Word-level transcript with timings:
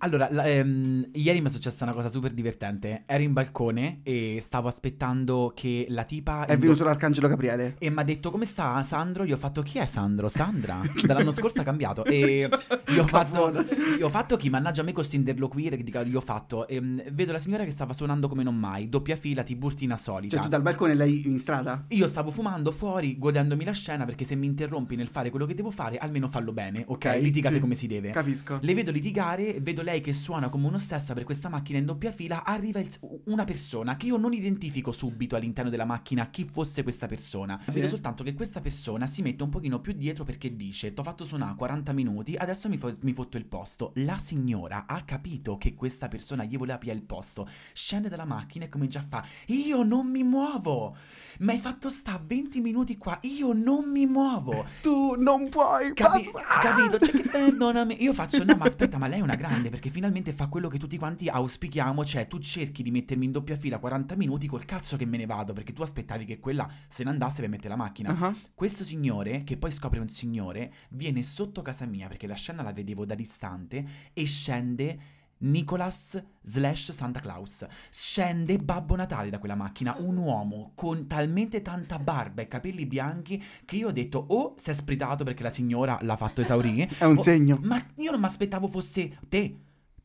Allora, 0.00 0.28
la- 0.30 0.44
ehm, 0.44 1.08
ieri 1.14 1.40
mi 1.40 1.48
è 1.48 1.50
successa 1.50 1.84
una 1.84 1.92
cosa 1.92 2.08
super 2.08 2.32
divertente. 2.32 3.02
Ero 3.06 3.22
in 3.22 3.32
balcone 3.32 4.00
e 4.04 4.38
stavo 4.40 4.68
aspettando 4.68 5.52
che 5.54 5.86
la 5.88 6.04
tipa... 6.04 6.46
È 6.46 6.56
venuto 6.56 6.84
l'Arcangelo 6.84 7.26
Gabriele. 7.28 7.74
E 7.78 7.90
mi 7.90 7.98
ha 7.98 8.04
detto 8.04 8.30
come 8.30 8.44
sta 8.44 8.82
Sandro? 8.84 9.24
Io 9.24 9.34
ho 9.34 9.38
fatto 9.38 9.62
chi 9.62 9.78
è 9.78 9.86
Sandro? 9.86 10.28
Sandra? 10.28 10.80
Dall'anno 11.04 11.32
scorso 11.32 11.60
ha 11.60 11.64
cambiato. 11.64 12.04
E 12.04 12.48
io 12.88 13.02
ho 13.02 13.06
fatto, 13.08 13.52
io 13.98 14.06
ho 14.06 14.10
fatto 14.10 14.36
chi 14.36 14.50
mannaggia 14.50 14.82
a 14.82 14.84
me 14.84 14.92
questo 14.92 15.16
interloquire 15.16 15.76
io 15.78 16.18
ho 16.18 16.22
fatto. 16.22 16.68
ehm, 16.68 17.02
vedo 17.12 17.32
la 17.32 17.38
signora 17.38 17.64
che 17.64 17.70
stava 17.70 17.92
suonando 17.92 18.28
come 18.28 18.42
non 18.44 18.56
mai, 18.56 18.88
doppia 18.88 19.16
fila, 19.16 19.42
tiburtina 19.42 19.96
solita. 19.96 20.36
Cioè, 20.36 20.44
tu 20.44 20.50
dal 20.50 20.62
balcone 20.62 20.94
lei 20.94 21.26
in 21.26 21.38
strada? 21.38 21.84
Io 21.88 22.06
stavo 22.06 22.30
fumando 22.30 22.70
fuori, 22.70 23.18
godendomi 23.18 23.64
la 23.64 23.72
scena 23.72 24.04
perché 24.04 24.24
se 24.24 24.36
mi 24.36 24.46
interrompi 24.46 24.94
nel 24.94 25.08
fare 25.08 25.30
quello 25.30 25.46
che 25.46 25.54
devo 25.54 25.70
fare, 25.70 25.98
almeno 25.98 26.28
fallo 26.28 26.52
bene, 26.52 26.84
ok? 26.86 27.06
Ok, 27.08 27.18
Litigate 27.20 27.54
sì. 27.56 27.60
come 27.60 27.74
si 27.74 27.86
deve. 27.86 28.10
Capisco. 28.10 28.58
Le 28.60 28.74
vedo 28.74 28.90
litigare, 28.90 29.58
vedo 29.60 29.82
lei 29.88 30.00
che 30.02 30.12
suona 30.12 30.50
come 30.50 30.66
un'ossessa 30.66 31.14
per 31.14 31.24
questa 31.24 31.48
macchina 31.48 31.78
in 31.78 31.86
doppia 31.86 32.12
fila, 32.12 32.44
arriva 32.44 32.78
il- 32.78 32.90
una 33.24 33.44
persona 33.44 33.96
che 33.96 34.04
io 34.06 34.18
non 34.18 34.34
identifico 34.34 34.92
subito 34.92 35.34
all'interno 35.34 35.70
della 35.70 35.86
macchina 35.86 36.28
chi 36.28 36.44
fosse 36.44 36.82
questa 36.82 37.06
persona. 37.06 37.58
Sì. 37.64 37.70
Vedo 37.72 37.88
soltanto 37.88 38.22
che 38.22 38.34
questa 38.34 38.60
persona 38.60 39.06
si 39.06 39.22
mette 39.22 39.42
un 39.42 39.48
pochino 39.48 39.80
più 39.80 39.92
dietro 39.94 40.24
perché 40.24 40.54
dice 40.54 40.92
"T'ho 40.92 41.02
fatto 41.02 41.24
suonare 41.24 41.54
40 41.56 41.92
minuti, 41.92 42.34
adesso 42.36 42.68
mi, 42.68 42.76
fo- 42.76 42.96
mi 43.00 43.14
fotto 43.14 43.38
il 43.38 43.46
posto". 43.46 43.92
La 43.96 44.18
signora 44.18 44.84
ha 44.86 45.02
capito 45.04 45.56
che 45.56 45.72
questa 45.74 46.08
persona 46.08 46.44
gli 46.44 46.58
voleva 46.58 46.76
pigliare 46.78 46.98
il 46.98 47.04
posto. 47.06 47.48
Scende 47.72 48.10
dalla 48.10 48.26
macchina 48.26 48.66
e 48.66 48.68
comincia 48.68 48.98
a 48.98 49.04
fa 49.08 49.24
"Io 49.46 49.82
non 49.82 50.06
mi 50.10 50.22
muovo". 50.22 50.94
Mi 51.38 51.52
hai 51.52 51.58
fatto 51.58 51.88
sta 51.88 52.20
20 52.22 52.60
minuti 52.60 52.98
qua, 52.98 53.18
io 53.22 53.52
non 53.54 53.88
mi 53.90 54.04
muovo. 54.06 54.66
Tu 54.82 55.14
non 55.16 55.48
puoi 55.48 55.94
Capi- 55.94 56.28
capito? 56.60 56.98
Cioè, 56.98 57.22
che 57.22 57.28
perdonami. 57.30 58.02
Io 58.02 58.12
faccio, 58.12 58.42
no, 58.44 58.54
ma 58.56 58.64
aspetta, 58.66 58.98
ma 58.98 59.06
lei 59.06 59.20
è 59.20 59.22
una 59.22 59.36
grande 59.36 59.70
perché 59.78 59.90
finalmente 59.90 60.32
fa 60.32 60.48
quello 60.48 60.66
che 60.68 60.76
tutti 60.76 60.98
quanti 60.98 61.28
auspichiamo. 61.28 62.04
Cioè, 62.04 62.26
tu 62.26 62.40
cerchi 62.40 62.82
di 62.82 62.90
mettermi 62.90 63.26
in 63.26 63.30
doppia 63.30 63.56
fila 63.56 63.78
40 63.78 64.16
minuti 64.16 64.48
col 64.48 64.64
cazzo 64.64 64.96
che 64.96 65.06
me 65.06 65.16
ne 65.16 65.24
vado 65.26 65.52
perché 65.52 65.72
tu 65.72 65.82
aspettavi 65.82 66.24
che 66.24 66.40
quella 66.40 66.68
se 66.88 67.04
ne 67.04 67.10
andasse 67.10 67.40
per 67.42 67.48
mettere 67.48 67.68
la 67.68 67.76
macchina. 67.76 68.16
Ah, 68.18 68.34
Questo 68.54 68.82
signore, 68.82 69.44
che 69.44 69.56
poi 69.56 69.70
scopre 69.70 70.00
un 70.00 70.08
signore, 70.08 70.72
viene 70.90 71.22
sotto 71.22 71.62
casa 71.62 71.86
mia 71.86 72.08
perché 72.08 72.26
la 72.26 72.34
scena 72.34 72.62
la 72.64 72.72
vedevo 72.72 73.04
da 73.04 73.14
distante 73.14 73.84
e 74.12 74.26
scende. 74.26 74.98
Nicholas 75.40 76.20
slash 76.42 76.90
Santa 76.90 77.20
Claus 77.20 77.64
scende 77.90 78.58
Babbo 78.58 78.96
Natale 78.96 79.30
da 79.30 79.38
quella 79.38 79.54
macchina, 79.54 79.94
un 80.00 80.16
uomo 80.16 80.72
con 80.74 81.06
talmente 81.06 81.62
tanta 81.62 82.00
barba 82.00 82.42
e 82.42 82.48
capelli 82.48 82.86
bianchi 82.86 83.40
che 83.64 83.76
io 83.76 83.86
ho 83.86 83.92
detto 83.92 84.18
o 84.30 84.54
si 84.58 84.70
è 84.70 84.74
spritato 84.74 85.22
perché 85.22 85.44
la 85.44 85.52
signora 85.52 85.96
l'ha 86.02 86.16
fatto 86.16 86.40
esaurire 86.40 86.88
È 86.98 87.04
un 87.04 87.18
o- 87.18 87.22
segno. 87.22 87.60
ma 87.62 87.80
io 87.98 88.10
non 88.10 88.18
mi 88.18 88.26
aspettavo 88.26 88.66
fosse 88.66 89.16
te 89.28 89.56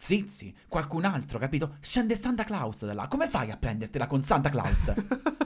Zizi, 0.04 0.54
qualcun 0.68 1.06
altro, 1.06 1.40
capito? 1.40 1.78
Scende 1.80 2.16
Santa 2.16 2.44
Claus 2.44 2.84
da 2.84 2.94
là. 2.94 3.08
Come 3.08 3.26
fai 3.26 3.52
a 3.52 3.56
prendertela 3.56 4.06
con 4.06 4.22
Santa 4.22 4.50
Claus? 4.50 4.92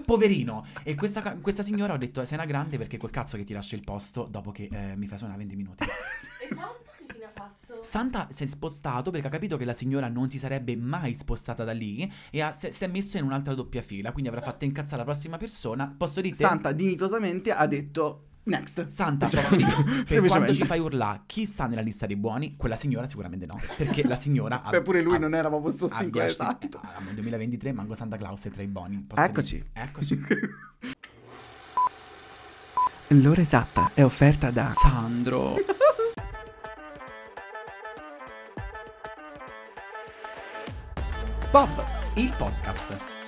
Poverino. 0.03 0.65
E 0.81 0.95
questa, 0.95 1.21
questa 1.35 1.61
signora 1.61 1.93
ho 1.93 1.97
detto: 1.97 2.25
Sei 2.25 2.35
una 2.35 2.47
grande 2.47 2.79
perché 2.79 2.97
col 2.97 3.11
cazzo 3.11 3.37
che 3.37 3.43
ti 3.43 3.53
lascio 3.53 3.75
il 3.75 3.83
posto 3.83 4.25
dopo 4.27 4.51
che 4.51 4.67
eh, 4.71 4.95
mi 4.95 5.05
fai 5.05 5.19
suonare 5.19 5.37
20 5.39 5.55
minuti. 5.55 5.85
E 6.39 6.55
Santa 6.55 6.91
che 6.95 7.13
fine 7.13 7.25
ha 7.25 7.31
fatto? 7.33 7.83
Santa 7.83 8.27
si 8.31 8.43
è 8.45 8.47
spostato 8.47 9.11
perché 9.11 9.27
ha 9.27 9.29
capito 9.29 9.57
che 9.57 9.65
la 9.65 9.73
signora 9.73 10.07
non 10.07 10.29
si 10.29 10.37
sarebbe 10.39 10.75
mai 10.75 11.13
spostata 11.13 11.63
da 11.63 11.73
lì 11.73 12.11
e 12.31 12.41
ha- 12.41 12.53
si, 12.53 12.71
si 12.71 12.83
è 12.83 12.87
messo 12.87 13.17
in 13.17 13.25
un'altra 13.25 13.53
doppia 13.53 13.81
fila. 13.81 14.11
Quindi 14.11 14.29
avrà 14.29 14.41
fatto 14.41 14.63
incazzare 14.65 15.03
la 15.03 15.03
prossima 15.11 15.37
persona. 15.37 15.93
Posso 15.95 16.21
dire? 16.21 16.33
Santa 16.33 16.71
dignitosamente 16.71 17.51
ha 17.51 17.67
detto 17.67 18.26
next. 18.47 18.87
Santa, 18.87 19.29
Cioè, 19.29 19.43
per 20.07 20.25
quando 20.25 20.53
ci 20.53 20.65
fai 20.65 20.79
urlare 20.79 21.21
chi 21.25 21.45
sta 21.45 21.65
nella 21.67 21.81
lista 21.81 22.05
dei 22.05 22.15
buoni, 22.15 22.55
quella 22.57 22.77
signora 22.77 23.07
sicuramente 23.07 23.45
no, 23.45 23.59
perché 23.75 24.05
la 24.07 24.15
signora 24.15 24.61
ha, 24.65 24.69
Beh, 24.69 24.81
pure 24.81 25.01
lui 25.01 25.15
ha- 25.15 25.19
non 25.19 25.33
era 25.33 25.49
proprio 25.49 25.71
sto 25.71 25.87
stinco, 25.87 26.21
esatto. 26.21 26.81
eh, 26.83 27.03
nel 27.03 27.13
2023 27.15 27.71
manco 27.73 27.93
Santa 27.93 28.17
Claus 28.17 28.43
è 28.43 28.51
tra 28.51 28.63
i 28.63 28.67
buoni. 28.67 29.05
Eccoci. 29.13 29.55
dire. 29.55 29.69
Eccoci. 29.73 30.21
L'ora 33.21 33.41
esatta 33.41 33.91
è 33.93 34.03
offerta 34.03 34.51
da 34.51 34.69
Sandro. 34.71 35.55
Bob. 41.51 41.69
Il 42.15 42.33
podcast 42.37 43.16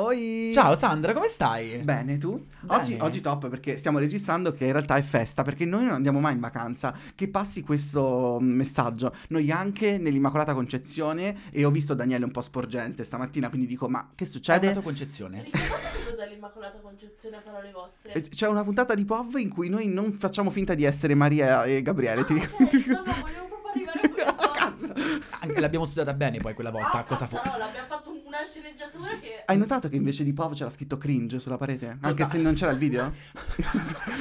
Oi! 0.00 0.50
Ciao 0.54 0.74
Sandra, 0.76 1.12
come 1.12 1.28
stai? 1.28 1.76
Bene, 1.78 2.16
tu? 2.16 2.46
Bene. 2.60 2.80
Oggi, 2.80 2.96
oggi 3.00 3.20
top 3.20 3.50
perché 3.50 3.76
stiamo 3.76 3.98
registrando 3.98 4.50
che 4.50 4.64
in 4.64 4.72
realtà 4.72 4.96
è 4.96 5.02
festa 5.02 5.42
perché 5.42 5.66
noi 5.66 5.84
non 5.84 5.92
andiamo 5.92 6.20
mai 6.20 6.32
in 6.32 6.40
vacanza. 6.40 6.94
Che 7.14 7.28
passi 7.28 7.62
questo 7.62 8.38
mm, 8.40 8.50
messaggio. 8.50 9.12
Noi 9.28 9.50
anche 9.50 9.98
nell'Immacolata 9.98 10.54
Concezione 10.54 11.50
e 11.50 11.66
ho 11.66 11.70
visto 11.70 11.92
Daniele 11.92 12.24
un 12.24 12.30
po' 12.30 12.40
sporgente 12.40 13.04
stamattina, 13.04 13.50
quindi 13.50 13.66
dico 13.66 13.88
ma 13.90 14.10
che 14.14 14.24
succede? 14.24 14.72
tua 14.72 14.80
concezione. 14.80 15.42
Ricordate 15.44 16.04
cos'è 16.08 16.28
l'Immacolata 16.30 16.78
Concezione 16.80 17.36
a 17.36 17.40
parole 17.40 17.70
vostre? 17.70 18.12
Eh, 18.14 18.22
C'è 18.22 18.48
una 18.48 18.64
puntata 18.64 18.94
di 18.94 19.04
POV 19.04 19.36
in 19.36 19.50
cui 19.50 19.68
noi 19.68 19.86
non 19.88 20.14
facciamo 20.14 20.48
finta 20.50 20.72
di 20.72 20.84
essere 20.84 21.14
Maria 21.14 21.64
e 21.64 21.82
Gabriele, 21.82 22.24
ti 22.24 22.32
Ah, 22.32 22.36
ricordi? 22.36 22.76
ok, 22.76 22.86
no, 22.86 23.02
ma 23.04 23.12
volevo 23.20 23.46
proprio 23.48 23.70
arrivare 23.72 24.00
a 24.00 24.08
questo. 24.08 24.50
Cazzo! 24.54 24.92
Anche 25.40 25.60
l'abbiamo 25.60 25.84
studiata 25.84 26.14
bene 26.14 26.38
poi 26.38 26.54
quella 26.54 26.70
volta. 26.70 26.92
Ah, 27.00 27.04
cosa 27.04 27.26
fu? 27.26 27.34
no, 27.36 27.42
l'abbiamo 27.58 27.86
fatto 27.86 28.08
una 28.30 28.44
sceneggiatura 28.46 29.18
che... 29.18 29.42
Hai 29.44 29.58
notato 29.58 29.88
che 29.88 29.96
invece 29.96 30.22
di 30.22 30.32
POV 30.32 30.54
c'era 30.54 30.70
scritto 30.70 30.96
cringe 30.96 31.40
sulla 31.40 31.56
parete? 31.56 31.98
Anche 32.00 32.24
se 32.24 32.38
non 32.38 32.54
c'era 32.54 32.70
il 32.70 32.78
video? 32.78 33.12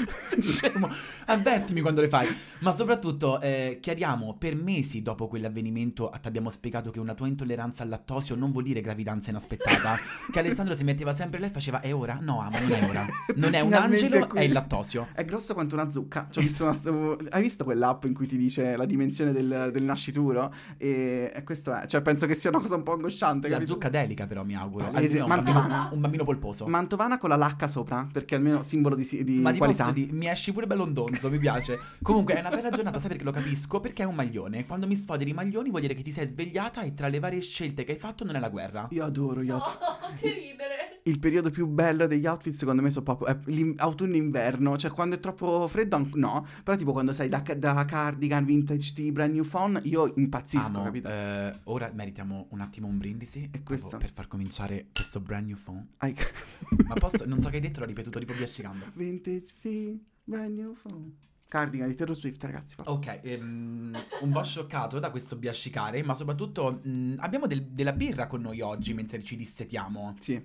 Avvertimi 1.26 1.82
quando 1.82 2.02
le 2.02 2.10
fai. 2.10 2.28
Ma 2.60 2.72
soprattutto, 2.72 3.40
eh, 3.40 3.78
chiariamo, 3.80 4.36
per 4.38 4.56
mesi 4.56 5.04
dopo 5.04 5.28
quell'avvenimento 5.28 6.12
ti 6.20 6.28
abbiamo 6.28 6.50
spiegato 6.50 6.90
che 6.90 7.00
una 7.00 7.14
tua 7.14 7.28
intolleranza 7.28 7.84
al 7.84 7.90
lattosio 7.90 8.36
non 8.36 8.52
vuol 8.52 8.64
dire 8.64 8.82
gravidanza 8.82 9.30
inaspettata. 9.30 9.98
che 10.32 10.40
Alessandro 10.40 10.74
si 10.74 10.84
metteva 10.84 11.14
sempre 11.14 11.40
lei 11.40 11.50
e 11.50 11.52
faceva, 11.52 11.82
è 11.82 11.94
ora? 11.94 12.18
No, 12.20 12.42
ama, 12.42 12.60
non 12.60 12.72
è 12.72 12.84
ora. 12.90 13.06
Non 13.36 13.54
è 13.54 13.60
un 13.60 13.68
Finalmente 13.68 14.06
angelo, 14.06 14.28
qui. 14.28 14.40
è 14.40 14.42
il 14.42 14.52
lattosio. 14.52 15.08
È 15.14 15.24
grosso 15.24 15.54
quanto 15.54 15.76
una 15.76 15.92
zucca. 15.92 16.28
C'ho 16.34 16.42
visto 16.42 16.64
una- 16.64 17.18
Hai 17.30 17.42
visto 17.44 17.64
quell'app 17.64 18.06
in 18.06 18.16
cui 18.16 18.26
ti 18.26 18.38
dice 18.38 18.76
la 18.76 18.86
dimensione 18.86 19.32
del, 19.32 19.70
del 19.72 19.84
nascituro? 19.84 20.52
E, 20.78 21.42
questo 21.46 21.74
è. 21.74 21.86
Cioè, 21.86 22.02
penso 22.02 22.26
che 22.26 22.34
sia 22.34 22.50
una 22.50 22.60
cosa 22.60 22.76
un 22.76 22.84
po' 22.84 22.94
angosciante. 22.94 23.48
La 23.50 23.56
capito? 23.56 23.74
zucca 23.74 23.90
delica 24.02 24.26
però, 24.28 24.44
mi 24.44 24.56
auguro. 24.56 24.90
Palese, 24.90 25.20
Almeno 25.20 25.24
un, 25.24 25.30
bambino, 25.30 25.60
mantovana. 25.60 25.90
un 25.94 26.02
bambino 26.02 26.24
polposo. 26.24 26.68
Mantovana 26.68 27.18
con 27.18 27.30
la 27.30 27.36
lacca 27.36 27.68
sopra, 27.68 28.08
perché 28.12 28.36
almeno 28.36 28.64
simbolo 28.64 28.96
di, 28.96 29.08
di 29.24 29.40
Ma 29.40 29.52
ti 29.52 29.58
qualità. 29.58 29.92
dire, 29.92 30.12
mi 30.12 30.28
esci 30.28 30.52
pure 30.54 30.68
bellondonzo, 30.68 31.30
mi 31.30 31.38
piace. 31.40 31.78
Comunque 32.02 32.36
è 32.36 32.40
una 32.40 32.50
bella 32.50 32.70
giornata, 32.70 33.00
sai 33.00 33.10
perché 33.10 33.24
lo 33.24 33.32
capisco? 33.32 33.80
Perché 33.80 34.04
è 34.04 34.06
un 34.06 34.16
maglione. 34.16 34.66
Quando 34.66 34.88
mi 34.88 34.96
sfoderi 34.96 35.30
i 35.32 35.34
maglioni 35.34 35.70
vuol 35.70 35.82
dire 35.82 35.94
che 35.94 36.02
ti 36.04 36.12
sei 36.12 36.28
svegliata 36.28 36.82
e 36.82 36.94
tra 36.94 37.08
le 37.08 37.20
varie 37.20 37.42
scelte 37.42 37.84
che 37.84 37.94
hai 37.94 37.98
fatto 38.00 38.24
non 38.24 38.36
è 38.36 38.40
la 38.40 38.50
guerra. 38.50 38.88
Io 38.92 39.04
adoro 39.04 39.42
gli 39.44 39.50
Oh, 39.52 39.56
outfit. 39.56 40.18
che 40.20 40.30
ridere. 40.34 41.00
Il 41.04 41.18
periodo 41.20 41.50
più 41.50 41.66
bello 41.66 42.06
degli 42.08 42.26
outfit, 42.28 42.54
secondo 42.54 42.82
me, 42.82 42.90
sono 42.90 43.04
proprio 43.06 43.36
autunno-inverno. 43.78 44.78
Cioè, 44.78 44.92
quando 44.92 45.16
è 45.16 45.20
troppo 45.20 45.68
freddo, 45.68 45.96
an- 45.96 46.10
no. 46.16 46.46
Però, 46.64 46.78
tipo, 46.78 46.92
quando 46.92 47.14
sei 47.14 47.30
da, 47.30 47.44
da 47.58 47.86
cardigan, 47.86 48.46
vintage 48.46 48.94
tee, 48.94 49.12
brand 49.12 49.34
new 49.34 49.44
phone, 49.44 49.80
io 49.86 50.12
impazzisco, 50.16 50.76
Amo, 50.78 50.84
capito? 50.84 51.08
eh, 51.10 51.54
ora 51.66 51.90
meritiamo 51.94 52.48
un 52.50 52.62
attimo 52.62 52.88
un 52.88 52.98
brindisi 52.98 53.44
E 53.52 53.60
proprio 53.60 53.78
questo? 53.90 53.98
per 53.98 54.12
far 54.12 54.28
cominciare 54.28 54.88
questo 54.94 55.20
brand 55.20 55.48
new 55.48 55.58
phone. 55.62 55.88
Ai- 55.98 56.16
Ma 56.88 56.94
posso, 56.96 57.26
non 57.26 57.42
so 57.42 57.50
che 57.50 57.56
hai 57.56 57.62
detto, 57.62 57.80
l'ho 57.82 57.86
ripetuto 57.86 58.20
tipo 58.20 58.34
biascicando. 58.34 58.86
vintage 58.94 59.52
tee, 59.62 60.00
brand 60.24 60.58
new 60.58 60.74
phone. 60.82 61.12
Cardigan 61.48 61.88
di 61.88 61.96
Taylor 61.96 62.16
Swift, 62.16 62.44
ragazzi. 62.44 62.76
forza. 62.76 62.92
Ok, 62.92 63.20
ehm, 63.24 63.98
un 64.22 64.30
po' 64.32 64.44
scioccato 64.44 65.00
da 65.00 65.10
questo 65.10 65.36
biascicare, 65.36 66.04
ma 66.04 66.14
soprattutto 66.14 66.80
mh, 66.84 67.16
abbiamo 67.18 67.48
del- 67.48 67.66
della 67.66 67.92
birra 67.94 68.28
con 68.28 68.42
noi 68.42 68.62
oggi 68.62 68.94
mentre 68.94 69.24
ci 69.24 69.36
dissetiamo. 69.36 70.16
Sì. 70.20 70.40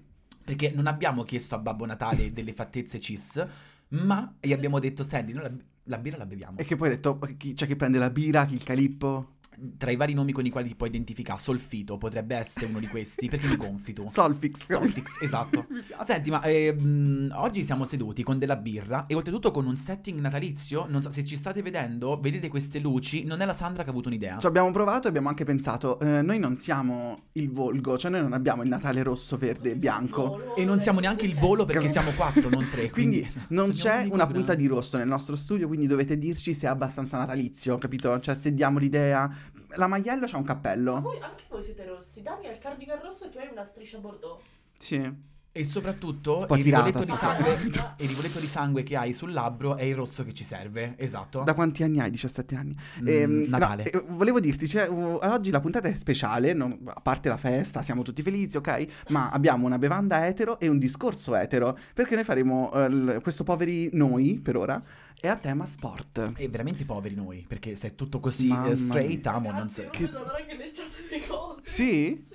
Perché 0.44 0.70
non 0.70 0.86
abbiamo 0.86 1.22
chiesto 1.22 1.54
a 1.54 1.58
Babbo 1.58 1.84
Natale 1.84 2.32
delle 2.32 2.54
fattezze 2.54 3.00
cis, 3.00 3.46
ma 3.88 4.34
gli 4.40 4.52
abbiamo 4.52 4.78
detto, 4.78 5.02
senti, 5.02 5.32
noi 5.34 5.42
la, 5.42 5.52
la 5.84 5.98
birra 5.98 6.16
la 6.16 6.26
beviamo. 6.26 6.56
E 6.58 6.64
che 6.64 6.74
poi 6.76 6.88
hai 6.88 6.94
detto, 6.94 7.18
c'è 7.18 7.66
chi 7.66 7.76
prende 7.76 7.98
la 7.98 8.10
birra, 8.10 8.46
chi 8.46 8.54
il 8.54 8.62
calippo. 8.64 9.33
Tra 9.76 9.90
i 9.90 9.96
vari 9.96 10.14
nomi 10.14 10.32
con 10.32 10.44
i 10.44 10.50
quali 10.50 10.68
ti 10.68 10.74
puoi 10.74 10.88
identificare, 10.88 11.40
Solfito 11.40 11.98
potrebbe 11.98 12.36
essere 12.36 12.66
uno 12.66 12.78
di 12.78 12.86
questi, 12.86 13.28
perché 13.28 13.46
mi 13.46 13.56
gonfi 13.56 13.92
tu. 13.92 14.08
Solfix. 14.10 14.66
Solfix, 14.66 15.20
esatto. 15.20 15.66
Senti, 16.02 16.30
ma 16.30 16.42
eh, 16.42 16.72
mh, 16.72 17.32
oggi 17.34 17.64
siamo 17.64 17.84
seduti 17.84 18.22
con 18.22 18.38
della 18.38 18.56
birra 18.56 19.06
e 19.06 19.14
oltretutto 19.14 19.50
con 19.50 19.66
un 19.66 19.76
setting 19.76 20.20
natalizio. 20.20 20.86
Non 20.88 21.02
so 21.02 21.10
se 21.10 21.24
ci 21.24 21.36
state 21.36 21.62
vedendo, 21.62 22.18
vedete 22.20 22.48
queste 22.48 22.78
luci. 22.78 23.24
Non 23.24 23.40
è 23.40 23.44
la 23.44 23.52
Sandra 23.52 23.82
che 23.82 23.88
ha 23.88 23.92
avuto 23.92 24.08
un'idea. 24.08 24.38
Ci 24.38 24.46
abbiamo 24.46 24.70
provato 24.70 25.06
e 25.06 25.08
abbiamo 25.10 25.28
anche 25.28 25.44
pensato, 25.44 25.98
eh, 26.00 26.22
noi 26.22 26.38
non 26.38 26.56
siamo 26.56 27.24
il 27.32 27.50
volgo, 27.50 27.96
cioè 27.98 28.10
noi 28.10 28.22
non 28.22 28.32
abbiamo 28.32 28.62
il 28.62 28.68
Natale 28.68 29.02
rosso, 29.02 29.36
verde 29.36 29.72
e 29.72 29.76
bianco. 29.76 30.54
E 30.56 30.64
non 30.64 30.80
siamo 30.80 31.00
neanche 31.00 31.24
il 31.26 31.34
volo 31.34 31.64
perché 31.64 31.88
siamo 31.88 32.12
quattro, 32.12 32.48
non 32.48 32.66
tre. 32.70 32.90
Quindi 32.92 33.26
non 33.48 33.74
Siamo 33.74 34.02
c'è 34.02 34.12
una 34.12 34.26
punta 34.26 34.54
di 34.54 34.66
rosso 34.66 34.96
nel 34.96 35.06
nostro 35.06 35.36
studio, 35.36 35.66
quindi 35.66 35.86
dovete 35.86 36.18
dirci 36.18 36.54
se 36.54 36.66
è 36.66 36.70
abbastanza 36.70 37.18
natalizio, 37.18 37.78
capito? 37.78 38.18
Cioè 38.20 38.34
se 38.34 38.52
diamo 38.54 38.78
l'idea. 38.78 39.30
La 39.76 39.86
Maiello 39.86 40.26
c'ha 40.26 40.36
un 40.36 40.44
Ma 40.44 40.52
cappello. 40.54 41.00
voi, 41.00 41.18
anche 41.20 41.44
voi 41.48 41.62
siete 41.62 41.84
rossi. 41.84 42.22
Dani 42.22 42.46
ha 42.46 42.50
il 42.52 42.58
cardigan 42.58 43.00
rosso 43.00 43.24
e 43.26 43.30
tu 43.30 43.38
hai 43.38 43.48
una 43.48 43.64
striscia 43.64 43.98
bordeaux. 43.98 44.40
Sì. 44.78 45.32
E 45.56 45.64
soprattutto 45.64 46.46
il 46.50 46.64
rivoletto 46.64 47.04
di 47.04 47.14
sangue. 47.16 47.52
il 47.98 48.08
rivoletto 48.08 48.40
di 48.40 48.46
sangue 48.48 48.82
che 48.82 48.96
hai 48.96 49.12
sul 49.12 49.32
labbro 49.32 49.76
è 49.76 49.84
il 49.84 49.94
rosso 49.94 50.24
che 50.24 50.34
ci 50.34 50.42
serve. 50.42 50.94
Esatto. 50.96 51.44
Da 51.44 51.54
quanti 51.54 51.84
anni 51.84 52.00
hai? 52.00 52.10
17 52.10 52.56
anni. 52.56 52.76
Mm, 53.00 53.06
Ehm, 53.06 53.32
no, 53.42 53.58
Natale. 53.58 53.84
eh, 53.88 54.02
volevo 54.08 54.40
dirti, 54.40 54.66
cioè, 54.66 54.88
uh, 54.88 55.20
oggi 55.22 55.52
la 55.52 55.60
puntata 55.60 55.86
è 55.86 55.94
speciale, 55.94 56.54
non- 56.54 56.76
a 56.86 57.00
parte 57.00 57.28
la 57.28 57.36
festa, 57.36 57.82
siamo 57.82 58.02
tutti 58.02 58.20
felici, 58.22 58.56
ok? 58.56 58.86
Ma 59.10 59.30
abbiamo 59.30 59.64
una 59.66 59.78
bevanda 59.78 60.26
etero 60.26 60.58
e 60.58 60.66
un 60.66 60.78
discorso 60.78 61.36
etero, 61.36 61.78
perché 61.94 62.16
noi 62.16 62.24
faremo 62.24 62.72
eh, 62.72 62.88
l- 62.90 63.20
questo 63.22 63.44
poveri 63.44 63.90
noi, 63.92 64.40
per 64.42 64.56
ora, 64.56 64.82
è 65.20 65.28
a 65.28 65.36
tema 65.36 65.66
sport. 65.66 66.32
E 66.36 66.48
veramente 66.48 66.84
poveri 66.84 67.14
noi, 67.14 67.44
perché 67.46 67.76
se 67.76 67.86
è 67.88 67.94
tutto 67.94 68.18
così 68.18 68.48
Mamma 68.48 68.70
eh, 68.70 68.74
straight, 68.74 69.22
mia. 69.24 69.34
amo, 69.34 69.50
non 69.52 69.58
non 69.60 69.88
Che- 69.90 70.04
vedo 70.04 70.18
l'ora 70.18 70.44
che 70.44 70.56
leggiate 70.56 70.88
le 71.08 71.26
cose. 71.28 71.60
Sì? 71.62 72.18
Sì. 72.20 72.33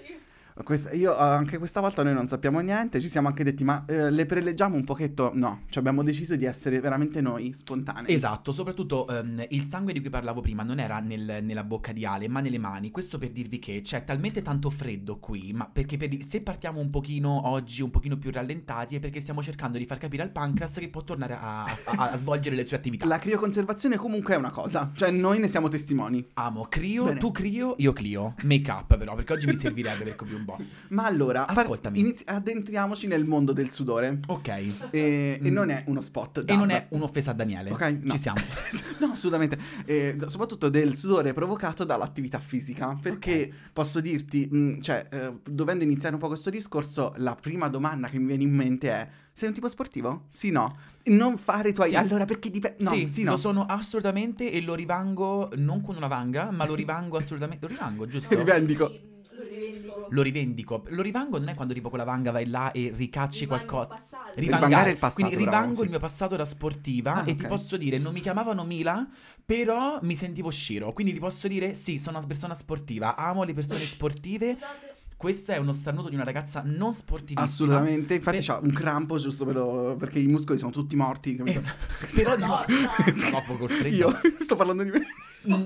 Questa- 0.63 0.91
io 0.91 1.15
eh, 1.17 1.21
anche 1.21 1.57
questa 1.57 1.79
volta 1.79 2.03
noi 2.03 2.13
non 2.13 2.27
sappiamo 2.27 2.59
niente, 2.59 2.99
ci 2.99 3.07
siamo 3.09 3.27
anche 3.27 3.43
detti, 3.43 3.63
ma 3.63 3.85
eh, 3.87 4.11
le 4.11 4.25
preleggiamo 4.25 4.75
un 4.75 4.83
pochetto? 4.83 5.31
No, 5.33 5.61
cioè 5.69 5.79
abbiamo 5.79 6.03
deciso 6.03 6.35
di 6.35 6.45
essere 6.45 6.79
veramente 6.79 7.21
noi, 7.21 7.53
spontanei. 7.53 8.13
Esatto, 8.13 8.51
soprattutto 8.51 9.07
ehm, 9.07 9.45
il 9.49 9.65
sangue 9.65 9.93
di 9.93 10.01
cui 10.01 10.09
parlavo 10.09 10.41
prima 10.41 10.63
non 10.63 10.79
era 10.79 10.99
nel- 10.99 11.39
nella 11.43 11.63
bocca 11.63 11.91
di 11.91 12.05
Ale, 12.05 12.27
ma 12.27 12.39
nelle 12.41 12.57
mani. 12.59 12.91
Questo 12.91 13.17
per 13.17 13.29
dirvi 13.31 13.57
che 13.59 13.81
c'è 13.81 14.03
talmente 14.03 14.41
tanto 14.41 14.69
freddo 14.69 15.17
qui, 15.17 15.53
ma 15.53 15.67
perché 15.71 15.97
per 15.97 16.09
se 16.23 16.41
partiamo 16.41 16.79
un 16.79 16.89
pochino 16.89 17.47
oggi, 17.47 17.81
un 17.81 17.89
pochino 17.89 18.17
più 18.17 18.29
rallentati, 18.31 18.95
è 18.95 18.99
perché 18.99 19.19
stiamo 19.21 19.41
cercando 19.41 19.77
di 19.77 19.85
far 19.85 19.97
capire 19.97 20.23
al 20.23 20.31
pancreas 20.31 20.75
che 20.77 20.89
può 20.89 21.03
tornare 21.03 21.33
a, 21.33 21.63
a- 21.63 21.75
a 22.11 22.17
svolgere 22.19 22.55
le 22.55 22.65
sue 22.65 22.77
attività. 22.77 23.05
La 23.05 23.17
crioconservazione 23.19 23.97
comunque 23.97 24.33
è 24.35 24.37
una 24.37 24.51
cosa, 24.51 24.91
cioè 24.95 25.09
noi 25.11 25.39
ne 25.39 25.47
siamo 25.47 25.67
testimoni. 25.67 26.27
Amo, 26.33 26.65
crio, 26.69 27.05
Bene. 27.05 27.19
tu 27.19 27.31
crio, 27.31 27.75
io 27.77 27.93
clio. 27.93 28.35
Make 28.43 28.69
up 28.71 28.97
però, 28.97 29.15
perché 29.15 29.33
oggi 29.33 29.45
mi 29.47 29.55
servirebbe 29.55 30.03
per 30.03 30.15
più 30.15 30.35
un 30.35 30.45
po'. 30.57 30.63
Ma 30.89 31.05
allora, 31.05 31.45
par- 31.45 31.57
Ascoltami. 31.59 31.99
inizi- 31.99 32.23
addentriamoci 32.27 33.07
nel 33.07 33.25
mondo 33.25 33.53
del 33.53 33.71
sudore. 33.71 34.19
Ok. 34.27 34.47
E, 34.47 34.73
e 34.91 35.39
Mm. 35.49 35.53
non 35.53 35.69
è 35.69 35.83
uno 35.87 36.01
spot. 36.01 36.39
E 36.39 36.43
Dab. 36.43 36.57
non 36.57 36.69
è 36.69 36.87
un'offesa 36.89 37.31
a 37.31 37.33
Daniele. 37.33 37.71
Ok, 37.71 37.97
no. 38.01 38.11
Ci 38.13 38.19
siamo. 38.19 38.39
no, 38.99 39.11
assolutamente. 39.13 39.57
D- 39.85 40.25
soprattutto 40.25 40.69
del 40.69 40.95
sudore 40.95 41.33
provocato 41.33 41.83
dall'attività 41.83 42.39
fisica. 42.39 42.97
Perché 43.01 43.51
posso 43.73 43.99
dirti, 43.99 44.47
mh, 44.49 44.81
cioè, 44.81 45.07
eh, 45.11 45.33
dovendo 45.49 45.83
iniziare 45.83 46.15
un 46.15 46.21
po' 46.21 46.27
questo 46.27 46.49
discorso, 46.49 47.13
la 47.17 47.35
prima 47.35 47.67
domanda 47.69 48.07
che 48.09 48.17
mi 48.19 48.25
viene 48.25 48.43
in 48.43 48.53
mente 48.53 48.89
è: 48.89 49.07
sei 49.33 49.47
un 49.49 49.53
tipo 49.53 49.67
sportivo? 49.67 50.25
Sì, 50.27 50.51
no. 50.51 50.75
Non 51.05 51.37
fare 51.37 51.69
i 51.69 51.73
tuoi. 51.73 51.89
Sì. 51.89 51.95
Allora, 51.95 52.25
perché 52.25 52.49
dipende. 52.51 52.83
No, 52.83 52.91
sì, 52.91 53.07
sì, 53.07 53.23
no. 53.23 53.31
lo 53.31 53.37
sono 53.37 53.65
assolutamente 53.65 54.51
e 54.51 54.61
lo 54.61 54.75
rivango 54.75 55.49
non 55.55 55.81
con 55.81 55.95
una 55.95 56.07
vanga, 56.07 56.51
ma 56.51 56.65
lo 56.65 56.75
rivango 56.75 57.17
assolutamente. 57.17 57.65
Lo 57.67 57.71
rivango, 57.73 58.05
giusto? 58.05 58.35
Rivendico. 58.37 58.91
Lo 59.39 59.45
rivendico. 59.47 60.07
Lo 60.09 60.21
rivendico. 60.21 60.83
Lo 60.89 61.01
rivango 61.01 61.37
non 61.37 61.47
è 61.49 61.53
quando 61.55 61.73
tipo 61.73 61.89
con 61.89 61.97
la 61.99 62.03
vanga 62.03 62.31
vai 62.31 62.47
là 62.47 62.71
e 62.71 62.91
ricacci 62.95 63.45
Rimane 63.45 63.65
qualcosa. 63.65 63.93
il 63.95 63.99
passato. 64.01 64.17
Rivangare 64.35 64.89
il 64.91 64.97
passato, 64.97 65.21
Quindi 65.21 65.35
bravo, 65.43 65.51
rivango 65.57 65.75
sì. 65.77 65.83
il 65.83 65.89
mio 65.89 65.99
passato 65.99 66.35
da 66.35 66.45
sportiva 66.45 67.13
Ah, 67.15 67.23
e 67.27 67.35
ti 67.35 67.43
ok. 67.43 67.47
posso 67.49 67.77
dire, 67.77 67.97
non 67.97 68.13
mi 68.13 68.19
chiamavano 68.21 68.63
Mila, 68.63 69.07
però 69.45 69.99
mi 70.01 70.15
sentivo 70.15 70.51
Shiro. 70.51 70.93
Quindi 70.93 71.13
ti 71.13 71.19
posso 71.19 71.47
dire, 71.47 71.73
sì, 71.73 71.97
sono 71.99 72.17
una 72.17 72.27
persona 72.27 72.53
sportiva, 72.53 73.15
amo 73.15 73.43
le 73.43 73.53
persone 73.53 73.79
sportive. 73.85 74.53
Scusate, 74.55 74.87
Questo 75.17 75.51
è 75.51 75.57
uno 75.57 75.73
starnuto 75.73 76.07
di 76.09 76.15
una 76.15 76.23
ragazza 76.23 76.61
non 76.65 76.93
sportivissima. 76.93 77.41
Assolutamente. 77.45 78.13
Infatti, 78.15 78.37
Per- 78.37 78.45
c'ha 78.45 78.59
un 78.61 78.71
crampo 78.71 79.17
giusto 79.17 79.43
per 79.45 79.55
lo- 79.55 79.95
perché 79.97 80.19
i 80.19 80.27
muscoli 80.27 80.57
sono 80.57 80.71
tutti 80.71 80.95
morti. 80.95 81.35
capito? 81.35 81.59
Esatto. 81.59 81.85
Però 82.15 82.37
no, 82.37 82.63
dico- 82.65 82.79
no. 83.05 83.13
troppo 83.29 83.57
col 83.57 83.69
freddo. 83.69 83.95
Io 83.95 84.19
sto 84.39 84.55
parlando 84.55 84.83
di 84.83 84.91
me. 84.91 85.05
Mm, 85.47 85.63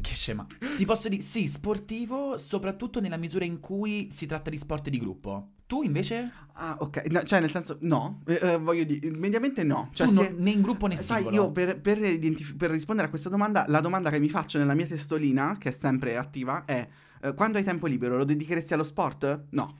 Che 0.00 0.14
scema. 0.14 0.46
Ti 0.76 0.84
posso 0.84 1.08
dire, 1.08 1.22
sì, 1.22 1.46
sportivo, 1.46 2.36
soprattutto 2.38 3.00
nella 3.00 3.16
misura 3.16 3.44
in 3.44 3.58
cui 3.58 4.08
si 4.10 4.26
tratta 4.26 4.50
di 4.50 4.58
sport 4.58 4.88
di 4.90 4.98
gruppo. 4.98 5.48
Tu 5.66 5.82
invece? 5.82 6.30
Ah, 6.54 6.76
ok. 6.78 7.06
No, 7.10 7.22
cioè, 7.24 7.40
nel 7.40 7.50
senso, 7.50 7.78
no. 7.80 8.20
Eh, 8.26 8.38
eh, 8.40 8.58
voglio 8.58 8.84
dire, 8.84 9.10
mediamente 9.10 9.64
no. 9.64 9.90
Cioè, 9.92 10.06
tu 10.06 10.12
se- 10.14 10.28
non- 10.30 10.40
né 10.42 10.50
in 10.50 10.62
gruppo 10.62 10.86
né 10.86 10.96
Sai, 10.96 11.22
singolo. 11.22 11.34
io 11.34 11.50
per, 11.52 11.80
per 11.80 11.98
identif- 12.02 12.54
per 12.56 12.70
rispondere 12.70 13.06
a 13.08 13.10
questa 13.10 13.28
domanda, 13.28 13.64
la 13.68 13.80
domanda 13.80 14.10
che 14.10 14.18
mi 14.20 14.28
faccio 14.28 14.58
nella 14.58 14.74
mia 14.74 14.86
testolina, 14.86 15.56
che 15.58 15.70
è 15.70 15.72
sempre 15.72 16.16
attiva, 16.16 16.64
è: 16.64 16.86
eh, 17.22 17.34
quando 17.34 17.58
hai 17.58 17.64
tempo 17.64 17.86
libero, 17.86 18.16
lo 18.16 18.24
dedicheresti 18.24 18.72
allo 18.74 18.84
sport? 18.84 19.44
No. 19.50 19.78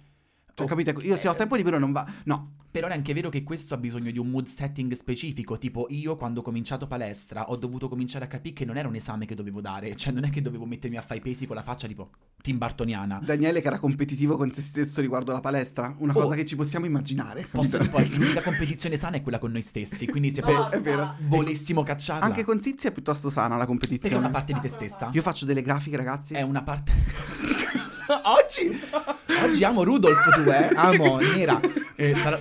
Cioè, 0.58 0.66
Oh, 0.66 0.68
capite? 0.68 0.94
Io 1.06 1.16
se 1.16 1.28
ho 1.28 1.32
eh, 1.32 1.36
tempo 1.36 1.54
libero 1.54 1.78
non 1.78 1.92
va. 1.92 2.06
No. 2.24 2.52
Però 2.70 2.86
è 2.86 2.92
anche 2.92 3.14
vero 3.14 3.30
che 3.30 3.42
questo 3.44 3.72
ha 3.74 3.76
bisogno 3.78 4.10
di 4.10 4.18
un 4.18 4.28
mood 4.28 4.46
setting 4.46 4.92
specifico. 4.92 5.56
Tipo, 5.56 5.86
io 5.88 6.16
quando 6.16 6.40
ho 6.40 6.42
cominciato 6.42 6.86
palestra 6.86 7.48
ho 7.50 7.56
dovuto 7.56 7.88
cominciare 7.88 8.26
a 8.26 8.28
capire 8.28 8.54
che 8.54 8.64
non 8.66 8.76
era 8.76 8.86
un 8.88 8.94
esame 8.94 9.24
che 9.24 9.34
dovevo 9.34 9.60
dare. 9.62 9.96
Cioè, 9.96 10.12
non 10.12 10.24
è 10.24 10.30
che 10.30 10.42
dovevo 10.42 10.66
mettermi 10.66 10.96
a 10.98 11.00
fare 11.02 11.20
i 11.20 11.22
pesi 11.22 11.46
con 11.46 11.56
la 11.56 11.62
faccia 11.62 11.86
tipo 11.86 12.10
Tim 12.42 12.58
Bartoniana. 12.58 13.20
Daniele, 13.22 13.62
che 13.62 13.68
era 13.68 13.78
competitivo 13.78 14.36
con 14.36 14.50
se 14.52 14.60
stesso 14.60 15.00
riguardo 15.00 15.32
la 15.32 15.40
palestra, 15.40 15.94
una 15.98 16.12
Oh. 16.14 16.20
cosa 16.20 16.34
che 16.34 16.44
ci 16.44 16.56
possiamo 16.56 16.84
immaginare. 16.84 17.46
Posso 17.50 17.78
poi, 17.88 18.06
l'unica 18.16 18.42
competizione 18.42 18.96
sana 18.96 19.16
è 19.16 19.22
quella 19.22 19.38
con 19.38 19.50
noi 19.52 19.62
stessi. 19.62 20.06
Quindi 20.06 20.30
se 20.30 20.42
No, 20.46 20.68
è 20.68 20.80
vero. 20.80 21.14
volessimo 21.26 21.82
cacciarla, 21.82 22.24
Anche 22.24 22.44
con 22.44 22.60
Sizia 22.60 22.90
è 22.90 22.92
piuttosto 22.92 23.30
sana 23.30 23.56
la 23.56 23.64
perché 23.64 23.64
è 23.64 23.66
competizione. 23.66 24.16
una 24.16 24.30
parte 24.30 24.52
di 24.52 24.60
te 24.60 24.68
stessa. 24.68 25.08
Io 25.14 25.22
faccio 25.22 25.46
delle 25.46 25.62
grafiche, 25.62 25.96
ragazzi. 25.96 26.34
È 26.34 26.42
una 26.42 26.62
parte. 26.62 26.92
oggi, 28.24 28.80
oggi 29.42 29.64
amo 29.64 29.84
Rudolf 29.84 30.34
tu, 30.34 30.50
eh. 30.50 30.70
Amo, 30.74 31.18
nera. 31.18 31.60
Eh, 31.96 32.14
sarà. 32.14 32.40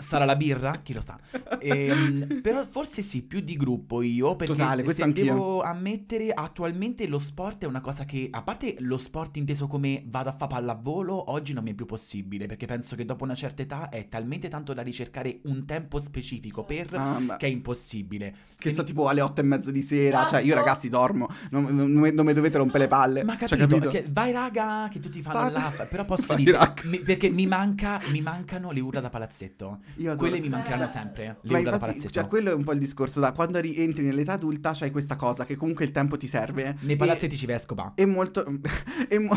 Sarà 0.00 0.24
la 0.24 0.36
birra? 0.36 0.80
Chi 0.82 0.92
lo 0.92 1.00
sa. 1.00 1.18
Ehm, 1.60 2.40
però 2.40 2.64
forse 2.68 3.02
sì, 3.02 3.22
più 3.22 3.40
di 3.40 3.56
gruppo 3.56 4.02
io. 4.02 4.36
Perché 4.36 4.54
Totale, 4.54 4.82
questo 4.82 5.02
se 5.02 5.08
anch'io. 5.08 5.24
devo 5.24 5.60
ammettere, 5.62 6.32
attualmente 6.32 7.06
lo 7.06 7.18
sport 7.18 7.62
è 7.64 7.66
una 7.66 7.80
cosa 7.80 8.04
che, 8.04 8.28
a 8.30 8.42
parte 8.42 8.76
lo 8.80 8.96
sport 8.96 9.36
inteso 9.36 9.66
come 9.66 10.02
vado 10.06 10.28
a 10.28 10.32
fare 10.32 10.48
pallavolo, 10.50 11.30
oggi 11.30 11.52
non 11.52 11.62
mi 11.64 11.70
è 11.72 11.74
più 11.74 11.86
possibile. 11.86 12.46
Perché 12.46 12.66
penso 12.66 12.96
che 12.96 13.04
dopo 13.04 13.24
una 13.24 13.34
certa 13.34 13.62
età 13.62 13.88
è 13.88 14.08
talmente 14.08 14.48
tanto 14.48 14.72
da 14.72 14.82
ricercare 14.82 15.40
un 15.44 15.64
tempo 15.66 15.98
specifico 15.98 16.64
per. 16.64 16.88
Ah, 16.94 17.36
Che 17.36 17.46
è 17.46 17.50
impossibile. 17.50 18.34
Che 18.58 18.68
Se 18.70 18.74
so 18.74 18.80
mi- 18.82 18.86
tipo 18.88 19.08
alle 19.08 19.20
otto 19.20 19.40
e 19.40 19.44
mezzo 19.44 19.70
di 19.70 19.82
sera, 19.82 20.26
cioè 20.26 20.40
io 20.40 20.46
Esatto. 20.46 20.64
ragazzi 20.64 20.88
dormo, 20.88 21.28
non, 21.50 21.64
non, 21.74 21.90
non 21.92 22.24
mi 22.26 22.32
dovete 22.32 22.58
rompere 22.58 22.84
le 22.84 22.88
palle. 22.88 23.22
Ma 23.24 23.36
Cioè, 23.38 23.58
capito, 23.58 23.88
che 23.88 24.04
vai 24.10 24.32
raga, 24.32 24.88
che 24.90 25.00
tutti 25.00 25.22
fanno 25.22 25.40
Vai- 25.50 25.52
là, 25.52 25.70
fa- 25.70 25.84
però 25.86 26.04
posso 26.04 26.34
dire, 26.34 26.58
mi- 26.84 26.98
perché 27.00 27.30
mi, 27.30 27.46
manca, 27.46 28.00
mi 28.10 28.20
mancano 28.20 28.70
le 28.70 28.80
urla 28.80 29.00
da 29.00 29.08
palazzetto. 29.08 29.78
Io 29.96 30.12
adoro. 30.12 30.28
Quelle 30.28 30.40
mi 30.40 30.48
mancheranno 30.48 30.84
Eh. 30.84 30.88
sempre, 30.88 31.24
le 31.42 31.52
Ma 31.52 31.58
urla 31.58 31.70
da 31.76 31.86
infatti, 31.86 32.10
cioè, 32.10 32.26
quello 32.26 32.50
è 32.50 32.54
un 32.54 32.64
po' 32.64 32.72
il 32.72 32.78
discorso. 32.78 33.20
Da 33.20 33.32
quando 33.32 33.58
rientri 33.60 34.04
nell'età 34.04 34.32
adulta, 34.34 34.72
c'hai 34.74 34.90
questa 34.90 35.16
cosa 35.16 35.44
che 35.44 35.56
comunque 35.56 35.84
il 35.84 35.90
tempo 35.90 36.16
ti 36.16 36.26
serve. 36.26 36.76
Nei 36.80 36.96
palazzetti 36.96 37.36
ci 37.36 37.46
vescopa. 37.46 37.92
E 37.94 38.06
molto. 38.06 38.44
E, 39.10 39.18
mo- 39.18 39.36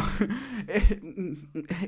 e- 0.66 1.02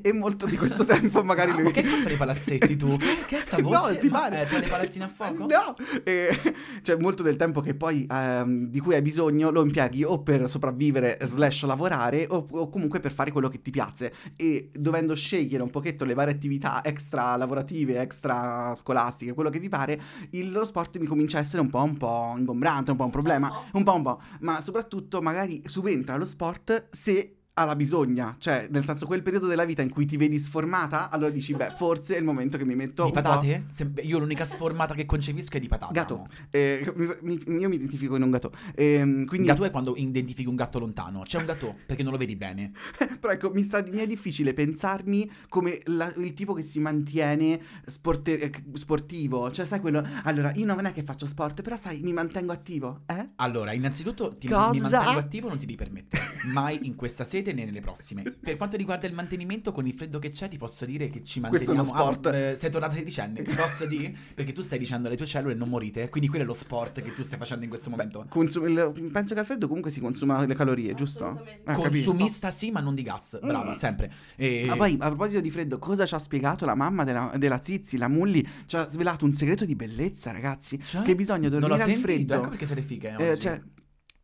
e 0.01 0.11
molto 0.13 0.45
di 0.47 0.57
questo 0.57 0.83
tempo, 0.85 1.23
magari 1.23 1.51
Ah, 1.51 1.53
lui. 1.55 1.63
ma 1.63 1.71
che 1.71 1.79
hai 1.81 1.85
fatto 1.85 2.07
nei 2.07 2.17
palazzetti 2.17 2.75
tu? 2.75 2.87
Che 3.27 3.37
è 3.37 3.41
sta 3.41 3.57
No, 3.57 3.69
voce? 3.69 3.97
ti 3.99 4.09
Ma, 4.09 4.19
pare? 4.21 4.41
eh, 4.41 4.45
tra 4.47 4.57
le 4.59 4.67
palazzine 4.67 5.05
a 5.05 5.07
fuoco? 5.07 5.45
No, 5.45 5.75
E- 6.03 6.37
cioè 6.81 6.97
molto 6.97 7.21
del 7.23 7.35
tempo 7.35 7.61
che 7.61 7.75
poi 7.75 8.07
ehm, 8.09 8.65
di 8.67 8.79
cui 8.79 8.95
hai 8.95 9.01
bisogno 9.01 9.51
lo 9.51 9.63
impieghi 9.63 10.03
o 10.03 10.21
per 10.23 10.49
sopravvivere 10.49 11.17
slash 11.23 11.63
lavorare 11.65 12.25
o, 12.29 12.47
o 12.49 12.69
comunque 12.69 12.99
per 12.99 13.11
fare 13.11 13.31
quello 13.31 13.49
che 13.49 13.61
ti 13.61 13.69
piace 13.71 14.13
e 14.35 14.69
dovendo 14.73 15.15
scegliere 15.15 15.61
un 15.63 15.69
pochetto 15.69 16.05
le 16.05 16.13
varie 16.13 16.33
attività 16.33 16.83
extra 16.83 17.35
lavorative, 17.35 17.99
extra 17.99 18.54
scolastiche, 18.75 19.33
quello 19.33 19.49
che 19.49 19.59
vi 19.59 19.69
pare, 19.69 20.01
il, 20.31 20.51
lo 20.51 20.65
sport 20.65 20.97
mi 20.97 21.05
comincia 21.05 21.37
a 21.37 21.41
essere 21.41 21.61
un 21.61 21.69
po', 21.69 21.83
un 21.83 21.97
po' 21.97 22.33
ingombrante, 22.37 22.91
un 22.91 22.97
po' 22.97 23.05
un 23.05 23.11
problema, 23.11 23.63
un 23.73 23.83
po' 23.83 23.95
un 23.95 24.03
po', 24.03 24.21
ma 24.39 24.61
soprattutto 24.61 25.21
magari 25.21 25.61
subentra 25.65 26.15
lo 26.15 26.25
sport 26.25 26.89
se 26.91 27.35
alla 27.57 27.75
bisogna, 27.75 28.35
cioè 28.37 28.67
nel 28.69 28.83
senso 28.83 29.05
quel 29.05 29.21
periodo 29.21 29.47
della 29.47 29.63
vita 29.63 29.81
in 29.81 29.89
cui 29.89 30.05
ti 30.05 30.17
vedi 30.17 30.37
sformata, 30.37 31.09
allora 31.09 31.29
dici 31.29 31.53
beh 31.53 31.75
forse 31.77 32.15
è 32.15 32.17
il 32.17 32.25
momento 32.25 32.57
che 32.57 32.65
mi 32.65 32.75
metto 32.75 33.05
Di 33.05 33.11
patate? 33.13 33.65
Se- 33.69 33.91
io 34.03 34.19
l'unica 34.19 34.43
sformata 34.43 34.93
che 34.93 35.05
concepisco 35.05 35.55
è 35.55 35.59
di 35.61 35.67
patate. 35.67 35.93
Gatto. 35.93 36.27
Eh, 36.49 36.91
mi- 37.21 37.39
mi- 37.45 37.59
io 37.61 37.69
mi 37.69 37.75
identifico 37.75 38.17
in 38.17 38.23
un 38.23 38.29
gatto. 38.31 38.51
Ehm, 38.75 39.25
quindi, 39.25 39.47
Gatto 39.47 39.63
è 39.63 39.71
quando 39.71 39.95
identifichi 39.95 40.49
un 40.49 40.55
gatto 40.55 40.79
lontano. 40.79 41.21
C'è 41.21 41.37
un 41.37 41.45
gatto 41.45 41.75
perché 41.85 42.03
non 42.03 42.11
lo 42.11 42.17
vedi 42.17 42.35
bene. 42.35 42.71
però 43.21 43.31
ecco, 43.31 43.49
mi, 43.51 43.63
sta- 43.63 43.85
mi 43.89 44.01
è 44.01 44.05
difficile 44.07 44.53
pensarmi 44.53 45.29
come 45.47 45.79
la- 45.85 46.13
il 46.17 46.33
tipo 46.33 46.53
che 46.53 46.61
si 46.61 46.79
mantiene 46.81 47.61
sporte- 47.85 48.37
eh, 48.39 48.51
sportivo. 48.73 49.49
Cioè, 49.49 49.65
sai 49.65 49.79
quello. 49.79 50.05
Allora, 50.23 50.51
io 50.55 50.65
non 50.65 50.85
è 50.85 50.91
che 50.91 51.03
faccio 51.03 51.25
sport, 51.25 51.61
però 51.61 51.77
sai, 51.77 52.01
mi 52.01 52.11
mantengo 52.11 52.51
attivo, 52.51 53.03
eh? 53.05 53.29
Allora, 53.37 53.71
innanzitutto 53.71 54.35
ti, 54.37 54.49
Cosa? 54.49 54.71
mi 54.71 54.79
mantengo 54.81 55.19
attivo, 55.19 55.47
non 55.47 55.57
ti 55.57 55.65
devi 55.65 55.77
permettere. 55.77 56.21
Mai 56.51 56.85
in 56.85 56.95
questa 56.95 57.23
sede 57.23 57.43
né 57.53 57.65
nelle 57.65 57.81
prossime. 57.81 58.23
Per 58.23 58.57
quanto 58.57 58.77
riguarda 58.77 59.07
il 59.07 59.13
mantenimento, 59.13 59.71
con 59.71 59.85
il 59.87 59.93
freddo 59.93 60.19
che 60.19 60.29
c'è, 60.29 60.47
ti 60.49 60.57
posso 60.57 60.85
dire 60.85 61.09
che 61.09 61.23
ci 61.23 61.39
Questo 61.39 61.71
è 61.71 61.75
manteniamo. 61.75 61.89
uno 61.91 62.11
sport. 62.13 62.25
Ah, 62.27 62.35
eh, 62.37 62.55
sei 62.55 62.69
tornata 62.71 62.93
sedicenne, 62.93 63.41
ti 63.43 63.53
posso 63.53 63.85
dire? 63.85 64.13
Perché 64.33 64.53
tu 64.53 64.61
stai 64.61 64.79
dicendo 64.79 65.07
alle 65.07 65.17
tue 65.17 65.25
cellule 65.25 65.53
non 65.53 65.69
morite. 65.69 66.09
Quindi 66.09 66.29
quello 66.29 66.43
è 66.43 66.47
lo 66.47 66.53
sport 66.53 67.01
che 67.01 67.13
tu 67.13 67.23
stai 67.23 67.37
facendo 67.37 67.63
in 67.63 67.69
questo 67.69 67.89
momento. 67.89 68.25
Consum- 68.29 68.67
il- 68.67 69.09
penso 69.11 69.33
che 69.33 69.39
al 69.39 69.45
freddo 69.45 69.67
comunque 69.67 69.91
si 69.91 69.99
consumano 69.99 70.45
le 70.45 70.55
calorie, 70.55 70.93
giusto? 70.93 71.25
Assolutamente. 71.25 71.61
Eh, 71.71 71.73
capito. 71.73 71.89
Consumista 71.89 72.51
sì, 72.51 72.71
ma 72.71 72.79
non 72.79 72.95
di 72.95 73.03
gas. 73.03 73.39
Brava, 73.41 73.71
Mm. 73.71 73.75
sempre. 73.75 74.11
E... 74.35 74.65
Ma 74.67 74.75
poi 74.75 74.97
a 74.99 75.07
proposito 75.07 75.39
di 75.41 75.51
freddo, 75.51 75.77
cosa 75.79 76.05
ci 76.05 76.13
ha 76.15 76.19
spiegato 76.19 76.65
la 76.65 76.75
mamma 76.75 77.03
della, 77.03 77.31
della 77.37 77.59
Zizi, 77.61 77.97
la 77.97 78.07
Mulli? 78.07 78.45
Ci 78.65 78.75
ha 78.75 78.87
svelato 78.87 79.25
un 79.25 79.33
segreto 79.33 79.65
di 79.65 79.75
bellezza, 79.75 80.31
ragazzi. 80.31 80.79
Cioè? 80.83 81.01
Che 81.03 81.15
bisogna 81.15 81.49
dormire 81.49 81.73
al 81.73 81.79
sentito, 81.81 82.01
freddo. 82.07 82.33
ecco 82.35 82.49
perché 82.49 82.65
siete 82.65 82.81
fighe 82.81 83.15
Eh, 83.17 83.37
cioè, 83.37 83.61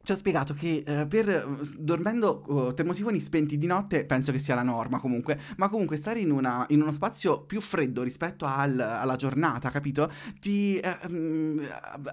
ci 0.04 0.12
ha 0.12 0.16
spiegato 0.16 0.54
che 0.54 0.84
eh, 0.86 1.06
per 1.08 1.58
s- 1.62 1.76
dormendo 1.78 2.44
oh, 2.48 2.74
termosifoni 2.74 3.20
spenti 3.20 3.58
di 3.58 3.68
notte 3.68 4.06
penso 4.06 4.32
che 4.32 4.40
sia 4.40 4.56
la 4.56 4.64
norma 4.64 5.00
comunque, 5.00 5.40
ma 5.58 5.70
comunque 5.70 5.98
stare 5.98 6.20
in, 6.20 6.32
una- 6.32 6.66
in 6.70 6.82
uno 6.82 6.92
spazio 6.92 7.42
più 7.42 7.62
freddo 7.62 8.02
rispetto 8.04 8.46
al- 8.46 8.80
alla 8.80 9.16
giornata, 9.16 9.70
capito? 9.70 10.12
Ti 10.40 10.78
eh, 10.78 10.98
mm, 11.10 11.60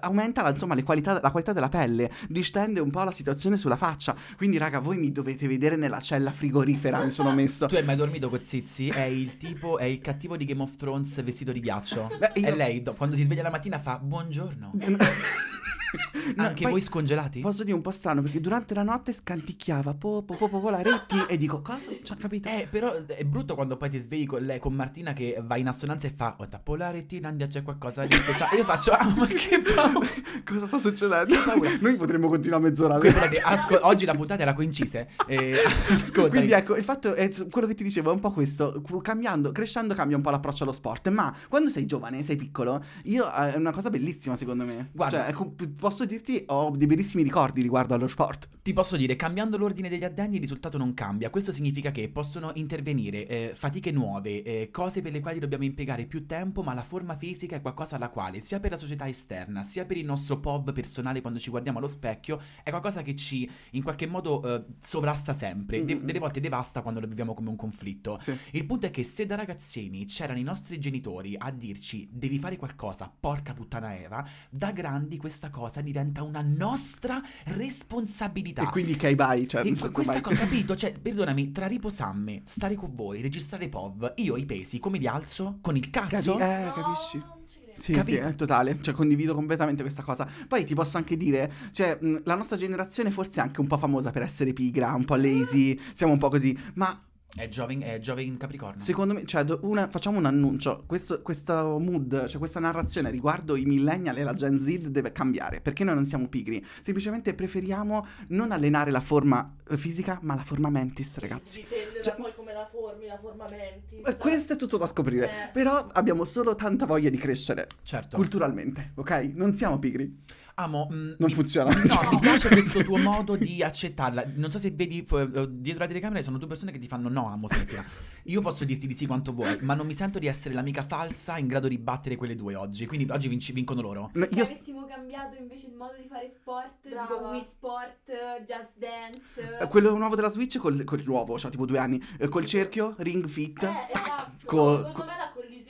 aumenta 0.01 0.41
la, 0.43 0.49
insomma 0.49 0.75
le 0.75 0.83
qualità- 0.83 1.19
la 1.21 1.31
qualità 1.31 1.53
della 1.53 1.69
pelle, 1.69 2.11
distende 2.27 2.79
un 2.79 2.89
po' 2.91 3.03
la 3.03 3.11
situazione 3.11 3.57
sulla 3.57 3.75
faccia. 3.77 4.15
Quindi, 4.37 4.57
raga, 4.57 4.79
voi 4.79 4.97
mi 4.97 5.11
dovete 5.11 5.47
vedere 5.47 5.75
nella 5.75 5.99
cella 5.99 6.31
frigorifera, 6.31 7.03
mi 7.03 7.11
sono 7.11 7.31
messo. 7.33 7.65
Tu 7.67 7.75
hai 7.75 7.83
mai 7.83 7.95
dormito 7.95 8.29
con 8.29 8.41
Zizi? 8.41 8.89
È 8.89 9.01
il 9.01 9.37
tipo, 9.37 9.77
è 9.77 9.83
il 9.85 9.99
cattivo 9.99 10.37
di 10.37 10.45
Game 10.45 10.61
of 10.61 10.75
Thrones 10.75 11.21
vestito 11.23 11.51
di 11.51 11.59
ghiaccio. 11.59 12.09
Beh, 12.17 12.31
io- 12.39 12.47
E 12.47 12.55
lei, 12.55 12.81
do- 12.81 12.93
quando 12.93 13.15
si 13.15 13.23
sveglia 13.23 13.43
la 13.43 13.49
mattina, 13.49 13.79
fa 13.79 13.97
buongiorno. 13.97 14.71
No, 16.35 16.45
Anche 16.45 16.63
poi 16.63 16.71
voi 16.71 16.81
scongelati? 16.81 17.41
Posso 17.41 17.63
dire 17.63 17.75
un 17.75 17.81
po' 17.81 17.91
strano 17.91 18.21
perché 18.21 18.39
durante 18.39 18.73
la 18.73 18.83
notte 18.83 19.11
scanticchiava 19.11 19.93
po 19.95 20.23
po 20.23 20.35
po 20.35 20.47
po, 20.47 20.59
po 20.59 20.69
la 20.69 20.81
retti 20.81 21.15
e 21.27 21.37
dico 21.37 21.61
cosa? 21.61 21.89
Ci 22.01 22.11
ha 22.11 22.15
capito? 22.15 22.47
Eh, 22.49 22.67
però 22.69 22.93
è 23.05 23.23
brutto 23.23 23.55
quando 23.55 23.77
poi 23.77 23.89
ti 23.89 23.99
svegli 23.99 24.25
con 24.25 24.41
lei, 24.41 24.59
con 24.59 24.73
Martina 24.73 25.13
che 25.13 25.41
va 25.41 25.57
in 25.57 25.67
assonanza 25.67 26.07
e 26.07 26.11
fa, 26.15 26.35
oh, 26.37 26.47
tappo 26.47 26.75
la 26.75 26.91
retina, 26.91 27.29
Andia, 27.29 27.47
c'è 27.47 27.63
qualcosa 27.63 28.05
speciale. 28.09 28.53
E 28.53 28.57
io 28.57 28.63
faccio, 28.63 28.91
ah, 28.91 29.11
ma 29.15 29.25
che 29.25 29.61
paura. 29.61 30.07
Cosa 30.45 30.65
sta 30.67 30.79
succedendo? 30.79 31.35
Noi 31.79 31.95
potremmo 31.95 32.27
continuare 32.27 32.63
mezz'ora. 32.63 32.97
Guarda, 32.97 33.29
asco- 33.43 33.79
oggi 33.81 34.05
la 34.05 34.13
puntata 34.13 34.41
era 34.41 34.53
coincise. 34.53 35.09
E, 35.27 35.55
ascolta, 35.89 36.29
Quindi 36.29 36.51
ecco, 36.51 36.75
il 36.75 36.83
fatto 36.83 37.13
è 37.13 37.29
quello 37.49 37.67
che 37.67 37.73
ti 37.73 37.83
dicevo 37.83 38.11
è 38.11 38.13
un 38.13 38.19
po' 38.19 38.31
questo, 38.31 38.81
cambiando, 39.01 39.51
crescendo 39.51 39.93
cambia 39.95 40.15
un 40.15 40.23
po' 40.23 40.29
l'approccio 40.29 40.63
allo 40.63 40.71
sport, 40.71 41.09
ma 41.09 41.35
quando 41.47 41.69
sei 41.69 41.85
giovane, 41.85 42.23
sei 42.23 42.35
piccolo, 42.35 42.83
io 43.03 43.31
eh, 43.33 43.53
è 43.53 43.57
una 43.57 43.71
cosa 43.71 43.89
bellissima 43.89 44.35
secondo 44.35 44.63
me. 44.63 44.89
Guarda. 44.91 45.17
Cioè, 45.25 45.33
posso 45.79 46.05
dirti 46.05 46.43
ho 46.47 46.71
dei 46.75 46.85
bellissimi 46.85 47.23
ricordi 47.23 47.61
riguardo 47.61 47.93
allo 47.93 48.07
sport. 48.07 48.47
Ti 48.69 48.75
posso 48.75 48.97
dire, 48.97 49.15
cambiando 49.15 49.57
l'ordine 49.57 49.89
degli 49.89 50.03
addegni 50.03 50.35
il 50.35 50.41
risultato 50.41 50.77
non 50.77 50.93
cambia. 50.93 51.31
Questo 51.31 51.51
significa 51.51 51.89
che 51.89 52.07
possono 52.07 52.51
intervenire 52.53 53.25
eh, 53.25 53.51
fatiche 53.55 53.89
nuove, 53.89 54.43
eh, 54.43 54.69
cose 54.69 55.01
per 55.01 55.11
le 55.11 55.21
quali 55.21 55.39
dobbiamo 55.39 55.63
impiegare 55.63 56.05
più 56.05 56.27
tempo, 56.27 56.61
ma 56.61 56.75
la 56.75 56.83
forma 56.83 57.17
fisica 57.17 57.55
è 57.55 57.61
qualcosa 57.61 57.95
alla 57.95 58.09
quale, 58.09 58.41
sia 58.41 58.59
per 58.59 58.69
la 58.69 58.77
società 58.77 59.07
esterna, 59.07 59.63
sia 59.63 59.87
per 59.87 59.97
il 59.97 60.05
nostro 60.05 60.39
POV 60.39 60.71
personale 60.71 61.21
quando 61.21 61.39
ci 61.39 61.49
guardiamo 61.49 61.79
allo 61.79 61.87
specchio, 61.87 62.39
è 62.61 62.69
qualcosa 62.69 63.01
che 63.01 63.15
ci 63.15 63.49
in 63.71 63.81
qualche 63.81 64.05
modo 64.05 64.43
eh, 64.43 64.63
sovrasta 64.83 65.33
sempre. 65.33 65.83
De- 65.83 66.03
delle 66.03 66.19
volte 66.19 66.39
devasta 66.39 66.83
quando 66.83 66.99
lo 66.99 67.07
viviamo 67.07 67.33
come 67.33 67.49
un 67.49 67.55
conflitto. 67.55 68.19
Sì. 68.21 68.37
Il 68.51 68.67
punto 68.67 68.85
è 68.85 68.91
che 68.91 69.01
se 69.01 69.25
da 69.25 69.33
ragazzini 69.33 70.05
c'erano 70.05 70.37
i 70.37 70.43
nostri 70.43 70.77
genitori 70.77 71.33
a 71.35 71.49
dirci 71.49 72.07
devi 72.11 72.37
fare 72.37 72.55
qualcosa, 72.55 73.11
porca 73.19 73.55
puttana 73.55 73.97
Eva, 73.97 74.23
da 74.47 74.71
grandi 74.71 75.17
questa 75.17 75.49
cosa 75.49 75.81
diventa 75.81 76.21
una 76.21 76.43
nostra 76.43 77.19
responsabilità. 77.45 78.57
E 78.61 78.69
quindi 78.69 78.95
bye. 79.15 79.47
Cioè, 79.47 79.65
E 79.65 79.75
questa 79.75 80.21
cosa, 80.21 80.21
capito? 80.21 80.75
Cioè, 80.79 80.93
perdonami, 80.99 81.51
tra 81.51 81.67
riposamme, 81.67 82.41
stare 82.45 82.75
con 82.75 82.93
voi, 82.95 83.21
registrare 83.21 83.69
POV, 83.69 84.13
io 84.17 84.37
i 84.37 84.45
pesi 84.45 84.79
come 84.79 84.97
li 84.97 85.07
alzo? 85.07 85.57
Con 85.61 85.75
il 85.75 85.89
cazzo? 85.89 86.35
Capi- 86.35 86.43
eh, 86.43 86.63
No, 86.65 86.71
capisci? 86.73 87.37
Sì, 87.79 87.93
Capito? 87.93 88.21
sì, 88.21 88.27
è 88.27 88.35
totale, 88.35 88.77
cioè 88.81 88.93
condivido 88.93 89.33
completamente 89.33 89.83
questa 89.83 90.03
cosa. 90.03 90.27
Poi 90.47 90.65
ti 90.65 90.75
posso 90.75 90.97
anche 90.97 91.15
dire, 91.15 91.49
cioè, 91.71 91.97
la 92.25 92.35
nostra 92.35 92.57
generazione 92.57 93.09
forse 93.09 93.39
è 93.39 93.43
anche 93.43 93.61
un 93.61 93.67
po' 93.67 93.77
famosa 93.77 94.11
per 94.11 94.21
essere 94.21 94.51
pigra, 94.51 94.93
un 94.93 95.05
po' 95.05 95.15
lazy, 95.15 95.79
siamo 95.93 96.11
un 96.11 96.19
po' 96.19 96.27
così, 96.27 96.57
ma 96.73 97.01
È 97.35 97.47
Giove, 97.47 97.77
è 97.77 97.99
Giove 97.99 98.23
in 98.23 98.37
Capricorno. 98.37 98.79
secondo 98.81 99.13
me, 99.13 99.23
cioè, 99.23 99.45
una- 99.61 99.87
facciamo 99.87 100.17
un 100.17 100.25
annuncio, 100.25 100.83
questo, 100.87 101.21
questo 101.21 101.77
mood, 101.77 102.25
cioè 102.25 102.39
questa 102.39 102.59
narrazione 102.59 103.11
riguardo 103.11 103.55
i 103.55 103.65
millennial 103.65 104.17
e 104.17 104.23
la 104.23 104.33
Gen 104.33 104.57
Z 104.57 104.87
deve 104.87 105.11
cambiare, 105.11 105.61
perché 105.61 105.83
noi 105.83 105.93
non 105.93 106.05
siamo 106.07 106.27
pigri, 106.27 106.65
semplicemente 106.81 107.35
preferiamo 107.35 108.05
non 108.29 108.51
allenare 108.51 108.89
la 108.89 108.99
forma 108.99 109.55
eh, 109.69 109.77
fisica, 109.77 110.17
ma 110.23 110.33
la 110.35 110.43
forma 110.43 110.69
mentis, 110.71 111.17
ragazzi. 111.19 111.61
Dipende 111.61 112.01
Cioè- 112.01 112.15
da 112.15 112.21
poi 112.23 112.33
come 112.35 112.51
la 112.51 112.67
formi, 112.69 113.05
la 113.05 113.19
forma 113.19 113.45
mentis. 113.49 114.07
Eh, 114.07 114.17
Questo 114.17 114.53
è 114.53 114.55
tutto 114.55 114.77
da 114.77 114.87
scoprire, 114.87 115.25
Eh. 115.29 115.49
però 115.53 115.87
abbiamo 115.93 116.25
solo 116.25 116.55
tanta 116.55 116.87
voglia 116.87 117.09
di 117.11 117.17
crescere 117.17 117.67
Certo. 117.83 118.17
culturalmente, 118.17 118.93
ok? 118.95 119.31
Non 119.35 119.53
siamo 119.53 119.77
pigri. 119.77 120.17
Amo, 120.59 120.89
mm, 120.91 120.95
Non 121.17 121.29
mi- 121.29 121.33
funziona. 121.33 121.73
No, 121.73 122.09
mi 122.11 122.19
piace 122.19 122.49
questo 122.49 122.83
tuo 122.83 122.97
modo 122.97 123.35
di 123.37 123.63
accettarla. 123.63 124.25
Non 124.35 124.51
so 124.51 124.57
se 124.59 124.71
vedi 124.71 125.03
fu- 125.05 125.15
eh, 125.17 125.47
dietro 125.49 125.81
la 125.83 125.87
telecamera 125.87 126.21
sono 126.21 126.37
due 126.37 126.47
persone 126.47 126.71
che 126.73 126.79
ti 126.79 126.87
fanno 126.87 127.07
no, 127.07 127.31
amo, 127.31 127.47
smettila. 127.47 127.83
Io 128.23 128.41
posso 128.41 128.65
dirti 128.65 128.85
di 128.85 128.93
sì 128.93 129.05
quanto 129.05 129.31
vuoi, 129.31 129.57
ma 129.61 129.73
non 129.73 129.85
mi 129.87 129.93
sento 129.93 130.19
di 130.19 130.27
essere 130.27 130.53
l'amica 130.53 130.83
falsa 130.83 131.37
in 131.37 131.47
grado 131.47 131.67
di 131.69 131.77
battere 131.77 132.17
quelle 132.17 132.35
due 132.35 132.55
oggi. 132.55 132.85
Quindi 132.85 133.09
oggi 133.09 133.29
vinci- 133.29 133.53
vincono 133.53 133.81
loro. 133.81 134.09
No, 134.13 134.25
Se 134.29 134.35
io, 134.35 134.43
avessimo 134.43 134.85
cambiato 134.85 135.37
invece 135.37 135.67
il 135.67 135.73
modo 135.75 135.93
di 135.99 136.07
fare 136.09 136.29
sport, 136.35 136.89
Brava. 136.89 137.07
tipo 137.15 137.27
Wii 137.29 137.45
Sport, 137.47 138.45
Just 138.45 138.73
Dance. 138.77 139.57
Eh, 139.61 139.67
Quello 139.67 139.95
nuovo 139.95 140.15
della 140.15 140.29
Switch 140.29 140.57
col, 140.57 140.83
col 140.83 141.01
nuovo, 141.05 141.39
cioè 141.39 141.49
tipo 141.51 141.65
due 141.65 141.77
anni, 141.77 142.01
eh, 142.17 142.27
col 142.27 142.45
cerchio, 142.45 142.95
Ring 142.97 143.25
Fit. 143.27 143.63
Eh, 143.63 143.67
esatto. 143.93 144.45
Co- 144.45 144.75
Secondo 144.75 144.91
co- 144.91 145.05
me 145.05 145.15
la 145.17 145.31
collisione 145.33 145.68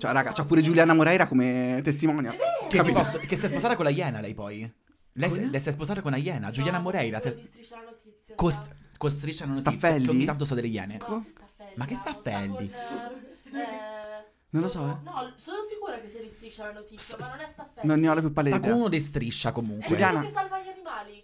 Cioè, 0.00 0.12
raga, 0.12 0.32
c'ha 0.32 0.44
pure 0.46 0.62
Giuliana 0.62 0.94
Moreira 0.94 1.26
come 1.26 1.80
testimonia. 1.84 2.30
Che, 2.68 2.82
ti 2.82 2.90
posso- 2.92 3.18
che 3.18 3.36
si 3.36 3.44
è 3.44 3.48
sposata 3.48 3.76
con 3.76 3.84
la 3.84 3.90
Iena 3.90 4.20
lei 4.20 4.32
poi? 4.32 4.72
Lei, 5.12 5.30
si- 5.30 5.50
lei 5.50 5.60
si 5.60 5.68
è 5.68 5.72
sposata 5.72 6.00
con 6.00 6.10
la 6.12 6.16
Iena, 6.16 6.50
Giuliana 6.50 6.78
Moreira. 6.78 7.20
Si 7.20 7.28
è, 7.28 7.34
di 7.34 7.42
Striscia 7.42 7.76
la 7.76 7.90
notizia. 7.90 8.34
cost- 8.34 8.68
costrisce 8.96 9.44
una 9.44 9.52
notizia 9.54 9.72
Staffelli? 9.78 10.04
che 10.06 10.10
ogni 10.10 10.24
tanto 10.24 10.44
so 10.46 10.54
delle 10.54 10.68
Iene. 10.68 10.96
No, 11.06 11.22
che 11.24 11.30
Staffelli. 11.32 11.72
Ma 11.76 11.84
che 11.84 11.94
Staffelli? 11.96 12.68
sta 12.70 13.08
con, 13.08 13.56
eh, 13.56 13.62
eh, 13.62 14.24
Non 14.50 14.62
lo 14.62 14.68
sono- 14.70 15.00
so, 15.04 15.10
eh. 15.10 15.10
No, 15.24 15.32
sono 15.36 15.58
sicura 15.68 16.00
che 16.00 16.08
sia 16.08 16.20
di 16.22 16.28
Striscia 16.28 16.64
la 16.64 16.72
notizia, 16.72 17.14
St- 17.16 17.20
ma 17.20 17.28
non 17.28 17.40
è 17.40 17.48
Staffelli. 17.52 17.86
Non 17.88 18.00
ne 18.00 18.08
ho 18.08 18.14
la 18.14 18.20
più 18.20 18.30
Sta 18.30 18.40
pallida 18.40 18.56
con 18.58 18.64
idea. 18.68 18.78
uno 18.78 18.88
di 18.88 19.00
striscia 19.00 19.48
È 19.50 19.52
comunque. 19.52 19.86
Giuliana. 19.86 20.12
quello 20.20 20.26
che 20.26 20.32
salva 20.34 20.58
gli 20.62 20.68
animali. 20.68 21.22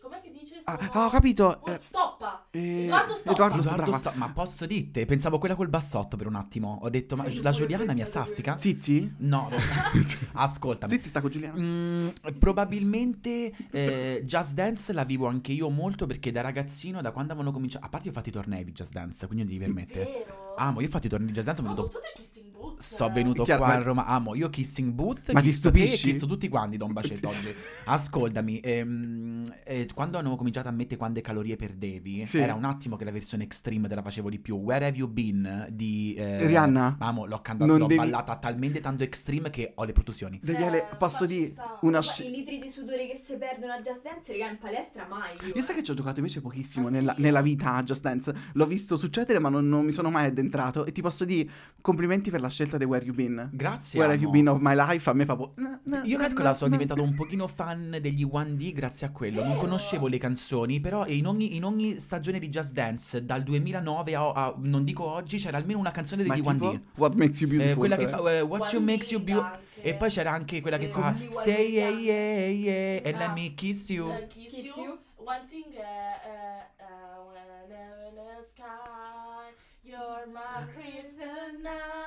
Che? 0.66 0.72
Ah, 0.72 0.90
ah, 0.92 1.04
ho 1.06 1.10
capito. 1.10 1.60
Oh, 1.62 1.70
eh, 1.70 1.78
stoppa. 1.78 2.46
eh, 2.50 2.84
Edoardo 2.84 3.14
Stoppa. 3.14 3.30
Edoardo 3.32 3.60
Edoardo. 3.60 3.96
Sto- 3.98 4.12
ma 4.16 4.30
posso 4.30 4.66
dirti? 4.66 5.04
Pensavo 5.04 5.38
quella 5.38 5.54
col 5.54 5.68
bassotto 5.68 6.16
per 6.16 6.26
un 6.26 6.34
attimo. 6.34 6.80
Ho 6.82 6.90
detto, 6.90 7.14
ma 7.16 7.24
Io 7.28 7.40
la 7.40 7.52
Giuliana 7.52 7.92
mi 7.92 8.02
assaffica? 8.02 8.56
Zizi? 8.58 9.14
No, 9.18 9.48
no. 9.50 9.56
ascoltami. 10.34 10.92
Zizi 10.92 11.08
sta 11.08 11.20
con 11.20 11.30
Giuliana. 11.30 11.54
Mm, 11.60 12.08
probabilmente 12.38 13.52
eh, 13.70 14.22
Just 14.24 14.54
Dance 14.54 14.92
la 14.92 15.04
vivo 15.04 15.26
anche 15.28 15.52
io 15.52 15.68
molto 15.70 16.06
perché 16.06 16.32
da 16.32 16.40
ragazzino, 16.40 17.00
da 17.00 17.12
quando 17.12 17.32
avevano 17.32 17.52
cominciato. 17.54 17.84
A 17.84 17.88
parte 17.88 18.06
io 18.06 18.12
ho 18.12 18.14
fatto 18.16 18.28
i 18.28 18.32
tornei 18.32 18.64
di 18.64 18.72
Just 18.72 18.92
Dance, 18.92 19.26
quindi 19.26 19.44
non 19.44 19.52
devi 19.52 19.64
permettere. 19.64 20.04
Vero? 20.04 20.54
Amo, 20.56 20.80
io 20.80 20.86
ho 20.88 20.90
fatto 20.90 21.06
i 21.06 21.10
tornei 21.10 21.28
di 21.28 21.34
Just 21.34 21.46
Dance, 21.46 21.62
Ma 21.62 21.72
venuto. 21.74 21.88
tu 21.90 21.98
dei 22.00 22.10
kissing 22.14 22.44
boots. 22.45 22.45
Sono 22.78 23.10
eh. 23.10 23.12
venuto 23.14 23.42
Chiaro, 23.42 23.62
qua 23.64 23.72
ma- 23.74 23.78
a 23.80 23.82
Roma. 23.82 24.04
Amo, 24.06 24.34
io 24.34 24.48
kissing 24.48 24.92
booth. 24.92 25.32
Ma 25.32 25.40
ti 25.40 25.48
kisso 25.48 25.70
te 25.70 25.78
e 25.82 25.86
stupisci? 25.86 26.10
kisso 26.12 26.26
tutti 26.26 26.48
quanti, 26.48 26.76
do 26.76 26.84
un 26.84 26.92
bacetto 26.92 27.28
oggi. 27.28 27.54
Ascoltami, 27.84 28.60
ehm, 28.60 29.44
eh, 29.64 29.88
quando 29.94 30.18
hanno 30.18 30.36
cominciato 30.36 30.68
a 30.68 30.70
mettere 30.70 30.96
quante 30.96 31.20
calorie 31.20 31.56
perdevi, 31.56 32.26
Sì. 32.26 32.38
era 32.38 32.54
un 32.54 32.64
attimo 32.64 32.96
che 32.96 33.04
la 33.04 33.10
versione 33.12 33.44
extreme 33.44 33.88
te 33.88 33.94
la 33.94 34.02
facevo 34.02 34.28
di 34.28 34.38
più. 34.38 34.56
Where 34.56 34.86
have 34.86 34.96
you 34.96 35.08
been? 35.08 35.66
Di 35.70 36.14
eh, 36.14 36.46
Rihanna? 36.46 36.96
Amo, 36.98 37.26
l'ho 37.26 37.40
cantata, 37.40 37.70
Non 37.70 37.78
l'ho 37.78 37.86
devi- 37.86 38.00
ballata 38.00 38.36
talmente 38.36 38.80
tanto 38.80 39.04
extreme 39.04 39.50
che 39.50 39.72
ho 39.74 39.84
le 39.84 39.92
protusioni. 39.92 40.40
Daniele, 40.42 40.90
Eh, 40.90 40.96
posso 40.96 41.24
dire 41.26 41.54
una 41.82 42.02
sci- 42.02 42.26
i 42.26 42.30
litri 42.30 42.58
di 42.58 42.68
sudore 42.68 43.06
che 43.06 43.20
si 43.22 43.36
perdono 43.36 43.72
a 43.72 43.80
Just 43.80 44.02
Dance, 44.02 44.32
raga, 44.32 44.50
in 44.50 44.58
palestra 44.58 45.06
mai. 45.08 45.34
Io, 45.46 45.52
Io 45.54 45.62
sai 45.62 45.74
eh. 45.74 45.78
che 45.78 45.84
ci 45.84 45.90
ho 45.92 45.94
giocato 45.94 46.18
invece 46.18 46.40
pochissimo 46.40 46.88
nella, 46.88 47.14
nella 47.18 47.40
vita 47.42 47.74
a 47.74 47.82
Just 47.82 48.02
Dance. 48.02 48.34
L'ho 48.52 48.66
visto 48.66 48.96
succedere, 48.96 49.38
ma 49.38 49.48
non, 49.48 49.68
non 49.68 49.84
mi 49.84 49.92
sono 49.92 50.10
mai 50.10 50.26
addentrato. 50.26 50.84
E 50.84 50.90
ti 50.92 51.00
posso 51.02 51.24
dire 51.24 51.48
complimenti 51.80 52.30
per 52.30 52.40
la 52.40 52.48
scelta 52.48 52.65
scelta 52.66 52.76
di 52.78 52.84
Where 52.84 53.04
You 53.04 53.14
Been. 53.14 53.48
Grazie. 53.52 53.98
Where 54.00 54.12
Have 54.12 54.22
You 54.22 54.30
amo. 54.30 54.38
Been 54.42 54.48
of 54.48 54.58
My 54.60 54.74
Life, 54.74 55.08
a 55.08 55.12
me 55.14 55.24
proprio... 55.24 55.50
na, 55.56 55.80
na, 55.84 56.02
Io 56.04 56.18
calcola, 56.18 56.52
sono 56.54 56.70
na. 56.70 56.76
diventato 56.76 57.02
un 57.02 57.14
pochino 57.14 57.46
fan 57.46 57.98
degli 58.00 58.24
1D 58.24 58.72
grazie 58.72 59.06
a 59.06 59.10
quello. 59.10 59.42
Non 59.44 59.56
conoscevo 59.56 60.08
le 60.08 60.18
canzoni, 60.18 60.80
però 60.80 61.06
in 61.06 61.26
ogni, 61.26 61.56
in 61.56 61.64
ogni 61.64 61.98
stagione 61.98 62.38
di 62.38 62.48
Just 62.48 62.72
Dance, 62.72 63.24
dal 63.24 63.42
2009 63.42 64.14
a, 64.14 64.32
a- 64.32 64.54
non 64.58 64.84
dico 64.84 65.04
oggi, 65.08 65.38
c'era 65.38 65.56
almeno 65.58 65.78
una 65.78 65.90
canzone 65.92 66.22
degli 66.24 66.32
tipo, 66.34 66.50
1D. 66.50 66.80
What 66.96 67.14
Makes 67.14 67.40
You 67.40 67.50
Eh, 67.50 67.54
Beautiful. 67.56 67.76
quella 67.78 67.96
che 67.96 68.04
eh. 68.04 68.08
fa 68.08 68.32
eh, 68.32 68.40
What 68.40 68.72
You 68.72 68.82
Makes 68.82 69.10
You 69.12 69.22
Beautiful. 69.22 69.58
E 69.80 69.94
poi 69.94 70.08
c'era 70.10 70.32
anche 70.32 70.60
quella 70.60 70.78
che 70.78 70.86
Eh, 70.86 70.90
fa 70.90 71.14
Say 71.30 71.70
yeah 71.72 71.88
yeah 71.90 72.46
yeah 72.48 72.96
and 73.04 73.16
let 73.18 73.28
Ah. 73.28 73.32
me 73.32 73.54
kiss 73.54 73.88
you. 73.90 74.10
Eh, 74.10 74.26
kiss, 74.26 74.64
you. 74.64 74.98
One 75.16 75.44
thing 75.48 75.72
è 75.74 75.78
eh, 75.78 76.82
eh, 76.82 76.84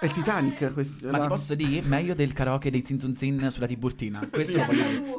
È 0.02 0.06
il 0.06 0.12
Titanic 0.12 0.74
questo. 0.74 1.10
Ma 1.10 1.18
la- 1.18 1.24
ti 1.24 1.30
posso 1.30 1.56
dire? 1.56 1.82
Meglio 1.88 2.14
del 2.14 2.34
karaoke 2.34 2.70
dei 2.70 2.84
Zin 2.86 3.00
Zun 3.00 3.16
Zin 3.16 3.48
sulla 3.52 3.68
Tiburtina. 3.68 4.28
Questo 4.30 4.58
lo 4.58 4.66
voglio 4.66 4.84
dire. 4.84 5.18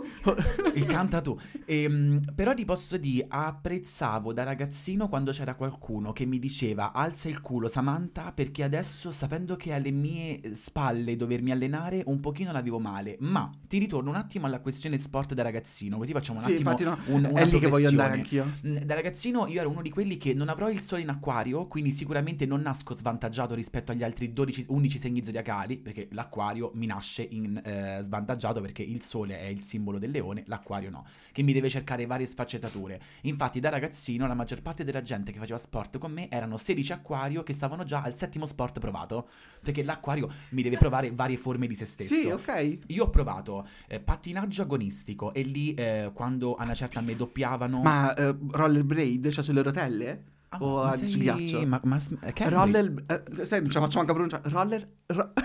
Il 0.74 0.84
canta 0.84 1.22
tu. 1.22 1.38
Ehm, 1.64 2.20
però 2.34 2.52
ti 2.52 2.66
posso 2.66 2.98
dire, 2.98 3.24
apprezzavo 3.28 4.34
da 4.34 4.42
ragazzino 4.42 5.08
quando 5.08 5.32
c'era 5.32 5.54
qualcuno 5.54 6.12
che 6.12 6.26
mi 6.26 6.38
diceva 6.38 6.92
alza 6.92 7.28
il 7.30 7.40
culo 7.40 7.66
Samantha 7.68 8.30
perché 8.32 8.62
adesso 8.62 9.10
sapendo 9.10 9.56
che 9.56 9.72
alle 9.72 9.90
mie 9.90 10.54
spalle 10.54 11.16
dovermi 11.16 11.50
allenare 11.52 12.02
un 12.06 12.20
pochino 12.20 12.52
la 12.52 12.60
vivo 12.60 12.78
male. 12.78 13.16
Ma 13.20 13.50
ti 13.66 13.78
ritorno 13.78 14.10
un 14.10 14.16
attimo 14.16 14.44
alla 14.46 14.60
questione 14.60 14.98
sport 14.98 15.32
da 15.32 15.42
ragazzino, 15.42 15.96
così 15.96 16.12
facciamo 16.12 16.38
un 16.38 16.44
Sì, 16.44 16.52
attimo 16.52 16.74
no, 16.78 16.98
un- 17.06 17.24
una 17.30 17.40
è 17.40 17.44
lì 17.46 17.58
che 17.58 17.68
voglio 17.68 17.88
andare 17.88 18.12
anch'io. 18.14 18.44
Mm, 18.66 18.74
Da 18.84 18.94
ragazzino 18.94 19.46
io 19.46 19.60
ero 19.60 19.70
uno 19.70 19.80
di 19.82 19.90
quelli 19.90 20.16
che 20.18 20.34
non 20.34 20.48
avrò 20.50 20.68
il 20.70 20.80
sole 20.80 21.00
in 21.02 21.08
acquario, 21.08 21.66
quindi 21.66 21.90
sicuramente 21.90 22.46
non 22.50 22.62
nasco 22.62 22.96
svantaggiato 22.96 23.54
rispetto 23.54 23.92
agli 23.92 24.02
altri 24.02 24.32
12, 24.32 24.66
11 24.68 24.98
segni 24.98 25.24
zodiacali, 25.24 25.76
perché 25.76 26.08
l'acquario 26.10 26.72
mi 26.74 26.86
nasce 26.86 27.22
in, 27.22 27.56
eh, 27.64 28.00
svantaggiato 28.02 28.60
perché 28.60 28.82
il 28.82 29.02
sole 29.02 29.38
è 29.38 29.44
il 29.44 29.62
simbolo 29.62 29.98
del 30.00 30.10
leone, 30.10 30.42
l'acquario 30.46 30.90
no, 30.90 31.06
che 31.30 31.42
mi 31.42 31.52
deve 31.52 31.68
cercare 31.68 32.06
varie 32.06 32.26
sfaccettature. 32.26 33.00
Infatti 33.22 33.60
da 33.60 33.68
ragazzino 33.68 34.26
la 34.26 34.34
maggior 34.34 34.62
parte 34.62 34.82
della 34.82 35.02
gente 35.02 35.30
che 35.30 35.38
faceva 35.38 35.58
sport 35.58 35.98
con 35.98 36.10
me 36.10 36.28
erano 36.28 36.56
16 36.56 36.92
acquario 36.92 37.44
che 37.44 37.52
stavano 37.52 37.84
già 37.84 38.02
al 38.02 38.16
settimo 38.16 38.46
sport 38.46 38.80
provato, 38.80 39.28
perché 39.62 39.84
l'acquario 39.84 40.28
mi 40.50 40.62
deve 40.62 40.76
provare 40.76 41.12
varie 41.12 41.36
forme 41.36 41.68
di 41.68 41.76
se 41.76 41.84
stesso. 41.84 42.14
Sì, 42.14 42.26
ok. 42.26 42.78
Io 42.88 43.04
ho 43.04 43.10
provato 43.10 43.64
eh, 43.86 44.00
pattinaggio 44.00 44.62
agonistico 44.62 45.32
e 45.32 45.42
lì 45.42 45.72
eh, 45.74 46.10
quando 46.12 46.56
a 46.56 46.64
una 46.64 46.74
certa 46.74 47.00
me 47.00 47.14
doppiavano... 47.14 47.82
Ma 47.82 48.12
eh, 48.14 48.36
rollerblade, 48.50 49.30
cioè 49.30 49.44
sulle 49.44 49.62
rotelle? 49.62 50.38
Ah, 50.52 50.58
o 50.60 50.82
ma 50.82 50.90
a- 50.90 50.96
sei- 50.96 51.06
su 51.08 51.18
ghiaccio? 51.18 51.64
Ma, 51.66 51.80
ma 51.84 51.98
che 52.32 52.44
è 52.44 52.48
Roller... 52.48 53.04
eh, 53.06 53.44
sai, 53.44 53.60
non 53.60 53.70
ce 53.70 53.78
la 53.78 53.84
faccio 53.84 53.98
manca 53.98 54.12
pronuncia. 54.12 54.40
Roller... 54.44 54.88
ro- 55.06 55.32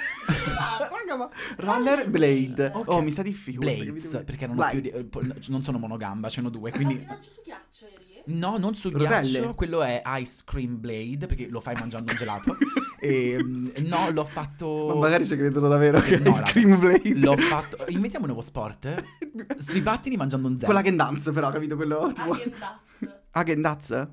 Raga, 0.90 1.16
ma- 1.16 1.30
Rollerblade. 1.58 2.72
Ok. 2.74 2.88
Oh, 2.90 3.02
mi 3.02 3.12
sta 3.12 3.22
difficile. 3.22 3.76
Blades, 3.78 4.24
perché 4.26 4.46
erano 4.46 4.66
più 4.70 4.82
di- 4.82 4.90
eh, 4.90 5.04
po- 5.06 5.22
non 5.48 5.64
sono 5.64 5.78
monogamba, 5.78 6.30
ce 6.30 6.42
ne 6.42 6.50
due, 6.50 6.72
quindi... 6.72 6.96
Pattinaggio 6.96 7.30
su 7.30 7.42
ghiaccio? 7.44 7.86
No, 8.28 8.58
non 8.58 8.74
sul 8.74 8.94
Rotelle? 8.94 9.30
ghiaccio, 9.30 9.54
quello 9.54 9.84
è 9.84 10.02
Ice 10.20 10.42
Cream 10.44 10.80
Blade, 10.80 11.28
perché 11.28 11.48
lo 11.48 11.60
fai 11.62 11.76
mangiando 11.76 12.12
un 12.12 12.18
gelato. 12.18 12.58
E, 13.00 13.38
mm, 13.40 13.68
no, 13.86 14.10
l'ho 14.10 14.24
fatto... 14.26 14.88
Ma 14.88 14.96
magari 14.96 15.28
ci 15.28 15.38
credono 15.38 15.68
davvero 15.68 16.00
che 16.00 16.18
No, 16.18 16.32
è 16.32 16.40
raga. 16.40 16.46
Scream 16.48 16.80
Blade. 16.80 17.14
L'ho 17.20 17.38
fatto... 17.38 17.86
Inventiamo 17.90 18.26
un 18.26 18.32
nuovo 18.32 18.44
sport. 18.44 18.86
eh? 18.86 19.04
Sui 19.62 19.82
pattini 19.84 20.16
mangiando 20.16 20.48
un 20.48 20.58
Con 20.60 20.74
zen. 20.76 20.84
la 20.98 21.04
Dance 21.04 21.32
però, 21.32 21.52
capito? 21.52 21.76
Quello 21.76 22.12
tipo... 22.12 22.32
Hagen-Dazs. 22.32 23.20
Hagen-Dazs? 23.30 24.08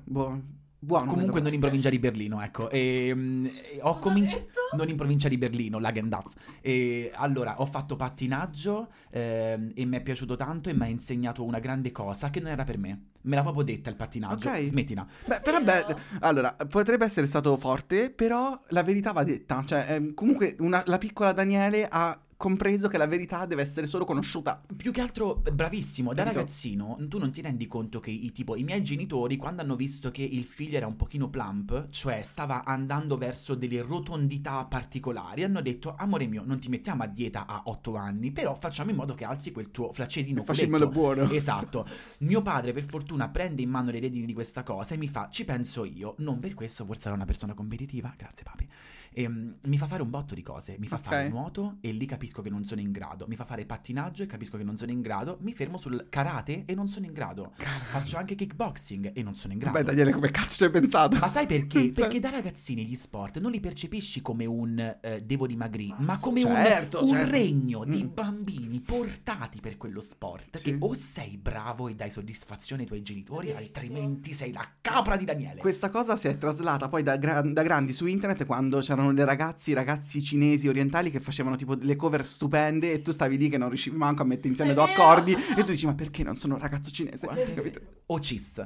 Buono. 0.83 1.05
Buono. 1.05 1.05
Comunque 1.07 1.41
non 1.41 1.53
in 1.53 1.59
provincia 1.59 1.89
di 1.89 1.99
Berlino, 1.99 2.41
ecco. 2.41 2.69
E, 2.69 3.11
mm, 3.13 3.45
e 3.45 3.51
ho 3.81 3.93
Cosa 3.95 3.99
cominciato... 3.99 4.45
Non 4.75 4.89
in 4.89 4.95
provincia 4.95 5.27
di 5.29 5.37
Berlino, 5.37 5.79
Lagendaz. 5.79 6.33
E 6.61 7.11
allora 7.13 7.61
ho 7.61 7.65
fatto 7.65 7.95
pattinaggio 7.95 8.89
ehm, 9.11 9.71
e 9.75 9.85
mi 9.85 9.97
è 9.97 10.01
piaciuto 10.01 10.35
tanto 10.35 10.69
e 10.69 10.73
mi 10.73 10.81
ha 10.81 10.87
insegnato 10.87 11.43
una 11.43 11.59
grande 11.59 11.91
cosa 11.91 12.29
che 12.29 12.39
non 12.39 12.51
era 12.51 12.63
per 12.63 12.77
me. 12.77 13.01
Me 13.21 13.35
l'ha 13.35 13.43
proprio 13.43 13.63
detta 13.63 13.89
il 13.89 13.95
pattinaggio. 13.95 14.49
Ok. 14.49 14.63
Smettila. 14.63 15.05
Beh, 15.25 15.39
però 15.41 15.61
beh, 15.61 15.95
allora, 16.19 16.55
potrebbe 16.67 17.05
essere 17.05 17.27
stato 17.27 17.55
forte, 17.57 18.09
però 18.09 18.59
la 18.69 18.83
verità 18.83 19.11
va 19.11 19.23
detta. 19.23 19.63
Cioè, 19.65 19.85
ehm, 19.89 20.13
comunque 20.13 20.55
una- 20.59 20.83
la 20.87 20.97
piccola 20.97 21.31
Daniele 21.31 21.87
ha 21.89 22.19
compreso 22.43 22.89
che 22.89 22.97
la 22.97 23.07
verità 23.07 23.45
deve 23.45 23.61
essere 23.61 23.87
solo 23.87 24.03
conosciuta. 24.03 24.61
Più 24.75 24.91
che 24.91 24.99
altro, 24.99 25.35
bravissimo, 25.35 26.13
da 26.13 26.23
Capito? 26.23 26.39
ragazzino 26.39 26.97
tu 27.07 27.17
non 27.17 27.31
ti 27.31 27.39
rendi 27.39 27.67
conto 27.67 28.01
che 28.01 28.11
i, 28.11 28.33
tipo, 28.33 28.57
i 28.57 28.63
miei 28.63 28.83
genitori, 28.83 29.37
quando 29.37 29.61
hanno 29.61 29.77
visto 29.77 30.11
che 30.11 30.23
il 30.23 30.43
figlio 30.43 30.75
era 30.75 30.85
un 30.85 30.97
pochino 30.97 31.29
plump, 31.29 31.87
cioè 31.89 32.21
stava 32.21 32.65
andando 32.65 33.15
verso 33.15 33.55
delle 33.55 33.81
rotondità 33.81 34.65
particolari, 34.65 35.43
hanno 35.43 35.61
detto, 35.61 35.95
amore 35.97 36.25
mio, 36.27 36.43
non 36.45 36.59
ti 36.59 36.67
mettiamo 36.67 37.03
a 37.03 37.07
dieta 37.07 37.45
a 37.45 37.61
8 37.67 37.95
anni, 37.95 38.31
però 38.31 38.55
facciamo 38.55 38.89
in 38.89 38.97
modo 38.97 39.13
che 39.13 39.23
alzi 39.23 39.53
quel 39.53 39.71
tuo 39.71 39.93
flaccerino 39.93 40.43
Facciamolo 40.43 40.89
culetto." 40.89 40.99
buono. 40.99 41.31
Esatto. 41.31 41.87
Mio 42.19 42.41
padre, 42.41 42.73
per 42.73 42.83
fortuna, 42.83 43.29
prende 43.29 43.61
in 43.61 43.69
mano 43.69 43.89
le 43.89 44.01
redini 44.01 44.25
di 44.25 44.33
questa 44.33 44.63
cosa 44.63 44.95
e 44.95 44.97
mi 44.97 45.07
fa: 45.07 45.29
Ci 45.31 45.45
penso 45.45 45.85
io. 45.85 46.15
Non 46.17 46.39
per 46.39 46.55
questo, 46.55 46.83
forse 46.83 47.03
sarà 47.03 47.15
una 47.15 47.25
persona 47.25 47.53
competitiva. 47.53 48.13
Grazie, 48.17 48.43
papi. 48.43 48.67
E, 49.13 49.27
mm, 49.29 49.51
mi 49.65 49.77
fa 49.77 49.87
fare 49.87 50.01
un 50.01 50.09
botto 50.09 50.33
di 50.35 50.41
cose. 50.41 50.75
Mi 50.79 50.87
fa 50.87 50.95
Ok. 50.95 51.03
fare 51.03 51.29
nuoto 51.29 51.77
e 51.81 51.91
lì 51.91 52.05
capisco 52.05 52.41
che 52.41 52.49
non 52.49 52.63
sono 52.65 52.81
in 52.81 52.91
grado. 52.91 53.25
Mi 53.27 53.35
fa 53.35 53.45
fare 53.45 53.65
pattinaggio 53.65 54.23
e 54.23 54.25
capisco 54.25 54.57
che 54.57 54.63
non 54.63 54.77
sono 54.77 54.91
in 54.91 55.01
grado. 55.01 55.37
Mi 55.41 55.53
fermo 55.53 55.77
sul 55.77 56.07
karate 56.09 56.63
e 56.65 56.73
non 56.75 56.87
sono 56.87 57.05
in 57.05 57.13
grado. 57.13 57.53
Faccio 57.91 58.17
anche 58.17 58.35
kickboxing 58.35 59.11
e 59.13 59.23
non 59.23 59.35
sono 59.35 59.53
in 59.53 59.59
grado. 59.59 59.77
Beh, 59.77 59.83
Daniele, 59.83 60.11
come 60.11 60.31
cazzo 60.31 60.55
ci 60.55 60.63
hai 60.63 60.71
pensato? 60.71 61.17
Ma 61.19 61.27
sai 61.27 61.45
perché? 61.45 61.91
Perché 62.03 62.19
da 62.19 62.29
ragazzini 62.29 62.85
gli 62.85 62.95
sport 62.95 63.39
non 63.39 63.51
li 63.51 63.59
percepisci 63.59 64.21
come 64.21 64.45
un 64.45 64.79
eh, 65.01 65.21
devo 65.23 65.47
dimagrire, 65.47 65.95
ma 65.99 66.19
come 66.19 66.43
un- 66.43 66.51
Certo, 66.53 67.01
un, 67.01 67.07
certo. 67.09 67.31
regno 67.31 67.83
di 67.85 68.03
Mm. 68.03 68.13
bambini 68.13 68.81
portati 68.81 69.59
per 69.59 69.77
quello 69.77 69.99
sport. 70.01 70.57
Sì. 70.57 70.71
Che 70.71 70.77
o 70.79 70.93
sei 70.93 71.37
bravo 71.37 71.87
e 71.87 71.95
dai 71.95 72.09
soddisfazione 72.09 72.81
ai 72.83 72.87
tuoi 72.87 73.01
genitori, 73.03 73.47
Bellissimo. 73.51 73.75
altrimenti 73.77 74.33
sei 74.33 74.51
la 74.51 74.67
capra 74.81 75.15
di 75.17 75.25
Daniele. 75.25 75.59
Questa 75.59 75.89
cosa 75.89 76.15
si 76.15 76.27
è 76.27 76.37
traslata 76.37 76.89
poi 76.89 77.03
da, 77.03 77.17
gra- 77.17 77.41
da 77.41 77.61
grandi 77.63 77.93
su 77.93 78.05
internet 78.05 78.45
quando 78.45 78.79
c'erano 78.79 79.02
le 79.11 79.25
ragazzi, 79.25 79.71
i 79.71 79.73
ragazzi 79.73 80.21
cinesi 80.23 80.67
orientali 80.67 81.11
che 81.11 81.19
facevano 81.19 81.55
tipo 81.55 81.75
delle 81.75 81.95
cover 81.95 82.25
stupende 82.25 82.91
e 82.91 83.01
tu 83.01 83.11
stavi 83.11 83.37
lì 83.37 83.49
che 83.49 83.57
non 83.57 83.67
riuscivi 83.69 83.97
manco 83.97 84.21
a 84.21 84.25
mettere 84.25 84.49
insieme 84.49 84.73
due 84.73 84.83
accordi 84.83 85.33
e 85.33 85.63
tu 85.63 85.71
dici 85.71 85.85
ma 85.85 85.93
perché 85.95 86.23
non 86.23 86.37
sono 86.37 86.55
un 86.55 86.61
ragazzo 86.61 86.89
cinese? 86.91 87.27
Capito? 87.53 87.81
O 88.07 88.19
cis. 88.19 88.61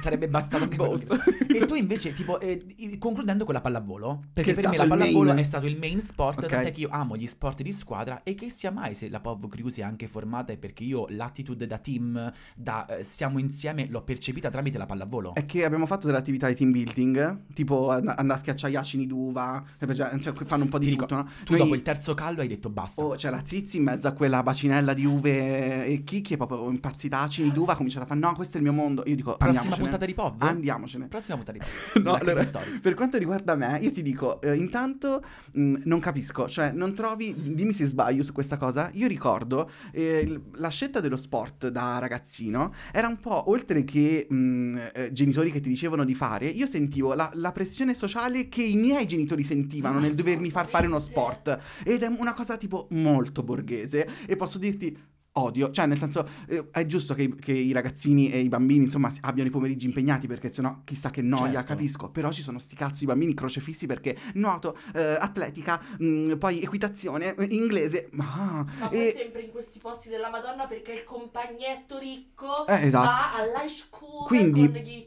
Sarebbe 0.00 0.28
bastato 0.28 0.64
anche 0.64 0.76
Both. 0.76 1.46
E 1.48 1.66
tu 1.66 1.74
invece, 1.74 2.12
tipo, 2.12 2.38
eh, 2.40 2.96
concludendo 2.98 3.44
con 3.44 3.54
la 3.54 3.60
pallavolo, 3.60 4.24
perché 4.32 4.54
per 4.54 4.68
me 4.68 4.76
la 4.76 4.86
pallavolo 4.86 5.26
main. 5.32 5.38
è 5.38 5.42
stato 5.42 5.66
il 5.66 5.78
main 5.78 6.00
sport, 6.00 6.44
Ok. 6.44 6.48
tant'è 6.48 6.72
che 6.72 6.80
io 6.80 6.88
amo 6.90 7.16
gli 7.16 7.26
sport 7.26 7.62
di 7.62 7.72
squadra 7.72 8.22
e 8.22 8.34
che 8.34 8.48
sia 8.50 8.70
mai 8.70 8.94
se 8.94 9.08
la 9.08 9.20
POV 9.20 9.48
Crew 9.48 9.68
si 9.68 9.80
è 9.80 9.84
anche 9.84 10.06
formata 10.06 10.52
è 10.52 10.56
perché 10.56 10.84
io 10.84 11.06
l'attitude 11.08 11.66
da 11.66 11.78
team, 11.78 12.32
da 12.54 12.86
eh, 12.86 13.02
siamo 13.02 13.38
insieme, 13.38 13.86
l'ho 13.88 14.02
percepita 14.02 14.50
tramite 14.50 14.78
la 14.78 14.86
pallavolo. 14.86 15.34
È 15.34 15.44
che 15.46 15.64
abbiamo 15.64 15.86
fatto 15.86 16.06
delle 16.06 16.18
attività 16.18 16.46
di 16.48 16.54
team 16.54 16.70
building, 16.70 17.52
tipo 17.54 17.90
and- 17.90 18.08
andare 18.08 18.34
a 18.34 18.36
schiacciare 18.36 18.72
gli 18.72 18.76
acini 18.76 19.06
d'uva, 19.06 19.57
cioè, 19.94 20.18
cioè, 20.18 20.34
fanno 20.44 20.64
un 20.64 20.68
po' 20.70 20.78
di 20.78 20.86
Ti 20.86 20.96
tutto, 20.96 21.06
dico, 21.06 21.16
no? 21.16 21.28
Tu 21.44 21.52
Noi- 21.52 21.60
dopo 21.62 21.74
il 21.74 21.82
terzo 21.82 22.14
callo 22.14 22.40
hai 22.40 22.48
detto 22.48 22.68
basta. 22.70 23.02
Oh, 23.02 23.14
c'è 23.14 23.30
la 23.30 23.42
Zizi 23.44 23.76
in 23.78 23.84
mezzo 23.84 24.08
a 24.08 24.12
quella 24.12 24.42
bacinella 24.42 24.94
di 24.94 25.04
uve 25.04 25.84
e 25.86 26.04
chicchi 26.04 26.34
è 26.34 26.36
proprio 26.36 26.68
impazzita, 26.70 27.20
acini 27.20 27.52
d'uva, 27.52 27.72
ha 27.72 27.76
cominciato 27.76 28.04
a 28.04 28.08
fare 28.08 28.20
no, 28.20 28.34
questo 28.34 28.54
è 28.56 28.60
il 28.60 28.64
mio 28.66 28.72
mondo. 28.72 29.02
Io 29.06 29.14
dico 29.16 29.36
Prossima 29.36 29.48
andiamocene. 29.60 29.82
puntata 29.82 30.06
di 30.06 30.14
POV? 30.14 30.42
Andiamocene. 30.42 31.06
Prossima 31.08 31.36
puntata 31.36 31.58
di 31.58 31.64
POV. 31.64 32.02
No, 32.08 32.14
allora, 32.14 32.44
per 32.80 32.94
quanto 32.94 33.18
riguarda 33.18 33.54
me, 33.54 33.78
io 33.80 33.90
ti 33.90 34.02
dico, 34.02 34.40
eh, 34.40 34.54
intanto 34.54 35.22
mh, 35.52 35.80
non 35.84 35.98
capisco, 36.00 36.48
cioè 36.48 36.70
non 36.72 36.94
trovi, 36.94 37.34
dimmi 37.54 37.72
se 37.72 37.84
sbaglio 37.86 38.22
su 38.22 38.32
questa 38.32 38.56
cosa, 38.56 38.90
io 38.94 39.06
ricordo 39.06 39.70
eh, 39.92 40.40
la 40.54 40.68
scelta 40.68 41.00
dello 41.00 41.16
sport 41.16 41.68
da 41.68 41.98
ragazzino 41.98 42.72
era 42.92 43.08
un 43.08 43.18
po', 43.20 43.50
oltre 43.50 43.84
che 43.84 44.26
mh, 44.28 44.76
eh, 44.94 45.12
genitori 45.12 45.50
che 45.50 45.60
ti 45.60 45.68
dicevano 45.68 46.04
di 46.04 46.14
fare, 46.14 46.46
io 46.46 46.66
sentivo 46.66 47.14
la, 47.14 47.30
la 47.34 47.52
pressione 47.52 47.94
sociale 47.94 48.48
che 48.48 48.62
i 48.62 48.76
miei 48.76 49.06
genitori 49.06 49.42
sentivano 49.48 49.98
nel 49.98 50.14
dovermi 50.14 50.50
far 50.50 50.68
fare 50.68 50.86
uno 50.86 51.00
sport. 51.00 51.58
Ed 51.84 52.02
è 52.02 52.06
una 52.06 52.34
cosa 52.34 52.56
tipo 52.56 52.86
molto 52.90 53.42
borghese. 53.42 54.08
E 54.26 54.36
posso 54.36 54.58
dirti... 54.58 55.16
Odio, 55.38 55.70
cioè 55.70 55.86
nel 55.86 55.98
senso 55.98 56.26
eh, 56.48 56.66
è 56.70 56.84
giusto 56.86 57.14
che, 57.14 57.34
che 57.36 57.52
i 57.52 57.72
ragazzini 57.72 58.30
e 58.30 58.40
i 58.40 58.48
bambini 58.48 58.84
insomma 58.84 59.12
abbiano 59.22 59.48
i 59.48 59.52
pomeriggi 59.52 59.86
impegnati 59.86 60.26
perché 60.26 60.50
sennò 60.50 60.80
chissà 60.84 61.10
che 61.10 61.22
noia, 61.22 61.52
Certo. 61.52 61.66
capisco, 61.66 62.10
però 62.10 62.30
ci 62.32 62.42
sono 62.42 62.58
sti 62.58 62.74
cazzo 62.76 63.00
di 63.00 63.06
bambini 63.06 63.34
crocefissi 63.34 63.86
perché 63.86 64.16
nuoto, 64.34 64.76
eh, 64.94 65.16
atletica, 65.18 65.80
mh, 65.98 66.34
poi 66.36 66.60
equitazione, 66.62 67.34
eh, 67.34 67.46
inglese, 67.50 68.08
ma... 68.12 68.64
Ma 68.78 68.88
poi 68.88 69.08
e- 69.08 69.14
sempre 69.16 69.42
in 69.42 69.50
questi 69.50 69.78
posti 69.78 70.08
della 70.08 70.30
Madonna 70.30 70.66
perché 70.66 70.92
il 70.92 71.04
compagnetto 71.04 71.98
ricco 71.98 72.66
Eh, 72.66 72.86
esatto. 72.86 73.06
va 73.06 73.34
all'high 73.36 73.68
school 73.70 74.26
Quindi- 74.26 74.66
con 74.66 74.72
gli 74.80 74.88
hippie. 74.88 75.06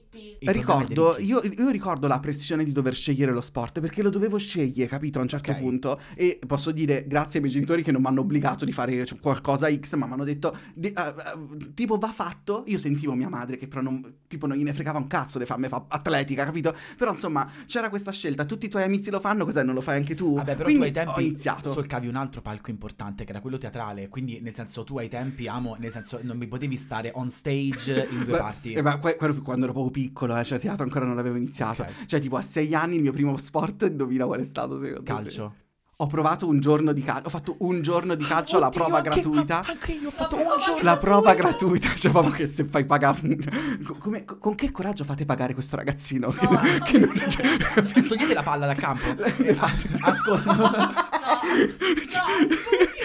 Ricordo, 0.51 1.17
io, 1.19 1.41
io 1.43 1.69
ricordo 1.69 2.07
la 2.07 2.19
pressione 2.19 2.63
di 2.63 2.71
dover 2.71 2.93
scegliere 2.93 3.31
lo 3.31 3.41
sport 3.41 3.79
perché 3.79 4.01
lo 4.01 4.09
dovevo 4.09 4.37
scegliere, 4.37 4.89
capito? 4.89 5.19
A 5.19 5.21
un 5.21 5.27
certo 5.27 5.51
Ok. 5.51 5.59
punto. 5.59 5.99
E 6.15 6.39
posso 6.45 6.71
dire 6.71 7.05
grazie 7.07 7.35
ai 7.39 7.41
miei 7.45 7.53
genitori 7.53 7.81
che 7.83 7.91
non 7.91 8.01
mi 8.01 8.07
hanno 8.07 8.21
obbligato 8.21 8.65
di 8.65 8.71
fare 8.71 9.05
cioè, 9.05 9.19
qualcosa 9.19 9.71
X, 9.73 9.95
ma 9.95 10.05
mi 10.07 10.13
hanno 10.13 10.20
hanno 10.21 10.31
detto, 10.31 10.57
di- 10.73 10.87
eh, 10.87 10.93
eh, 11.01 11.73
tipo 11.73 11.97
va 11.97 12.11
fatto, 12.11 12.63
io 12.67 12.77
sentivo 12.77 13.13
mia 13.13 13.29
madre 13.29 13.57
che 13.57 13.67
però 13.67 13.81
non, 13.81 14.01
tipo 14.27 14.47
non 14.47 14.57
gliene 14.57 14.73
fregava 14.73 14.97
un 14.99 15.07
cazzo 15.07 15.37
di 15.39 15.45
farmi 15.45 15.67
fa 15.67 15.85
atletica, 15.87 16.45
capito? 16.45 16.75
Però 16.97 17.11
insomma 17.11 17.49
c'era 17.65 17.89
questa 17.89 18.11
scelta, 18.11 18.45
tutti 18.45 18.65
i 18.65 18.69
tuoi 18.69 18.83
amici 18.83 19.09
lo 19.09 19.19
fanno, 19.19 19.45
cos'è, 19.45 19.63
non 19.63 19.73
lo 19.75 19.81
fai 19.81 19.97
anche 19.97 20.15
tu? 20.15 20.35
Vabbè, 20.35 20.51
però 20.53 20.63
Quindi 20.65 20.79
tu 20.81 20.87
ai 20.87 20.91
tempi 21.05 21.19
ho 21.19 21.23
iniziato. 21.23 21.71
solcavi 21.71 22.07
un 22.07 22.15
altro 22.15 22.41
palco 22.41 22.69
importante 22.69 23.23
che 23.23 23.31
era 23.31 23.41
quello 23.41 23.57
teatrale, 23.57 24.09
quindi 24.09 24.39
nel 24.41 24.53
senso 24.53 24.83
tu 24.83 24.97
ai 24.97 25.09
tempi 25.09 25.47
amo, 25.47 25.75
nel 25.79 25.91
senso 25.91 26.19
non 26.23 26.37
mi 26.37 26.47
potevi 26.47 26.75
stare 26.75 27.11
on 27.15 27.29
stage 27.29 28.07
in 28.11 28.23
due 28.25 28.37
parti. 28.37 28.73
eh, 28.73 28.81
ma 28.81 28.97
que- 28.97 29.15
quello 29.15 29.33
più 29.33 29.41
quando 29.43 29.65
ero 29.65 29.73
proprio 29.73 29.91
piccolo, 29.91 30.37
eh, 30.37 30.43
cioè 30.43 30.59
teatro 30.59 30.83
ancora 30.83 31.05
non 31.05 31.15
l'avevo 31.15 31.37
iniziato. 31.37 31.81
Ok. 31.83 32.05
Cioè, 32.05 32.19
tipo 32.19 32.35
a 32.37 32.41
sei 32.41 32.73
anni 32.75 32.95
il 32.97 33.01
mio 33.01 33.11
primo 33.11 33.35
sport, 33.37 33.83
indovina 33.83 34.25
qual 34.25 34.39
è 34.41 34.45
stato 34.45 34.79
secondo 34.79 34.99
me? 34.99 35.03
Calcio. 35.05 35.55
Ho 36.01 36.07
provato 36.07 36.47
un 36.47 36.59
giorno 36.59 36.93
di 36.93 37.03
calcio, 37.03 37.27
ho 37.27 37.29
fatto 37.29 37.55
un 37.59 37.81
giorno 37.81 38.15
di 38.15 38.25
calcio 38.25 38.57
alla 38.57 38.69
prova 38.69 38.97
anche- 38.97 39.09
gratuita. 39.11 39.63
Anche 39.67 39.91
io 39.91 40.07
ho 40.07 40.11
fatto 40.11 40.35
La 40.35 40.41
un 40.41 40.47
prova 40.47 40.63
giorno. 40.63 40.81
La 40.83 40.97
prova 40.97 41.33
gratuita, 41.35 41.93
cioè 41.93 42.11
proprio 42.11 42.33
che 42.33 42.47
se 42.47 42.63
fai 42.65 42.85
pagare... 42.85 43.19
Co- 43.85 43.93
come- 43.99 44.25
co- 44.25 44.37
con 44.39 44.55
che 44.55 44.71
coraggio 44.71 45.03
fate 45.03 45.25
pagare 45.25 45.53
questo 45.53 45.75
ragazzino? 45.75 46.31
Che, 46.31 46.47
No. 46.49 46.59
che 46.83 46.97
non... 46.97 47.13
cioè, 47.29 48.01
Togliete 48.07 48.33
la 48.33 48.41
palla 48.41 48.65
dal 48.65 48.77
campo. 48.77 49.09
Esatto. 49.43 49.87
Ascolta. 50.01 50.53
No, 50.55 50.69
no, 50.69 50.91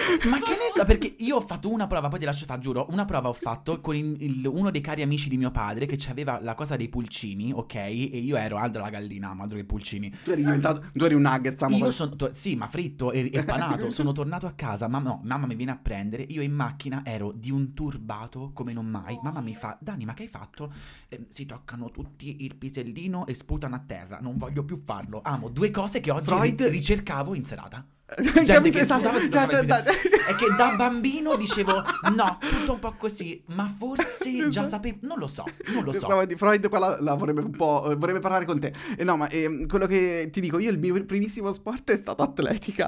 Ma 0.29 0.37
che 0.39 0.51
ne 0.51 0.71
sa? 0.73 0.83
Perché 0.85 1.15
io 1.19 1.35
ho 1.37 1.41
fatto 1.41 1.69
una 1.69 1.87
prova, 1.87 2.07
poi 2.07 2.19
ti 2.19 2.25
lascio 2.25 2.45
fare, 2.45 2.59
giuro. 2.61 2.87
Una 2.89 3.05
prova 3.05 3.29
ho 3.29 3.33
fatto 3.33 3.79
con 3.81 3.95
il- 3.95 4.15
il- 4.21 4.45
uno 4.45 4.71
dei 4.71 4.81
cari 4.81 5.01
amici 5.01 5.29
di 5.29 5.37
mio 5.37 5.51
padre 5.51 5.85
che 5.85 5.97
aveva 6.09 6.39
la 6.41 6.53
cosa 6.55 6.75
dei 6.75 6.89
pulcini, 6.89 7.51
ok? 7.53 7.75
E 7.75 7.89
io 7.89 8.35
ero 8.37 8.57
altro 8.57 8.81
la 8.81 8.89
gallina, 8.89 9.33
ma 9.33 9.47
che 9.47 9.63
pulcini. 9.65 10.09
Tu 10.23 10.31
eri 10.31 10.43
diventato... 10.43 10.85
Tu 10.93 11.03
eri 11.03 11.13
un 11.13 11.21
nugget, 11.21 11.55
Samu. 11.57 11.77
Io 11.77 11.91
sono. 11.91 12.15
to- 12.15 12.31
sì, 12.33 12.55
ma 12.55 12.67
fritto 12.67 13.11
e, 13.11 13.29
e 13.31 13.43
panato. 13.43 13.89
sono 13.91 14.11
tornato 14.11 14.45
a 14.45 14.51
casa. 14.51 14.87
Mamma, 14.87 15.09
no, 15.09 15.21
mamma 15.23 15.45
mi 15.47 15.55
viene 15.55 15.71
a 15.71 15.77
prendere. 15.81 16.23
Io 16.23 16.41
in 16.41 16.53
macchina 16.53 17.01
ero 17.05 17.31
di 17.35 17.51
un 17.51 17.73
turbato 17.73 18.51
come 18.53 18.73
non 18.73 18.85
mai. 18.85 19.19
Mamma 19.21 19.41
mi 19.41 19.53
fa: 19.55 19.77
Dani, 19.81 20.05
ma 20.05 20.13
che 20.13 20.23
hai 20.23 20.29
fatto? 20.29 20.71
"Eh, 21.09 21.25
si 21.29 21.45
toccano 21.45 21.91
tutti 21.91 22.43
il 22.45 22.55
pisellino 22.55 23.25
e 23.27 23.33
sputano 23.33 23.75
a 23.75 23.79
terra. 23.85 24.19
Non 24.21 24.37
voglio 24.37 24.63
più 24.63 24.81
farlo. 24.83 25.21
Amo 25.23 25.49
due 25.49 25.71
cose 25.71 25.99
che 25.99 26.11
oggi 26.11 26.25
Freud- 26.25 26.61
ri- 26.61 26.69
ricercavo 26.69 27.35
in 27.35 27.43
serata. 27.45 27.85
Capito? 28.07 28.43
Gente 28.43 28.69
che 28.69 28.79
Esatto, 28.79 29.11
e 29.11 29.17
il 29.17 29.25
esatto. 29.25 29.91
È 29.91 30.35
che 30.35 30.55
da 30.57 30.75
bambino 30.75 31.35
dicevo: 31.35 31.83
No, 32.15 32.37
tutto 32.39 32.73
un 32.73 32.79
po' 32.79 32.93
così. 32.97 33.43
Ma 33.47 33.67
forse 33.67 34.47
già 34.47 34.63
sapevo. 34.63 34.99
Non 35.01 35.19
lo 35.19 35.27
so. 35.27 35.43
Non 35.67 35.83
lo 35.83 35.91
so. 35.91 36.25
Di 36.25 36.37
Freud 36.37 36.69
qua 36.69 36.79
la, 36.79 36.97
la 37.01 37.15
vorrebbe 37.15 37.41
un 37.41 37.51
po'... 37.51 37.91
eh, 37.91 37.95
vorrebbe 37.95 38.19
parlare 38.19 38.45
con 38.45 38.59
te. 38.61 38.73
Eh, 38.97 39.03
no, 39.03 39.17
ma 39.17 39.29
ehm, 39.29 39.67
quello 39.67 39.87
che 39.87 40.29
ti 40.31 40.39
dico, 40.39 40.57
io 40.57 40.71
il 40.71 40.79
mio 40.79 41.03
primissimo 41.05 41.51
sport 41.51 41.91
è 41.91 41.97
stato 41.97 42.23
atletica. 42.23 42.87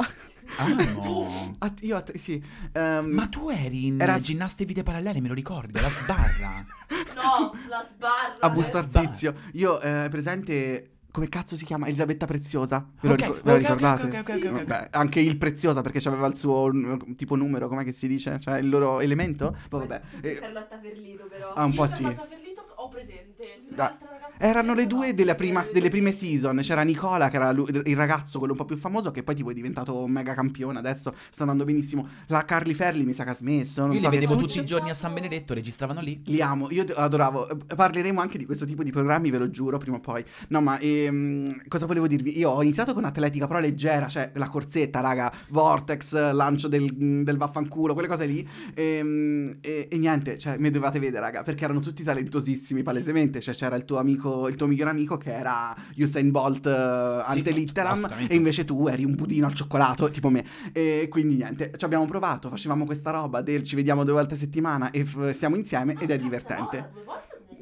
Ah, 0.56 0.68
no. 0.68 1.56
At- 1.60 1.82
io, 1.84 1.98
at- 1.98 2.16
sì. 2.16 2.42
ehm, 2.72 3.06
Ma 3.12 3.28
tu 3.28 3.50
eri 3.50 3.88
in 3.88 4.02
Era- 4.02 4.20
ginnaste 4.22 4.64
vite 4.66 4.84
parallele, 4.84 5.20
me 5.20 5.28
lo 5.28 5.34
ricordi? 5.34 5.74
La 5.74 5.90
sbarra. 5.90 6.66
no, 7.14 7.54
la 7.68 7.86
sbarra. 7.88 8.38
a 8.40 8.78
Arsizio. 8.80 9.36
Io, 9.54 9.80
eh, 9.82 10.08
presente... 10.10 10.94
Come 11.12 11.28
cazzo 11.28 11.56
si 11.56 11.65
chiama? 11.65 11.88
Elisabetta 11.88 12.26
Preziosa? 12.28 12.88
Ve 13.00 13.08
lo, 13.08 13.13
Ok, 13.15 13.22
ricor- 13.22 13.41
ve 13.41 13.52
lo 13.52 13.56
ok, 13.56 13.56
ok, 13.56 13.58
ricordate? 13.58 14.08
ok, 14.08 14.13
ok, 14.19 14.30
ok, 14.30 14.45
ok. 14.45 14.52
Vabbè, 14.67 14.88
anche 14.91 15.19
il 15.19 15.38
Preziosa 15.38 15.82
perché 15.82 16.08
aveva 16.08 16.28
il 16.28 16.36
suo 16.38 16.72
mm, 16.72 17.13
tipo 17.15 17.36
numero, 17.36 17.67
com'è 17.67 17.84
che 17.84 17.93
si 17.93 18.08
dice? 18.08 18.39
Cioè 18.39 18.60
il 18.60 18.69
loro 18.69 19.00
elemento? 19.00 19.56
Poi 19.69 19.80
vabbè. 19.80 20.02
eh, 20.22 20.39
Carlotta 20.39 20.78
Ferlito 20.80 21.26
però. 21.28 21.54
Ah, 21.54 21.63
un 21.65 21.72
Io 21.72 21.76
po' 21.78 21.88
sì. 21.88 22.04
quanto 22.04 22.26
Ferlito 22.30 22.62
ho 22.76 22.88
presente. 22.89 23.63
Da- 23.67 23.86
L'altra 23.89 24.10
ragazza 24.10 24.29
Erano 24.41 24.73
le 24.73 24.88
due 24.88 25.13
della 25.13 25.36
prima- 25.36 25.65
delle 25.73 25.89
prime 25.89 26.13
season. 26.13 26.60
C'era 26.62 26.82
Nicola, 26.84 27.28
che 27.30 27.36
era 27.36 27.49
il 27.49 27.95
ragazzo, 27.95 28.38
quello 28.38 28.54
un 28.54 28.60
po' 28.60 28.65
più 28.65 28.78
famoso, 28.78 29.12
che 29.12 29.21
poi 29.21 29.36
tipo 29.36 29.52
è 29.52 29.54
diventato 29.54 29.97
un 30.02 30.10
mega 30.12 30.34
campione. 30.34 30.80
Adesso 30.80 31.13
sta 31.30 31.41
andando 31.43 31.65
benissimo. 31.65 32.08
La 32.28 32.45
Carly 32.45 32.73
Ferli 32.73 33.04
mi 33.06 33.13
sa 33.13 33.25
che 33.25 33.32
ha 33.32 33.36
smesso. 33.36 33.82
Non 33.82 33.93
Io 33.95 33.99
so 33.99 34.10
li 34.10 34.17
vedevo 34.17 34.38
tutti 34.38 34.60
i 34.60 34.65
giorni 34.65 34.89
a 34.89 34.93
San 34.93 35.13
Benedetto, 35.13 35.54
registravano 35.54 35.99
lì. 36.02 36.21
Li 36.25 36.41
amo, 36.41 36.67
io 36.71 36.86
adoravo. 36.95 37.47
Parleremo 37.75 38.21
anche 38.21 38.38
di 38.38 38.45
questo 38.45 38.65
tipo 38.65 38.82
di 38.84 38.91
programmi, 38.91 39.30
ve 39.30 39.39
lo 39.39 39.49
giuro, 39.49 39.78
prima 39.78 39.97
o 39.97 39.99
poi. 39.99 40.23
No, 40.47 40.62
ma 40.62 40.80
ehm, 40.80 41.63
cosa 41.67 41.86
volevo 41.86 42.08
dirvi? 42.08 42.38
Io 42.39 42.49
ho 42.49 42.62
iniziato 42.62 42.93
con 42.93 43.04
atletica, 43.04 43.45
però 43.45 43.60
leggera, 43.60 44.08
cioè 44.08 44.32
la 44.36 44.47
corsetta, 44.47 45.02
raga, 45.02 45.32
Vortex, 45.49 46.32
lancio 46.32 46.69
del, 46.69 47.23
del 47.23 47.38
vaffanculo, 47.38 47.93
quelle 47.93 48.08
cose 48.08 48.25
lì. 48.25 48.47
Ehm, 48.73 49.58
E, 49.62 49.88
e 49.91 49.97
niente, 49.97 50.38
cioè, 50.38 50.58
mi 50.58 50.69
dovevate 50.69 50.99
vedere, 50.99 51.19
raga, 51.19 51.43
perché 51.43 51.63
erano 51.65 51.80
tutti 51.80 52.04
talentosissimi, 52.04 52.84
palesemente. 52.84 53.41
Cioè, 53.41 53.54
c'era 53.54 53.75
il 53.75 53.84
tuo 53.86 53.97
amico, 53.97 54.29
il 54.48 54.56
tuo 54.56 54.68
migliore 54.68 54.92
amico 54.92 55.18
che 55.18 55.34
era 55.34 55.76
Usain 55.98 56.32
Bolt 56.32 56.65
eh, 56.65 57.24
ante 57.26 57.52
litteram, 57.52 58.08
e 58.28 58.36
invece 58.36 58.65
tu 58.65 58.88
eri 58.88 59.04
un 59.06 59.15
budino 59.15 59.48
al 59.48 59.54
cioccolato, 59.54 60.10
tipo 60.10 60.30
me. 60.30 60.46
E 60.72 61.08
quindi 61.10 61.36
niente, 61.36 61.72
ci 61.76 61.86
abbiamo 61.86 62.06
provato, 62.06 62.50
facevamo 62.50 62.86
questa 62.86 63.12
roba 63.12 63.42
del 63.42 63.63
ci 63.63 63.76
vediamo 63.76 64.04
due 64.04 64.13
volte 64.13 64.36
a 64.36 64.38
settimana 64.38 64.92
e 64.92 65.06
f- 65.06 65.32
stiamo 65.32 65.56
insieme 65.56 65.96
ed 66.00 66.12
è 66.12 66.20
divertente. 66.20 66.92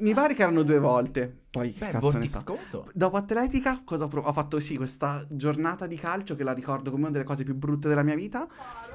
Mi 0.00 0.14
pare 0.14 0.34
che 0.34 0.42
erano 0.42 0.62
due 0.62 0.78
volte. 0.78 1.42
Poi, 1.50 1.74
Beh, 1.76 1.90
cazzo 1.90 2.18
ne 2.18 2.28
so. 2.28 2.86
Dopo 2.92 3.16
atletica, 3.16 3.82
cosa 3.84 4.04
ho, 4.04 4.08
pro- 4.08 4.22
ho 4.22 4.32
fatto? 4.32 4.60
Sì, 4.60 4.76
questa 4.76 5.26
giornata 5.28 5.88
di 5.88 5.96
calcio 5.96 6.36
che 6.36 6.44
la 6.44 6.52
ricordo 6.52 6.90
come 6.90 7.04
una 7.04 7.12
delle 7.12 7.24
cose 7.24 7.42
più 7.42 7.56
brutte 7.56 7.88
della 7.88 8.04
mia 8.04 8.14
vita. 8.14 8.46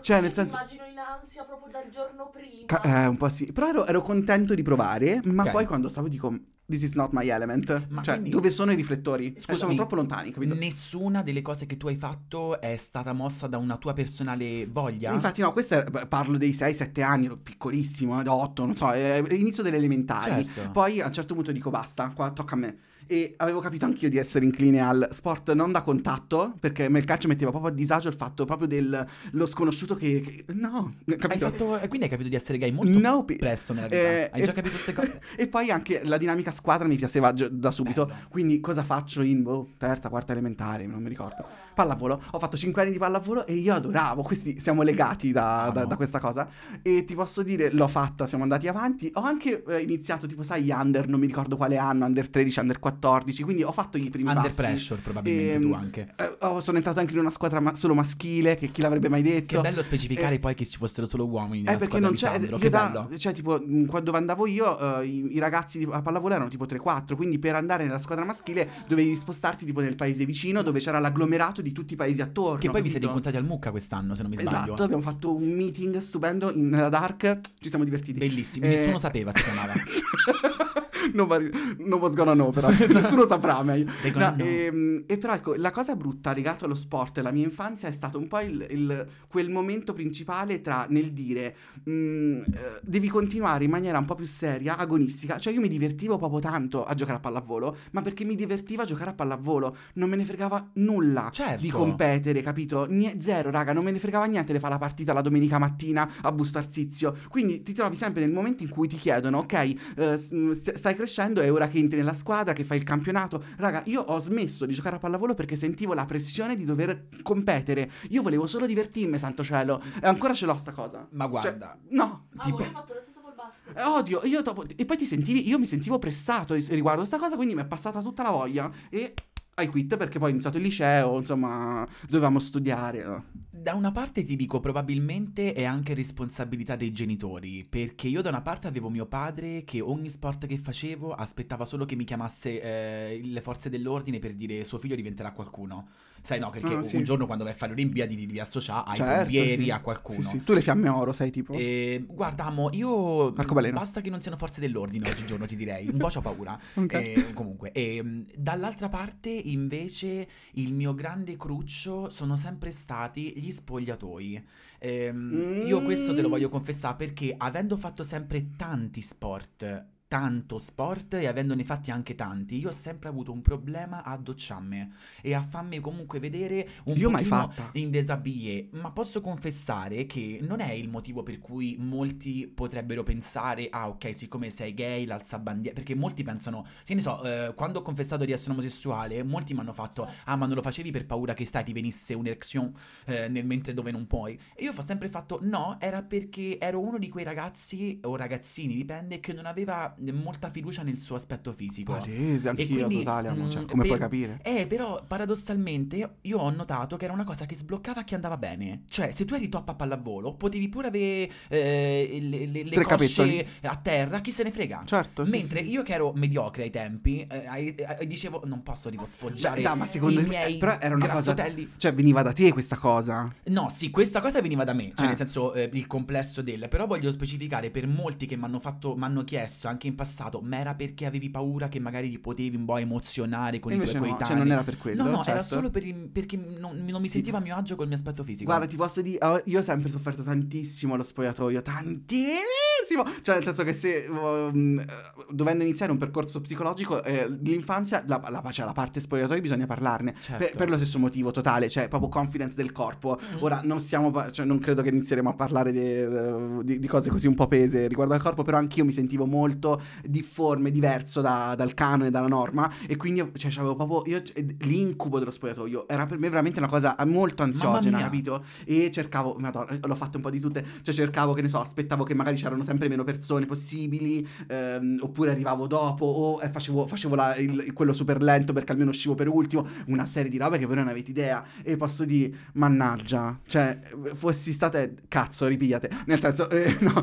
Cioè, 0.03 0.17
io 0.17 0.21
nel 0.21 0.33
senso- 0.33 0.57
immagino 0.57 0.85
in 0.85 0.97
ansia 0.99 1.43
proprio 1.45 1.71
dal 1.71 1.87
giorno 1.89 2.29
prima. 2.29 2.65
Ca- 2.65 2.81
eh, 3.03 3.07
un 3.07 3.17
po' 3.17 3.29
sì. 3.29 3.51
Però 3.51 3.67
ero, 3.67 3.85
ero 3.87 4.01
contento 4.01 4.53
di 4.53 4.61
provare. 4.61 5.21
Ma 5.23 5.43
Ok. 5.43 5.51
poi 5.51 5.65
quando 5.65 5.87
stavo 5.87 6.07
dico, 6.09 6.37
this 6.65 6.81
is 6.83 6.93
not 6.93 7.11
my 7.13 7.27
element. 7.29 7.87
Ma 7.89 8.01
cioè, 8.01 8.15
quindi- 8.15 8.29
dove 8.31 8.49
sono 8.51 8.71
i 8.71 8.75
riflettori? 8.75 9.33
Eh, 9.33 9.55
sono 9.55 9.73
troppo 9.73 9.95
lontani, 9.95 10.31
capito? 10.31 10.53
Nessuna 10.55 11.23
delle 11.23 11.41
cose 11.41 11.65
che 11.65 11.77
tu 11.77 11.87
hai 11.87 11.95
fatto 11.95 12.59
è 12.59 12.75
stata 12.75 13.13
mossa 13.13 13.47
da 13.47 13.57
una 13.57 13.77
tua 13.77 13.93
personale 13.93 14.65
voglia? 14.67 15.13
Infatti, 15.13 15.39
no, 15.41 15.53
questo 15.53 15.75
è, 15.85 16.07
parlo 16.07 16.37
dei 16.37 16.51
6-7 16.53 17.01
anni, 17.01 17.25
ero 17.25 17.37
piccolissimo, 17.37 18.21
da 18.23 18.33
8, 18.33 18.65
non 18.65 18.75
so, 18.75 18.91
è 18.91 19.21
è 19.23 19.33
inizio 19.33 19.63
delle 19.63 19.77
elementari. 19.77 20.45
Certo. 20.45 20.71
Poi 20.71 20.99
a 21.01 21.07
un 21.07 21.13
certo 21.13 21.33
punto 21.33 21.51
dico 21.53 21.69
basta, 21.69 22.09
qua 22.13 22.29
tocca 22.31 22.55
a 22.55 22.57
me. 22.57 22.77
E 23.07 23.33
avevo 23.37 23.59
capito 23.59 23.85
anch'io 23.85 24.09
di 24.09 24.17
essere 24.17 24.45
incline 24.45 24.79
al 24.81 25.07
sport 25.11 25.51
non 25.53 25.71
da 25.71 25.81
contatto, 25.81 26.53
perché 26.59 26.87
nel 26.89 27.05
calcio 27.05 27.27
metteva 27.27 27.51
proprio 27.51 27.71
a 27.71 27.75
disagio 27.75 28.07
il 28.09 28.15
fatto 28.15 28.45
proprio 28.45 28.67
del 28.67 29.05
lo 29.31 29.45
sconosciuto 29.45 29.95
che... 29.95 30.21
che- 30.21 30.45
no, 30.53 30.95
Hai 31.05 31.17
capito? 31.17 31.49
fatto, 31.49 31.75
e 31.79 31.87
quindi 31.87 32.03
hai 32.05 32.09
capito 32.09 32.29
di 32.29 32.35
essere 32.35 32.57
gay 32.57 32.71
molto 32.71 32.97
No, 32.99 33.23
presto 33.25 33.73
nella 33.73 33.87
vita. 33.87 33.97
Eh, 34.01 34.29
hai 34.31 34.43
già 34.43 34.51
capito 34.51 34.75
queste 34.75 34.93
cose? 34.93 35.21
E 35.35 35.47
poi 35.47 35.69
anche 35.71 36.01
la 36.03 36.17
dinamica 36.17 36.51
squadra 36.51 36.87
mi 36.87 36.95
piaceva 36.95 37.31
da 37.31 37.71
subito. 37.71 38.05
Bello. 38.05 38.17
Quindi 38.29 38.59
cosa 38.59 38.83
faccio 38.83 39.21
in 39.21 39.43
boh, 39.43 39.69
terza, 39.77 40.09
quarta 40.09 40.31
elementare, 40.31 40.85
non 40.85 41.01
mi 41.01 41.09
ricordo. 41.09 41.45
Pallavolo. 41.73 42.21
Ho 42.31 42.39
fatto 42.39 42.55
5 42.55 42.81
anni 42.83 42.91
di 42.91 42.97
pallavolo 42.99 43.45
e 43.47 43.53
io 43.53 43.73
adoravo. 43.73 44.21
Questi 44.21 44.59
siamo 44.59 44.83
legati 44.83 45.31
da, 45.31 45.69
da- 45.73 45.81
Amo. 45.81 45.89
da 45.89 45.95
questa 45.95 46.19
cosa. 46.19 46.47
E 46.81 47.03
ti 47.03 47.15
posso 47.15 47.41
dire, 47.41 47.71
l'ho 47.71 47.87
fatta, 47.87 48.27
siamo 48.27 48.43
andati 48.43 48.67
avanti. 48.67 49.09
Ho 49.15 49.21
anche 49.21 49.63
eh, 49.67 49.81
iniziato, 49.81 50.27
tipo, 50.27 50.43
sai, 50.43 50.69
under, 50.69 51.07
non 51.07 51.19
mi 51.19 51.25
ricordo 51.27 51.57
quale 51.57 51.77
anno, 51.77 52.05
under 52.05 52.29
13, 52.29 52.59
under 52.59 52.79
14. 52.79 52.92
Quindi 52.99 53.63
ho 53.63 53.71
fatto 53.71 53.97
i 53.97 54.09
primi 54.09 54.27
Under 54.29 54.43
passi. 54.43 54.55
pressure, 54.55 55.01
probabilmente 55.01 55.53
Ehm, 55.53 55.61
tu 55.61 55.73
anche. 55.73 56.07
eh, 56.15 56.35
oh, 56.41 56.59
sono 56.61 56.77
entrato 56.77 56.99
anche 56.99 57.13
in 57.13 57.19
una 57.19 57.29
squadra 57.31 57.59
ma- 57.59 57.75
solo 57.75 57.93
maschile, 57.93 58.55
che 58.55 58.67
chi 58.69 58.81
l'avrebbe 58.81 59.09
mai 59.09 59.21
detto. 59.21 59.55
Che 59.55 59.61
bello 59.61 59.81
specificare 59.81 60.35
Eh, 60.35 60.39
poi 60.39 60.55
che 60.55 60.65
ci 60.65 60.77
fossero 60.77 61.07
solo 61.07 61.25
uomini 61.27 61.59
eh, 61.59 61.63
nella 61.63 61.77
perché 61.77 61.85
squadra 61.97 62.07
non 62.07 62.11
di 62.15 62.21
c'è. 62.21 62.27
Sandro. 62.29 62.55
io 62.55 62.57
Che 62.61 62.69
da- 62.69 62.87
bello. 63.07 63.17
Cioè, 63.17 63.33
tipo, 63.33 63.61
quando 63.87 64.11
andavo 64.13 64.47
io, 64.47 64.99
eh, 64.99 65.05
i, 65.05 65.35
i 65.35 65.39
ragazzi 65.39 65.77
di, 65.79 65.87
a 65.89 66.01
pallavolo 66.01 66.33
erano 66.35 66.49
tipo 66.49 66.65
3-4. 66.65 67.15
Quindi 67.15 67.39
per 67.39 67.55
andare 67.55 67.83
nella 67.85 67.99
squadra 67.99 68.25
maschile 68.25 68.69
dovevi 68.87 69.15
spostarti 69.15 69.65
tipo 69.65 69.79
nel 69.81 69.95
paese 69.95 70.25
vicino, 70.25 70.61
dove 70.61 70.79
c'era 70.79 70.99
l'agglomerato 70.99 71.61
di 71.61 71.71
tutti 71.71 71.93
i 71.93 71.95
paesi 71.95 72.21
attorno. 72.21 72.57
Che 72.59 72.69
poi 72.69 72.81
vi 72.81 72.89
siete 72.89 73.05
capito? 73.05 73.07
incontrati 73.07 73.37
al 73.37 73.45
Mucca 73.45 73.71
quest'anno, 73.71 74.15
se 74.15 74.21
non 74.21 74.31
mi 74.31 74.37
sbaglio. 74.39 74.57
Esatto, 74.65 74.83
abbiamo 74.83 75.01
fatto 75.01 75.35
un 75.35 75.49
meeting 75.51 75.97
stupendo 75.97 76.51
in- 76.51 76.69
nella 76.69 76.89
Dark. 76.89 77.39
Ci 77.59 77.69
siamo 77.69 77.83
divertiti. 77.83 78.17
Bellissimi, 78.19 78.65
Eh, 78.67 78.69
nessuno 78.69 78.97
sapeva 78.99 79.31
si 79.31 79.41
chiamava. 79.43 79.73
non 81.11 81.99
was 81.99 82.13
gonna 82.15 82.33
know, 82.33 82.51
però 82.51 82.69
nessuno 82.91 83.27
saprà 83.27 83.61
meglio. 83.63 83.91
No, 84.15 84.33
know. 84.33 84.45
ehm, 84.47 85.03
e 85.07 85.17
però 85.17 85.33
ecco, 85.33 85.53
la 85.55 85.71
cosa 85.71 85.95
brutta 85.95 86.33
legata 86.33 86.65
allo 86.65 86.75
sport 86.75 87.17
e 87.17 87.19
alla 87.19 87.31
mia 87.31 87.43
infanzia 87.43 87.87
è 87.87 87.91
stato 87.91 88.17
un 88.17 88.27
po' 88.27 88.39
il, 88.39 88.65
il- 88.69 89.07
quel 89.27 89.49
momento 89.49 89.93
principale 89.93 90.61
tra 90.61 90.85
nel 90.89 91.11
dire 91.11 91.55
mm, 91.89 92.39
eh, 92.41 92.79
devi 92.81 93.07
continuare 93.09 93.63
in 93.65 93.69
maniera 93.71 93.97
un 93.97 94.05
po' 94.05 94.15
più 94.15 94.25
seria, 94.25 94.77
agonistica. 94.77 95.37
Cioè 95.37 95.53
io 95.53 95.59
mi 95.59 95.67
divertivo 95.67 96.17
proprio 96.17 96.39
tanto 96.39 96.85
a 96.85 96.93
giocare 96.93 97.17
a 97.17 97.21
pallavolo, 97.21 97.75
ma 97.91 98.01
perché 98.01 98.23
mi 98.23 98.35
divertiva 98.35 98.83
a 98.83 98.85
giocare 98.85 99.11
a 99.11 99.13
pallavolo. 99.13 99.75
Non 99.95 100.09
me 100.09 100.15
ne 100.15 100.25
fregava 100.25 100.69
nulla 100.73 101.29
Certo. 101.31 101.61
di 101.61 101.69
competere, 101.69 102.41
capito? 102.41 102.85
Nie- 102.85 103.17
zero, 103.19 103.49
raga, 103.49 103.73
non 103.73 103.83
me 103.83 103.91
ne 103.91 103.99
fregava 103.99 104.25
niente 104.25 104.53
di 104.53 104.59
fare 104.59 104.73
la 104.73 104.79
partita 104.79 105.13
la 105.13 105.21
domenica 105.21 105.57
mattina 105.57 106.09
a 106.21 106.31
Busto 106.31 106.57
Arsizio. 106.57 107.15
Quindi 107.29 107.61
ti 107.63 107.73
trovi 107.73 107.95
sempre 107.95 108.21
nel 108.21 108.31
momento 108.33 108.63
in 108.63 108.69
cui 108.69 108.87
ti 108.87 108.97
chiedono, 108.97 109.39
ok, 109.39 109.53
eh, 109.53 110.17
s- 110.17 110.49
st- 110.51 110.73
stai 110.73 110.92
crescendo, 110.95 111.41
è 111.41 111.51
ora 111.51 111.67
che 111.67 111.77
entri 111.77 111.97
nella 111.97 112.13
squadra, 112.13 112.53
che 112.53 112.63
fai 112.63 112.77
il 112.77 112.83
campionato. 112.83 113.43
Raga, 113.57 113.81
io 113.85 114.01
ho 114.01 114.19
smesso 114.19 114.65
di 114.65 114.73
giocare 114.73 114.95
a 114.95 114.99
pallavolo 114.99 115.33
perché 115.33 115.55
sentivo 115.55 115.93
la 115.93 116.05
pressione 116.05 116.55
di 116.55 116.65
dover 116.65 117.07
competere. 117.21 117.89
Io 118.09 118.21
volevo 118.21 118.47
solo 118.47 118.65
divertirmi, 118.65 119.17
santo 119.17 119.43
cielo. 119.43 119.81
E 120.01 120.07
ancora 120.07 120.33
ce 120.33 120.45
l'ho 120.45 120.55
sta 120.57 120.71
cosa. 120.71 121.07
Ma 121.11 121.27
guarda, 121.27 121.77
No, 121.89 122.27
Ah, 122.35 122.43
tipo- 122.43 122.57
hai 122.57 122.65
fatto 122.71 122.93
lo 122.93 123.01
stesso 123.01 123.19
col 123.21 123.33
basket. 123.35 123.77
eh, 123.77 123.83
odio, 123.83 124.21
io 124.23 124.41
dopo- 124.41 124.65
e 124.75 124.85
poi 124.85 124.97
ti 124.97 125.05
sentivi, 125.05 125.47
io 125.47 125.59
mi 125.59 125.65
sentivo 125.65 125.99
pressato 125.99 126.53
riguardo 126.69 127.03
sta 127.05 127.17
cosa, 127.17 127.35
quindi 127.35 127.53
mi 127.55 127.61
è 127.61 127.65
passata 127.65 128.01
tutta 128.01 128.23
la 128.23 128.31
voglia 128.31 128.71
e 128.89 129.13
I 129.55 129.67
quit 129.67 129.97
perché 129.97 130.17
poi 130.17 130.29
ho 130.29 130.31
iniziato 130.31 130.57
il 130.57 130.63
liceo, 130.63 131.17
insomma, 131.17 131.87
dovevamo 132.07 132.39
studiare. 132.39 133.23
Da 133.51 133.75
una 133.75 133.91
parte 133.91 134.23
ti 134.23 134.35
dico 134.35 134.59
probabilmente 134.59 135.53
è 135.53 135.63
anche 135.63 135.93
responsabilità 135.93 136.75
dei 136.75 136.91
genitori, 136.91 137.63
perché 137.63 138.07
io 138.07 138.23
da 138.23 138.29
una 138.29 138.41
parte 138.41 138.67
avevo 138.67 138.89
mio 138.89 139.05
padre 139.05 139.63
che 139.63 139.79
ogni 139.79 140.09
sport 140.09 140.47
che 140.47 140.57
facevo 140.57 141.13
aspettava 141.13 141.65
solo 141.65 141.85
che 141.85 141.95
mi 141.95 142.03
chiamasse 142.03 142.61
eh, 142.61 143.21
le 143.23 143.41
forze 143.41 143.69
dell'ordine 143.69 144.17
per 144.17 144.33
dire 144.33 144.63
suo 144.63 144.79
figlio 144.79 144.95
diventerà 144.95 145.31
qualcuno. 145.31 145.87
Sai 146.25 146.39
no, 146.39 146.49
perché 146.51 146.75
Ah, 146.75 146.81
sì. 146.81 146.95
un 146.95 147.03
giorno 147.03 147.25
quando 147.25 147.43
vai 147.43 147.51
a 147.51 147.55
fare 147.55 147.73
le 147.75 147.81
Olimpiadi 147.81 148.15
ti 148.15 148.25
devi 148.25 148.39
associare 148.39 148.83
ai 148.87 148.95
Certo, 148.95 149.13
pompieri, 149.23 149.63
sì. 149.65 149.69
a 149.71 149.81
qualcuno. 149.81 150.21
Sì, 150.21 150.27
sì. 150.37 150.43
Tu 150.43 150.53
le 150.53 150.61
fiamme 150.61 150.87
oro 150.87 151.11
sei 151.11 151.31
tipo? 151.31 151.53
E, 151.53 152.05
guarda, 152.07 152.45
amo, 152.45 152.69
io 152.71 153.33
Arcobaleno. 153.33 153.77
basta 153.77 153.99
che 153.99 154.09
non 154.09 154.21
siano 154.21 154.37
forze 154.37 154.61
dell'ordine 154.61 155.05
oggigiorno, 155.09 155.45
ti 155.45 155.57
direi. 155.57 155.89
Un 155.89 155.97
po' 155.97 156.07
c'ho 156.07 156.21
paura. 156.21 156.57
Ok. 156.75 156.93
E, 156.93 157.31
comunque, 157.33 157.73
e, 157.73 158.01
mh, 158.01 158.25
dall'altra 158.37 158.87
parte, 158.87 159.29
invece, 159.29 160.27
il 160.53 160.71
mio 160.73 160.93
grande 160.93 161.35
cruccio 161.35 162.09
sono 162.09 162.37
sempre 162.37 162.71
stati 162.71 163.33
gli 163.35 163.51
spogliatoi. 163.51 164.43
Ehm, 164.79 165.45
Io 165.59 165.81
questo 165.81 166.13
te 166.13 166.21
lo 166.21 166.27
Mm. 166.27 166.31
voglio 166.31 166.49
confessare 166.49 166.95
perché, 166.95 167.33
avendo 167.37 167.75
fatto 167.75 168.03
sempre 168.03 168.51
tanti 168.55 169.01
sport, 169.01 169.85
tanto 170.13 170.59
sport 170.59 171.15
e 171.15 171.25
avendone 171.25 171.63
fatti 171.63 171.89
anche 171.89 172.13
tanti, 172.13 172.59
io 172.59 172.67
ho 172.67 172.71
sempre 172.71 173.09
avuto 173.09 173.31
un 173.31 173.41
problema 173.41 174.03
a 174.03 174.15
docciarmi 174.15 174.91
e 175.23 175.33
a 175.33 175.41
farmi 175.41 175.79
comunque 175.79 176.19
vedere 176.19 176.69
un 176.83 176.95
Io 176.97 177.09
mai 177.09 177.23
pochino 177.23 177.49
fatta. 177.51 177.79
in 177.79 177.89
desabillé, 177.89 178.67
ma 178.73 178.91
posso 178.91 179.21
confessare 179.21 180.05
che 180.05 180.37
non 180.43 180.59
è 180.59 180.71
il 180.71 180.87
motivo 180.87 181.23
per 181.23 181.39
cui 181.39 181.77
molti 181.79 182.45
potrebbero 182.45 183.01
pensare, 183.01 183.69
ah 183.71 183.87
ok, 183.87 184.15
siccome 184.15 184.51
sei 184.51 184.75
gay, 184.75 185.05
l'alzabandiera, 185.05 185.73
perché 185.73 185.95
molti 185.95 186.21
pensano, 186.21 186.63
che 186.83 186.93
ne 186.93 187.01
so, 187.01 187.23
eh, 187.23 187.55
quando 187.55 187.79
ho 187.79 187.81
confessato 187.81 188.23
di 188.23 188.33
essere 188.33 188.51
omosessuale, 188.51 189.23
molti 189.23 189.55
mi 189.55 189.61
hanno 189.61 189.73
fatto, 189.73 190.07
ah 190.25 190.35
ma 190.35 190.45
non 190.45 190.53
lo 190.53 190.61
facevi 190.61 190.91
per 190.91 191.07
paura 191.07 191.33
che 191.33 191.47
stai, 191.47 191.63
ti 191.63 191.73
venisse 191.73 192.13
un'erection 192.13 192.71
eh, 193.05 193.27
nel 193.29 193.47
mentre 193.47 193.73
dove 193.73 193.89
non 193.89 194.05
puoi. 194.05 194.39
E 194.53 194.63
io 194.63 194.73
ho 194.77 194.81
sempre 194.83 195.09
fatto, 195.09 195.39
no, 195.41 195.77
era 195.79 196.03
perché 196.03 196.59
ero 196.59 196.79
uno 196.79 196.99
di 196.99 197.09
quei 197.09 197.23
ragazzi 197.23 197.99
o 198.03 198.15
ragazzini, 198.15 198.75
dipende, 198.75 199.19
che 199.19 199.33
non 199.33 199.47
aveva 199.47 199.91
molta 200.11 200.49
fiducia 200.49 200.83
nel 200.83 200.97
suo 200.97 201.15
aspetto 201.15 201.51
fisico. 201.53 201.93
Palese, 201.93 202.49
anch'io 202.49 202.85
quindi, 202.85 202.97
totale, 203.03 203.27
amo, 203.29 203.49
cioè, 203.49 203.63
mm, 203.63 203.67
come 203.67 203.85
puoi 203.85 203.97
per- 203.97 204.07
capire? 204.07 204.39
Eh, 204.43 204.67
però 204.67 205.03
paradossalmente 205.07 206.15
io 206.21 206.37
ho 206.37 206.49
notato 206.49 206.97
che 206.97 207.05
era 207.05 207.13
una 207.13 207.23
cosa 207.23 207.45
che 207.45 207.55
sbloccava 207.55 208.03
chi 208.03 208.15
andava 208.15 208.37
bene. 208.37 208.83
Cioè, 208.87 209.11
se 209.11 209.25
tu 209.25 209.33
eri 209.35 209.49
top 209.49 209.69
a 209.69 209.73
pallavolo, 209.75 210.33
potevi 210.35 210.69
pure 210.69 210.87
avere 210.87 211.31
eh, 211.47 212.17
le, 212.21 212.45
le, 212.45 212.63
le 212.63 212.83
cosce 212.83 213.45
a 213.61 213.75
terra, 213.77 214.19
chi 214.21 214.31
se 214.31 214.43
ne 214.43 214.51
frega. 214.51 214.83
Certo, 214.85 215.23
Mentre 215.25 215.63
sì. 215.63 215.69
io 215.71 215.83
che 215.83 215.93
ero 215.93 216.11
mediocre 216.15 216.63
ai 216.63 216.69
tempi, 216.69 217.25
eh, 217.29 217.45
ai- 217.47 217.75
dicevo, 218.07 218.41
non 218.45 218.63
posso 218.63 218.89
tipo 218.89 219.05
sfoggiare 219.05 219.61
dai, 219.61 219.77
ma 219.77 219.85
secondo 219.85 220.19
i 220.19 220.23
me- 220.23 220.29
miei 220.29 220.57
però 220.57 220.77
era 220.79 220.95
una 220.95 221.07
cosa-. 221.09 221.35
Cioè, 221.77 221.93
veniva 221.93 222.21
da 222.21 222.33
te 222.33 222.51
questa 222.51 222.77
cosa. 222.77 223.31
No, 223.45 223.69
sì, 223.69 223.89
questa 223.89 224.21
cosa 224.21 224.41
veniva 224.41 224.63
da 224.63 224.73
me, 224.73 224.91
cioè 224.95 225.05
Eh. 225.05 225.07
nel 225.09 225.17
senso 225.17 225.53
eh, 225.53 225.69
il 225.73 225.87
complesso 225.87 226.41
del, 226.41 226.67
però 226.69 226.85
voglio 226.87 227.11
specificare 227.11 227.69
per 227.69 227.87
molti 227.87 228.25
che 228.25 228.35
mi 228.35 228.43
hanno 228.45 228.59
fatto, 228.59 228.95
mi 228.95 229.03
hanno 229.03 229.23
chiesto 229.23 229.67
anche 229.67 229.87
in 229.87 229.92
passato, 229.95 230.41
ma 230.41 230.57
era 230.57 230.73
perché 230.75 231.05
avevi 231.05 231.29
paura 231.29 231.67
che 231.67 231.79
magari 231.79 232.09
ti 232.09 232.19
potevi 232.19 232.55
un 232.55 232.65
po' 232.65 232.77
emozionare 232.77 233.59
con 233.59 233.71
Invece 233.71 233.93
i 233.93 233.95
tuoi 233.97 234.09
no, 234.09 234.15
coetanei? 234.15 234.35
cioè 234.37 234.45
non 234.47 234.53
era 234.55 234.63
per 234.63 234.77
quello. 234.77 235.03
No, 235.03 235.09
no, 235.09 235.15
era 235.23 235.23
certo. 235.23 235.55
solo 235.55 235.69
per 235.69 235.85
il- 235.85 236.09
perché 236.11 236.37
non, 236.37 236.77
non 236.85 237.01
mi 237.01 237.07
Sì. 237.07 237.13
sentivo 237.15 237.37
a 237.37 237.39
mio 237.39 237.55
agio 237.55 237.75
col 237.75 237.87
mio 237.87 237.95
aspetto 237.95 238.23
fisico. 238.23 238.45
Guarda, 238.45 238.67
ti 238.67 238.75
posso 238.75 239.01
dire, 239.01 239.25
oh, 239.25 239.41
io 239.45 239.59
ho 239.59 239.61
sempre 239.61 239.89
sofferto 239.89 240.23
tantissimo 240.23 240.95
lo 240.95 241.03
spogliatoio, 241.03 241.61
tantissimo. 241.61 243.03
Cioè, 243.21 243.35
nel 243.35 243.43
senso 243.43 243.63
che 243.63 243.73
se 243.73 244.05
um, 244.09 244.83
dovendo 245.29 245.63
iniziare 245.63 245.91
un 245.91 245.97
percorso 245.97 246.41
psicologico, 246.41 247.03
eh, 247.03 247.27
l'infanzia, 247.41 248.03
la, 248.07 248.21
la, 248.29 248.41
cioè, 248.51 248.65
la 248.65 248.73
parte 248.73 248.99
spogliatoio 248.99 249.41
bisogna 249.41 249.65
parlarne. 249.65 250.13
Certo. 250.19 250.43
Per, 250.45 250.55
per 250.55 250.69
lo 250.69 250.75
stesso 250.77 250.99
motivo 250.99 251.31
totale, 251.31 251.69
cioè 251.69 251.87
proprio 251.87 252.09
confidence 252.09 252.55
del 252.55 252.71
corpo. 252.71 253.19
Mhm. 253.19 253.37
Ora 253.43 253.61
non 253.63 253.79
stiamo, 253.79 254.11
pa- 254.11 254.31
cioè 254.31 254.45
non 254.45 254.59
credo 254.59 254.81
che 254.81 254.89
inizieremo 254.89 255.29
a 255.29 255.33
parlare 255.33 255.71
de- 255.71 256.63
di, 256.63 256.79
di 256.79 256.87
cose 256.87 257.09
così 257.09 257.27
un 257.27 257.35
po' 257.35 257.47
pese 257.47 257.87
riguardo 257.87 258.13
al 258.13 258.21
corpo, 258.21 258.43
però 258.43 258.57
anch'io 258.57 258.85
mi 258.85 258.91
sentivo 258.91 259.25
molto 259.25 259.72
difforme, 260.03 260.71
diverso 260.71 261.21
da- 261.21 261.53
dal 261.55 261.73
canone, 261.73 262.09
dalla 262.11 262.27
norma. 262.27 262.71
E 262.87 262.95
quindi 262.95 263.23
cioè, 263.35 263.51
c'avevo 263.51 263.75
proprio 263.75 264.03
io, 264.15 264.21
l'incubo 264.59 265.19
dello 265.19 265.31
spogliatoio 265.31 265.87
era 265.87 266.05
per 266.05 266.17
me 266.17 266.29
veramente 266.29 266.59
una 266.59 266.67
cosa 266.67 266.95
molto 267.05 267.43
ansiogena, 267.43 267.97
capito? 268.03 268.43
E 268.65 268.89
cercavo, 268.91 269.35
madonna, 269.39 269.77
l'ho 269.81 269.95
fatto 269.95 270.17
un 270.17 270.23
po' 270.23 270.29
di 270.29 270.39
tutte, 270.39 270.65
cioè 270.81 270.93
cercavo 270.93 271.33
che 271.33 271.41
ne 271.41 271.49
so, 271.49 271.59
aspettavo 271.59 272.03
che 272.03 272.13
magari 272.13 272.35
c'erano 272.35 272.63
sempre 272.63 272.87
meno 272.87 273.03
persone 273.03 273.45
possibili, 273.45 274.25
ehm, 274.47 274.99
oppure 275.01 275.31
arrivavo 275.31 275.67
dopo 275.67 276.05
o 276.05 276.41
eh, 276.41 276.49
facevo, 276.49 276.87
facevo 276.87 277.15
la- 277.15 277.35
il- 277.35 277.73
quello 277.73 277.93
super 277.93 278.21
lento 278.21 278.53
perché 278.53 278.71
almeno 278.71 278.89
uscivo 278.91 279.15
per 279.15 279.27
ultimo, 279.27 279.67
una 279.87 280.05
serie 280.05 280.29
di 280.29 280.37
robe 280.37 280.57
che 280.57 280.65
voi 280.65 280.75
non 280.75 280.87
avete 280.87 281.11
idea. 281.11 281.43
E 281.63 281.75
posso 281.77 282.05
dire, 282.05 282.31
mannaggia, 282.53 283.39
cioè 283.47 283.79
fossi 284.13 284.53
state, 284.53 284.95
cazzo, 285.07 285.47
ripigliate, 285.47 285.89
nel 286.05 286.19
senso, 286.19 286.49
eh, 286.49 286.77
no, 286.81 287.01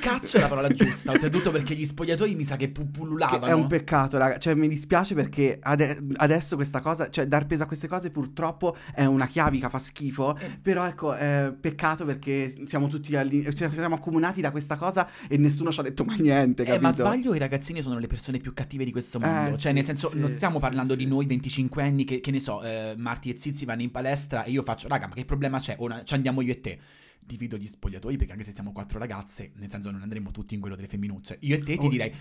Cazzo 0.00 0.36
è 0.36 0.40
la 0.40 0.48
parola 0.48 0.68
giusta, 0.68 1.12
oltretutto 1.12 1.50
perché 1.50 1.74
gli 1.74 1.84
spogliatoi 1.92 2.34
mi 2.34 2.44
sa 2.44 2.56
che 2.56 2.68
pu- 2.70 2.82
che 2.82 2.88
pullulavano. 2.98 3.46
è 3.46 3.52
un 3.52 3.66
peccato, 3.66 4.18
raga. 4.18 4.38
Cioè, 4.38 4.54
mi 4.54 4.68
dispiace 4.68 5.14
perché 5.14 5.58
ade- 5.60 5.98
adesso 6.16 6.56
questa 6.56 6.80
cosa, 6.80 7.08
cioè, 7.08 7.26
dar 7.26 7.46
peso 7.46 7.62
a 7.62 7.66
queste 7.66 7.86
cose 7.88 8.10
purtroppo 8.10 8.74
è 8.94 9.04
una 9.04 9.26
chiavica, 9.26 9.68
fa 9.68 9.78
schifo. 9.78 10.36
Eh. 10.38 10.58
Però, 10.60 10.84
ecco, 10.86 11.12
è 11.14 11.52
peccato 11.58 12.04
perché 12.04 12.52
siamo 12.66 12.88
tutti 12.88 13.14
alli- 13.14 13.44
cioè, 13.54 13.70
siamo 13.72 13.94
accomunati 13.94 14.40
da 14.40 14.50
questa 14.50 14.76
cosa 14.76 15.08
e 15.28 15.36
nessuno 15.36 15.70
ci 15.70 15.80
ha 15.80 15.82
detto 15.82 16.04
mai 16.04 16.20
niente, 16.20 16.62
Eh, 16.62 16.66
capito? 16.66 16.82
ma 16.86 16.92
sbaglio, 16.92 17.34
i 17.34 17.38
ragazzini 17.38 17.82
sono 17.82 17.98
le 17.98 18.06
persone 18.06 18.38
più 18.38 18.52
cattive 18.54 18.84
di 18.84 18.92
questo 18.92 19.18
mondo. 19.20 19.50
Eh, 19.50 19.58
cioè, 19.58 19.70
sì, 19.70 19.72
nel 19.72 19.84
senso, 19.84 20.08
sì, 20.08 20.18
non 20.18 20.28
stiamo 20.28 20.56
sì, 20.56 20.62
parlando 20.62 20.94
di 20.94 21.06
noi 21.06 21.26
25 21.26 21.82
anni 21.82 22.04
che, 22.04 22.20
che 22.20 22.30
ne 22.30 22.40
so, 22.40 22.62
eh, 22.62 22.94
Marti 22.96 23.30
e 23.32 23.38
Zizi 23.38 23.64
vanno 23.64 23.82
in 23.82 23.90
palestra 23.90 24.44
e 24.44 24.50
io 24.50 24.62
faccio, 24.62 24.88
raga, 24.88 25.06
ma 25.08 25.14
che 25.14 25.24
problema 25.24 25.58
c'è? 25.58 25.76
Ora 25.78 26.02
ci 26.04 26.14
andiamo 26.14 26.40
io 26.40 26.52
e 26.52 26.60
te. 26.60 26.78
Divido 27.24 27.56
gli 27.56 27.66
spogliatoi 27.66 28.16
perché 28.16 28.32
anche 28.32 28.44
se 28.44 28.50
siamo 28.52 28.72
quattro 28.72 28.98
ragazze, 28.98 29.52
nel 29.56 29.70
senso 29.70 29.90
non 29.90 30.02
andremo 30.02 30.30
tutti 30.32 30.54
in 30.54 30.60
quello 30.60 30.76
delle 30.76 30.88
femminucce. 30.88 31.36
Io 31.40 31.56
e 31.56 31.58
te 31.62 31.76
ti 31.76 31.86
Oh. 31.86 31.88
direi, 31.88 32.12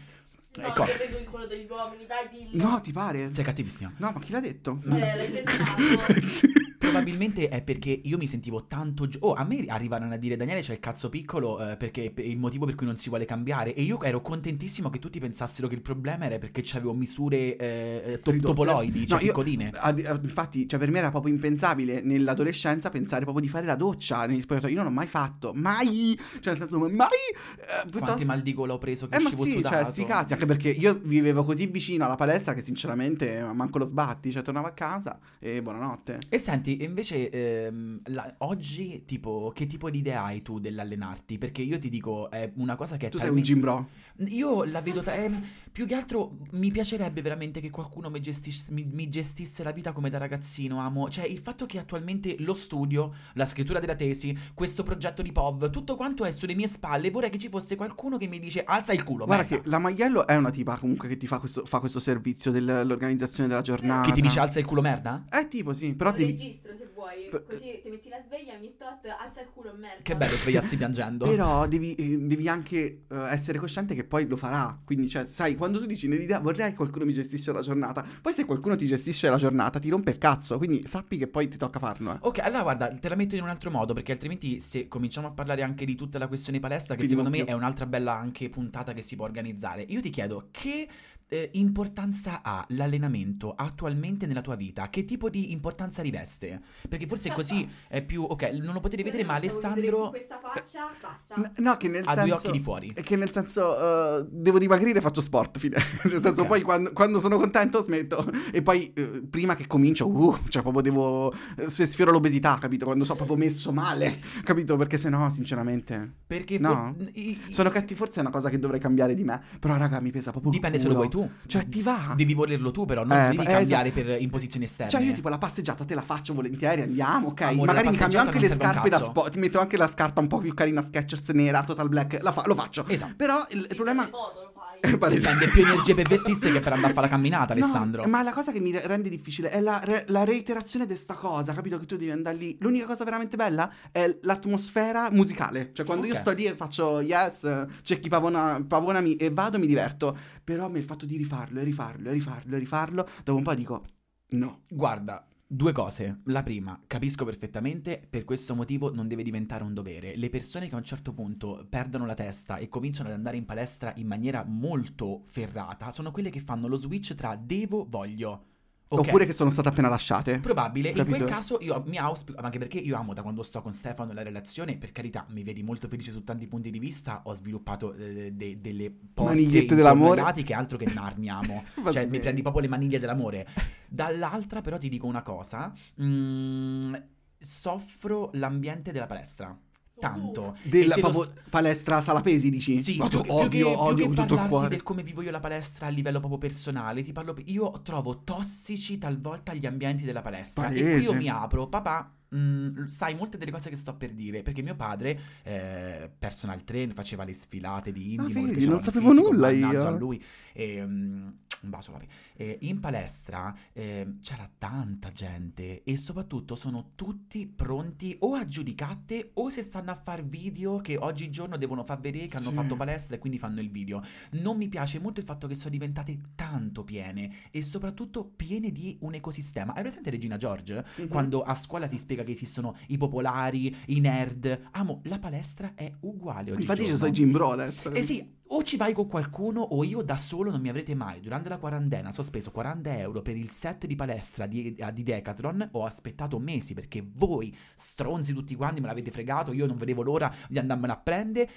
No, 0.57 0.65
ecco, 0.67 0.83
io 0.83 0.97
vedo 0.97 1.17
in 1.17 1.25
quello 1.25 1.45
degli 1.47 1.65
uomini, 1.69 2.05
dai, 2.05 2.27
dillo. 2.29 2.69
No, 2.69 2.81
ti 2.81 2.91
pare? 2.91 3.31
sei 3.33 3.43
cattivissima. 3.43 3.93
No, 3.97 4.11
ma 4.11 4.19
chi 4.19 4.31
l'ha 4.33 4.41
detto? 4.41 4.81
Eh, 4.85 4.89
l'hai 4.89 5.31
pensato. 5.43 6.59
Probabilmente 6.81 7.47
è 7.47 7.61
perché 7.61 7.91
io 8.03 8.17
mi 8.17 8.25
sentivo 8.25 8.65
tanto... 8.65 9.07
gio- 9.07 9.19
oh, 9.21 9.33
a 9.33 9.43
me 9.43 9.63
arrivarono 9.67 10.13
a 10.13 10.17
dire 10.17 10.35
Daniele 10.35 10.61
c'è 10.61 10.73
il 10.73 10.79
cazzo 10.79 11.09
piccolo 11.09 11.63
eh, 11.63 11.77
perché 11.77 12.11
è 12.13 12.21
il 12.21 12.37
motivo 12.39 12.65
per 12.65 12.73
cui 12.73 12.87
non 12.87 12.97
si 12.97 13.09
vuole 13.09 13.25
cambiare 13.25 13.75
e 13.75 13.83
io 13.83 14.01
ero 14.01 14.19
contentissimo 14.21 14.89
che 14.89 14.97
tutti 14.97 15.19
pensassero 15.19 15.67
che 15.67 15.75
il 15.75 15.81
problema 15.81 16.25
era 16.25 16.39
perché 16.39 16.61
c'avevo 16.63 16.93
misure 16.95 17.55
eh, 17.55 18.19
to- 18.23 18.35
topoloidi, 18.35 19.05
cioè 19.07 19.19
No, 19.19 19.23
io- 19.23 19.31
piccoline. 19.31 19.71
ad- 19.75 20.19
infatti, 20.23 20.67
cioè, 20.67 20.79
per 20.79 20.89
me 20.89 20.97
era 20.97 21.11
proprio 21.11 21.31
impensabile 21.33 22.01
nell'adolescenza 22.01 22.89
pensare 22.89 23.23
proprio 23.25 23.45
di 23.45 23.51
fare 23.51 23.67
la 23.67 23.75
doccia 23.75 24.25
negli 24.25 24.41
spogliatoi. 24.41 24.71
Io 24.71 24.77
non 24.77 24.85
l'ho 24.87 24.91
mai 24.91 25.07
fatto, 25.07 25.51
mai! 25.53 26.17
Cioè, 26.39 26.53
nel 26.57 26.57
senso, 26.57 26.79
mai! 26.79 26.89
Eh, 26.89 27.65
Quanti 27.67 27.89
piuttosto- 27.91 28.25
mal 28.25 28.41
di 28.41 28.53
gola 28.55 28.73
ho 28.73 28.77
preso 28.79 29.07
che 29.07 29.17
Eh 29.17 29.19
ma 29.21 29.27
uscivo 29.29 29.43
sì, 29.43 29.51
sudato. 29.57 29.75
cioè, 29.75 29.85
sti 29.91 30.03
cazzi, 30.05 30.33
anche 30.33 30.45
perché 30.47 30.69
io 30.69 30.99
vivevo 31.03 31.43
così 31.43 31.67
vicino 31.67 32.05
alla 32.05 32.15
palestra 32.15 32.53
che 32.55 32.61
sinceramente 32.61 33.43
manco 33.53 33.77
lo 33.77 33.85
sbatti, 33.85 34.31
cioè 34.31 34.41
tornavo 34.41 34.65
a 34.67 34.71
casa 34.71 35.19
e 35.39 35.61
buonanotte. 35.61 36.19
E 36.27 36.37
senti, 36.39 36.70
invece 36.79 37.29
ehm, 37.29 38.01
la- 38.05 38.33
oggi 38.39 39.03
tipo 39.05 39.51
che 39.53 39.65
tipo 39.67 39.89
di 39.89 39.99
idea 39.99 40.23
hai 40.23 40.41
tu 40.41 40.59
dell'allenarti? 40.59 41.37
Perché 41.37 41.61
io 41.61 41.77
ti 41.79 41.89
dico 41.89 42.29
è 42.29 42.51
una 42.55 42.75
cosa 42.75 42.97
che 42.97 43.07
è 43.07 43.09
Tu 43.09 43.17
sei 43.17 43.29
un 43.29 43.35
talmente- 43.35 43.53
gym 43.53 43.61
bro. 43.61 43.87
Io 44.27 44.63
la 44.65 44.81
vedo 44.81 45.01
ta- 45.01 45.15
ehm, 45.15 45.41
più 45.71 45.85
che 45.85 45.95
altro 45.95 46.37
mi 46.51 46.69
piacerebbe 46.69 47.21
veramente 47.21 47.59
che 47.59 47.69
qualcuno 47.69 48.09
mi, 48.09 48.19
gestis- 48.21 48.69
mi- 48.69 48.83
mi 48.91 49.09
gestisse 49.09 49.63
la 49.63 49.71
vita 49.71 49.93
come 49.93 50.09
da 50.09 50.17
ragazzino, 50.17 50.79
amo. 50.79 51.09
Cioè, 51.09 51.25
il 51.25 51.39
fatto 51.39 51.65
che 51.65 51.79
attualmente 51.79 52.35
lo 52.39 52.53
studio, 52.53 53.13
la 53.33 53.45
scrittura 53.45 53.79
della 53.79 53.95
tesi, 53.95 54.37
questo 54.53 54.83
progetto 54.83 55.21
di 55.21 55.31
POV, 55.31 55.69
tutto 55.69 55.95
quanto 55.95 56.25
è 56.25 56.31
sulle 56.31 56.53
mie 56.55 56.67
spalle, 56.67 57.09
vorrei 57.09 57.29
che 57.29 57.39
ci 57.39 57.49
fosse 57.49 57.75
qualcuno 57.75 58.17
che 58.17 58.27
mi 58.27 58.39
dice 58.39 58.63
alza 58.63 58.93
il 58.93 59.03
culo, 59.03 59.25
Guarda 59.25 59.43
merda." 59.49 59.63
che 59.63 59.69
la 59.69 59.79
Maiello 59.79 60.27
è 60.27 60.35
una 60.35 60.51
tipa 60.51 60.77
comunque 60.77 61.07
che 61.07 61.17
ti 61.17 61.25
fa 61.27 61.39
questo, 61.39 61.65
fa 61.65 61.79
questo 61.79 61.99
servizio 61.99 62.51
dell'organizzazione 62.51 63.49
della 63.49 63.61
giornata. 63.61 64.07
Che 64.07 64.13
ti 64.13 64.21
dice 64.21 64.39
alza 64.39 64.59
il 64.59 64.65
culo 64.65 64.81
merda? 64.81 65.25
Eh 65.31 65.47
tipo 65.47 65.73
sì, 65.73 65.95
però 65.95 66.11
Lo 66.11 66.17
devi... 66.17 66.31
registro 66.31 66.75
se 66.77 66.90
vuoi, 67.01 67.43
così 67.47 67.79
ti 67.81 67.89
metti 67.89 68.09
la 68.09 68.21
sveglia 68.25 68.53
ogni 68.53 68.75
tot, 68.77 69.05
alza 69.05 69.41
il 69.41 69.49
culo 69.53 69.73
e 69.73 69.77
merda. 69.77 70.01
Che 70.01 70.15
bello 70.15 70.35
svegliarsi 70.35 70.77
piangendo. 70.77 71.27
Però 71.27 71.67
devi, 71.67 71.95
eh, 71.95 72.17
devi 72.19 72.47
anche 72.47 73.03
eh, 73.09 73.15
essere 73.29 73.57
cosciente 73.57 73.95
che 73.95 74.03
poi 74.03 74.27
lo 74.27 74.37
farà. 74.37 74.79
Quindi, 74.83 75.09
cioè, 75.09 75.25
sai, 75.25 75.55
quando 75.55 75.79
tu 75.79 75.85
dici 75.85 76.07
nell'idea 76.07 76.39
vorrei 76.39 76.69
che 76.69 76.75
qualcuno 76.75 77.05
mi 77.05 77.13
gestisse 77.13 77.51
la 77.51 77.61
giornata, 77.61 78.05
poi 78.21 78.33
se 78.33 78.45
qualcuno 78.45 78.75
ti 78.75 78.85
gestisce 78.85 79.29
la 79.29 79.37
giornata 79.37 79.79
ti 79.79 79.89
rompe 79.89 80.11
il 80.11 80.17
cazzo. 80.17 80.57
Quindi 80.57 80.85
sappi 80.85 81.17
che 81.17 81.27
poi 81.27 81.47
ti 81.47 81.57
tocca 81.57 81.79
farlo. 81.79 82.13
Eh. 82.13 82.17
Ok, 82.21 82.39
allora 82.39 82.61
guarda, 82.61 82.89
te 82.89 83.09
la 83.09 83.15
metto 83.15 83.35
in 83.35 83.43
un 83.43 83.49
altro 83.49 83.71
modo, 83.71 83.93
perché 83.93 84.11
altrimenti 84.11 84.59
se 84.59 84.87
cominciamo 84.87 85.27
a 85.27 85.31
parlare 85.31 85.63
anche 85.63 85.85
di 85.85 85.95
tutta 85.95 86.19
la 86.19 86.27
questione 86.27 86.59
palestra, 86.59 86.95
che 86.95 87.01
Finiamo 87.01 87.23
secondo 87.23 87.37
me 87.37 87.43
più. 87.45 87.53
è 87.53 87.57
un'altra 87.57 87.85
bella 87.85 88.13
anche 88.13 88.49
puntata 88.49 88.93
che 88.93 89.01
si 89.01 89.15
può 89.15 89.25
organizzare, 89.25 89.85
io 89.87 90.01
ti 90.01 90.09
chiedo 90.09 90.49
che 90.51 90.87
eh, 91.33 91.49
importanza 91.53 92.41
ha 92.43 92.65
l'allenamento 92.71 93.53
attualmente 93.55 94.25
nella 94.25 94.41
tua 94.41 94.55
vita? 94.55 94.89
Che 94.89 95.05
tipo 95.05 95.29
di 95.29 95.53
importanza 95.53 96.01
riveste? 96.01 96.59
Perché 96.89 97.07
forse 97.07 97.31
così 97.31 97.65
è 97.87 98.01
più... 98.01 98.23
Ok, 98.23 98.43
non 98.61 98.73
lo 98.73 98.81
potete 98.81 99.01
vedere, 99.01 99.23
ma 99.23 99.35
Alessandro 99.35 99.99
Con 100.01 100.09
questa 100.09 100.39
faccia, 100.41 100.89
basta. 101.01 101.35
N- 101.39 101.51
no, 101.63 101.77
che 101.77 101.87
nel 101.87 102.03
ha 102.05 102.13
senso... 102.15 102.25
due 102.25 102.35
occhi 102.35 102.51
di 102.51 102.59
fuori. 102.59 102.93
Che 102.93 103.15
nel 103.15 103.31
senso, 103.31 104.17
eh, 104.19 104.25
devo 104.29 104.59
dimagrire, 104.59 104.99
faccio 104.99 105.21
sport, 105.21 105.57
fine. 105.57 105.77
nel 106.03 106.21
senso, 106.21 106.41
Ok. 106.41 106.47
poi 106.47 106.61
quando, 106.63 106.91
quando 106.91 107.19
sono 107.19 107.37
contento 107.37 107.81
smetto. 107.81 108.29
E 108.51 108.61
poi, 108.61 108.91
eh, 108.93 109.21
prima 109.29 109.55
che 109.55 109.67
comincio, 109.67 110.09
uh, 110.09 110.37
cioè 110.49 110.61
proprio 110.61 110.81
devo... 110.81 111.33
Se 111.67 111.85
sfioro 111.85 112.11
l'obesità, 112.11 112.57
capito? 112.59 112.83
Quando 112.83 113.05
sono 113.05 113.15
proprio 113.17 113.37
messo 113.37 113.71
male, 113.71 114.19
capito? 114.43 114.75
Perché 114.75 114.97
se 114.97 115.07
no, 115.07 115.29
sinceramente... 115.31 116.11
Perché 116.27 116.59
No. 116.59 116.93
for- 116.97 117.09
i- 117.13 117.39
Sono 117.51 117.69
cattivo, 117.69 117.99
forse 118.03 118.19
è 118.19 118.21
una 118.21 118.31
cosa 118.31 118.49
che 118.49 118.59
dovrei 118.59 118.79
cambiare 118.81 119.15
di 119.15 119.23
me. 119.23 119.41
Però, 119.59 119.77
raga, 119.77 120.01
mi 120.01 120.11
pesa 120.11 120.31
proprio 120.31 120.51
Dipende 120.51 120.77
se 120.77 120.87
lo 120.87 120.95
culo. 120.95 121.07
vuoi 121.07 121.09
tu. 121.09 121.19
Cioè, 121.47 121.67
ti 121.67 121.81
va? 121.81 122.13
Devi 122.15 122.33
volerlo 122.33 122.71
tu, 122.71 122.85
però 122.85 123.03
non 123.03 123.17
Eh, 123.17 123.29
devi 123.31 123.43
eh, 123.43 123.51
cambiare 123.51 123.91
per 123.91 124.21
imposizioni 124.21 124.65
esterne. 124.65 124.91
Cioè, 124.91 125.01
io 125.01 125.13
tipo 125.13 125.29
la 125.29 125.37
passeggiata 125.37 125.83
te 125.85 125.95
la 125.95 126.01
faccio 126.01 126.33
volentieri, 126.33 126.81
andiamo, 126.81 127.27
ok? 127.29 127.41
Amore, 127.41 127.65
Magari 127.67 127.87
mi 127.89 127.95
cambio 127.95 128.19
anche 128.19 128.39
le 128.39 128.47
scarpe 128.53 128.89
da 128.89 128.99
sport. 128.99 129.31
Ti 129.31 129.39
metto 129.39 129.59
anche 129.59 129.77
la 129.77 129.87
scarpa 129.87 130.19
un 130.21 130.27
po' 130.27 130.37
più 130.39 130.53
carina, 130.53 130.81
Skechers 130.81 131.29
nera, 131.29 131.63
total 131.63 131.89
black. 131.89 132.19
La 132.21 132.31
fa- 132.31 132.43
lo 132.45 132.55
faccio. 132.55 132.85
Esatto. 132.87 133.13
Però 133.15 133.45
il, 133.49 133.59
il 133.69 133.75
problema. 133.75 134.03
per 134.03 134.11
le 134.11 134.17
foto 134.17 134.41
lo 134.43 134.51
fai. 134.53 134.70
Palese- 134.97 135.21
Spende 135.21 135.47
più 135.49 135.61
energie 135.63 135.93
per 135.93 136.07
vestirsi 136.07 136.51
che 136.51 136.59
per 136.59 136.73
andare 136.73 136.91
a 136.91 136.95
fare 136.95 137.07
la 137.07 137.13
camminata, 137.13 137.53
No, 137.53 137.63
Alessandro. 137.63 138.03
ma 138.07 138.23
la 138.23 138.33
cosa 138.33 138.51
che 138.51 138.59
mi 138.59 138.71
rende 138.77 139.09
difficile 139.09 139.49
è 139.49 139.61
la, 139.61 139.79
re- 139.83 140.05
la 140.07 140.23
reiterazione 140.23 140.85
di 140.85 140.95
sta 140.95 141.13
cosa, 141.13 141.53
capito? 141.53 141.77
Che 141.79 141.85
tu 141.85 141.95
devi 141.97 142.11
andare 142.11 142.35
lì. 142.37 142.57
L'unica 142.59 142.85
cosa 142.85 143.03
veramente 143.03 143.35
bella 143.35 143.71
è 143.91 144.17
l'atmosfera 144.23 145.09
musicale. 145.11 145.71
Cioè, 145.73 145.85
quando 145.85 146.05
io 146.07 146.13
Ok. 146.13 146.19
sto 146.19 146.31
lì 146.31 146.45
e 146.45 146.55
faccio 146.55 146.99
yes, 147.01 147.65
c'è 147.83 147.99
chi 147.99 148.09
pavona, 148.09 148.63
pavonami 148.67 149.15
e 149.15 149.29
vado, 149.29 149.59
mi 149.59 149.67
diverto. 149.67 150.17
Però 150.43 150.67
mi 150.69 150.79
il 150.79 150.83
fatto 150.85 151.05
di 151.05 151.15
rifarlo 151.17 151.59
e 151.59 151.63
rifarlo 151.63 152.09
e 152.09 152.13
rifarlo 152.13 152.55
e 152.55 152.59
rifarlo, 152.59 153.07
dopo 153.23 153.37
un 153.37 153.43
po' 153.43 153.53
dico 153.53 153.85
no. 154.29 154.61
Guarda, 154.67 155.25
due 155.53 155.73
cose. 155.73 156.21
La 156.25 156.43
prima, 156.43 156.81
capisco 156.87 157.25
perfettamente, 157.25 158.01
per 158.09 158.23
questo 158.23 158.55
motivo 158.55 158.93
non 158.93 159.09
deve 159.09 159.21
diventare 159.21 159.65
un 159.65 159.73
dovere. 159.73 160.15
Le 160.15 160.29
persone 160.29 160.69
che 160.69 160.75
a 160.75 160.77
un 160.77 160.83
certo 160.85 161.11
punto 161.11 161.65
perdono 161.69 162.05
la 162.05 162.13
testa 162.13 162.55
e 162.55 162.69
cominciano 162.69 163.09
ad 163.09 163.15
andare 163.15 163.35
in 163.35 163.43
palestra 163.43 163.91
in 163.97 164.07
maniera 164.07 164.45
molto 164.45 165.23
ferrata 165.25 165.91
sono 165.91 166.11
quelle 166.11 166.29
che 166.29 166.39
fanno 166.39 166.67
lo 166.67 166.77
switch 166.77 167.15
tra 167.15 167.35
devo, 167.35 167.85
voglio. 167.89 168.50
Ok? 168.93 169.07
Oppure 169.07 169.25
che 169.25 169.31
sono 169.31 169.49
state 169.49 169.69
appena 169.69 169.87
lasciate. 169.87 170.39
Probabile, 170.39 170.89
in 170.89 170.95
Capito? 170.95 171.15
quel 171.15 171.29
caso 171.29 171.59
io 171.61 171.81
mi 171.87 171.97
auspico, 171.97 172.41
anche 172.41 172.57
perché 172.57 172.77
io 172.77 172.97
amo 172.97 173.13
da 173.13 173.21
quando 173.21 173.41
sto 173.41 173.61
con 173.61 173.71
Stefano 173.71 174.11
la 174.11 174.21
relazione, 174.21 174.75
per 174.75 174.91
carità, 174.91 175.25
mi 175.29 175.43
vedi 175.43 175.63
molto 175.63 175.87
felice 175.87 176.11
su 176.11 176.25
tanti 176.25 176.45
punti 176.45 176.69
di 176.71 176.77
vista, 176.77 177.21
ho 177.23 177.33
sviluppato 177.33 177.93
eh, 177.93 178.33
de- 178.33 178.59
delle 178.59 178.93
Manigliette 179.15 179.75
dell'amore. 179.75 180.21
che 180.43 180.53
altro 180.53 180.77
che 180.77 180.91
Narnia 180.93 181.37
amo. 181.37 181.63
Va 181.81 181.91
cioè 181.93 182.03
mi 182.03 182.09
bene. 182.09 182.23
prendi 182.23 182.41
proprio 182.41 182.63
le 182.63 182.67
maniglie 182.67 182.99
dell'amore. 182.99 183.47
Dall'altra 183.87 184.59
però 184.59 184.77
ti 184.77 184.89
dico 184.89 185.07
una 185.07 185.21
cosa, 185.21 185.73
mm, 186.01 186.93
soffro 187.39 188.29
l'ambiente 188.33 188.91
della 188.91 189.05
palestra. 189.05 189.57
Tanto. 190.01 190.57
Della 190.63 190.97
lo 190.97 191.33
palestra 191.49 192.01
sala 192.01 192.21
pesi, 192.21 192.49
dici? 192.49 192.79
sì, 192.81 192.97
Ma 192.97 193.07
più, 193.07 193.21
tu 193.21 193.31
odio, 193.31 193.49
più 193.49 193.49
che, 193.49 193.71
più 193.71 193.79
odio 193.79 194.05
con 194.07 194.15
tutto 194.15 194.33
il 194.33 194.47
cuore. 194.47 194.67
del 194.69 194.83
come 194.83 195.03
vivo 195.03 195.21
io 195.21 195.31
la 195.31 195.39
palestra 195.39 195.87
a 195.87 195.89
livello 195.89 196.19
proprio 196.19 196.39
personale, 196.39 197.03
ti 197.03 197.11
parlo, 197.11 197.35
io 197.45 197.71
trovo 197.83 198.23
tossici 198.23 198.97
talvolta 198.97 199.53
gli 199.53 199.65
ambienti 199.65 200.03
della 200.03 200.21
palestra 200.21 200.69
e 200.69 200.81
qui 200.81 201.01
io 201.01 201.11
Palese. 201.11 201.13
mi 201.15 201.27
apro, 201.29 201.67
papà, 201.67 202.11
mm, 202.35 202.85
sai 202.87 203.15
molte 203.15 203.37
delle 203.37 203.51
cose 203.51 203.69
che 203.69 203.75
sto 203.75 203.95
per 203.95 204.11
dire, 204.13 204.41
perché 204.41 204.61
mio 204.61 204.75
padre, 204.75 205.19
eh, 205.43 206.09
personal 206.17 206.63
trainer, 206.63 206.93
faceva 206.95 207.23
le 207.23 207.33
sfilate 207.33 207.91
di 207.91 208.15
Ah, 208.17 208.21
indie, 208.23 208.33
vedi, 208.33 208.51
piaceva 208.53 208.71
non 208.73 208.81
sapevo 208.81 209.09
fisico, 209.09 209.27
nulla 209.31 209.49
io. 209.49 209.87
a 209.87 209.89
lui, 209.91 210.23
e, 210.53 210.85
mm, 210.85 211.27
un 211.61 211.69
bacio 211.69 211.91
papi. 211.91 212.07
E 212.35 212.57
in 212.61 212.79
palestra 212.79 213.55
eh, 213.73 214.15
c'era 214.21 214.49
tanta 214.57 215.11
gente 215.11 215.83
e 215.83 215.95
soprattutto 215.95 216.55
sono 216.55 216.91
tutti 216.95 217.45
pronti 217.45 218.15
o 218.21 218.33
a 218.33 218.47
giudicate 218.47 219.29
o 219.35 219.49
se 219.49 219.61
stanno 219.61 219.91
a 219.91 219.95
fare 219.95 220.23
video 220.23 220.77
che 220.77 220.97
oggigiorno 220.97 221.57
devono 221.57 221.83
far 221.83 221.99
vedere 221.99 222.27
che 222.27 222.37
hanno 222.37 222.49
Sì. 222.49 222.55
fatto 222.55 222.75
palestra 222.75 223.15
e 223.15 223.19
quindi 223.19 223.37
fanno 223.37 223.61
il 223.61 223.69
video. 223.69 224.01
Non 224.31 224.57
mi 224.57 224.69
piace 224.69 224.99
molto 224.99 225.19
il 225.19 225.25
fatto 225.27 225.45
che 225.45 225.53
sono 225.53 225.69
diventate 225.69 226.19
tanto 226.33 226.83
piene 226.83 227.49
e 227.51 227.61
soprattutto 227.61 228.23
piene 228.25 228.71
di 228.71 228.97
un 229.01 229.13
ecosistema. 229.13 229.75
Hai 229.75 229.83
presente 229.83 230.09
Regina 230.09 230.37
George? 230.37 230.83
Mhm. 230.97 231.07
Quando 231.09 231.43
a 231.43 231.53
scuola 231.53 231.87
ti 231.87 231.97
spiega 231.99 232.20
che 232.23 232.31
esistono 232.31 232.75
i 232.87 232.97
popolari, 232.97 233.75
i 233.87 233.99
nerd. 233.99 234.69
Amo, 234.71 235.01
la 235.03 235.19
palestra 235.19 235.73
è 235.75 235.91
uguale 236.01 236.51
oggi. 236.51 236.61
Infatti 236.61 236.85
ci 236.85 236.95
sono 236.95 237.09
i 237.09 237.11
gym 237.11 237.31
bro 237.31 237.51
adesso. 237.51 237.91
Eh 237.91 238.03
sì, 238.03 238.39
o 238.53 238.63
ci 238.63 238.75
vai 238.75 238.91
con 238.91 239.07
qualcuno 239.07 239.61
o 239.61 239.83
io 239.83 240.01
da 240.01 240.17
solo 240.17 240.51
non 240.51 240.59
mi 240.59 240.67
avrete 240.67 240.93
mai. 240.93 241.21
Durante 241.21 241.47
la 241.47 241.57
quarantena 241.57 242.11
ho 242.15 242.21
speso 242.21 242.51
40 242.51 242.97
euro 242.97 243.21
per 243.21 243.37
il 243.37 243.49
set 243.51 243.85
di 243.85 243.95
palestra 243.95 244.45
di, 244.45 244.75
eh, 244.75 244.91
di 244.91 245.03
Decathlon. 245.03 245.69
Ho 245.71 245.85
aspettato 245.85 246.37
mesi 246.37 246.73
perché 246.73 247.05
voi, 247.13 247.55
stronzi 247.73 248.33
tutti 248.33 248.55
quanti, 248.55 248.81
me 248.81 248.87
l'avete 248.87 249.09
fregato. 249.09 249.53
Io 249.53 249.65
non 249.65 249.77
vedevo 249.77 250.01
l'ora 250.01 250.33
di 250.49 250.59
andarmene 250.59 250.91
a 250.91 250.97
prendere. 250.97 251.49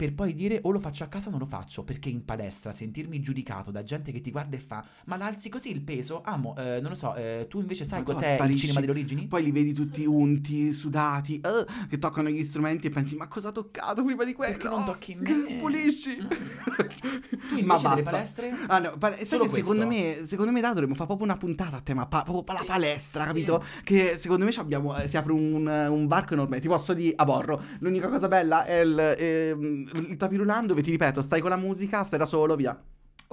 Per 0.00 0.14
poi 0.14 0.32
dire 0.32 0.60
o 0.62 0.70
lo 0.70 0.78
faccio 0.78 1.04
a 1.04 1.08
casa 1.08 1.28
o 1.28 1.30
non 1.30 1.40
lo 1.40 1.44
faccio. 1.46 1.84
Perché 1.84 2.08
in 2.08 2.24
palestra 2.24 2.72
sentirmi 2.72 3.20
giudicato 3.20 3.70
da 3.70 3.82
gente 3.82 4.12
che 4.12 4.22
ti 4.22 4.30
guarda 4.30 4.56
e 4.56 4.60
fa: 4.60 4.82
Ma 5.04 5.16
l'alzi 5.18 5.50
così 5.50 5.70
il 5.70 5.82
peso? 5.82 6.22
Amo, 6.24 6.56
eh, 6.56 6.80
non 6.80 6.90
lo 6.90 6.94
so. 6.96 7.14
eh, 7.14 7.46
tu 7.50 7.60
invece 7.60 7.84
sai 7.84 7.98
Ma 7.98 8.04
cos'è 8.06 8.28
il 8.30 8.34
sparisci. 8.36 8.60
cinema 8.60 8.80
delle 8.80 8.92
origini? 8.92 9.26
Poi 9.26 9.42
li 9.42 9.52
vedi 9.52 9.74
tutti 9.74 10.06
unti, 10.06 10.72
sudati, 10.72 11.38
eh, 11.40 11.66
che 11.88 11.98
toccano 11.98 12.30
gli 12.30 12.42
strumenti 12.44 12.86
e 12.86 12.90
pensi, 12.90 13.16
ma 13.16 13.28
cosa 13.28 13.48
ha 13.48 13.52
toccato 13.52 14.02
prima 14.02 14.24
di 14.24 14.32
quello? 14.32 14.52
Perché 14.52 14.68
non 14.68 14.84
tocchi 14.86 15.16
me? 15.18 15.56
Pulisci. 15.58 16.16
Mm. 16.22 16.28
Tu 17.50 17.64
ma 17.64 17.78
basta. 17.78 18.02
palestre? 18.10 18.54
Ah 18.68 18.78
no, 18.78 18.96
pal- 18.98 19.18
Solo 19.24 19.48
secondo 19.48 19.86
me, 19.86 20.22
secondo 20.24 20.52
me 20.52 20.60
da 20.60 20.68
dovremmo 20.68 20.94
fare 20.94 21.06
proprio 21.06 21.26
una 21.26 21.36
puntata 21.36 21.76
a 21.76 21.80
tema, 21.80 22.06
pa- 22.06 22.22
proprio 22.22 22.54
la 22.54 22.60
Sì, 22.60 22.66
palestra, 22.66 23.22
sì. 23.22 23.28
capito? 23.28 23.64
Che 23.84 24.16
secondo 24.16 24.44
me 24.44 24.50
abbiamo, 24.56 24.96
eh, 24.98 25.08
si 25.08 25.16
apre 25.16 25.32
un, 25.32 25.66
un 25.66 26.06
varco 26.06 26.34
enorme, 26.34 26.60
ti 26.60 26.68
posso 26.68 26.92
dire 26.94 27.12
a 27.16 27.24
borro. 27.24 27.62
L'unica 27.80 28.08
cosa 28.08 28.28
bella 28.28 28.64
è 28.64 28.80
il, 28.80 28.98
ehm, 28.98 29.89
il 29.94 30.16
tapirulan 30.16 30.66
dove 30.66 30.82
ti 30.82 30.90
ripeto, 30.90 31.20
stai 31.22 31.40
con 31.40 31.50
la 31.50 31.56
musica, 31.56 32.04
stai 32.04 32.18
da 32.18 32.26
solo, 32.26 32.56
via. 32.56 32.78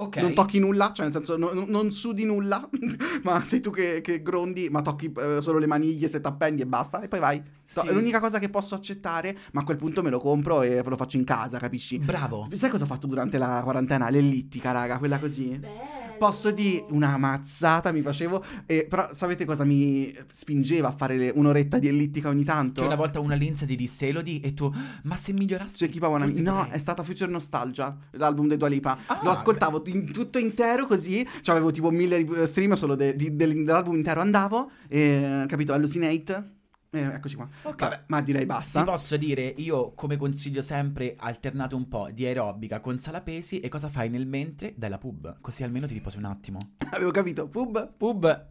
Ok. 0.00 0.16
Non 0.18 0.32
tocchi 0.32 0.60
nulla, 0.60 0.92
cioè 0.92 1.06
nel 1.06 1.14
senso 1.14 1.36
no- 1.36 1.52
no- 1.52 1.64
non 1.66 1.90
sudi 1.90 2.24
nulla, 2.24 2.68
ma 3.24 3.44
sei 3.44 3.60
tu 3.60 3.70
che, 3.70 4.00
che 4.00 4.22
grondi, 4.22 4.68
ma 4.70 4.80
tocchi 4.80 5.12
eh, 5.12 5.38
solo 5.40 5.58
le 5.58 5.66
maniglie 5.66 6.06
se 6.06 6.20
t'appendi 6.20 6.62
e 6.62 6.66
basta, 6.66 7.00
e 7.00 7.08
poi 7.08 7.18
vai. 7.18 7.42
Sì. 7.64 7.86
È 7.86 7.92
l'unica 7.92 8.20
cosa 8.20 8.38
che 8.38 8.48
posso 8.48 8.76
accettare, 8.76 9.36
ma 9.52 9.62
a 9.62 9.64
quel 9.64 9.76
punto 9.76 10.02
me 10.02 10.10
lo 10.10 10.20
compro 10.20 10.62
e 10.62 10.82
lo 10.84 10.96
faccio 10.96 11.16
in 11.16 11.24
casa, 11.24 11.58
capisci? 11.58 11.98
Bravo. 11.98 12.48
Sai 12.52 12.70
cosa 12.70 12.84
ho 12.84 12.86
fatto 12.86 13.08
durante 13.08 13.38
la 13.38 13.60
quarantena? 13.64 14.08
L'ellittica, 14.08 14.70
raga, 14.70 14.98
quella 14.98 15.18
così. 15.18 15.58
Bello. 15.58 15.97
Posso 16.18 16.50
dire 16.50 16.84
una 16.90 17.16
mazzata 17.16 17.92
mi 17.92 18.02
facevo, 18.02 18.44
e, 18.66 18.86
però 18.88 19.08
sapete 19.12 19.44
cosa 19.44 19.64
mi 19.64 20.14
spingeva 20.32 20.88
a 20.88 20.92
fare 20.92 21.16
le- 21.16 21.32
un'oretta 21.34 21.78
di 21.78 21.88
ellittica 21.88 22.28
ogni 22.28 22.44
tanto? 22.44 22.80
Che 22.80 22.86
una 22.86 22.96
volta 22.96 23.20
una 23.20 23.34
Linz 23.34 23.64
ti 23.66 23.76
disse 23.76 24.08
Elodie 24.08 24.40
e 24.40 24.52
tu, 24.54 24.72
ma 25.04 25.16
se 25.16 25.32
migliorassi... 25.32 25.84
C'è 25.84 25.88
chi 25.88 25.98
pavona- 25.98 26.26
forse 26.26 26.42
No, 26.42 26.54
potrei." 26.56 26.72
è 26.72 26.78
stata 26.78 27.02
Future 27.02 27.30
Nostalgia, 27.30 27.96
l'album 28.12 28.48
dei 28.48 28.56
Dua 28.56 28.68
Lipa. 28.68 28.98
Ah, 29.06 29.20
Lo 29.22 29.30
ascoltavo 29.30 29.82
in- 29.86 30.12
tutto 30.12 30.38
intero 30.38 30.86
così, 30.86 31.26
cioè 31.40 31.54
avevo 31.54 31.70
tipo 31.70 31.90
mille 31.90 32.46
stream 32.46 32.72
solo 32.74 32.94
de- 32.94 33.14
di- 33.14 33.34
del- 33.36 33.64
dell'album 33.64 33.94
intero 33.96 34.20
andavo, 34.20 34.70
e, 34.88 35.44
capito, 35.46 35.72
Hallucinate. 35.72 36.56
E 36.90 37.00
eccoci 37.00 37.36
qua. 37.36 37.48
Ok. 37.62 37.80
Vabbè, 37.80 38.04
ma 38.06 38.22
direi 38.22 38.46
basta. 38.46 38.80
Ti 38.80 38.90
posso 38.90 39.16
dire, 39.16 39.42
io 39.56 39.92
come 39.92 40.16
consiglio 40.16 40.62
sempre 40.62 41.14
alternate 41.16 41.74
un 41.74 41.88
po' 41.88 42.08
di 42.10 42.24
aerobica 42.24 42.80
con 42.80 42.98
sala 42.98 43.20
pesi 43.20 43.60
e 43.60 43.68
cosa 43.68 43.88
fai 43.88 44.08
nel 44.08 44.26
mentre? 44.26 44.74
Dai 44.76 44.90
la 44.90 44.98
pub, 44.98 45.38
così 45.40 45.62
almeno 45.62 45.86
ti 45.86 45.94
riposi 45.94 46.18
un 46.18 46.24
attimo. 46.24 46.58
Avevo 46.92 47.10
capito. 47.10 47.48
Pub. 47.48 47.94
Pub. 47.96 48.46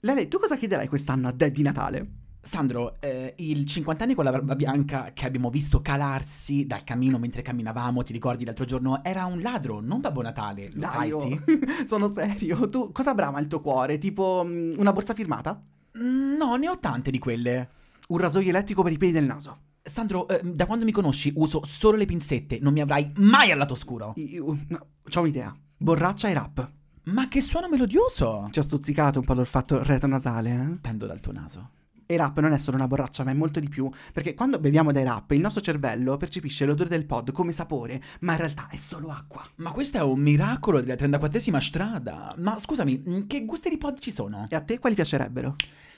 Lele, 0.00 0.28
tu 0.28 0.38
cosa 0.38 0.56
chiederai 0.56 0.88
quest'anno 0.88 1.28
a 1.28 1.32
Dad 1.32 1.52
di 1.52 1.62
Natale? 1.62 2.10
Sandro, 2.44 3.00
eh, 3.00 3.34
il 3.38 3.64
50 3.64 4.02
anni 4.02 4.14
con 4.14 4.24
la 4.24 4.32
barba 4.32 4.56
bianca 4.56 5.12
che 5.14 5.26
abbiamo 5.26 5.48
visto 5.48 5.80
calarsi 5.80 6.66
dal 6.66 6.82
camino 6.82 7.16
mentre 7.16 7.40
camminavamo, 7.40 8.02
ti 8.02 8.12
ricordi 8.12 8.44
l'altro 8.44 8.64
giorno, 8.64 9.04
era 9.04 9.26
un 9.26 9.40
ladro, 9.40 9.80
non 9.80 10.00
Babbo 10.00 10.22
Natale, 10.22 10.68
lo 10.74 10.86
sai, 10.88 11.12
oh. 11.12 11.20
sì? 11.20 11.40
Sono 11.86 12.10
serio. 12.10 12.68
Tu 12.68 12.90
cosa 12.90 13.14
brama 13.14 13.38
il 13.38 13.46
tuo 13.46 13.60
cuore? 13.60 13.96
Tipo 13.98 14.42
mm, 14.44 14.74
una 14.76 14.90
borsa 14.90 15.14
firmata? 15.14 15.62
No, 15.94 16.56
ne 16.56 16.68
ho 16.68 16.78
tante 16.78 17.10
di 17.10 17.18
quelle. 17.18 17.70
Un 18.08 18.18
rasoio 18.18 18.48
elettrico 18.48 18.82
per 18.82 18.92
i 18.92 18.98
peli 18.98 19.12
del 19.12 19.24
naso? 19.24 19.58
Sandro, 19.82 20.28
eh, 20.28 20.40
da 20.42 20.66
quando 20.66 20.84
mi 20.84 20.92
conosci 20.92 21.32
uso 21.36 21.64
solo 21.64 21.96
le 21.96 22.04
pinzette, 22.04 22.58
non 22.60 22.72
mi 22.72 22.80
avrai 22.80 23.12
mai 23.16 23.50
al 23.50 23.58
lato 23.58 23.72
oscuro. 23.74 24.12
Io, 24.16 24.56
no, 24.68 24.86
c'ho 25.08 25.20
un'idea. 25.20 25.54
Borraccia 25.76 26.28
e 26.28 26.34
rap. 26.34 26.70
Ma 27.04 27.26
che 27.26 27.40
suono 27.40 27.68
melodioso! 27.68 28.48
Ci 28.52 28.60
ho 28.60 28.62
stuzzicato 28.62 29.18
un 29.18 29.24
po' 29.24 29.34
l'olfatto 29.34 29.82
retronasale, 29.82 30.52
eh? 30.52 30.78
Pendo 30.80 31.06
dal 31.06 31.20
tuo 31.20 31.32
naso. 31.32 31.70
E 32.06 32.16
rap 32.16 32.40
non 32.40 32.52
è 32.52 32.58
solo 32.58 32.76
una 32.76 32.86
borraccia, 32.86 33.24
ma 33.24 33.30
è 33.30 33.34
molto 33.34 33.60
di 33.60 33.68
più. 33.68 33.90
Perché 34.12 34.34
quando 34.34 34.58
beviamo 34.58 34.92
dai 34.92 35.04
rap, 35.04 35.30
il 35.32 35.40
nostro 35.40 35.60
cervello 35.60 36.16
percepisce 36.16 36.64
l'odore 36.64 36.88
del 36.88 37.06
pod 37.06 37.32
come 37.32 37.52
sapore, 37.52 38.02
ma 38.20 38.32
in 38.32 38.38
realtà 38.38 38.68
è 38.70 38.76
solo 38.76 39.10
acqua. 39.10 39.44
Ma 39.56 39.70
questo 39.70 39.98
è 39.98 40.02
un 40.02 40.20
miracolo 40.20 40.80
della 40.80 40.94
34esima 40.94 41.58
strada. 41.58 42.34
Ma 42.38 42.58
scusami, 42.58 43.02
mm, 43.08 43.20
che 43.26 43.44
gusti 43.44 43.68
di 43.68 43.78
pod 43.78 43.98
ci 43.98 44.10
sono? 44.10 44.46
E 44.48 44.56
a 44.56 44.60
te 44.60 44.78
quali 44.78 44.94
piacerebbero? 44.94 45.54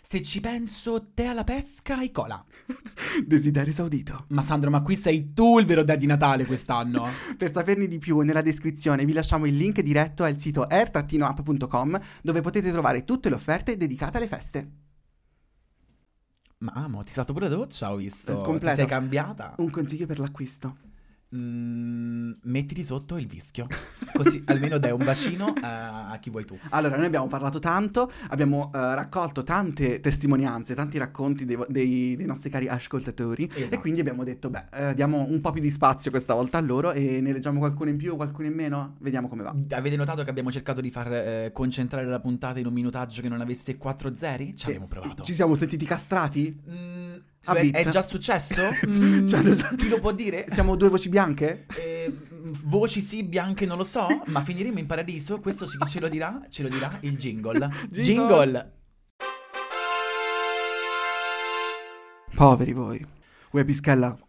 Se 0.07 0.21
ci 0.21 0.41
penso, 0.41 1.13
te 1.15 1.25
alla 1.25 1.45
pesca 1.45 2.03
e 2.03 2.11
cola. 2.11 2.45
Desiderio 3.25 3.71
esaudito. 3.71 4.27
Ma 4.29 4.43
Sandro, 4.43 4.69
ma 4.69 4.83
qui 4.83 4.97
sei 4.97 5.33
tu 5.33 5.59
il 5.59 5.65
vero 5.65 5.83
dad 5.83 5.99
di 5.99 6.05
Natale 6.05 6.45
quest'anno. 6.45 7.09
Per 7.39 7.51
saperne 7.51 7.89
di 7.89 7.99
più, 7.99 8.19
nella 8.21 8.43
descrizione 8.43 9.07
vi 9.07 9.15
lasciamo 9.15 9.47
il 9.47 9.57
link 9.57 9.81
diretto 9.81 10.23
al 10.23 10.39
sito 10.39 10.67
air-up.com 10.67 11.99
dove 12.21 12.41
potete 12.43 12.71
trovare 12.71 13.05
tutte 13.05 13.31
le 13.31 13.37
offerte 13.37 13.79
dedicate 13.79 14.19
alle 14.19 14.29
feste. 14.29 14.84
Ma 16.65 16.73
amo, 16.73 17.03
ti 17.03 17.13
sei 17.13 17.17
fatto 17.17 17.35
pure 17.35 17.51
la 17.51 17.55
doccia, 17.55 17.93
ho 17.93 17.97
visto. 17.97 18.41
Completo. 18.41 18.75
Ti 18.75 18.81
sei 18.81 18.87
cambiata. 18.87 19.53
Un 19.59 19.69
consiglio 19.69 20.07
per 20.07 20.19
l'acquisto. 20.19 20.77
Mm, 21.37 22.33
mettiti 22.43 22.85
sotto 22.85 23.17
il 23.17 23.27
vischio. 23.27 23.67
Così 24.13 24.43
almeno 24.47 24.79
dai 24.79 24.93
un 24.93 25.03
bacino 25.05 25.53
a, 25.61 26.11
a 26.11 26.19
chi 26.19 26.31
vuoi 26.31 26.45
tu. 26.45 26.57
Allora, 26.71 26.97
noi 26.97 27.07
abbiamo 27.07 27.27
parlato 27.27 27.59
tanto, 27.59 28.11
abbiamo 28.29 28.71
eh, 28.73 28.95
raccolto 28.95 29.43
tante 29.43 29.99
testimonianze, 29.99 30.75
tanti 30.75 30.97
racconti 30.99 31.45
dei, 31.45 31.59
dei- 31.69 32.15
dei 32.17 32.27
nostri 32.27 32.51
cari 32.51 32.69
ascoltatori 32.69 33.51
Esatto. 33.53 33.75
e 33.75 33.79
quindi 33.79 34.01
abbiamo 34.01 34.23
detto, 34.23 34.49
beh, 34.49 34.67
eh, 34.73 34.95
diamo 34.95 35.27
un 35.29 35.41
po' 35.41 35.51
più 35.51 35.61
di 35.61 35.71
spazio 35.71 36.11
questa 36.11 36.35
volta 36.35 36.59
a 36.59 36.61
loro 36.61 36.93
e 36.93 37.21
ne 37.21 37.33
leggiamo 37.33 37.59
qualcuno 37.59 37.91
in 37.91 37.97
più, 37.97 38.15
qualcuno 38.15 38.47
in 38.47 38.55
meno, 38.55 38.95
vediamo 39.01 39.29
come 39.29 39.43
va. 39.43 39.55
Avete 39.71 39.97
notato 39.97 40.23
che 40.23 40.31
abbiamo 40.31 40.53
cercato 40.53 40.81
di 40.81 40.91
far 40.91 41.13
eh, 41.13 41.51
concentrare 41.53 42.07
la 42.07 42.21
puntata 42.21 42.61
in 42.61 42.67
un 42.67 42.73
minutaggio 42.73 43.23
che 43.23 43.29
non 43.29 43.41
avesse 43.41 43.77
quattro 43.77 44.15
zeri? 44.15 44.57
Ci 44.57 44.67
abbiamo 44.67 44.87
provato. 44.87 45.25
Ci 45.25 45.35
siamo 45.35 45.55
sentiti 45.57 45.85
castrati? 45.85 46.61
Mm, 46.71 47.14
A 47.47 47.55
è, 47.55 47.89
già 47.89 48.03
successo? 48.03 48.63
Mm, 48.87 49.27
Ci 49.27 49.35
hanno 49.35 49.55
già- 49.55 49.75
Chi 49.77 49.89
lo 49.89 49.99
può 49.99 50.13
dire? 50.13 50.47
Siamo 50.51 50.77
due 50.77 50.89
voci 50.89 51.09
bianche? 51.09 51.67
Eh, 51.77 52.13
voci 52.65 53.01
sì, 53.01 53.23
bianche 53.25 53.67
non 53.67 53.77
lo 53.77 53.85
so, 53.85 54.07
ma 54.27 54.43
finiremo 54.43 54.79
in 54.79 54.87
paradiso. 54.87 55.41
Questo 55.41 55.67
sì, 55.67 55.77
ce 55.89 56.01
lo 56.01 56.09
dirà? 56.09 56.41
Ce 56.49 56.63
lo 56.63 56.69
dirà 56.69 56.97
il 57.01 57.17
jingle. 57.17 57.59
Jingle. 57.91 57.93
jingle. 57.93 58.73
Poveri 62.35 62.73
voi. 62.73 63.05
Uè 63.53 63.65
Pischella, 63.65 64.17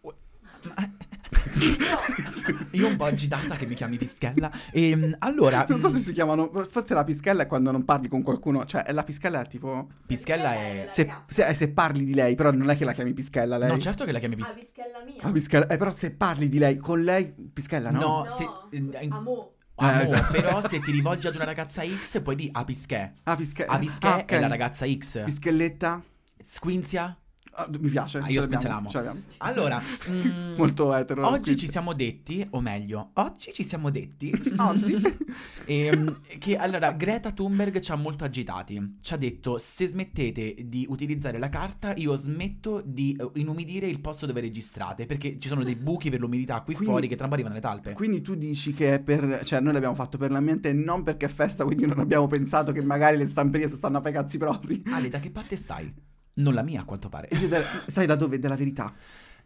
Io 2.72 2.88
un 2.88 2.96
po' 2.96 3.04
agitata 3.04 3.56
che 3.56 3.66
mi 3.66 3.74
chiami 3.74 3.96
Pischella. 3.96 4.50
Ehm, 4.72 5.16
allora, 5.20 5.64
non 5.68 5.80
so 5.80 5.88
se 5.88 5.98
mm, 5.98 6.00
si 6.02 6.12
chiamano, 6.12 6.50
forse 6.68 6.94
la 6.94 7.04
Pischella 7.04 7.44
è 7.44 7.46
quando 7.46 7.70
non 7.70 7.84
parli 7.84 8.08
con 8.08 8.22
qualcuno, 8.22 8.64
cioè 8.64 8.84
la 8.92 9.02
Pischella 9.04 9.42
è 9.42 9.46
tipo... 9.48 9.88
Pischella 10.06 10.54
è... 10.54 10.84
Se, 10.88 11.10
se- 11.28 11.46
eh, 11.46 11.54
se 11.54 11.68
parli 11.70 12.04
di 12.04 12.14
lei, 12.14 12.34
però 12.34 12.50
non 12.50 12.70
è 12.70 12.76
che 12.76 12.84
la 12.84 12.92
chiami 12.92 13.12
Pischella 13.12 13.56
lei. 13.58 13.68
No, 13.68 13.78
certo 13.78 14.04
che 14.04 14.12
la 14.12 14.18
chiami 14.18 14.34
Ah, 14.34 14.36
Pischella. 14.38 14.60
pischella 14.64 15.04
mia. 15.04 15.22
Ah, 15.22 15.32
Pischella, 15.32 15.66
eh, 15.66 15.76
però 15.76 15.94
se 15.94 16.10
parli 16.12 16.48
di 16.48 16.58
lei, 16.58 16.76
con 16.76 17.02
lei, 17.02 17.32
Pischella 17.52 17.90
no? 17.90 17.98
No, 18.00 18.06
No, 18.18 18.26
se... 18.28 18.44
eh, 18.70 19.06
Amo. 19.10 19.52
amo, 19.76 20.00
Eh, 20.00 20.02
esatto. 20.04 20.32
però 20.32 20.66
se 20.66 20.80
ti 20.80 20.90
rivolgi 20.90 21.26
ad 21.26 21.34
una 21.34 21.44
ragazza 21.44 21.82
X 21.84 22.20
poi 22.22 22.34
di 22.34 22.48
a 22.52 22.64
Pischè. 22.64 23.12
Ah, 23.24 23.36
Pischella. 23.36 23.72
A 23.72 23.78
Pischè 23.78 24.06
ah, 24.08 24.16
ok. 24.16 24.24
è 24.30 24.40
la 24.40 24.46
ragazza 24.46 24.86
X. 24.86 25.24
Pischelletta? 25.24 26.02
Squinzia? 26.44 27.16
Ah, 27.58 27.66
mi 27.80 27.88
piace. 27.88 28.18
Ah, 28.18 28.28
io 28.28 28.40
l'abbiamo. 28.42 28.90
Allora, 29.38 29.80
mm, 30.10 30.56
Molto 30.56 30.94
etero. 30.94 31.26
Oggi 31.26 31.56
ci 31.56 31.70
siamo 31.70 31.94
detti, 31.94 32.46
o 32.50 32.60
meglio, 32.60 33.10
oggi 33.14 33.50
ci 33.54 33.62
siamo 33.62 33.90
detti 33.90 34.30
Oggi? 34.58 35.00
ehm, 35.64 36.20
che 36.38 36.56
allora 36.58 36.92
Greta 36.92 37.32
Thunberg 37.32 37.80
ci 37.80 37.92
ha 37.92 37.96
molto 37.96 38.24
agitati. 38.24 38.98
Ci 39.00 39.14
ha 39.14 39.16
detto: 39.16 39.56
se 39.56 39.86
smettete 39.86 40.54
di 40.66 40.84
utilizzare 40.86 41.38
la 41.38 41.48
carta, 41.48 41.94
io 41.94 42.14
smetto 42.16 42.82
di 42.84 43.16
eh, 43.18 43.30
inumidire 43.40 43.86
il 43.86 44.00
posto 44.00 44.26
dove 44.26 44.42
registrate. 44.42 45.06
Perché 45.06 45.38
ci 45.38 45.48
sono 45.48 45.64
dei 45.64 45.76
buchi 45.76 46.10
per 46.10 46.20
l'umidità 46.20 46.60
qui 46.60 46.74
Quindi- 46.74 46.92
fuori 46.92 47.08
che 47.08 47.14
tra 47.14 47.24
un 47.24 47.30
po' 47.30 47.36
arrivano 47.36 47.54
le 47.54 47.62
talpe. 47.62 47.92
Quindi 47.94 48.20
tu 48.20 48.34
dici 48.34 48.74
che 48.74 48.94
è 48.94 49.00
per... 49.00 49.40
Cioè, 49.44 49.60
noi 49.60 49.72
l'abbiamo 49.72 49.94
fatto 49.94 50.18
per 50.18 50.30
l'ambiente 50.30 50.68
e 50.68 50.72
non 50.74 51.02
perché 51.02 51.24
è 51.24 51.30
festa, 51.30 51.64
quindi 51.64 51.86
non 51.86 52.00
abbiamo 52.00 52.26
pensato 52.26 52.72
che 52.72 52.82
magari 52.82 53.16
le 53.16 53.26
stamperie 53.26 53.66
si 53.68 53.76
stanno 53.76 53.96
a 53.96 54.00
fare 54.02 54.12
i 54.12 54.14
cazzi 54.14 54.36
propri. 54.36 54.82
Ale, 54.90 55.08
da 55.08 55.20
che 55.20 55.30
parte 55.30 55.56
stai? 55.56 56.14
Non 56.38 56.54
la 56.54 56.62
mia, 56.62 56.82
a 56.82 56.84
quanto 56.84 57.08
pare. 57.08 57.28
E 57.28 57.36
io 57.36 57.48
da- 57.48 57.62
sai 57.86 58.06
da 58.06 58.14
dove? 58.14 58.38
Della 58.38 58.56
verità. 58.56 58.92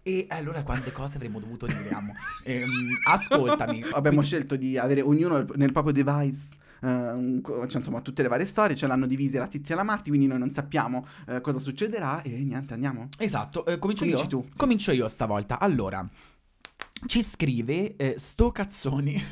E 0.03 0.27
allora 0.31 0.63
quante 0.63 0.93
cose 0.93 1.17
avremmo 1.17 1.39
dovuto 1.41 1.67
dire, 1.67 1.91
amo? 1.91 2.15
Ehm, 2.45 2.69
ascoltami. 3.07 3.85
Abbiamo 3.93 4.23
scelto 4.23 4.57
di 4.57 4.77
avere 4.79 5.01
ognuno 5.03 5.45
nel 5.57 5.73
proprio 5.73 5.93
device. 5.93 6.49
eh, 6.83 7.39
co- 7.43 7.67
cioè, 7.69 7.79
insomma, 7.79 8.01
tutte 8.01 8.23
le 8.23 8.29
varie 8.29 8.47
storie 8.47 8.75
ce 8.75 8.87
l'hanno 8.87 9.07
divise 9.07 9.39
la 9.39 9.47
Tizia 9.47 9.75
e 9.75 9.77
la 9.77 9.85
Marti, 9.85 10.09
quindi 10.09 10.27
noi 10.27 10.39
non 10.39 10.51
sappiamo 10.51 11.07
eh, 11.29 11.41
cosa 11.43 11.59
succederà. 11.59 12.23
E 12.23 12.31
niente, 12.43 12.73
andiamo. 12.75 13.09
Esatto, 13.19 13.65
eh, 13.67 13.79
comincio 13.79 14.05
Cominci 14.05 14.23
io? 14.25 14.29
tu. 14.29 14.49
Comincio 14.57 14.91
io 14.93 15.07
stavolta. 15.07 15.59
Allora, 15.61 16.09
ci 17.07 17.23
scrive 17.23 17.97
eh, 17.97 18.15
sto 18.19 18.51
cazzoni. 18.51 19.23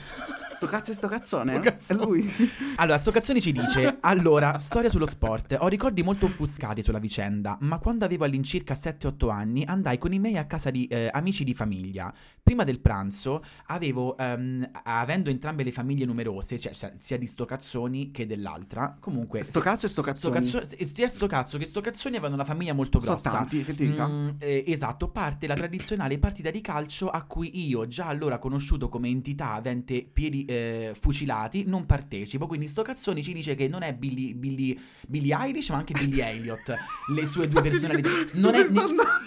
Sto 0.59 0.67
cazzo 0.67 0.91
e 0.91 0.95
sto 0.95 1.07
cazzone? 1.07 1.53
Sto 1.53 1.61
cazzone. 1.61 2.01
È 2.01 2.05
lui. 2.05 2.33
Allora, 2.79 2.99
sto 2.99 3.13
cazzoni 3.13 3.41
ci 3.41 3.53
dice: 3.53 3.99
Allora, 4.03 4.59
storia 4.59 4.91
sullo 4.91 5.07
sport. 5.07 5.57
Ho 5.61 5.69
ricordi 5.69 6.03
molto 6.03 6.27
offuscati 6.27 6.83
sulla 6.83 6.99
vicenda, 6.99 7.57
ma 7.61 7.79
quando 7.79 8.05
avevo 8.05 8.25
all'incirca 8.25 8.75
7-8 8.75 9.31
anni 9.31 9.63
andai 9.65 9.99
con 9.99 10.13
i 10.13 10.19
miei 10.19 10.37
a 10.37 10.47
casa 10.47 10.71
di 10.71 10.89
eh, 10.89 11.11
amici 11.13 11.45
di 11.45 11.55
famiglia. 11.55 12.13
Prima 12.43 12.65
del 12.65 12.81
pranzo 12.81 13.41
avevo, 13.67 14.17
ehm, 14.17 14.69
avendo 14.83 15.31
entrambe 15.31 15.63
le 15.63 15.71
famiglie 15.71 16.05
numerose, 16.07 16.59
cioè, 16.59 16.73
cioè, 16.73 16.93
sia 16.99 17.19
di 17.19 17.27
sto 17.27 17.45
cazzoni 17.45 18.11
che 18.11 18.27
dell'altra, 18.27 18.97
comunque. 18.99 19.45
Sto 19.45 19.61
cazzo 19.61 19.87
e 19.87 19.89
sto 19.89 20.03
sto 20.03 20.31
cazzone. 20.31 20.41
cazzo, 20.41 20.85
sia 20.85 21.09
sto 21.09 21.29
cazzo 21.29 21.57
che 21.57 21.67
sto 21.67 21.81
cazzoni 21.81 22.17
avevano 22.17 22.35
una 22.35 22.45
famiglia 22.45 22.73
molto 22.73 22.99
Sono 22.99 23.13
grossa. 23.13 23.31
tanti, 23.31 23.63
che 23.63 23.77
ti 23.77 23.91
dica. 23.91 24.09
Mm, 24.09 24.29
eh, 24.39 24.65
esatto, 24.67 25.09
parte 25.11 25.47
la 25.47 25.55
tradizionale 25.55 26.19
partita 26.19 26.51
di 26.51 26.61
calcio 26.61 27.09
a 27.11 27.23
cui 27.23 27.69
io, 27.69 27.87
già 27.87 28.07
allora 28.07 28.41
conosciuto 28.41 28.89
come 28.89 29.07
entità 29.07 29.53
avente 29.53 30.05
piedi 30.13 30.47
eh, 30.49 30.97
fucilati, 30.99 31.65
non 31.67 31.85
partecipo. 31.85 32.47
Quindi 32.47 32.67
sto 32.69 32.83
cazzoni 32.83 33.23
ci 33.23 33.35
dice 33.35 33.55
che 33.55 33.69
non 33.69 33.83
è 33.83 33.93
Billy, 33.93 34.35
Billy, 34.35 34.79
Billy 35.07 35.31
Irish, 35.49 35.69
ma 35.71 35.77
anche 35.77 35.93
Billy 35.93 36.21
Elliot. 36.21 36.75
le 37.15 37.27
sue 37.27 37.49
due 37.49 37.61
personalità. 37.61 38.09
Non 38.33 38.55
è, 38.55 38.67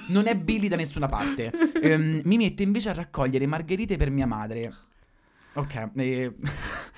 non 0.08 0.28
è 0.28 0.36
Billy 0.36 0.68
da 0.68 0.76
nessuna 0.76 1.08
parte. 1.08 1.52
Ehm, 1.82 2.22
mi 2.24 2.38
mette 2.38 2.64
invece 2.64 2.90
a 2.90 2.94
raccogliere 2.94 3.46
margherite 3.46 3.98
per 3.98 4.10
mia 4.10 4.26
madre. 4.26 4.76
Ok, 5.54 5.90
eh, 5.96 6.34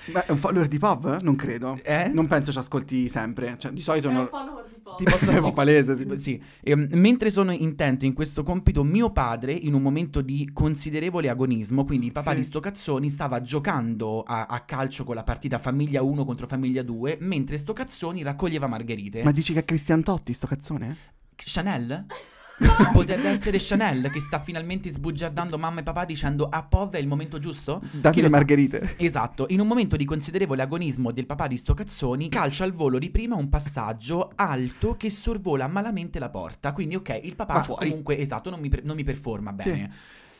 Beh, 0.06 0.26
è 0.26 0.30
un 0.30 0.38
follower 0.38 0.68
di 0.68 0.78
Pop? 0.78 1.20
Non 1.22 1.34
credo. 1.34 1.78
Eh? 1.82 2.08
Non 2.08 2.28
penso 2.28 2.52
ci 2.52 2.58
ascolti 2.58 3.08
sempre. 3.08 3.56
Cioè, 3.58 3.72
di 3.72 3.80
solito 3.80 4.08
È 4.08 4.12
non... 4.12 4.22
un 4.22 4.28
follower 4.28 4.63
Pop. 4.84 4.98
Ti 4.98 5.04
posso 5.04 5.30
assicurare- 5.30 5.52
palese, 5.52 5.96
sì. 5.96 6.16
Sì, 6.16 6.42
ehm, 6.60 6.88
mentre 6.92 7.30
sono 7.30 7.52
intento 7.52 8.04
in 8.04 8.12
questo 8.12 8.42
compito, 8.42 8.84
mio 8.84 9.10
padre, 9.12 9.52
in 9.54 9.72
un 9.72 9.80
momento 9.80 10.20
di 10.20 10.50
considerevole 10.52 11.30
agonismo, 11.30 11.86
quindi 11.86 12.06
il 12.06 12.12
papà 12.12 12.32
Sì. 12.32 12.36
di 12.36 12.42
sto 12.44 12.60
cazzoni, 12.60 13.08
stava 13.08 13.40
giocando 13.40 14.20
a, 14.22 14.44
a 14.44 14.60
calcio 14.60 15.04
con 15.04 15.14
la 15.14 15.24
partita 15.24 15.58
famiglia 15.58 16.02
1 16.02 16.26
contro 16.26 16.46
famiglia 16.46 16.82
2, 16.82 17.16
mentre 17.22 17.56
sto 17.56 17.72
cazzoni 17.72 18.22
raccoglieva 18.22 18.66
margherite. 18.66 19.22
Ma 19.22 19.32
dici 19.32 19.54
che 19.54 19.60
è 19.60 19.64
Cristian 19.64 20.02
Totti 20.02 20.34
sto 20.34 20.46
cazzone? 20.46 20.96
Chanel? 21.34 22.04
Potrebbe 22.92 23.28
essere 23.28 23.58
Chanel 23.60 24.10
che 24.10 24.20
sta 24.20 24.40
finalmente 24.40 24.90
sbugiardando 24.90 25.58
mamma 25.58 25.80
e 25.80 25.82
papà 25.82 26.04
dicendo 26.04 26.48
a 26.48 26.62
Pov 26.62 26.94
è 26.94 26.98
il 26.98 27.06
momento 27.06 27.38
giusto? 27.38 27.82
Sa? 28.30 28.36
margherite. 28.36 28.94
Esatto, 28.96 29.46
in 29.48 29.60
un 29.60 29.66
momento 29.66 29.96
di 29.96 30.04
considerevole 30.04 30.62
agonismo 30.62 31.10
del 31.10 31.26
papà 31.26 31.46
di 31.46 31.56
sto 31.56 31.74
cazzoni, 31.74 32.28
calcia 32.28 32.64
al 32.64 32.72
volo 32.72 32.98
di 32.98 33.10
prima 33.10 33.34
un 33.34 33.48
passaggio 33.48 34.32
alto 34.34 34.96
che 34.96 35.10
sorvola 35.10 35.66
malamente 35.66 36.18
la 36.18 36.30
porta. 36.30 36.72
Quindi, 36.72 36.94
ok, 36.96 37.20
il 37.22 37.34
papà 37.34 37.64
comunque, 37.66 38.18
esatto, 38.18 38.50
non 38.50 38.60
mi, 38.60 38.68
per- 38.68 38.84
non 38.84 38.96
mi 38.96 39.04
performa 39.04 39.52
bene. 39.52 39.92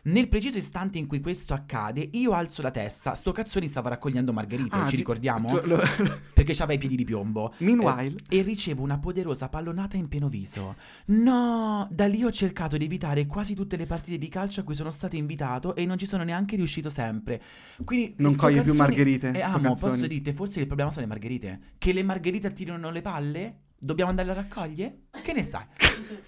Nel 0.06 0.28
preciso 0.28 0.58
istante 0.58 0.98
in 0.98 1.06
cui 1.06 1.20
questo 1.20 1.54
accade, 1.54 2.06
io 2.12 2.32
alzo 2.32 2.60
la 2.60 2.70
testa. 2.70 3.14
Sto 3.14 3.32
cazzoni 3.32 3.66
stava 3.68 3.88
raccogliendo 3.88 4.34
margherite, 4.34 4.76
Ah, 4.76 4.84
ci 4.84 4.90
di- 4.90 4.96
ricordiamo? 4.96 5.48
tu- 5.48 5.66
lo- 5.66 5.78
Perché 6.34 6.52
aveva 6.52 6.74
i 6.74 6.78
piedi 6.78 6.94
di 6.96 7.04
piombo. 7.04 7.54
Meanwhile, 7.58 8.16
E 8.28 8.42
ricevo 8.42 8.82
una 8.82 8.98
poderosa 8.98 9.48
pallonata 9.48 9.96
in 9.96 10.08
pieno 10.08 10.28
viso. 10.28 10.76
No, 11.06 11.88
da 11.90 12.06
lì 12.06 12.22
ho 12.22 12.30
cercato 12.30 12.76
di 12.76 12.84
evitare 12.84 13.24
quasi 13.26 13.54
tutte 13.54 13.76
le 13.76 13.86
partite 13.86 14.18
di 14.18 14.28
calcio 14.28 14.60
a 14.60 14.62
cui 14.64 14.74
sono 14.74 14.90
stato 14.90 15.16
invitato 15.16 15.74
e 15.74 15.86
non 15.86 15.96
ci 15.96 16.06
sono 16.06 16.22
neanche 16.22 16.56
riuscito 16.56 16.90
sempre. 16.90 17.40
Quindi 17.82 18.14
non 18.18 18.36
coglie 18.36 18.62
più 18.62 18.74
margherite. 18.74 19.30
E 19.30 19.38
sto 19.42 19.56
amo, 19.56 19.68
cazzoni. 19.70 19.92
posso 19.92 20.06
dirti, 20.06 20.32
forse 20.34 20.60
il 20.60 20.66
problema 20.66 20.90
sono 20.90 21.06
le 21.06 21.12
margherite. 21.12 21.60
Che 21.78 21.92
le 21.94 22.02
margherite 22.02 22.46
attirano 22.48 22.90
le 22.90 23.00
palle? 23.00 23.58
Dobbiamo 23.84 24.08
andarle 24.08 24.30
a 24.32 24.34
raccogliere? 24.36 24.96
Che 25.22 25.32
ne 25.34 25.42
sai? 25.44 25.64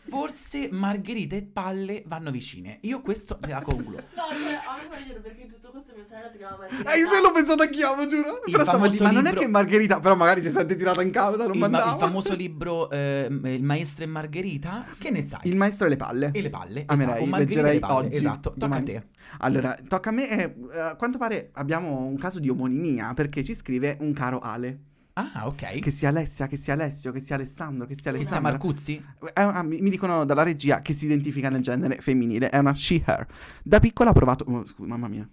Forse 0.09 0.69
margherite 0.71 1.37
e 1.39 1.43
palle 1.43 2.03
vanno 2.07 2.31
vicine. 2.31 2.79
Io 2.83 3.01
questo 3.01 3.39
te 3.39 3.49
la 3.49 3.63
concludo. 3.63 3.97
No, 4.15 4.23
cioè, 4.29 4.53
a 4.55 4.77
me 4.77 4.89
fa 4.91 4.97
ridere 4.99 5.21
perché 5.21 5.43
in 5.45 5.49
tutto 5.49 5.71
questo 5.71 5.93
mia 5.95 6.05
sorella 6.05 6.31
si 6.31 6.37
chiama 6.37 6.57
Margherita. 6.59 6.93
Eh, 6.93 6.99
io 6.99 7.21
l'ho 7.23 7.33
pensato 7.33 7.63
anch'io, 7.63 7.97
vi 7.97 8.07
giuro. 8.09 8.43
Il 8.45 8.53
Però 8.53 8.63
stavo 8.63 8.89
dire, 8.89 9.05
ma 9.05 9.11
non 9.11 9.25
è 9.27 9.33
che 9.33 9.49
Margherita, 9.49 10.01
però 10.01 10.15
magari 10.15 10.43
si 10.43 10.51
sente 10.51 10.77
tirata 10.77 11.01
in 11.01 11.11
causa, 11.11 11.45
non 11.45 11.55
Il, 11.55 11.61
ma- 11.61 11.69
mandavo. 11.69 11.93
il 11.93 11.99
famoso 11.99 12.35
libro 12.35 12.91
eh, 12.91 13.27
Il 13.31 13.63
maestro 13.63 14.05
e 14.05 14.07
Margherita? 14.07 14.85
Che 14.99 15.11
ne 15.11 15.25
sai? 15.25 15.41
Il 15.45 15.57
maestro 15.57 15.87
e 15.87 15.89
le 15.89 15.97
palle. 15.97 16.31
E 16.35 16.43
le 16.43 16.51
palle. 16.51 16.83
Amerei, 16.87 17.15
esatto, 17.15 17.27
Margherita 17.31 17.63
leggerei 17.63 17.81
oggi, 17.91 18.15
Esatto, 18.17 18.51
tocca 18.51 18.59
domani. 18.59 18.81
a 18.97 19.01
te. 19.01 19.07
Allora, 19.39 19.79
tocca 19.89 20.11
a 20.11 20.13
me. 20.13 20.29
eh, 20.29 20.79
a 20.79 20.95
quanto 20.97 21.17
pare 21.17 21.49
abbiamo 21.55 22.03
un 22.05 22.19
caso 22.19 22.39
di 22.39 22.51
omonimia 22.51 23.15
perché 23.15 23.43
ci 23.43 23.55
scrive 23.55 23.97
un 24.01 24.13
caro 24.13 24.41
Ale. 24.41 24.79
Ah, 25.19 25.47
ok. 25.47 25.79
Che 25.79 25.91
sia 25.91 26.11
Alessia, 26.11 26.47
che 26.47 26.57
sia 26.59 26.75
Alessio, 26.75 27.11
che 27.11 27.21
sia 27.21 27.37
Alessandro, 27.37 27.87
che 27.87 27.97
sia 27.99 28.13
Che 28.13 28.25
sia. 28.25 28.39
Marcuzzi? 28.41 29.03
È 29.33 29.43
una- 29.45 29.63
mi 29.63 29.81
mi 29.81 29.89
dicono 29.89 30.27
dalla 30.27 30.43
regia 30.43 30.83
che 30.83 30.93
si 30.95 31.07
identifica 31.07 31.49
nel 31.49 31.63
genere 31.63 31.97
femminile, 32.01 32.51
è 32.51 32.59
una 32.59 32.75
she-her. 32.75 33.27
Da 33.63 33.81
piccola 33.81 34.11
ha 34.11 34.13
provato... 34.13 34.45
oh, 34.47 34.67
scusa, 34.67 34.87
mamma 34.89 35.09
mia. 35.09 35.27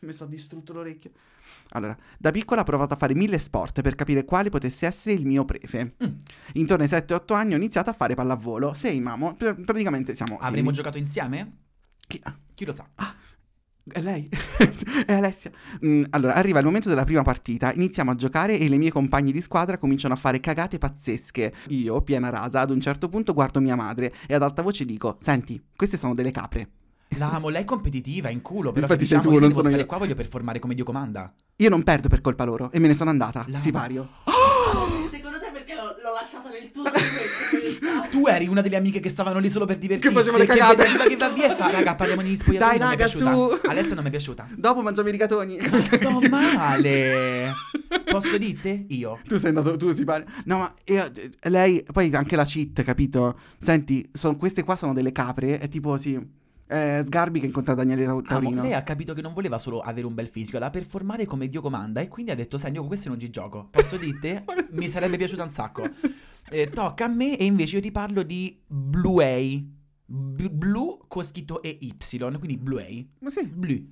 mi 0.00 0.12
sono 0.12 0.30
distrutto 0.30 0.72
l'orecchio. 0.72 1.10
Allora, 1.72 1.96
da 2.18 2.30
piccola 2.30 2.60
ho 2.60 2.64
provato 2.64 2.94
a 2.94 2.96
fare 2.96 3.14
mille 3.14 3.38
sport 3.38 3.80
per 3.82 3.96
capire 3.96 4.24
quale 4.24 4.48
potesse 4.48 4.86
essere 4.86 5.14
il 5.16 5.26
mio 5.26 5.44
prefe. 5.44 5.94
Mm. 6.04 6.08
Intorno 6.54 6.84
ai 6.84 6.88
7-8 6.88 7.34
anni 7.34 7.54
ho 7.54 7.56
iniziato 7.56 7.90
a 7.90 7.92
fare 7.92 8.14
pallavolo. 8.14 8.74
Sei, 8.74 9.00
mamo, 9.00 9.34
pr- 9.34 9.60
praticamente 9.64 10.14
siamo... 10.14 10.34
Avremmo 10.36 10.56
simili. 10.56 10.74
giocato 10.76 10.98
insieme? 10.98 11.56
Chi- 12.06 12.22
Chi 12.54 12.64
lo 12.64 12.72
sa? 12.72 12.88
È 13.92 14.00
lei? 14.00 14.28
è 15.06 15.12
Alessia. 15.12 15.50
Mm, 15.84 16.04
allora, 16.10 16.34
arriva 16.34 16.58
il 16.58 16.64
momento 16.64 16.88
della 16.88 17.04
prima 17.04 17.22
partita, 17.22 17.72
iniziamo 17.72 18.10
a 18.10 18.14
giocare 18.14 18.58
e 18.58 18.68
le 18.68 18.76
mie 18.76 18.90
compagne 18.90 19.32
di 19.32 19.40
squadra 19.40 19.78
cominciano 19.78 20.14
a 20.14 20.16
fare 20.16 20.40
cagate 20.40 20.78
pazzesche. 20.78 21.52
Io, 21.68 22.00
piena 22.02 22.28
rasa, 22.30 22.60
ad 22.60 22.70
un 22.70 22.80
certo 22.80 23.08
punto 23.08 23.34
guardo 23.34 23.60
mia 23.60 23.76
madre 23.76 24.12
e 24.26 24.34
ad 24.34 24.42
alta 24.42 24.62
voce 24.62 24.84
dico: 24.84 25.16
Senti, 25.20 25.60
queste 25.76 25.96
sono 25.96 26.14
delle 26.14 26.30
capre. 26.30 26.68
La 27.16 27.32
amo, 27.32 27.48
lei 27.48 27.62
è 27.62 27.64
competitiva, 27.64 28.28
è 28.28 28.32
in 28.32 28.40
culo. 28.40 28.70
Però 28.70 28.82
Infatti 28.82 29.02
diciamo, 29.02 29.22
sei 29.22 29.30
tu, 29.30 29.36
io 29.36 29.42
non 29.42 29.52
sono 29.52 29.66
stare 29.66 29.82
io. 29.82 29.88
qua, 29.88 29.98
voglio 29.98 30.14
performare 30.14 30.60
come 30.60 30.74
Dio 30.74 30.84
comanda. 30.84 31.32
Io 31.56 31.68
non 31.68 31.82
perdo 31.82 32.08
per 32.08 32.20
colpa 32.20 32.44
loro 32.44 32.70
e 32.70 32.78
me 32.78 32.86
ne 32.86 32.94
sono 32.94 33.10
andata. 33.10 33.44
La- 33.48 33.58
Sipario. 33.58 34.08
Secondo 35.10 35.38
te 35.42 35.50
perché 35.52 35.74
l'ho, 35.74 35.96
l'ho 36.00 36.14
lasciata 36.30 36.50
nel 36.50 36.70
tuo 36.70 36.82
questa? 36.82 38.06
Tu 38.10 38.26
eri 38.26 38.46
una 38.46 38.60
delle 38.60 38.76
amiche 38.76 39.00
che 39.00 39.08
stavano 39.08 39.38
lì 39.38 39.50
solo 39.50 39.64
per 39.64 39.78
divertirsi. 39.78 40.14
Che 40.14 40.20
facevano 40.20 40.42
le 40.42 40.48
che 40.48 40.58
cagate. 40.58 41.08
che 41.08 41.16
va 41.16 41.28
via 41.30 41.52
e 41.52 41.56
fa, 41.56 41.70
raga, 41.70 41.94
parliamo 41.94 42.22
di 42.22 42.36
spogliatoi. 42.36 42.68
Dai, 42.68 42.78
non 42.78 42.88
mi 42.88 42.94
è 42.94 42.98
raga, 42.98 43.10
piaciuta. 43.10 43.32
su. 43.32 43.68
Alessia 43.68 43.94
non 43.94 44.02
mi 44.04 44.08
è 44.08 44.12
piaciuta. 44.12 44.48
Dopo 44.54 44.82
mangiamo 44.82 45.08
i 45.08 45.10
rigatoni. 45.12 45.58
Sto 45.82 46.20
male. 46.28 47.52
Posso 48.10 48.36
dirti? 48.38 48.86
Io. 48.90 49.20
Tu 49.26 49.36
sei 49.38 49.48
andato, 49.48 49.76
tu 49.76 49.92
si 49.92 50.04
pare. 50.04 50.26
No, 50.44 50.58
ma 50.58 50.74
io- 50.84 51.10
lei, 51.42 51.84
poi 51.90 52.12
anche 52.14 52.36
la 52.36 52.44
cheat, 52.44 52.82
capito? 52.82 53.38
Senti, 53.58 54.08
son- 54.12 54.36
queste 54.36 54.62
qua 54.64 54.76
sono 54.76 54.92
delle 54.92 55.12
capre, 55.12 55.58
è 55.58 55.68
tipo 55.68 55.96
sì. 55.96 56.38
Eh, 56.70 57.02
Sgarbi 57.04 57.40
che 57.40 57.46
incontra 57.46 57.74
Daniele 57.74 58.04
Amo, 58.04 58.22
Taurino. 58.22 58.62
lei 58.62 58.74
ha 58.74 58.82
capito 58.82 59.12
che 59.12 59.22
non 59.22 59.34
voleva 59.34 59.58
solo 59.58 59.80
avere 59.80 60.06
un 60.06 60.14
bel 60.14 60.28
fisico, 60.28 60.52
voleva 60.52 60.70
performare 60.70 61.26
come 61.26 61.48
Dio 61.48 61.60
comanda 61.60 62.00
e 62.00 62.06
quindi 62.06 62.30
ha 62.30 62.36
detto, 62.36 62.58
senti, 62.58 62.74
io 62.74 62.80
con 62.80 62.88
queste 62.88 63.08
non 63.08 63.18
ci 63.18 63.30
gioco. 63.30 63.68
Posso 63.70 63.96
dirti? 63.96 64.44
Mi 64.70 64.86
sarebbe 64.86 65.16
piaciuto 65.16 65.42
un 65.42 65.50
sacco. 65.50 65.88
Eh, 66.48 66.70
tocca 66.70 67.06
a 67.06 67.08
me 67.08 67.36
e 67.36 67.44
invece 67.44 67.76
io 67.76 67.82
ti 67.82 67.90
parlo 67.90 68.22
di 68.22 68.60
Blue 68.66 69.24
A. 69.24 69.79
B- 70.12 70.48
Blue 70.48 70.98
con 71.06 71.22
scritto 71.22 71.62
EY, 71.62 71.94
quindi 72.38 72.56
Blue 72.56 72.82
A. 72.82 73.04
Ma 73.20 73.30
sì. 73.30 73.46
Blue. 73.46 73.86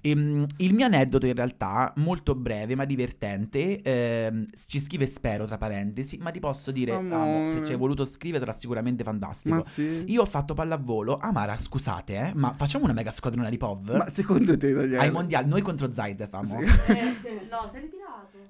Ehm, 0.00 0.46
il 0.58 0.72
mio 0.72 0.86
aneddoto 0.86 1.26
in 1.26 1.34
realtà, 1.34 1.92
molto 1.96 2.36
breve 2.36 2.76
ma 2.76 2.84
divertente, 2.84 3.82
ehm, 3.82 4.46
ci 4.68 4.78
scrive 4.78 5.06
spero 5.06 5.44
tra 5.44 5.56
parentesi, 5.56 6.18
ma 6.18 6.30
ti 6.30 6.38
posso 6.38 6.70
dire, 6.70 6.92
amo, 7.10 7.46
se 7.48 7.64
ci 7.64 7.72
hai 7.72 7.78
voluto 7.78 8.04
scrivere 8.04 8.44
sarà 8.44 8.56
sicuramente 8.56 9.02
fantastico. 9.02 9.56
Ma 9.56 9.62
sì. 9.62 10.04
Io 10.06 10.22
ho 10.22 10.26
fatto 10.26 10.54
pallavolo, 10.54 11.18
Amara 11.18 11.56
scusate 11.56 12.14
eh, 12.16 12.32
ma 12.34 12.52
facciamo 12.54 12.84
una 12.84 12.92
mega 12.92 13.10
squadrona 13.10 13.48
di 13.48 13.56
POV? 13.56 13.90
Ma 13.96 14.08
secondo 14.08 14.56
te, 14.56 14.72
Daniele? 14.72 14.98
Ai 14.98 15.10
mondiali, 15.10 15.48
noi 15.48 15.62
contro 15.62 15.92
Zaid 15.92 16.28
famo. 16.28 16.44
Sì. 16.44 16.56
Eh, 16.56 17.48
no, 17.50 17.68
ritirato. 17.72 17.95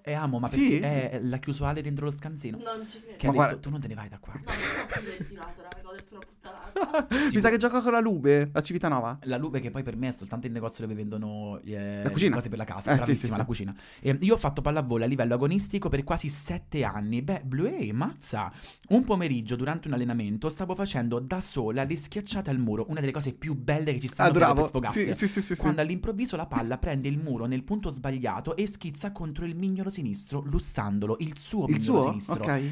E 0.08 0.12
amo, 0.12 0.38
ma 0.38 0.46
Sì? 0.46 0.78
perché 0.78 1.10
è 1.10 1.20
la 1.20 1.38
chiusuale 1.38 1.82
dentro 1.82 2.04
lo 2.04 2.12
scanzino. 2.12 2.58
Non 2.58 2.86
ci 2.86 3.00
credo. 3.00 3.16
Che 3.16 3.26
Ma 3.26 3.32
ha 3.32 3.34
guarda- 3.34 3.54
detto, 3.54 3.62
tu 3.66 3.70
non 3.70 3.80
te 3.80 3.88
ne 3.88 3.94
vai 3.94 4.08
da 4.08 4.18
qua. 4.20 4.32
No, 4.34 4.40
non 4.44 5.52
raga, 5.62 5.88
ho 5.88 5.92
detto 5.92 6.14
una 6.14 6.24
puttanata. 6.24 7.06
Mi 7.34 7.40
sa 7.40 7.50
che 7.50 7.56
gioca 7.56 7.80
con 7.80 7.90
la 7.90 7.98
Lube 7.98 8.50
a 8.52 8.60
Civitanova. 8.62 9.18
La 9.22 9.36
Lube 9.36 9.58
che 9.58 9.72
poi 9.72 9.82
per 9.82 9.96
me 9.96 10.08
è 10.08 10.12
soltanto 10.12 10.46
il 10.46 10.52
negozio 10.52 10.84
dove 10.84 10.94
vendono 10.94 11.58
eh, 11.64 12.02
La 12.04 12.10
cucina. 12.10 12.36
cose 12.36 12.48
per 12.48 12.58
la 12.58 12.64
casa, 12.64 12.90
Eh, 12.90 12.92
sì, 12.92 12.96
bravissima 12.98 13.14
sì, 13.16 13.32
sì. 13.32 13.36
la 13.36 13.44
cucina. 13.44 13.74
E 14.00 14.16
io 14.20 14.34
ho 14.34 14.36
fatto 14.36 14.62
pallavolo 14.62 15.02
a 15.02 15.06
livello 15.08 15.34
agonistico 15.34 15.88
per 15.88 16.04
quasi 16.04 16.28
sette 16.28 16.84
anni. 16.84 17.20
Beh, 17.22 17.42
Blue 17.44 17.76
A, 17.90 17.92
mazza! 17.92 18.52
Un 18.90 19.02
pomeriggio 19.02 19.56
durante 19.56 19.88
un 19.88 19.94
allenamento 19.94 20.48
stavo 20.50 20.76
facendo 20.76 21.18
da 21.18 21.40
sola 21.40 21.82
le 21.82 21.96
schiacciate 21.96 22.48
al 22.48 22.58
muro, 22.58 22.86
una 22.90 23.00
delle 23.00 23.10
cose 23.12 23.32
più 23.32 23.54
belle 23.56 23.92
che 23.92 23.98
ci 23.98 24.06
stanno 24.06 24.30
per- 24.30 24.38
per 24.38 24.48
Adoravo. 24.50 24.68
sfogarsi. 24.68 25.04
Sì, 25.06 25.12
sì, 25.14 25.26
sì, 25.28 25.40
sì, 25.42 25.54
sì. 25.56 25.60
Quando 25.60 25.80
all'improvviso 25.80 26.36
la 26.36 26.46
palla 26.46 26.78
prende 26.78 27.08
il 27.08 27.18
muro 27.18 27.46
nel 27.46 27.64
punto 27.64 27.88
sbagliato 27.90 28.54
e 28.54 28.68
schizza 28.68 29.10
contro 29.10 29.44
il 29.44 29.56
mignolo 29.56 29.90
sinistro, 29.96 30.40
lussandolo, 30.40 31.16
il 31.20 31.36
suo 31.38 31.66
Il 31.68 31.80
suo? 31.80 32.00
sinistro. 32.02 32.42
Ok. 32.44 32.62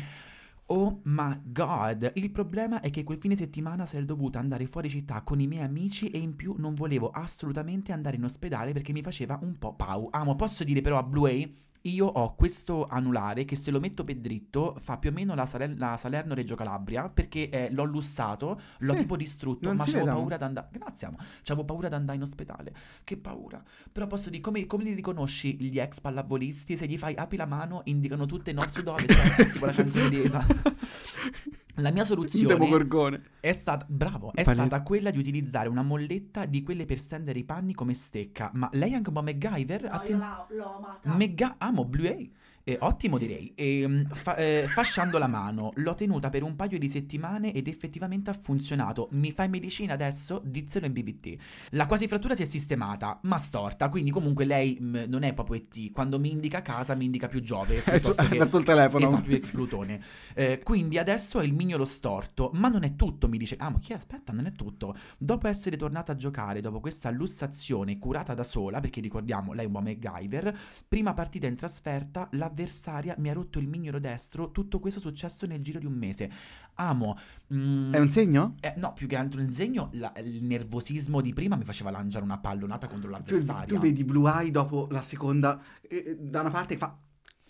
Oh 0.68 1.00
my 1.04 1.40
god, 1.44 2.12
il 2.14 2.30
problema 2.30 2.80
è 2.80 2.88
che 2.88 3.04
quel 3.04 3.18
fine 3.18 3.36
settimana 3.36 3.84
sarei 3.84 4.06
dovuta 4.06 4.38
andare 4.38 4.66
fuori 4.66 4.88
città 4.88 5.20
con 5.20 5.38
i 5.38 5.46
miei 5.46 5.62
amici 5.62 6.08
e 6.08 6.18
in 6.18 6.36
più 6.36 6.54
non 6.56 6.74
volevo 6.74 7.10
assolutamente 7.10 7.92
andare 7.92 8.16
in 8.16 8.24
ospedale 8.24 8.72
perché 8.72 8.92
mi 8.92 9.02
faceva 9.02 9.38
un 9.42 9.58
po' 9.58 9.74
pau. 9.74 10.08
Amo, 10.10 10.36
posso 10.36 10.64
dire 10.64 10.80
però 10.80 10.96
a 10.96 11.02
Blue 11.02 11.30
A, 11.42 11.48
io 11.86 12.06
ho 12.06 12.34
questo 12.34 12.86
anulare 12.86 13.44
che 13.44 13.56
se 13.56 13.70
lo 13.70 13.78
metto 13.78 14.04
per 14.04 14.16
dritto 14.16 14.74
fa 14.80 14.96
più 14.96 15.10
o 15.10 15.12
meno 15.12 15.34
la, 15.34 15.44
Sale- 15.44 15.74
la 15.76 15.96
Salerno-Reggio 15.98 16.54
Calabria 16.54 17.10
perché 17.10 17.50
eh, 17.50 17.70
l'ho 17.70 17.84
lussato, 17.84 18.58
l'ho 18.78 18.94
Sì, 18.94 19.00
tipo 19.00 19.16
distrutto, 19.16 19.72
ma 19.74 19.84
amo. 19.84 20.04
paura 20.04 20.36
di 20.38 20.44
andare... 20.44 20.68
Grazie 20.72 21.08
amo, 21.08 21.18
c'avevo 21.42 21.64
paura 21.66 21.88
di 21.88 21.94
andare 21.94 22.16
in 22.16 22.22
ospedale, 22.22 22.74
che 23.04 23.18
paura. 23.18 23.62
Però 23.92 24.06
posso 24.06 24.30
dire, 24.30 24.40
come, 24.42 24.64
come 24.66 24.84
li 24.84 24.94
riconosci 24.94 25.56
gli 25.60 25.78
ex 25.78 26.00
pallavolisti? 26.00 26.76
Se 26.76 26.86
gli 26.86 26.96
fai 26.96 27.14
apri 27.16 27.36
la 27.36 27.46
mano, 27.46 27.82
indicano 27.84 28.24
tutte 28.24 28.52
nord-sud-ovest, 28.52 29.10
eh, 29.38 29.50
tipo 29.52 29.66
la 29.66 29.72
canzone 29.72 30.08
di 30.08 30.22
Esa. 30.22 30.44
La 31.76 31.90
mia 31.90 32.04
soluzione 32.04 33.22
è 33.40 33.52
stata, 33.52 33.84
bravo, 33.88 34.32
è 34.34 34.42
Palese. 34.44 34.66
stata 34.66 34.82
quella 34.82 35.10
di 35.10 35.18
utilizzare 35.18 35.68
una 35.68 35.82
molletta 35.82 36.44
di 36.46 36.62
quelle 36.62 36.84
per 36.84 36.98
stendere 36.98 37.38
i 37.38 37.44
panni 37.44 37.74
come 37.74 37.94
stecca. 37.94 38.50
Ma 38.54 38.68
lei 38.72 38.92
è 38.92 38.94
anche 38.94 39.08
un 39.08 39.14
po' 39.14 39.22
MacGyver? 39.22 39.82
No, 39.82 39.88
io 39.88 39.92
Atten- 39.94 40.18
la- 40.18 40.46
l'ho 40.50 40.76
amata. 40.76 41.14
Mega, 41.14 41.54
amo 41.58 41.84
Blue 41.84 42.08
A. 42.08 42.42
Eh, 42.66 42.78
ottimo 42.80 43.18
direi. 43.18 43.52
E, 43.54 43.86
mm, 43.86 44.00
fa- 44.12 44.36
eh, 44.36 44.64
fasciando 44.66 45.18
la 45.18 45.26
mano, 45.26 45.72
l'ho 45.74 45.94
tenuta 45.94 46.30
per 46.30 46.42
un 46.42 46.56
paio 46.56 46.78
di 46.78 46.88
settimane 46.88 47.52
ed 47.52 47.68
effettivamente 47.68 48.30
ha 48.30 48.32
funzionato. 48.32 49.08
Mi 49.12 49.32
fai 49.32 49.50
medicina 49.50 49.92
adesso? 49.92 50.40
Dizzelo 50.42 50.86
in 50.86 50.92
BVT. 50.92 51.36
La 51.70 51.84
quasi 51.86 52.08
frattura 52.08 52.34
si 52.34 52.42
è 52.42 52.46
sistemata, 52.46 53.18
ma 53.24 53.36
storta, 53.36 53.90
quindi 53.90 54.10
comunque 54.10 54.46
lei 54.46 54.78
mm, 54.80 54.96
non 55.08 55.24
è 55.24 55.34
proprio 55.34 55.56
ET. 55.56 55.92
Quando 55.92 56.18
mi 56.18 56.30
indica 56.30 56.62
casa 56.62 56.94
mi 56.94 57.04
indica 57.04 57.28
più 57.28 57.42
Giove. 57.42 57.80
Piuttosto 57.84 58.26
che- 58.28 58.38
verso 58.38 58.56
il 58.56 58.64
telefono. 58.64 59.04
Esatto, 59.06 59.22
più 59.22 59.40
Plutone. 59.40 60.00
Eh, 60.32 60.60
quindi 60.62 60.96
adesso 60.96 61.40
è 61.40 61.44
il 61.44 61.52
mignolo 61.52 61.84
storto, 61.84 62.50
ma 62.54 62.68
non 62.68 62.82
è 62.82 62.96
tutto, 62.96 63.28
mi 63.28 63.36
dice. 63.36 63.56
Ah, 63.58 63.68
ma 63.68 63.78
chi 63.78 63.92
aspetta, 63.92 64.32
non 64.32 64.46
è 64.46 64.52
tutto. 64.52 64.96
Dopo 65.18 65.48
essere 65.48 65.76
tornata 65.76 66.12
a 66.12 66.16
giocare, 66.16 66.62
dopo 66.62 66.80
questa 66.80 67.10
lussazione 67.10 67.98
curata 67.98 68.32
da 68.32 68.42
sola, 68.44 68.80
perché 68.80 69.02
ricordiamo, 69.02 69.52
lei 69.52 69.64
è 69.64 69.66
un 69.66 69.72
buon 69.72 69.84
MacGyver, 69.84 70.58
prima 70.88 71.12
partita 71.12 71.46
in 71.46 71.56
trasferta, 71.56 72.26
l'avversaria 72.54 73.14
mi 73.18 73.28
ha 73.28 73.32
rotto 73.32 73.58
il 73.58 73.66
mignolo 73.68 73.98
destro, 73.98 74.50
tutto 74.52 74.78
questo 74.78 75.00
è 75.00 75.02
successo 75.02 75.46
nel 75.46 75.60
giro 75.60 75.78
di 75.80 75.86
un 75.86 75.92
mese. 75.94 76.30
Amo. 76.74 77.16
mm, 77.52 77.92
È 77.92 77.98
un 77.98 78.08
segno? 78.08 78.54
eh, 78.60 78.74
no, 78.76 78.92
più 78.92 79.06
che 79.06 79.16
altro 79.16 79.40
nel 79.40 79.52
segno, 79.52 79.90
la- 79.92 80.12
il 80.18 80.42
nervosismo 80.44 81.20
di 81.20 81.32
prima 81.32 81.56
mi 81.56 81.64
faceva 81.64 81.90
lanciare 81.90 82.24
una 82.24 82.38
pallonata 82.38 82.86
contro 82.88 83.10
Tu, 83.10 83.16
l'avversaria. 83.16 83.66
tu 83.66 83.78
vedi 83.78 84.04
Blue 84.04 84.30
Eye 84.30 84.50
dopo 84.50 84.86
la 84.90 85.02
seconda, 85.02 85.60
eh, 85.82 86.16
da 86.18 86.40
una 86.40 86.50
parte 86.50 86.76
fa... 86.76 86.96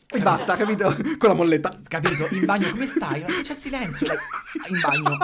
E 0.07 0.21
basta, 0.21 0.57
capito? 0.57 0.95
Con 1.19 1.29
la 1.29 1.35
molletta. 1.35 1.77
Capito? 1.89 2.27
In 2.35 2.45
bagno 2.45 2.71
come 2.71 2.87
stai? 2.87 3.23
Ma 3.27 3.41
c'è 3.43 3.55
silenzio. 3.55 4.07
Lei, 4.07 4.17
in 4.71 4.81
bagno. 4.81 5.17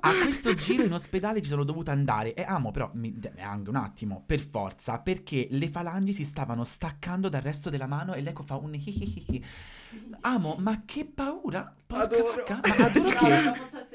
A 0.00 0.12
questo 0.22 0.54
giro 0.54 0.84
in 0.84 0.92
ospedale 0.92 1.42
ci 1.42 1.48
sono 1.48 1.64
dovuta 1.64 1.90
andare 1.90 2.32
e 2.34 2.42
amo 2.42 2.70
però 2.70 2.88
mi, 2.94 3.18
anche 3.40 3.68
un 3.68 3.76
attimo, 3.76 4.22
per 4.24 4.40
forza, 4.40 4.98
perché 4.98 5.48
le 5.50 5.68
falangi 5.68 6.12
si 6.12 6.24
stavano 6.24 6.62
staccando 6.62 7.28
dal 7.28 7.42
resto 7.42 7.68
della 7.68 7.86
mano 7.86 8.14
e 8.14 8.20
l'eco 8.20 8.42
fa 8.42 8.56
un 8.56 8.74
hihihihi. 8.74 9.44
Amo, 10.20 10.56
ma 10.58 10.82
che 10.84 11.04
paura? 11.04 11.74
Porca 11.86 12.04
Adoro. 12.04 12.44
vacca, 12.48 12.60
Ma 12.68 12.84
adoro 12.86 13.08
che... 13.10 13.87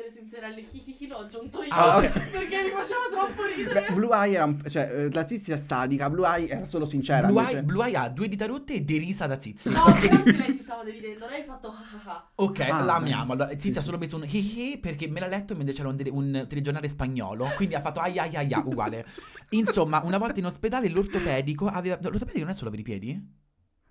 sincera, 0.44 0.48
il 0.50 0.66
hihihi 0.70 1.08
l'ho 1.08 1.18
aggiunto 1.18 1.62
io. 1.62 1.70
Ah, 1.70 1.98
ok. 1.98 2.30
Perché 2.30 2.62
mi 2.64 2.70
faceva 2.70 3.00
troppo 3.12 3.44
ridere. 3.46 3.86
Beh, 3.88 3.94
Blue 3.94 4.16
Eye 4.16 4.36
era 4.36 4.46
un... 4.46 4.62
cioè, 4.68 4.92
eh, 4.92 5.12
la 5.12 5.24
tizia 5.24 5.56
è 5.56 5.58
sadica, 5.58 6.10
Blue 6.10 6.28
Eye 6.28 6.50
era 6.50 6.66
solo 6.66 6.86
sincera. 6.86 7.28
Blue 7.28 7.40
invece. 7.40 7.58
Eye, 7.58 7.64
Blue 7.64 7.86
Eye 7.86 7.96
ha 7.98 8.10
due 8.10 8.28
dita 8.28 8.46
rotte 8.46 8.74
e 8.74 8.82
derisa 8.82 9.28
da 9.28 9.40
Zizi. 9.40 9.72
No, 9.72 9.84
anche 9.86 10.32
lei 10.32 10.54
si 10.54 10.62
stava 10.62 10.84
dividendo. 10.84 11.28
Lei 11.28 11.42
ha 11.42 11.46
fatto 11.46 11.68
ah 11.70 12.10
ah. 12.12 12.32
Ok, 12.36 12.60
Ah, 12.60 12.82
la 12.82 12.96
amiamo. 12.96 13.34
Allora, 13.34 13.50
Zizi 13.52 13.72
Sì, 13.72 13.78
ha 13.78 13.82
solo 13.82 13.98
messo 13.98 14.16
un 14.16 14.26
hihi 14.28 14.80
perché 14.80 15.08
me 15.08 15.20
l'ha 15.20 15.28
letto 15.28 15.56
mentre 15.56 15.74
c'era 15.74 15.90
un, 15.90 15.96
tele- 15.96 16.10
un 16.10 16.46
telegiornale 16.48 16.88
spagnolo. 16.90 17.52
Quindi 17.56 17.76
ha 17.76 17.82
fatto 17.82 18.00
ai 18.00 18.18
ai 18.20 18.36
ai 18.36 18.54
ai, 18.54 18.62
uguale. 18.66 19.06
Insomma, 19.50 20.02
una 20.04 20.18
volta 20.18 20.40
in 20.40 20.46
ospedale 20.48 20.90
l'ortopedico 20.90 21.68
aveva... 21.68 21.98
L'ortopedico 22.02 22.40
non 22.40 22.50
è 22.50 22.54
solo 22.58 22.70
per 22.72 22.80
i 22.80 22.84
piedi? 22.84 23.42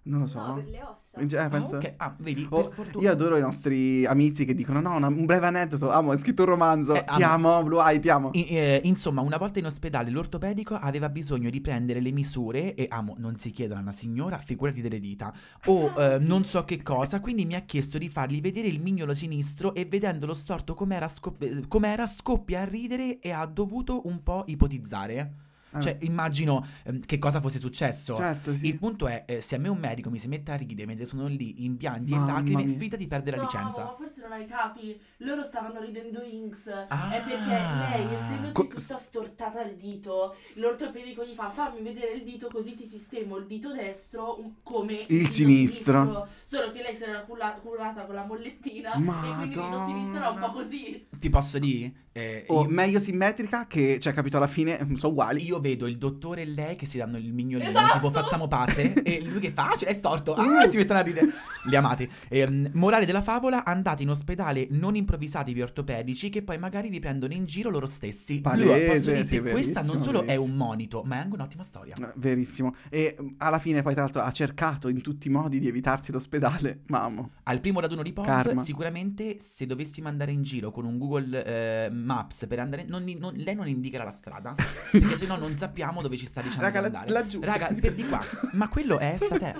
Non 0.04 0.18
lo 0.20 0.26
so. 0.26 0.44
No, 0.44 0.54
per 0.54 0.66
le 0.68 0.82
ossa. 0.82 1.20
Eh, 1.20 1.36
Ah, 1.44 1.48
penso- 1.48 1.76
ok. 1.76 1.94
Ah, 1.98 2.14
vedi, 2.18 2.44
Oh, 2.50 2.64
per 2.68 2.72
fortuna... 2.74 3.04
io 3.04 3.12
adoro 3.12 3.36
i 3.36 3.40
nostri 3.40 4.04
amici 4.04 4.44
che 4.44 4.52
dicono: 4.52 4.80
No, 4.80 4.96
una- 4.96 5.06
un 5.06 5.24
breve 5.26 5.46
aneddoto. 5.46 5.92
Amo, 5.92 6.10
hai 6.10 6.18
scritto 6.18 6.42
un 6.42 6.48
romanzo. 6.48 6.94
Eh, 6.94 7.04
ti 7.04 7.22
amo. 7.22 7.52
amo, 7.52 7.62
Blue 7.62 7.80
Eye, 7.80 8.00
ti 8.00 8.08
amo. 8.08 8.30
I- 8.32 8.44
eh, 8.46 8.80
insomma, 8.82 9.20
una 9.20 9.36
volta 9.36 9.60
in 9.60 9.66
ospedale 9.66 10.10
l'ortopedico 10.10 10.74
aveva 10.74 11.08
bisogno 11.08 11.50
di 11.50 11.60
prendere 11.60 12.00
le 12.00 12.10
misure 12.10 12.74
e 12.74 12.86
amo, 12.90 13.14
non 13.18 13.38
si 13.38 13.50
chiedono 13.52 13.78
a 13.78 13.82
una 13.82 13.92
signora, 13.92 14.38
figurati 14.38 14.80
delle 14.80 14.98
dita, 14.98 15.32
o 15.66 15.94
eh, 15.96 16.18
non 16.18 16.44
so 16.44 16.64
che 16.64 16.82
cosa, 16.82 17.20
quindi 17.20 17.44
mi 17.44 17.54
ha 17.54 17.60
chiesto 17.60 17.96
di 17.96 18.08
fargli 18.08 18.40
vedere 18.40 18.66
il 18.66 18.80
mignolo 18.80 19.14
sinistro 19.14 19.72
e 19.72 19.84
vedendolo 19.84 20.34
storto 20.34 20.74
com'era, 20.74 21.06
scop- 21.06 21.40
eh, 21.42 21.62
com'era 21.68 22.08
scoppia 22.08 22.62
a 22.62 22.64
ridere 22.64 23.20
e 23.20 23.30
ha 23.30 23.46
dovuto 23.46 24.08
un 24.08 24.20
po' 24.24 24.42
ipotizzare. 24.48 25.34
Ah, 25.72 25.80
Cioè, 25.80 25.96
immagino 26.02 26.64
ehm, 26.84 27.00
che 27.00 27.18
cosa 27.18 27.40
fosse 27.40 27.58
successo. 27.58 28.14
certo, 28.14 28.54
sì. 28.54 28.66
Il 28.66 28.78
punto 28.78 29.06
è, 29.06 29.24
eh, 29.26 29.40
se 29.40 29.56
a 29.56 29.58
me 29.58 29.68
un 29.68 29.78
medico 29.78 30.10
mi 30.10 30.18
si 30.18 30.28
mette 30.28 30.52
a 30.52 30.56
ridere 30.56 30.86
mentre 30.86 31.06
sono 31.06 31.26
lì 31.26 31.64
in 31.64 31.76
pianti 31.76 32.12
Mamma 32.12 32.24
e 32.26 32.32
lacrime, 32.34 32.64
mia. 32.64 32.78
fidati 32.78 33.02
di 33.02 33.08
perdere 33.08 33.36
la 33.38 33.42
No, 33.42 33.48
licenza. 33.48 33.96
Non 34.22 34.32
hai 34.32 34.46
capi, 34.46 34.98
loro 35.18 35.42
stavano 35.42 35.80
ridendo 35.80 36.22
Inks. 36.22 36.68
Ah. 36.88 37.10
È 37.10 37.22
perché 37.22 37.48
lei, 37.48 38.14
essendoti 38.14 38.52
Co- 38.52 38.66
tutta 38.68 38.96
stortata 38.98 39.60
al 39.60 39.74
dito, 39.74 40.36
l'ortopedico 40.54 41.24
gli 41.24 41.34
fa 41.34 41.48
fammi 41.50 41.82
vedere 41.82 42.12
il 42.12 42.22
dito 42.22 42.48
così 42.50 42.74
ti 42.74 42.86
sistemo 42.86 43.36
il 43.36 43.46
dito 43.46 43.72
destro 43.72 44.40
un- 44.40 44.52
come 44.62 45.04
Il 45.08 45.18
dito 45.18 45.32
sinistro. 45.32 46.28
Solo 46.44 46.72
che 46.72 46.82
lei 46.82 46.94
si 46.94 47.02
era 47.04 47.20
culla- 47.22 47.58
curata 47.62 48.04
con 48.04 48.14
la 48.14 48.24
mollettina 48.24 48.92
e 48.92 49.02
quindi 49.02 49.10
il 49.42 49.48
dito 49.48 49.60
Madonna. 49.60 49.86
sinistro 49.86 50.16
era 50.16 50.28
un 50.30 50.38
po' 50.38 50.50
così. 50.52 51.06
Ti 51.18 51.30
posso 51.30 51.58
dire? 51.58 51.92
Eh, 52.14 52.44
O 52.48 52.62
io, 52.64 52.68
meglio 52.68 52.98
simmetrica 52.98 53.66
che, 53.66 53.98
cioè, 53.98 54.12
capito, 54.12 54.36
alla 54.36 54.46
fine 54.46 54.76
sono 54.96 55.12
uguali. 55.12 55.42
io 55.44 55.60
vedo 55.60 55.86
il 55.86 55.96
dottore 55.96 56.42
e 56.42 56.46
lei 56.46 56.76
che 56.76 56.84
si 56.84 56.98
danno 56.98 57.16
il 57.16 57.32
mignolino, 57.32 57.70
Esatto! 57.70 57.92
tipo 57.94 58.10
facciamo 58.10 58.48
pace, 58.48 58.92
e 59.02 59.22
lui 59.24 59.40
che 59.40 59.50
fa, 59.50 59.68
ah, 59.68 59.76
ce 59.76 59.86
l'hai 59.86 59.94
storto, 59.94 60.34
ah, 60.34 60.68
si 60.68 60.76
mettono 60.76 60.98
a 60.98 61.02
ridere. 61.02 61.30
Li 61.64 61.74
amate. 61.76 62.10
Ehm, 62.28 62.68
morale 62.74 63.06
della 63.06 63.22
favola, 63.22 63.64
andate 63.64 64.02
in 64.02 64.10
ospedale 64.12 64.66
non 64.70 64.94
improvvisatevi 64.94 65.60
ortopedici 65.60 66.28
che 66.30 66.42
poi 66.42 66.58
magari 66.58 66.88
vi 66.88 67.00
prendono 67.00 67.32
in 67.34 67.44
giro 67.44 67.70
loro 67.70 67.86
stessi. 67.86 68.40
Palese, 68.40 69.14
Lui, 69.14 69.24
sì, 69.24 69.40
questa 69.40 69.80
non 69.80 69.88
verissimo, 69.98 70.02
solo 70.04 70.22
è 70.22 70.24
verissimo. 70.26 70.50
un 70.52 70.56
monito, 70.56 71.02
ma 71.04 71.16
è 71.16 71.18
anche 71.18 71.34
un'ottima 71.34 71.62
storia. 71.62 71.94
Eh, 71.98 72.12
Verissimo. 72.16 72.74
E 72.88 73.16
mm, 73.20 73.28
alla 73.38 73.58
fine 73.58 73.82
poi 73.82 73.92
tra 73.94 74.02
l'altro 74.02 74.22
ha 74.22 74.30
cercato 74.30 74.88
in 74.88 75.00
tutti 75.02 75.28
i 75.28 75.30
modi 75.30 75.58
di 75.60 75.68
evitarsi 75.68 76.12
l'ospedale. 76.12 76.80
Mamma. 76.88 77.28
Al 77.44 77.60
primo 77.60 77.80
raduno 77.80 78.02
di 78.02 78.12
Karma. 78.12 78.62
sicuramente 78.62 79.36
se 79.40 79.66
dovessimo 79.66 80.08
andare 80.08 80.32
in 80.32 80.42
giro 80.42 80.70
con 80.70 80.84
un 80.84 80.98
Google 80.98 81.44
eh, 81.86 81.90
Maps 81.90 82.46
per 82.46 82.58
andare, 82.60 82.84
non- 82.86 83.04
non- 83.18 83.34
lei 83.34 83.54
non 83.54 83.66
indicherà 83.68 84.04
la 84.04 84.12
strada, 84.12 84.54
perché 84.92 85.16
sennò 85.16 85.36
non 85.38 85.56
sappiamo 85.56 86.02
dove 86.02 86.16
ci 86.16 86.26
sta 86.26 86.40
dicendo 86.40 86.62
Raga, 86.64 86.88
di 86.88 86.92
la- 86.92 87.04
laggiù. 87.08 87.40
Raga, 87.42 87.68
per 87.78 87.94
di 87.94 88.04
qua. 88.06 88.20
Ma 88.52 88.68
quello 88.68 88.98
è 88.98 89.14
sta 89.18 89.38
te. 89.38 89.54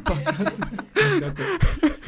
Stupidi 0.00 0.34
così. 0.36 0.52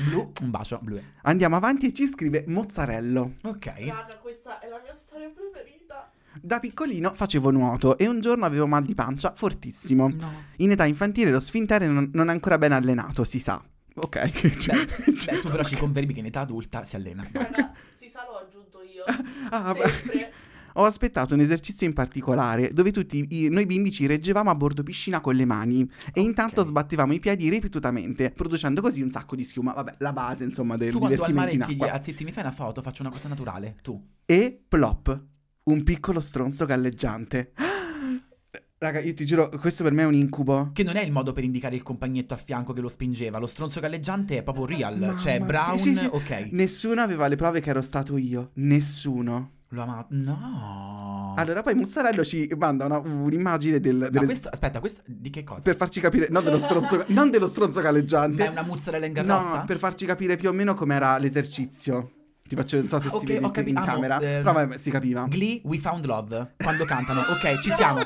Blu, 0.09 0.33
un 0.41 0.51
bacio, 0.51 0.79
blu. 0.83 1.01
Andiamo 1.23 1.57
avanti 1.57 1.87
e 1.87 1.93
ci 1.93 2.07
scrive 2.07 2.45
Mozzarello. 2.47 3.35
Ok. 3.43 3.67
Raga, 3.67 4.17
questa 4.21 4.59
è 4.61 4.69
la 4.69 4.81
mia 4.83 4.95
storia 4.95 5.29
preferita. 5.29 6.11
Da 6.41 6.61
piccolino 6.61 7.13
facevo 7.13 7.51
nuoto 7.51 7.99
e 7.99 8.07
un 8.07 8.21
giorno 8.21 8.45
avevo 8.45 8.67
mal 8.67 8.85
di 8.85 8.95
pancia 8.95 9.33
fortissimo. 9.35 10.09
No. 10.09 10.45
In 10.57 10.71
età 10.71 10.85
infantile 10.87 11.31
lo 11.31 11.41
sfintere 11.41 11.87
non, 11.87 12.11
non 12.13 12.29
è 12.29 12.33
ancora 12.33 12.57
ben 12.59 12.73
allenato, 12.73 13.25
si 13.25 13.39
sa. 13.41 13.63
Ok. 13.95 14.57
cioè- 14.57 14.85
Beh, 14.87 15.13
beh, 15.13 15.41
tu 15.41 15.49
però 15.49 15.65
ci 15.65 15.77
confermi 15.77 16.13
che 16.15 16.21
in 16.21 16.27
età 16.27 16.41
adulta 16.41 16.85
si 16.85 16.97
allena. 16.97 17.27
Raga, 17.31 17.73
si 17.95 18.09
sa, 18.09 18.25
l'ho 18.29 18.39
aggiunto 18.39 18.81
io. 18.83 19.05
Ah, 19.51 19.73
beh. 19.75 20.33
Ho 20.81 20.85
aspettato 20.87 21.35
un 21.35 21.41
esercizio 21.41 21.87
in 21.87 21.93
particolare 21.93 22.73
dove 22.73 22.91
tutti 22.91 23.27
i- 23.29 23.49
noi 23.51 23.67
bimbi 23.67 23.91
ci 23.91 24.07
reggevamo 24.07 24.49
a 24.49 24.55
bordo 24.55 24.83
piscina 24.83 25.21
con 25.21 25.35
le 25.35 25.45
mani 25.45 25.87
e 26.15 26.23
intanto 26.23 26.63
Ok. 26.63 26.69
sbattevamo 26.69 27.13
i 27.13 27.19
piedi 27.19 27.51
ripetutamente, 27.51 28.31
producendo 28.31 28.81
così 28.81 29.03
un 29.03 29.11
sacco 29.11 29.37
di 29.37 29.45
schiuma. 29.45 29.75
Vabbè, 29.75 29.97
la 29.99 30.13
base 30.15 30.45
insomma 30.45 30.77
del 30.77 30.93
Tu 30.93 30.99
quando 30.99 31.23
al 31.23 31.33
mare 31.35 31.51
divertimento 31.51 31.73
in 31.73 31.77
chiedi 31.79 31.93
acqua. 31.93 32.23
a 32.23 32.25
mi 32.25 32.33
fai 32.33 32.43
una 32.45 32.53
foto, 32.53 32.81
faccio 32.81 33.03
una 33.03 33.11
cosa 33.11 33.29
naturale. 33.29 33.77
Tu. 33.83 34.03
E 34.25 34.59
plop, 34.67 35.23
un 35.65 35.83
piccolo 35.83 36.19
stronzo 36.21 36.65
galleggiante. 36.65 37.53
Raga, 38.79 39.01
io 39.01 39.13
ti 39.13 39.27
giuro, 39.27 39.51
questo 39.51 39.83
per 39.83 39.93
me 39.93 40.01
è 40.01 40.07
un 40.07 40.15
incubo. 40.15 40.71
Che 40.73 40.83
non 40.83 40.97
è 40.97 41.03
il 41.03 41.13
modo 41.13 41.35
per 41.35 41.45
indicare 41.45 41.75
il 41.75 41.83
compagnetto 41.83 42.33
a 42.33 42.39
fianco 42.39 42.73
che 42.73 42.81
lo 42.81 42.89
spingeva. 42.89 43.39
Lo 43.39 43.47
stronzo 43.47 43.81
galleggiante 43.81 44.39
è 44.39 44.43
proprio 44.43 44.65
real. 44.65 44.99
Mamma- 44.99 45.19
cioè, 45.19 45.41
Brown, 45.41 45.79
sì, 45.79 45.91
sì, 45.91 45.97
sì. 45.97 46.09
ok. 46.11 46.49
Nessuno 46.53 47.03
aveva 47.03 47.27
le 47.27 47.37
prove 47.37 47.61
che 47.61 47.69
ero 47.69 47.83
stato 47.83 48.17
io. 48.17 48.53
Nessuno. 48.55 49.59
Lo 49.73 49.83
ama. 49.83 50.05
No. 50.11 51.35
Allora 51.37 51.63
poi 51.63 51.75
Mozzarello 51.75 52.25
ci 52.25 52.53
manda 52.59 52.87
una- 52.87 52.99
un'immagine 52.99 53.79
del, 53.79 53.97
Ma 53.97 54.09
delle- 54.09 54.25
questo, 54.27 54.49
aspetta, 54.49 54.81
questo 54.81 55.03
di 55.07 55.31
che 55.31 55.45
cosa? 55.45 55.61
per 55.61 55.77
farci 55.77 56.01
capire, 56.01 56.27
non 56.29 56.43
dello 56.43 56.59
stronzo, 56.59 57.05
non 57.09 57.31
dello 57.31 57.47
stronzo 57.47 57.81
galleggiante. 57.81 58.43
Ma 58.43 58.49
è 58.49 58.53
una 58.53 58.63
mozzarella 58.63 59.07
in 59.07 59.13
carrozza? 59.13 59.59
No, 59.59 59.65
per 59.65 59.79
farci 59.79 60.07
capire 60.07 60.37
più 60.37 60.49
o 60.49 60.53
meno 60.53 60.75
com'era 60.75 61.17
l'esercizio. 61.19 62.11
Ti 62.51 62.57
faccio, 62.57 62.79
non 62.79 62.89
so 62.89 62.99
se 62.99 63.07
Ok, 63.11 63.19
si 63.21 63.27
vede 63.27 63.49
capi- 63.53 63.71
in 63.71 63.77
ah, 63.77 63.81
no, 63.81 63.87
camera, 63.87 64.17
eh, 64.17 64.39
però 64.39 64.53
vabbè, 64.53 64.77
si 64.77 64.91
capiva. 64.91 65.25
Glee, 65.29 65.61
We 65.63 65.79
Found 65.79 66.05
Love. 66.05 66.55
Quando 66.57 66.85
cantano. 66.85 67.21
Ok, 67.21 67.61
ci 67.61 67.71
siamo. 67.71 68.01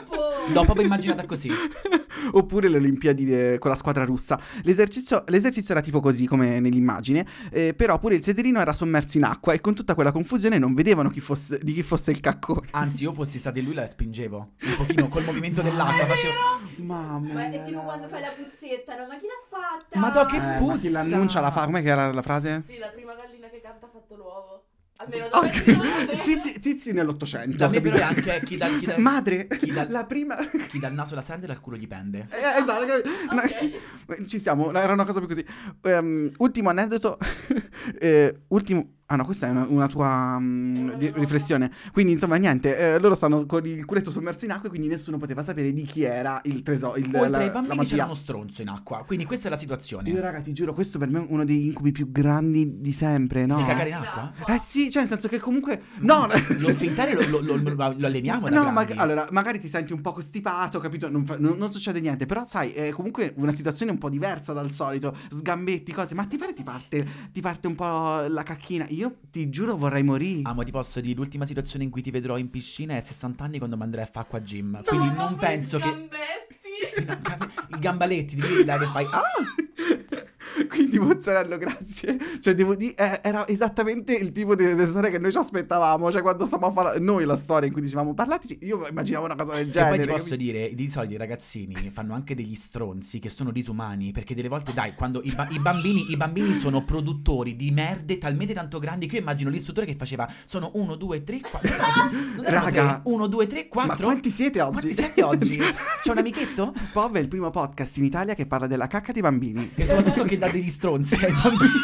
L'ho 0.52 0.64
proprio 0.64 0.84
immaginata 0.84 1.24
così. 1.24 1.48
Oppure 2.32 2.68
le 2.68 2.76
Olimpiadi 2.76 3.24
de- 3.24 3.58
con 3.58 3.70
la 3.70 3.76
squadra 3.76 4.04
russa. 4.04 4.38
L'esercizio, 4.62 5.24
l'esercizio 5.28 5.72
era 5.72 5.82
tipo 5.82 6.00
così, 6.00 6.26
come 6.26 6.60
nell'immagine, 6.60 7.26
eh, 7.50 7.72
però 7.74 7.98
pure 7.98 8.16
il 8.16 8.22
sederino 8.22 8.60
era 8.60 8.74
sommerso 8.74 9.16
in 9.16 9.24
acqua 9.24 9.54
e 9.54 9.60
con 9.62 9.74
tutta 9.74 9.94
quella 9.94 10.12
confusione 10.12 10.58
non 10.58 10.74
vedevano 10.74 11.08
chi 11.08 11.20
fosse- 11.20 11.58
di 11.62 11.72
chi 11.72 11.82
fosse 11.82 12.10
il 12.10 12.20
caccone. 12.20 12.68
Anzi, 12.72 13.04
io 13.04 13.12
fossi 13.12 13.38
stato 13.38 13.60
lui 13.62 13.72
la 13.72 13.86
spingevo. 13.86 14.50
Un 14.62 14.76
pochino 14.76 15.08
col 15.08 15.24
movimento 15.24 15.62
dell'acqua. 15.62 16.06
Facevo. 16.06 16.32
Mamma 16.84 17.32
Ma 17.32 17.46
mia. 17.48 17.62
è 17.62 17.64
tipo 17.64 17.80
quando 17.80 18.08
fai 18.08 18.20
la 18.20 18.28
puzzetta, 18.36 18.96
no? 18.96 19.06
Ma 19.06 19.16
chi 19.16 19.24
l'ha 19.26 19.42
fatta? 19.48 19.98
Madò, 19.98 20.26
che 20.26 20.36
Eh, 20.36 20.38
ma 20.40 20.54
puzza! 20.58 20.76
chi 20.78 20.90
l'annuncia 20.90 21.40
la 21.40 21.50
fa? 21.50 21.64
Com'è 21.64 21.80
che 21.82 21.88
era 21.88 22.12
la 22.12 22.22
frase? 22.22 22.62
Sì, 22.66 22.76
la 22.78 22.88
prima 22.88 23.14
gallina 23.14 23.48
che 23.48 23.60
canta 23.62 23.86
ha 23.86 23.90
fatto 23.92 24.14
l'uovo. 24.16 24.64
Almeno 24.96 25.28
da 25.28 25.42
zizi, 26.22 26.56
zizi 26.60 26.92
nell'Ottocento. 26.92 27.56
Da 27.56 27.68
me 27.68 27.80
però 27.80 27.96
è 27.96 28.02
anche 28.02 28.40
chi 28.44 28.56
dà, 28.56 28.68
chi 28.78 28.86
dà, 28.86 28.96
Madre, 28.98 29.48
chi 29.48 29.72
dà- 29.72 29.88
la 29.90 30.04
prima... 30.04 30.36
chi 30.68 30.78
dà 30.78 30.86
il 30.86 30.94
naso 30.94 31.14
alla 31.14 31.22
sandra 31.22 31.52
al 31.52 31.60
culo 31.60 31.76
gli 31.76 31.88
pende. 31.88 32.28
Eh, 32.30 32.62
esatto, 32.62 32.86
capito? 32.86 33.10
No. 34.14 34.22
Ci 34.24 34.38
siamo, 34.38 34.72
era 34.72 34.92
una 34.92 35.04
cosa 35.04 35.18
più 35.18 35.26
così. 35.26 35.44
Ehm, 35.82 36.30
ultimo 36.38 36.68
aneddoto. 36.70 37.18
eh, 37.98 38.42
ultimo. 38.48 38.88
Ah 39.14 39.16
no, 39.16 39.24
questa 39.26 39.46
è 39.46 39.50
una, 39.50 39.64
una 39.68 39.86
tua 39.86 40.36
mm, 40.40 40.76
una 40.76 40.94
di- 40.94 41.12
riflessione. 41.14 41.70
Quindi, 41.92 42.12
insomma, 42.12 42.34
niente, 42.34 42.76
eh, 42.94 42.98
loro 42.98 43.14
stanno 43.14 43.46
con 43.46 43.64
il 43.64 43.84
culetto 43.84 44.10
sommerso 44.10 44.44
in 44.44 44.50
acqua 44.50 44.66
e 44.66 44.70
quindi 44.70 44.88
nessuno 44.88 45.18
poteva 45.18 45.40
sapere 45.44 45.72
di 45.72 45.82
chi 45.84 46.02
era 46.02 46.40
il 46.44 46.62
tesoro. 46.62 46.96
Il, 46.96 47.04
Oltre 47.14 47.28
la, 47.30 47.38
ai 47.38 47.50
bambini 47.50 47.84
c'era 47.86 48.04
uno 48.06 48.14
stronzo 48.14 48.60
in 48.62 48.68
acqua. 48.70 49.04
Quindi 49.06 49.24
questa 49.24 49.46
è 49.46 49.50
la 49.52 49.56
situazione. 49.56 50.10
Io, 50.10 50.20
raga, 50.20 50.40
ti 50.40 50.52
giuro, 50.52 50.72
questo 50.72 50.98
per 50.98 51.08
me 51.08 51.20
è 51.20 51.26
uno 51.28 51.44
degli 51.44 51.66
incubi 51.66 51.92
più 51.92 52.10
grandi 52.10 52.80
di 52.80 52.92
sempre, 52.92 53.46
no? 53.46 53.56
Di 53.56 53.62
cagare 53.64 53.88
in 53.90 53.94
acqua? 53.94 54.32
Eh 54.52 54.60
sì, 54.60 54.90
cioè 54.90 55.02
nel 55.02 55.10
senso 55.12 55.28
che 55.28 55.38
comunque... 55.38 55.82
No, 56.00 56.26
Lo 56.58 56.72
sfintere 56.72 57.14
lo, 57.14 57.40
lo, 57.40 57.40
lo- 57.40 57.56
lo- 57.56 57.94
alleniamo 58.04 58.48
No, 58.48 58.70
ma 58.72 58.84
allora, 58.96 59.28
magari 59.30 59.60
ti 59.60 59.68
senti 59.68 59.92
un 59.92 60.00
po' 60.00 60.10
costipato, 60.10 60.80
capito? 60.80 61.08
Non, 61.08 61.24
fa- 61.24 61.36
non- 61.38 61.56
non 61.56 61.70
succede 61.72 62.00
niente, 62.00 62.26
però 62.26 62.44
sai, 62.46 62.72
è 62.72 62.90
comunque 62.90 63.32
una 63.36 63.52
situazione 63.52 63.92
un 63.92 63.98
po' 63.98 64.08
diversa 64.08 64.52
dal 64.52 64.72
solito, 64.72 65.16
sgambetti, 65.30 65.92
cose, 65.92 66.14
ma 66.16 66.24
ti 66.24 66.36
pare 66.36 66.52
ti 66.52 66.62
parte, 66.64 67.06
ti 67.32 67.40
parte 67.40 67.66
un 67.68 67.74
po' 67.76 68.20
la 68.26 68.42
cacchina? 68.42 68.86
Io 68.88 69.03
ti 69.30 69.50
giuro 69.50 69.76
vorrei 69.76 70.02
morire. 70.02 70.40
Ah, 70.44 70.54
ma 70.54 70.62
ti 70.64 70.70
posso 70.70 71.00
dire, 71.00 71.14
l'ultima 71.14 71.46
situazione 71.46 71.84
in 71.84 71.90
cui 71.90 72.02
ti 72.02 72.10
vedrò 72.10 72.36
in 72.36 72.50
piscina 72.50 72.94
è 72.94 72.98
a 72.98 73.00
60 73.02 73.44
anni 73.44 73.58
quando 73.58 73.76
mi 73.76 73.82
andrai 73.82 74.04
a 74.04 74.06
fare 74.06 74.26
acqua 74.26 74.40
gym. 74.40 74.82
Quindi 74.84 75.06
No, 75.08 75.14
non 75.14 75.36
penso 75.36 75.76
i 75.78 75.80
che... 75.80 75.88
gambetti. 75.90 76.52
I 77.76 77.78
gambaletti, 77.78 78.36
di 78.36 78.64
là 78.64 78.78
che 78.78 78.86
fai... 78.86 79.04
Ah! 79.10 79.22
Quindi 80.68 80.98
mozzarella, 80.98 81.56
grazie. 81.56 82.16
Cioè, 82.40 82.54
devo 82.54 82.74
dire, 82.74 82.94
eh, 82.94 83.20
era 83.22 83.46
esattamente 83.48 84.14
il 84.14 84.32
tipo 84.32 84.54
di, 84.54 84.74
di 84.74 84.86
storia 84.86 85.10
che 85.10 85.18
noi 85.18 85.32
ci 85.32 85.38
aspettavamo. 85.38 86.10
Cioè, 86.10 86.22
quando 86.22 86.44
stavamo 86.44 86.72
a 86.72 86.84
fare 86.84 86.98
noi 87.00 87.24
la 87.24 87.36
storia 87.36 87.66
in 87.66 87.72
cui 87.72 87.82
dicevamo 87.82 88.14
parlateci, 88.14 88.58
io 88.62 88.86
immaginavo 88.86 89.24
una 89.24 89.34
cosa 89.36 89.54
del 89.54 89.68
E 89.68 89.70
genere. 89.70 89.96
poi 89.96 90.06
ti 90.06 90.10
posso 90.12 90.22
capito? 90.30 90.36
dire, 90.36 90.74
di 90.74 90.88
solito 90.90 91.14
i 91.14 91.16
ragazzini 91.16 91.90
fanno 91.92 92.14
anche 92.14 92.34
degli 92.34 92.54
stronzi 92.54 93.18
che 93.18 93.28
sono 93.28 93.50
disumani, 93.50 94.12
perché 94.12 94.34
delle 94.34 94.48
volte, 94.48 94.72
dai, 94.72 94.94
quando 94.94 95.20
i, 95.22 95.32
ba- 95.34 95.48
i 95.50 95.58
bambini, 95.58 96.10
i 96.10 96.16
bambini 96.16 96.54
sono 96.54 96.84
produttori 96.84 97.56
di 97.56 97.70
merde 97.70 98.18
talmente 98.18 98.52
tanto 98.54 98.78
grandi 98.78 99.06
che 99.06 99.16
io 99.16 99.20
immagino 99.22 99.50
l'istruttore 99.50 99.86
che 99.86 99.94
faceva, 99.96 100.28
sono 100.44 100.70
1, 100.74 100.94
2, 100.94 101.24
3, 101.24 101.40
4... 101.40 101.70
Raga. 102.42 103.00
1, 103.04 103.26
2, 103.26 103.46
3, 103.46 103.68
4... 103.68 103.88
Ma 103.88 104.02
quanti 104.12 104.30
siete 104.30 104.60
oggi? 104.60 104.72
Quanti 104.72 104.94
siete 104.94 105.22
oggi? 105.22 105.58
C'è 106.02 106.10
un 106.10 106.18
amichetto? 106.18 106.72
POV 106.92 107.16
è 107.16 107.18
il 107.20 107.28
primo 107.28 107.50
podcast 107.50 107.96
in 107.98 108.04
Italia 108.04 108.34
che 108.34 108.46
parla 108.46 108.66
della 108.66 108.86
cacca 108.86 109.12
dei 109.12 109.22
bambini. 109.22 109.70
E 109.74 109.84
soprattutto 109.86 110.24
che 110.24 110.38
dà 110.44 110.50
degli 110.50 110.68
stronzi 110.68 111.14
ai 111.24 111.32
bambini. 111.32 111.70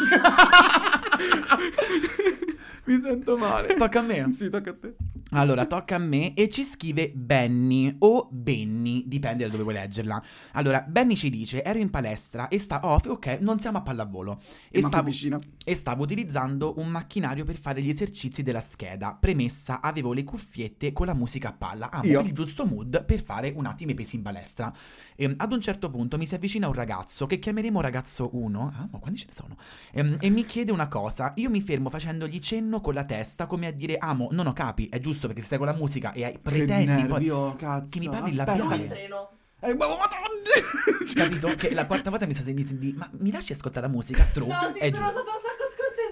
Mi 2.83 2.99
sento 2.99 3.37
male. 3.37 3.75
Tocca 3.75 3.99
a 3.99 4.01
me. 4.01 4.33
Sì, 4.33 4.49
tocca 4.49 4.71
a 4.71 4.75
te. 4.79 4.95
Allora, 5.33 5.65
tocca 5.65 5.95
a 5.95 5.99
me 5.99 6.33
e 6.33 6.49
ci 6.49 6.63
scrive 6.63 7.09
Benny 7.13 7.95
o 7.99 8.27
Benny, 8.29 9.07
dipende 9.07 9.45
da 9.45 9.51
dove 9.51 9.63
vuoi 9.63 9.75
leggerla. 9.75 10.21
Allora, 10.53 10.83
Benny 10.85 11.15
ci 11.15 11.29
dice, 11.29 11.63
ero 11.63 11.79
in 11.79 11.89
palestra 11.89 12.49
e 12.49 12.59
sta... 12.59 12.81
Oh, 12.83 12.99
ok, 13.05 13.37
non 13.39 13.59
siamo 13.59 13.77
a 13.77 13.81
pallavolo. 13.81 14.41
E 14.69 14.79
E 14.79 14.81
stavo, 14.81 15.03
vicino. 15.03 15.39
E 15.63 15.75
stavo 15.75 16.03
utilizzando 16.03 16.73
un 16.77 16.87
macchinario 16.87 17.43
per 17.43 17.55
fare 17.55 17.81
gli 17.81 17.89
esercizi 17.89 18.41
della 18.41 18.59
scheda. 18.59 19.15
Premessa, 19.19 19.79
avevo 19.81 20.13
le 20.13 20.23
cuffiette 20.23 20.91
con 20.91 21.05
la 21.05 21.13
musica 21.13 21.49
a 21.49 21.53
palla. 21.53 21.91
Amo 21.91 22.03
Io? 22.03 22.21
il 22.21 22.33
giusto 22.33 22.65
mood 22.65 23.05
per 23.05 23.23
fare 23.23 23.53
un 23.55 23.65
attimo 23.65 23.91
i 23.91 23.93
pesi 23.93 24.15
in 24.15 24.23
palestra. 24.23 24.73
E, 25.15 25.33
ad 25.37 25.51
un 25.51 25.61
certo 25.61 25.89
punto 25.89 26.17
mi 26.17 26.25
si 26.25 26.35
avvicina 26.35 26.67
un 26.67 26.73
ragazzo, 26.73 27.27
che 27.27 27.37
chiameremo 27.39 27.79
ragazzo 27.79 28.29
1, 28.33 28.73
ah, 28.75 28.87
ma 28.91 28.99
quanti 28.99 29.19
ce 29.19 29.27
ne 29.29 29.33
sono? 29.33 29.57
Ehm, 29.91 30.17
e 30.19 30.29
mi 30.29 30.45
chiede 30.45 30.71
una 30.71 30.87
cosa. 30.87 31.33
Io 31.35 31.49
mi 31.49 31.61
fermo 31.61 31.89
facendogli 31.89 32.39
cenno 32.39 32.81
con 32.81 32.93
la 32.93 33.03
testa, 33.03 33.45
come 33.45 33.67
a 33.67 33.71
dire, 33.71 33.97
amo, 33.97 34.29
non 34.31 34.47
ho 34.47 34.53
capi, 34.53 34.87
è 34.87 34.99
giusto 34.99 35.27
perché 35.27 35.43
stai 35.43 35.57
con 35.57 35.67
la 35.67 35.75
musica 35.75 36.11
e 36.11 36.25
hai, 36.25 36.39
pretendi 36.39 37.05
poi... 37.05 37.25
nervio, 37.25 37.55
cazzo. 37.55 37.87
che 37.89 37.99
mi 37.99 38.09
parli 38.09 38.39
Aspetta. 38.39 38.75
Il 38.75 38.87
treno. 38.87 39.29
Eh, 39.63 39.75
ma- 39.75 39.87
madonna! 39.87 40.29
Capito? 41.13 41.55
Che 41.55 41.73
la 41.73 41.85
quarta 41.85 42.09
volta 42.09 42.25
mi 42.25 42.33
sono 42.33 42.45
sentito 42.45 42.73
di 42.73 42.93
ma 42.97 43.07
mi 43.19 43.31
lasci 43.31 43.53
ascoltare 43.53 43.85
la 43.85 43.91
musica? 43.91 44.23
True. 44.33 44.47
No, 44.47 44.71
sì, 44.73 44.79
è 44.79 44.89
sono 44.89 45.05
giusto. 45.05 45.21
stata 45.21 45.41
scortese 45.41 45.50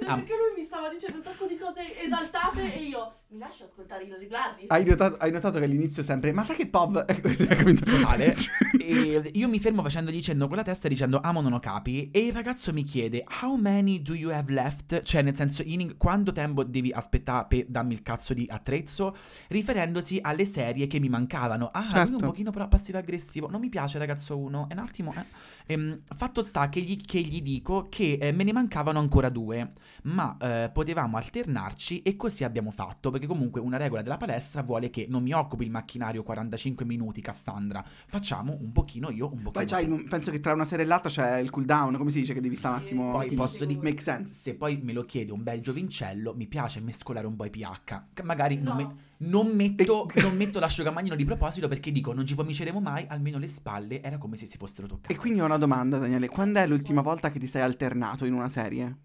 Ah. 0.09 0.15
perché 0.15 0.33
lui 0.33 0.59
mi 0.61 0.65
stava 0.65 0.89
dicendo 0.89 1.17
un 1.17 1.23
sacco 1.23 1.45
di 1.45 1.57
cose 1.57 1.99
esaltate 2.01 2.73
e 2.73 2.83
io 2.83 3.13
mi 3.31 3.37
lascio 3.37 3.65
ascoltare 3.65 4.05
Ilari 4.05 4.25
Blasi. 4.25 4.65
Hai 4.67 4.83
notato, 4.85 5.17
hai 5.17 5.31
notato 5.31 5.59
che 5.59 5.65
all'inizio 5.65 6.01
sempre, 6.01 6.31
ma 6.31 6.43
sai 6.43 6.55
che 6.55 6.67
Pov... 6.67 6.97
Hai 7.07 7.21
capito? 7.21 7.85
totale. 7.85 8.35
e 8.79 9.31
io 9.33 9.47
mi 9.47 9.59
fermo 9.59 9.83
facendogli 9.83 10.21
cenno 10.21 10.47
con 10.47 10.57
la 10.57 10.63
testa 10.63 10.87
dicendo 10.87 11.19
amo 11.21 11.41
non 11.41 11.53
ho 11.53 11.59
capi 11.59 12.09
e 12.11 12.25
il 12.25 12.33
ragazzo 12.33 12.73
mi 12.73 12.83
chiede 12.83 13.23
how 13.41 13.55
many 13.55 14.01
do 14.01 14.13
you 14.13 14.31
have 14.31 14.51
left? 14.51 15.01
Cioè 15.03 15.21
nel 15.21 15.35
senso 15.35 15.61
in 15.63 15.95
quanto 15.97 16.31
tempo 16.31 16.63
devi 16.63 16.91
aspettare 16.91 17.45
per 17.47 17.65
darmi 17.67 17.93
il 17.93 18.01
cazzo 18.01 18.33
di 18.33 18.47
attrezzo? 18.49 19.15
Riferendosi 19.47 20.19
alle 20.21 20.45
serie 20.45 20.87
che 20.87 20.99
mi 20.99 21.09
mancavano. 21.09 21.69
Ah, 21.71 21.81
lui 21.81 21.89
Certo. 21.91 22.11
un 22.13 22.17
pochino 22.17 22.51
però 22.51 22.67
passivo 22.67 22.97
aggressivo. 22.97 23.49
Non 23.49 23.59
mi 23.59 23.69
piace 23.69 23.99
ragazzo 23.99 24.37
uno. 24.37 24.67
È 24.69 24.73
un 24.73 24.79
attimo 24.79 25.13
eh. 25.15 25.25
Ehm, 25.71 26.01
fatto 26.15 26.41
sta 26.41 26.67
che 26.69 26.79
gli, 26.81 26.99
che 27.05 27.19
gli 27.19 27.43
dico 27.43 27.87
che 27.89 28.17
eh, 28.19 28.31
me 28.31 28.43
ne 28.43 28.51
mancavano 28.51 28.97
ancora 28.97 29.29
due, 29.29 29.73
ma 30.03 30.35
eh, 30.39 30.69
potevamo 30.73 31.17
alternarci 31.17 32.01
e 32.01 32.15
così 32.15 32.43
abbiamo 32.43 32.71
fatto, 32.71 33.11
perché 33.11 33.27
comunque 33.27 33.61
una 33.61 33.77
regola 33.77 34.01
della 34.01 34.17
palestra 34.17 34.61
vuole 34.63 34.89
che 34.89 35.05
non 35.09 35.23
mi 35.23 35.31
occupi 35.33 35.63
il 35.63 35.71
macchinario 35.71 36.23
45 36.23 36.85
minuti, 36.85 37.21
Cassandra, 37.21 37.83
facciamo 38.07 38.57
un 38.59 38.71
pochino 38.71 39.09
io, 39.09 39.31
un 39.31 39.41
pochino 39.41 39.65
Poi 39.65 39.83
il- 39.83 40.07
penso 40.07 40.31
che 40.31 40.39
tra 40.39 40.53
una 40.53 40.65
serie 40.65 40.85
e 40.85 40.87
l'altra 40.87 41.09
c'è 41.09 41.37
il 41.39 41.49
cooldown, 41.49 41.97
come 41.97 42.09
si 42.09 42.19
dice, 42.19 42.33
che 42.33 42.41
devi 42.41 42.55
stare 42.55 42.75
un 42.77 42.81
attimo... 42.81 43.11
Poi 43.11 43.31
posso 43.33 43.65
dire, 43.65 43.79
Make 43.81 44.01
sense. 44.01 44.33
se 44.33 44.55
poi 44.55 44.79
me 44.81 44.93
lo 44.93 45.03
chiede 45.03 45.31
un 45.31 45.43
bel 45.43 45.61
giovincello, 45.61 46.33
mi 46.35 46.47
piace 46.47 46.79
mescolare 46.81 47.27
un 47.27 47.35
po' 47.35 47.45
i 47.45 47.49
pH, 47.49 48.03
che 48.13 48.23
magari 48.23 48.55
non, 48.59 48.67
No. 48.69 48.75
me- 48.75 48.95
non 49.27 49.47
metto, 49.55 50.07
non 50.21 50.35
metto 50.37 50.59
l'asciugamanino 50.59 51.15
di 51.15 51.25
proposito 51.25 51.67
perché 51.67 51.91
dico 51.91 52.13
non 52.13 52.25
ci 52.25 52.35
pomiceremo 52.35 52.79
mai, 52.79 53.05
almeno 53.09 53.37
le 53.37 53.47
spalle 53.47 54.01
era 54.01 54.17
come 54.17 54.37
se 54.37 54.45
si 54.45 54.57
fossero 54.57 54.87
toccate. 54.87 55.13
E 55.13 55.17
quindi 55.17 55.41
ho 55.41 55.45
una 55.45 55.57
domanda, 55.57 55.97
Daniele. 55.97 56.27
Quando 56.29 56.59
è 56.59 56.67
l'ultima 56.67 57.01
volta 57.01 57.29
che 57.31 57.39
ti 57.39 57.47
sei 57.47 57.61
alternato 57.61 58.25
in 58.25 58.33
una 58.33 58.49
serie? 58.49 58.95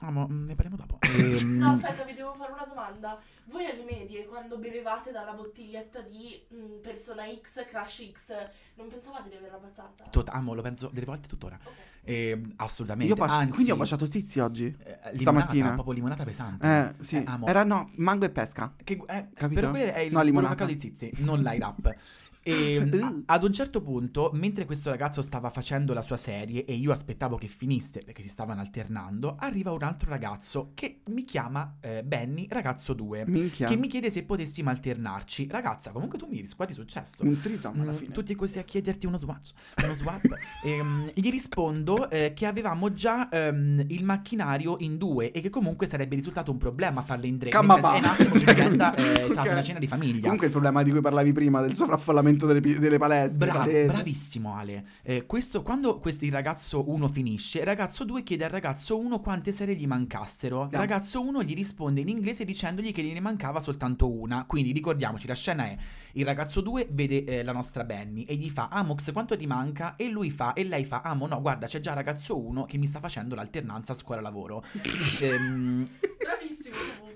Ah, 0.00 0.10
ma, 0.10 0.26
mm, 0.28 0.46
ne 0.46 0.54
parliamo 0.54 0.76
dopo. 0.76 0.98
Ehm, 1.08 1.56
No, 1.58 1.70
aspetta, 1.70 2.04
vi 2.04 2.14
devo 2.14 2.32
fare 2.34 2.52
una 2.52 2.64
domanda. 2.66 3.18
Voi 3.46 3.64
alle 3.66 3.82
medie, 3.84 4.26
quando 4.26 4.56
bevevate 4.58 5.10
dalla 5.10 5.32
bottiglietta 5.32 6.00
di 6.02 6.40
mm, 6.54 6.80
Persona 6.82 7.24
X, 7.40 7.66
Crash 7.66 8.10
X, 8.12 8.32
non 8.76 8.88
pensavate 8.88 9.28
di 9.30 9.36
averla 9.36 9.58
baciata? 9.58 10.04
Tot- 10.10 10.28
amo, 10.28 10.54
lo 10.54 10.62
penso 10.62 10.88
delle 10.92 11.06
volte 11.06 11.26
tuttora. 11.28 11.58
Ok. 11.62 11.72
Ehm, 12.04 12.52
assolutamente. 12.56 13.12
Io 13.12 13.18
bacio- 13.18 13.34
Anzi, 13.38 13.52
quindi 13.52 13.70
ho 13.72 13.76
baciato 13.76 14.06
Zizi 14.06 14.38
oggi. 14.40 14.66
eh, 14.66 14.98
limonata, 15.14 15.18
stamattina. 15.20 15.72
proprio 15.72 15.94
limonata 15.94 16.24
pesante. 16.24 16.66
Eh, 16.98 17.02
sì. 17.02 17.22
amo. 17.26 17.46
Era 17.46 17.64
no, 17.64 17.90
mango 17.96 18.24
e 18.24 18.30
pesca. 18.30 18.74
Che, 18.82 18.92
eh, 19.06 19.28
Capito? 19.34 19.60
però 19.60 19.70
quello 19.72 19.92
è 19.92 19.98
il 20.00 20.12
No, 20.12 20.22
limonata. 20.22 20.64
di 20.64 20.78
zizi, 20.80 21.10
non 21.18 21.40
l'high 21.40 21.58
rap. 21.60 21.96
E 22.48 22.88
a- 23.02 23.34
ad 23.34 23.42
un 23.44 23.52
certo 23.52 23.80
punto, 23.82 24.30
mentre 24.34 24.64
questo 24.64 24.90
ragazzo 24.90 25.20
stava 25.22 25.50
facendo 25.50 25.92
la 25.92 26.00
sua 26.02 26.16
serie 26.16 26.64
e 26.64 26.74
io 26.74 26.92
aspettavo 26.92 27.36
che 27.36 27.46
finisse 27.46 28.00
perché 28.04 28.22
si 28.22 28.28
stavano 28.28 28.60
alternando, 28.60 29.36
arriva 29.38 29.70
un 29.72 29.82
altro 29.82 30.08
ragazzo 30.10 30.70
che 30.74 31.00
mi 31.10 31.24
chiama 31.24 31.76
eh, 31.80 32.02
Benny, 32.04 32.46
ragazzo 32.48 32.92
2, 32.94 33.24
Minchia. 33.26 33.68
che 33.68 33.76
mi 33.76 33.88
chiede 33.88 34.10
se 34.10 34.22
potessimo 34.22 34.70
alternarci. 34.70 35.48
Ragazza, 35.50 35.90
comunque 35.90 36.18
tu 36.18 36.26
mi 36.30 36.40
riscuoti 36.40 36.72
successo. 36.72 37.24
Un 37.24 37.38
threesome 37.40 37.82
alla 37.82 37.92
Mm, 37.92 37.96
fine. 37.96 38.12
tutti 38.14 38.34
così 38.34 38.58
a 38.58 38.62
chiederti 38.62 39.06
uno 39.06 39.18
swatch, 39.18 39.50
uno 39.84 39.94
swap. 39.94 40.26
Ehm, 40.64 41.10
gli 41.14 41.30
rispondo 41.30 42.10
eh, 42.10 42.32
che 42.34 42.44
avevamo 42.46 42.92
già 42.92 43.28
ehm, 43.28 43.84
il 43.88 44.04
macchinario 44.04 44.76
in 44.80 44.96
due 44.98 45.30
e 45.30 45.40
che 45.40 45.50
comunque 45.50 45.86
sarebbe 45.86 46.16
risultato 46.16 46.50
un 46.50 46.56
problema 46.58 47.02
farle 47.02 47.26
in 47.26 47.38
tre. 47.38 47.50
Camma 47.50 47.76
fa. 47.78 47.94
è 47.94 47.98
un 47.98 48.04
attimo 48.04 48.34
che 48.34 48.44
diventa 48.54 48.94
eh, 48.94 49.24
ok. 49.24 49.30
esatto, 49.30 49.50
una 49.50 49.62
cena 49.62 49.78
di 49.78 49.86
famiglia. 49.86 50.22
Comunque 50.22 50.46
il 50.46 50.52
problema 50.52 50.82
di 50.82 50.90
cui 50.90 51.00
parlavi 51.00 51.32
prima, 51.32 51.60
del 51.60 51.74
sovraffollamento 51.74 52.37
delle, 52.46 52.60
pi- 52.60 52.78
delle 52.78 52.98
palestre. 52.98 53.50
Palesi. 53.50 53.86
bravissimo 53.86 54.54
Ale. 54.56 54.84
Eh, 55.02 55.26
questo, 55.26 55.62
quando 55.62 55.98
questo, 55.98 56.24
il 56.24 56.32
ragazzo 56.32 56.88
1 56.90 57.08
finisce, 57.08 57.58
il 57.60 57.64
ragazzo 57.64 58.04
2 58.04 58.22
chiede 58.22 58.44
al 58.44 58.50
ragazzo 58.50 58.98
1 58.98 59.20
quante 59.20 59.52
serie 59.52 59.74
gli 59.74 59.86
mancassero. 59.86 60.62
Il 60.64 60.68
No. 60.72 60.78
ragazzo 60.78 61.20
1 61.20 61.42
gli 61.42 61.54
risponde 61.54 62.00
in 62.00 62.08
inglese 62.08 62.44
dicendogli 62.44 62.92
che 62.92 63.02
gliene 63.02 63.20
mancava 63.20 63.60
soltanto 63.60 64.08
una. 64.10 64.44
Quindi 64.46 64.72
ricordiamoci, 64.72 65.26
la 65.26 65.34
scena 65.34 65.64
è 65.64 65.76
il 66.12 66.24
ragazzo 66.24 66.60
2 66.60 66.88
vede 66.90 67.24
eh, 67.24 67.42
la 67.42 67.52
nostra 67.52 67.84
Benny 67.84 68.22
e 68.24 68.34
gli 68.34 68.50
fa 68.50 68.68
Amox 68.70 69.12
quanto 69.12 69.36
ti 69.36 69.46
manca? 69.46 69.94
E 69.96 70.08
lui 70.08 70.30
fa 70.30 70.52
e 70.52 70.64
lei 70.64 70.84
fa 70.84 71.02
Amo 71.02 71.26
no 71.26 71.40
guarda 71.40 71.66
c'è 71.66 71.80
già 71.80 71.92
ragazzo 71.92 72.36
1 72.38 72.64
che 72.64 72.76
mi 72.78 72.86
sta 72.86 72.98
facendo 73.00 73.34
l'alternanza 73.34 73.94
scuola-lavoro. 73.94 74.64
Ehm, 75.20 75.88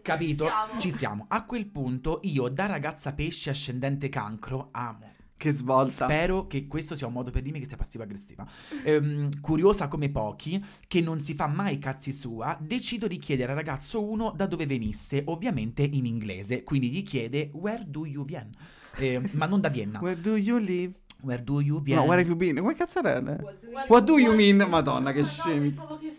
Capito? 0.02 0.46
Siamo. 0.46 0.80
Ci 0.80 0.90
siamo. 0.90 1.24
A 1.28 1.44
quel 1.44 1.66
punto 1.66 2.20
io 2.24 2.48
da 2.48 2.66
ragazza 2.66 3.12
pesce 3.12 3.50
ascendente 3.50 4.08
cancro 4.08 4.68
amo. 4.72 5.10
Che 5.36 5.50
svolta. 5.52 6.04
Spero 6.04 6.46
che 6.46 6.68
questo 6.68 6.94
sia 6.94 7.08
un 7.08 7.12
modo 7.14 7.30
per 7.32 7.42
dirmi 7.42 7.58
che 7.58 7.66
sia 7.66 7.76
passiva-aggressiva. 7.76 8.46
Ehm, 8.84 9.40
curiosa 9.40 9.88
come 9.88 10.08
pochi, 10.08 10.62
che 10.86 11.00
non 11.00 11.20
si 11.20 11.34
fa 11.34 11.48
mai 11.48 11.78
cazzi 11.78 12.12
sua, 12.12 12.56
decido 12.60 13.08
di 13.08 13.18
chiedere 13.18 13.50
al 13.50 13.56
ragazzo 13.58 14.04
1 14.04 14.34
da 14.36 14.46
dove 14.46 14.66
venisse, 14.66 15.22
ovviamente 15.26 15.82
in 15.82 16.06
inglese. 16.06 16.62
Quindi 16.62 16.90
gli 16.90 17.02
chiede 17.02 17.50
Where 17.54 17.84
do 17.88 18.06
you 18.06 18.24
vien? 18.24 18.50
Ehm, 18.96 19.30
ma 19.32 19.46
non 19.46 19.60
da 19.60 19.68
Vienna. 19.68 19.98
Where 19.98 20.20
do 20.20 20.36
you 20.36 20.58
live? 20.58 20.92
Where 21.22 21.42
do 21.42 21.60
you 21.60 21.80
vien? 21.80 21.98
No, 21.98 22.04
where 22.04 22.20
have 22.20 22.28
you 22.28 22.36
been? 22.36 22.56
Come 22.58 22.74
cazzo 22.74 23.00
era? 23.00 23.20
What 23.20 23.60
do 23.60 23.66
you- 23.66 23.84
What 23.88 24.04
do 24.04 24.18
you 24.18 24.34
mean? 24.34 24.64
Madonna, 24.68 25.12
che 25.12 25.20
no, 25.20 25.24
scemi. 25.26 25.68
Pensavo 25.70 25.96
che 25.98 26.10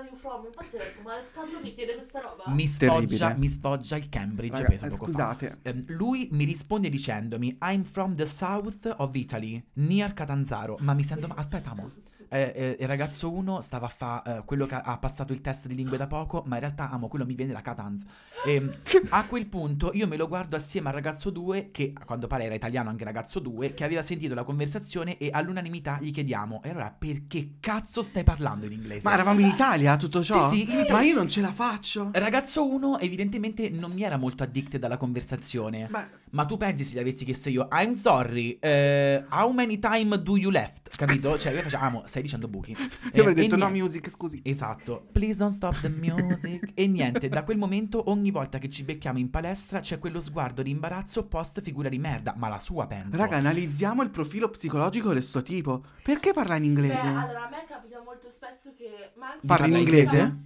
where 0.00 0.08
are 0.08 0.08
you 0.08 0.16
from. 0.16 0.46
Infatti 0.46 0.76
ho 0.76 0.78
detto, 0.78 1.02
ma 1.02 1.12
Alessandro 1.14 1.60
mi 1.60 1.74
chiede 1.74 1.94
questa 1.94 2.20
roba? 2.20 2.44
mi, 2.46 2.66
sfoggia, 2.66 3.34
mi 3.34 3.48
sfoggia 3.48 3.96
il 3.96 4.08
Cambridge 4.08 4.62
Raga, 4.62 4.66
preso 4.66 4.86
eh, 4.86 4.88
poco 4.88 5.04
fa. 5.04 5.10
scusate. 5.10 5.58
Ehm, 5.62 5.84
lui 5.88 6.28
mi 6.32 6.44
risponde 6.44 6.88
dicendomi 6.88 7.58
I'm 7.62 7.84
from 7.84 8.14
the 8.16 8.26
south 8.26 8.94
of 8.96 9.14
Italy, 9.14 9.62
near 9.74 10.12
Catanzaro. 10.14 10.76
Ma 10.80 10.94
mi 10.94 11.02
sento... 11.02 11.28
Aspetta, 11.34 11.74
mo. 11.74 11.90
Eh, 12.32 12.52
eh, 12.54 12.76
il 12.78 12.86
ragazzo 12.86 13.32
1 13.32 13.60
stava 13.60 13.86
a 13.86 13.88
fare 13.88 14.42
quello 14.44 14.64
che 14.66 14.76
ha- 14.76 14.98
passato 14.98 15.32
il 15.32 15.40
test 15.40 15.66
di 15.66 15.74
lingue 15.74 15.96
da 15.96 16.06
poco, 16.06 16.44
ma 16.46 16.54
in 16.54 16.60
realtà 16.60 16.88
amo 16.88 17.08
quello 17.08 17.26
mi 17.26 17.34
viene 17.34 17.52
da 17.52 17.60
Catanz. 17.60 18.04
Ehm, 18.46 18.70
a 19.10 19.24
quel 19.24 19.46
punto 19.46 19.90
io 19.94 20.06
me 20.06 20.16
lo 20.16 20.28
guardo 20.28 20.54
assieme 20.54 20.88
al 20.88 20.94
ragazzo 20.94 21.30
2, 21.30 21.70
che 21.72 21.92
a 21.92 22.04
quanto 22.04 22.28
pare 22.28 22.44
era 22.44 22.54
italiano 22.54 22.88
anche 22.88 23.02
ragazzo 23.02 23.40
2, 23.40 23.74
che 23.74 23.82
aveva 23.84 24.02
sentito 24.02 24.34
la 24.34 24.44
conversazione 24.44 25.18
e 25.18 25.30
all'unanimità 25.32 25.98
gli 26.00 26.12
chiediamo: 26.12 26.62
E 26.62 26.70
allora 26.70 26.94
perché 26.96 27.54
cazzo 27.58 28.00
stai 28.02 28.22
parlando 28.22 28.66
in 28.66 28.72
inglese? 28.72 29.02
Ma 29.02 29.14
eravamo 29.14 29.40
in 29.40 29.46
Italia 29.46 29.96
tutto 29.96 30.22
ciò? 30.22 30.48
Sì, 30.48 30.56
sì, 30.56 30.62
in 30.62 30.78
Italia. 30.78 30.92
Ma 30.92 31.02
io 31.02 31.14
non 31.14 31.28
ce 31.28 31.40
la 31.40 31.52
faccio. 31.52 32.10
Ragazzo 32.12 32.68
1 32.68 32.98
evidentemente 33.00 33.70
non 33.70 33.90
mi 33.90 34.02
era 34.02 34.16
molto 34.16 34.44
addicted 34.44 34.82
alla 34.84 34.96
conversazione. 34.96 35.88
Ma 35.90 36.08
Ma 36.30 36.44
tu 36.44 36.56
pensi 36.56 36.84
se 36.84 36.94
gli 36.94 36.98
avessi 36.98 37.24
chiesto 37.24 37.48
io 37.48 37.68
I'm 37.72 37.92
sorry, 37.94 38.56
eh, 38.60 39.24
how 39.30 39.50
many 39.52 39.78
time 39.78 40.20
do 40.22 40.36
you 40.36 40.50
left? 40.50 40.94
Capito? 40.96 41.36
Cioè 41.38 41.52
io 41.52 41.62
facciamo, 41.62 42.04
stai 42.06 42.22
dicendo 42.22 42.46
buchi. 42.46 42.70
io 42.72 42.78
avrei 43.22 43.26
Eh, 43.26 43.30
e 43.30 43.34
detto 43.34 43.56
no 43.56 43.66
niente. 43.68 43.82
music, 43.82 44.10
scusi. 44.10 44.40
Esatto, 44.44 45.06
please 45.12 45.38
don't 45.38 45.52
stop 45.52 45.80
the 45.80 45.88
music. 45.88 46.70
e 46.74 46.86
niente, 46.86 47.28
da 47.28 47.42
quel 47.42 47.56
momento 47.58 48.10
ogni 48.10 48.30
volta 48.30 48.58
che 48.58 48.68
ci 48.68 48.84
becchiamo 48.84 49.18
in 49.18 49.28
palestra 49.30 49.80
c'è 49.80 49.98
quello 49.98 50.20
sguardo 50.20 50.62
di 50.62 50.70
imbarazzo 50.70 51.26
post 51.26 51.60
figura 51.62 51.88
di 51.88 51.98
merda, 51.98 52.34
ma 52.36 52.48
la 52.48 52.58
sua 52.58 52.86
penso. 52.86 53.16
Raga, 53.16 53.36
analizziamo 53.36 54.02
il 54.02 54.10
profilo 54.10 54.48
psicologico 54.50 55.12
del 55.12 55.22
suo 55.24 55.42
tipo. 55.42 55.82
Perché 56.02 56.32
parla 56.32 56.54
in 56.56 56.62
Beh, 56.62 56.68
inglese? 56.68 57.00
allora 57.06 57.46
a 57.46 57.50
me 57.50 57.64
capita 57.66 58.00
molto 58.04 58.30
spesso 58.30 58.72
che... 58.76 59.10
Ma 59.16 59.32
anche 59.32 59.46
Parli 59.46 59.70
in 59.70 59.76
inglese? 59.76 60.36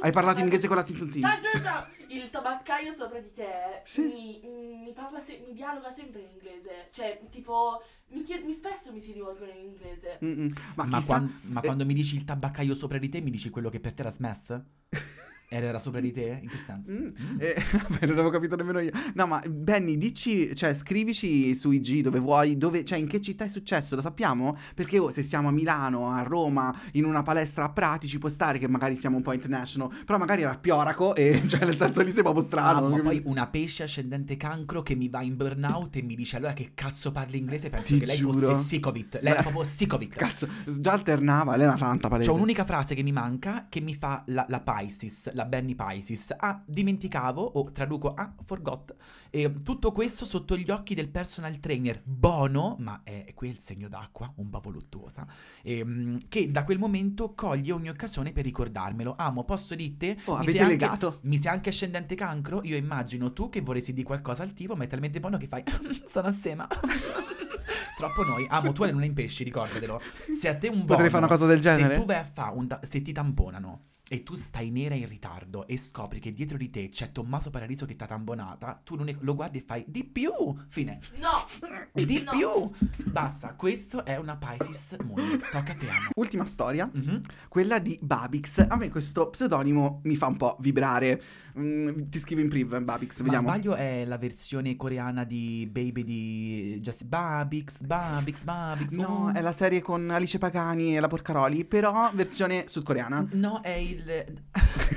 Hai 0.00 0.12
parlato 0.12 0.38
in 0.38 0.44
inglese 0.44 0.66
con 0.66 0.76
la 0.76 0.82
Tintunzini? 0.82 1.22
Già, 1.24 1.38
già, 1.40 1.60
già. 1.60 1.90
Il 2.08 2.30
tabaccaio 2.30 2.94
sopra 2.94 3.20
di 3.20 3.32
te 3.32 3.82
Sì. 3.84 4.02
mi, 4.02 4.42
mm, 4.46 4.82
mi 4.84 4.92
parla 4.92 5.20
se- 5.20 5.42
mi 5.46 5.52
dialoga 5.52 5.90
sempre 5.90 6.20
in 6.22 6.28
inglese. 6.32 6.88
Cioè, 6.90 7.20
tipo, 7.30 7.82
mi, 8.08 8.22
chied- 8.22 8.44
mi 8.44 8.52
spesso 8.54 8.92
mi 8.92 9.00
si 9.00 9.12
rivolgono 9.12 9.50
in 9.50 9.64
inglese. 9.66 10.18
Mm-mm. 10.24 10.52
Ma, 10.76 10.84
Ma, 10.84 10.98
chissà... 10.98 11.06
quan- 11.18 11.40
ma 11.42 11.60
eh, 11.60 11.64
quando 11.64 11.84
mi 11.84 11.94
dici 11.94 12.14
il 12.16 12.24
tabaccaio 12.24 12.74
sopra 12.74 12.98
di 12.98 13.08
te, 13.08 13.20
mi 13.20 13.30
dici 13.30 13.50
quello 13.50 13.68
che 13.68 13.80
per 13.80 13.92
te 13.92 14.00
era 14.02 14.10
Smith? 14.10 14.64
Era 15.50 15.66
era 15.68 15.78
sopra 15.78 16.00
di 16.00 16.12
te? 16.12 16.40
In 16.42 16.48
che 16.48 16.58
senso? 16.66 16.90
Mm. 16.92 16.96
Mm. 17.34 17.40
Eh, 17.40 17.54
vabbè, 17.88 18.06
non 18.06 18.12
avevo 18.18 18.30
capito 18.30 18.54
nemmeno 18.54 18.80
io. 18.80 18.90
No, 19.14 19.26
ma 19.26 19.42
Benny, 19.48 19.96
dici, 19.96 20.54
cioè, 20.54 20.74
scrivici 20.74 21.54
su 21.54 21.70
IG 21.70 22.02
dove 22.02 22.18
vuoi, 22.18 22.58
dove, 22.58 22.84
cioè, 22.84 22.98
in 22.98 23.06
che 23.06 23.20
città 23.20 23.44
è 23.44 23.48
successo, 23.48 23.94
lo 23.94 24.02
sappiamo? 24.02 24.56
Perché 24.74 24.98
oh, 24.98 25.10
se 25.10 25.22
siamo 25.22 25.48
a 25.48 25.50
Milano, 25.50 26.10
a 26.10 26.22
Roma, 26.22 26.74
in 26.92 27.04
una 27.06 27.22
palestra 27.22 27.64
a 27.64 27.70
Prati, 27.70 28.06
ci 28.08 28.18
può 28.18 28.28
stare 28.28 28.58
che 28.58 28.68
magari 28.68 28.96
siamo 28.96 29.16
un 29.16 29.22
po' 29.22 29.32
international, 29.32 30.04
però 30.04 30.18
magari 30.18 30.42
era 30.42 30.50
a 30.52 30.58
Pioraco 30.58 31.14
e, 31.14 31.42
cioè, 31.48 31.64
nel 31.64 31.78
senso 31.78 32.02
lì 32.02 32.10
sei 32.10 32.22
proprio 32.22 32.42
strano. 32.44 32.86
Ah, 32.86 32.88
ma 32.90 33.00
poi 33.00 33.22
una 33.24 33.46
pesce 33.48 33.84
ascendente 33.84 34.36
cancro 34.36 34.82
che 34.82 34.94
mi 34.94 35.08
va 35.08 35.22
in 35.22 35.34
burnout 35.36 35.96
e 35.96 36.02
mi 36.02 36.14
dice 36.14 36.36
allora 36.36 36.52
che 36.52 36.72
cazzo 36.74 37.10
parli 37.10 37.38
inglese 37.38 37.70
penso 37.70 37.94
Ti 37.94 38.00
che 38.00 38.06
lei 38.06 38.16
giuro. 38.18 38.38
fosse 38.38 38.62
sick 38.62 38.86
of 38.86 38.96
it 38.96 39.14
lei 39.22 39.32
era 39.32 39.36
Beh, 39.36 39.42
proprio 39.50 39.64
sick 39.64 39.92
of 39.94 40.02
it 40.02 40.14
Cazzo, 40.14 40.46
già 40.66 40.92
alternava, 40.92 41.52
lei 41.56 41.64
è 41.64 41.68
una 41.68 41.76
santa 41.76 42.08
palese. 42.08 42.28
c'ho 42.28 42.34
un'unica 42.36 42.64
frase 42.64 42.94
che 42.94 43.02
mi 43.02 43.12
manca 43.12 43.66
che 43.68 43.80
mi 43.80 43.94
fa 43.94 44.22
la, 44.26 44.44
la 44.48 44.60
Pisces 44.60 45.30
la 45.38 45.44
Benny 45.44 45.74
Pisces 45.76 46.34
ah 46.36 46.60
dimenticavo 46.66 47.40
o 47.42 47.70
traduco 47.70 48.12
ah 48.14 48.34
forgot 48.44 48.94
e 49.30 49.62
tutto 49.62 49.92
questo 49.92 50.24
sotto 50.24 50.56
gli 50.56 50.70
occhi 50.70 50.94
del 50.94 51.08
personal 51.08 51.58
trainer 51.60 52.00
Bono 52.04 52.76
ma 52.80 53.02
è 53.04 53.32
quel 53.34 53.58
segno 53.58 53.88
d'acqua 53.88 54.32
un 54.36 54.50
po' 54.50 54.58
voluttuosa 54.60 55.26
ehm, 55.62 56.18
che 56.28 56.50
da 56.50 56.64
quel 56.64 56.78
momento 56.78 57.34
coglie 57.34 57.72
ogni 57.72 57.88
occasione 57.88 58.32
per 58.32 58.44
ricordarmelo 58.44 59.14
amo 59.16 59.44
posso 59.44 59.74
dirti 59.74 60.06
Oh, 60.24 60.32
mi 60.32 60.38
avete 60.38 60.52
sei 60.52 60.60
anche- 60.60 60.72
legato? 60.72 61.18
mi 61.22 61.38
sei 61.38 61.52
anche 61.52 61.68
ascendente 61.68 62.14
cancro? 62.14 62.60
Io 62.64 62.76
immagino 62.76 63.32
tu 63.32 63.48
che 63.48 63.60
vorresti 63.60 63.92
di 63.92 64.02
qualcosa 64.02 64.42
al 64.42 64.52
tipo, 64.52 64.74
ma 64.74 64.84
è 64.84 64.86
talmente 64.86 65.20
buono 65.20 65.36
che 65.36 65.46
fai. 65.46 65.62
Stanno 66.06 66.28
assieme. 66.28 66.66
Troppo 67.96 68.22
noi. 68.24 68.46
Amo, 68.48 68.72
tu 68.72 68.82
hai 68.82 68.92
non 68.92 69.04
in 69.04 69.12
pesci, 69.12 69.44
ricordatelo. 69.44 70.00
Se 70.38 70.48
a 70.48 70.56
te 70.56 70.68
un 70.68 70.74
buono. 70.84 70.86
Potrei 70.92 71.10
fare 71.10 71.24
una 71.24 71.32
cosa 71.34 71.46
del 71.46 71.60
genere? 71.60 71.94
Se 71.94 72.00
tu 72.00 72.06
vai 72.06 72.16
a 72.18 72.24
fare 72.24 72.56
un. 72.56 72.66
ta- 72.68 72.80
se 72.88 73.02
ti 73.02 73.12
tamponano. 73.12 73.82
E 74.10 74.22
tu 74.22 74.34
stai 74.34 74.70
nera 74.70 74.94
in 74.94 75.06
ritardo 75.06 75.66
e 75.66 75.76
scopri 75.76 76.18
che 76.18 76.32
dietro 76.32 76.56
di 76.56 76.70
te 76.70 76.88
c'è 76.88 77.12
Tommaso 77.12 77.50
Paradiso 77.50 77.84
che 77.84 77.94
t'ha 77.96 78.06
tambonata, 78.06 78.80
tu 78.84 78.96
non 78.96 79.08
è- 79.08 79.16
lo 79.20 79.34
guardi 79.34 79.58
e 79.58 79.64
fai 79.66 79.84
di 79.86 80.04
più, 80.04 80.30
fine. 80.68 80.98
No! 81.20 81.46
Di 81.92 82.22
No. 82.24 82.30
più! 82.30 82.86
Basta, 83.10 83.54
questo 83.54 84.04
è 84.04 84.16
una 84.16 84.36
Pisces 84.36 84.96
Moon. 85.04 85.38
Tocca 85.50 85.72
a 85.72 85.74
te, 85.74 85.88
amo. 85.88 86.08
Ultima 86.16 86.44
storia, 86.46 86.88
Mhm. 86.92 87.20
quella 87.48 87.78
di 87.78 87.98
Babix. 88.00 88.64
A 88.68 88.76
me 88.76 88.88
questo 88.90 89.28
pseudonimo 89.30 90.00
mi 90.04 90.16
fa 90.16 90.26
un 90.26 90.36
po' 90.36 90.56
vibrare. 90.60 91.22
Mm, 91.58 92.02
ti 92.08 92.20
scrivo 92.20 92.40
in 92.40 92.48
priv, 92.48 92.78
Babix, 92.80 93.18
Ma 93.18 93.24
vediamo. 93.24 93.48
sbaglio 93.48 93.74
è 93.74 94.04
la 94.04 94.16
versione 94.16 94.76
coreana 94.76 95.24
di 95.24 95.68
Baby 95.70 96.04
di 96.04 96.78
Just 96.80 97.04
Babix, 97.04 97.80
Babix, 97.82 98.42
Babix. 98.44 98.90
No, 98.92 99.26
oh. 99.26 99.32
è 99.34 99.40
la 99.40 99.52
serie 99.52 99.80
con 99.82 100.08
Alice 100.08 100.38
Pagani 100.38 100.96
e 100.96 101.00
la 101.00 101.08
Porcaroli, 101.08 101.64
però 101.64 102.10
versione 102.14 102.64
sudcoreana. 102.68 103.26
No, 103.32 103.60
è 103.62 103.70
il. 103.70 103.97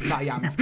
Vai, 0.07 0.29
amo. 0.29 0.53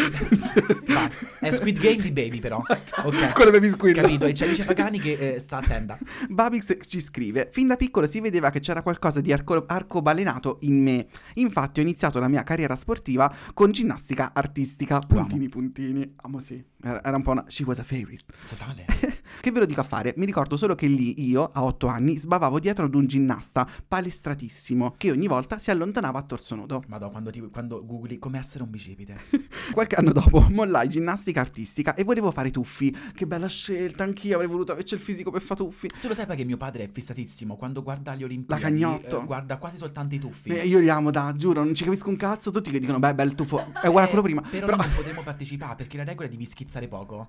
Vai. 0.88 1.10
È 1.40 1.52
Squid 1.52 1.80
Game 1.80 2.02
di 2.02 2.12
Baby, 2.12 2.40
però. 2.40 2.62
Ok. 3.02 3.34
Quello 3.34 3.52
baby 3.52 3.70
squill. 3.70 3.94
Capito? 3.94 4.26
E 4.26 4.34
c'è 4.34 4.46
Alice 4.46 4.66
Pagani 4.66 5.00
che 5.00 5.36
eh, 5.36 5.40
sta 5.40 5.58
a 5.58 5.62
tenda. 5.62 5.98
Babix 6.28 6.76
ci 6.86 7.00
scrive: 7.00 7.48
Fin 7.52 7.68
da 7.68 7.78
piccolo 7.78 8.08
si 8.08 8.20
vedeva 8.20 8.50
che 8.50 8.60
c'era 8.60 8.82
qualcosa 8.82 9.22
di 9.22 9.32
arco- 9.32 9.66
arcobalenato 9.66 10.58
in 10.62 10.82
me. 10.82 11.08
Infatti, 11.36 11.80
ho 11.80 11.84
iniziato 11.84 12.20
la 12.20 12.28
mia 12.28 12.44
carriera 12.44 12.76
sportiva 12.76 13.34
con 13.54 13.72
ginnastica 13.72 14.32
artistica. 14.34 15.00
Puntini, 15.00 15.48
puntini. 15.48 16.14
Amo 16.18 16.40
sì. 16.40 16.62
Era, 16.82 17.16
un 17.16 17.22
po' 17.22 17.32
una. 17.32 17.46
She 17.48 17.64
was 17.64 17.80
a 17.80 17.84
fairy. 17.84 18.18
Totale. 18.48 18.86
Che 19.40 19.52
ve 19.52 19.60
lo 19.60 19.66
dico 19.66 19.80
a 19.80 19.84
fare? 19.84 20.14
Mi 20.18 20.26
ricordo 20.26 20.58
solo 20.58 20.76
che 20.76 20.88
lì 20.88 21.26
io, 21.26 21.50
a 21.54 21.64
otto 21.64 21.88
anni, 21.88 22.18
sbavavo 22.18 22.60
dietro 22.60 22.86
ad 22.86 22.96
un 22.96 23.06
ginnasta 23.06 23.66
palestratissimo 23.88 24.96
che 24.98 25.12
ogni 25.12 25.28
volta 25.28 25.58
si 25.60 25.72
allontanava 25.72 26.20
a 26.20 26.24
torso 26.24 26.56
nudo. 26.56 26.84
Madò, 26.88 27.10
quando, 27.10 27.30
ti, 27.30 27.40
quando 27.50 27.86
googli 27.86 28.20
come 28.30 28.38
essere 28.40 28.64
un 28.64 28.70
bicipite. 28.70 29.18
Qualche 29.74 29.96
anno 29.96 30.12
dopo 30.12 30.46
mollai 30.54 30.88
ginnastica 30.88 31.42
artistica 31.42 31.96
e 31.96 32.04
volevo 32.04 32.32
fare 32.32 32.50
i 32.50 32.52
tuffi. 32.52 32.96
Che 33.14 33.26
bella 33.26 33.48
scelta, 33.48 34.04
anch'io 34.04 34.36
avrei 34.36 34.48
voluto 34.50 34.72
averci 34.72 34.94
il 34.94 35.00
fisico 35.00 35.32
per 35.32 35.42
fare 35.42 35.60
tuffi. 35.62 35.90
Tu 36.00 36.08
lo 36.08 36.14
sai 36.14 36.28
perché 36.28 36.46
mio 36.46 36.58
padre 36.58 36.84
è 36.84 36.90
fissatissimo. 36.92 37.56
Quando 37.56 37.82
guarda 37.82 38.14
le 38.14 38.24
Olimpiadi, 38.24 38.62
cagnotto. 38.62 39.22
eh, 39.22 39.26
guarda 39.26 39.58
quasi 39.58 39.78
soltanto 39.78 40.14
i 40.14 40.20
tuffi. 40.20 40.50
Eh, 40.50 40.68
io 40.68 40.80
li 40.80 40.90
amo, 40.90 41.10
da, 41.10 41.34
giuro, 41.36 41.64
non 41.64 41.74
ci 41.74 41.84
capisco 41.84 42.10
un 42.10 42.18
cazzo. 42.18 42.52
Tutti 42.52 42.70
che 42.70 42.80
dicono, 42.80 43.00
beh, 43.00 43.16
bel 43.16 43.34
tuffo. 43.34 43.74
È 43.82 43.88
uguale 43.88 44.06
a 44.06 44.10
quello 44.10 44.24
prima. 44.24 44.42
Però, 44.42 44.68
Però, 44.68 44.78
non 44.78 44.92
potremo 44.96 45.24
partecipare 45.24 45.76
perché 45.76 45.98
la 45.98 46.04
regola 46.04 46.28
è 46.28 46.30
devi 46.30 46.46
schizzare 46.46 46.88
poco. 46.88 47.28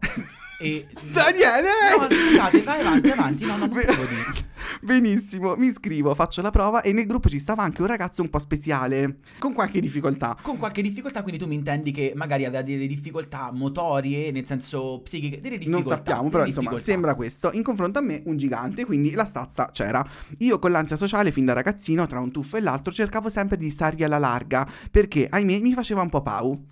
e. 0.61 0.87
Daniele! 1.11 1.69
No, 1.99 2.07
scusate, 2.11 2.63
vai 2.63 2.81
avanti, 2.81 3.11
avanti. 3.11 3.45
No, 3.47 3.53
no, 3.53 3.67
non 3.67 3.73
Be- 3.73 3.85
te 3.85 3.97
lo 3.97 4.05
dico. 4.05 4.49
Benissimo, 4.83 5.57
mi 5.57 5.67
iscrivo, 5.69 6.15
faccio 6.15 6.43
la 6.43 6.51
prova 6.51 6.81
e 6.83 6.93
nel 6.93 7.07
gruppo 7.07 7.29
ci 7.29 7.39
stava 7.39 7.63
anche 7.63 7.81
un 7.81 7.87
ragazzo 7.87 8.23
un 8.23 8.31
po' 8.31 8.39
speciale, 8.39 9.17
con 9.39 9.53
qualche 9.53 9.81
difficoltà. 9.81 10.37
Con 10.41 10.57
qualche 10.57 10.81
difficoltà, 10.83 10.90
quindi 11.23 11.39
tu 11.39 11.47
mi 11.47 11.55
intendi 11.55 11.91
che 11.91 12.13
magari 12.15 12.45
aveva 12.45 12.63
delle 12.63 12.87
difficoltà 12.87 13.51
motorie, 13.53 14.31
nel 14.31 14.47
senso 14.47 15.01
psichiche, 15.03 15.41
delle 15.41 15.59
difficoltà. 15.59 15.89
Non 15.89 15.97
sappiamo, 15.97 16.29
però 16.29 16.45
insomma, 16.45 16.71
difficoltà. 16.71 16.91
sembra 16.93 17.15
questo. 17.15 17.51
In 17.53 17.63
confronto 17.63 17.99
a 17.99 18.03
me, 18.03 18.23
un 18.27 18.37
gigante, 18.37 18.85
quindi 18.85 19.13
la 19.13 19.25
stazza 19.25 19.71
c'era. 19.73 20.07
Io 20.39 20.59
con 20.59 20.71
l'ansia 20.71 20.97
sociale 20.97 21.33
fin 21.33 21.45
da 21.45 21.53
ragazzino, 21.53 22.07
tra 22.07 22.21
un 22.21 22.31
tuffo 22.31 22.57
e 22.57 22.61
l'altro, 22.61 22.93
cercavo 22.93 23.29
sempre 23.29 23.57
di 23.57 23.71
stargli 23.71 24.03
alla 24.03 24.19
larga, 24.19 24.69
perché 24.91 25.27
ahimè 25.29 25.61
mi 25.61 25.73
faceva 25.73 26.03
un 26.03 26.09
po' 26.09 26.23
pau. 26.23 26.65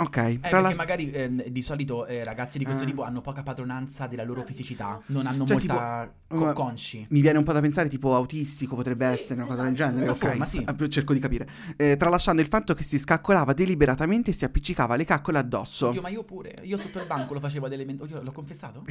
Ok, 0.00 0.16
Eh, 0.16 0.38
tra 0.40 0.48
perché 0.50 0.68
la... 0.68 0.74
magari 0.76 1.10
ehm, 1.10 1.44
di 1.48 1.62
solito 1.62 2.06
eh, 2.06 2.24
ragazzi 2.24 2.56
di 2.58 2.64
questo 2.64 2.84
Ah. 2.84 2.86
tipo 2.86 3.02
hanno 3.02 3.20
poca 3.20 3.42
padronanza 3.42 4.06
della 4.06 4.24
loro 4.24 4.42
fisicità, 4.44 5.00
non 5.06 5.26
hanno 5.26 5.44
Cioè, 5.44 5.56
molta 5.58 6.10
tipo, 6.28 6.40
co- 6.42 6.50
eh, 6.50 6.52
consci. 6.54 7.06
Mi 7.10 7.20
viene 7.20 7.36
un 7.38 7.44
po' 7.44 7.52
da 7.52 7.60
pensare 7.60 7.88
tipo 7.88 8.14
autistico 8.14 8.74
potrebbe 8.76 9.06
Sì, 9.14 9.20
essere 9.22 9.34
una 9.34 9.44
cosa 9.46 9.62
del 9.62 9.74
esatto. 9.74 9.88
genere, 9.90 10.04
Una 10.10 10.12
ok? 10.16 10.26
forma, 10.26 10.46
sì. 10.46 10.64
Eh, 10.66 10.88
cerco 10.88 11.12
di 11.12 11.18
capire. 11.18 11.48
Eh, 11.76 11.96
tralasciando 11.96 12.40
il 12.40 12.48
fatto 12.48 12.72
che 12.74 12.82
si 12.82 12.98
scaccolava 12.98 13.52
deliberatamente 13.52 14.30
e 14.30 14.32
si 14.32 14.44
appiccicava 14.44 14.96
le 14.96 15.04
caccole 15.04 15.38
addosso. 15.38 15.88
Oddio, 15.88 16.00
ma 16.00 16.08
io 16.08 16.24
pure, 16.24 16.56
io 16.62 16.76
sotto 16.76 16.98
il 16.98 17.06
banco 17.06 17.34
lo 17.34 17.40
facevo 17.40 17.66
ad 17.66 17.72
elementari, 17.72 18.10
l'ho 18.22 18.32
confessato? 18.32 18.84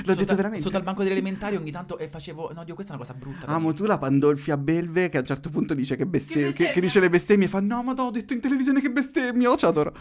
L'ho 0.00 0.06
Sotto- 0.06 0.14
detto 0.14 0.34
veramente. 0.36 0.62
Sotto 0.62 0.76
al 0.76 0.82
banco 0.82 1.02
delle 1.02 1.14
elementari 1.14 1.56
ogni 1.56 1.70
tanto 1.70 1.98
e 1.98 2.08
facevo, 2.08 2.52
no, 2.54 2.64
Dio, 2.64 2.74
questa 2.74 2.92
è 2.92 2.96
una 2.96 3.04
cosa 3.04 3.18
brutta. 3.18 3.46
Amo 3.46 3.66
dire. 3.72 3.74
tu 3.74 3.84
la 3.84 3.98
Pandolfi 3.98 4.50
a 4.50 4.56
Belve 4.56 5.08
che 5.08 5.16
a 5.18 5.20
un 5.20 5.26
certo 5.26 5.50
punto 5.50 5.74
dice 5.74 5.96
che, 5.96 6.06
beste- 6.06 6.32
Che 6.34 6.40
che, 6.40 6.46
bestemmia. 6.46 6.72
che 6.72 6.80
dice 6.80 7.00
le 7.00 7.10
bestemmie 7.10 7.46
e 7.46 7.48
fa 7.48 7.60
no 7.60 7.82
ma 7.82 7.92
no 7.92 8.04
ho 8.04 8.10
detto 8.10 8.32
in 8.32 8.40
televisione 8.40 8.80
che 8.80 8.90
bestemmia 8.90 9.50
oh 9.50 9.54
tesoro 9.56 9.92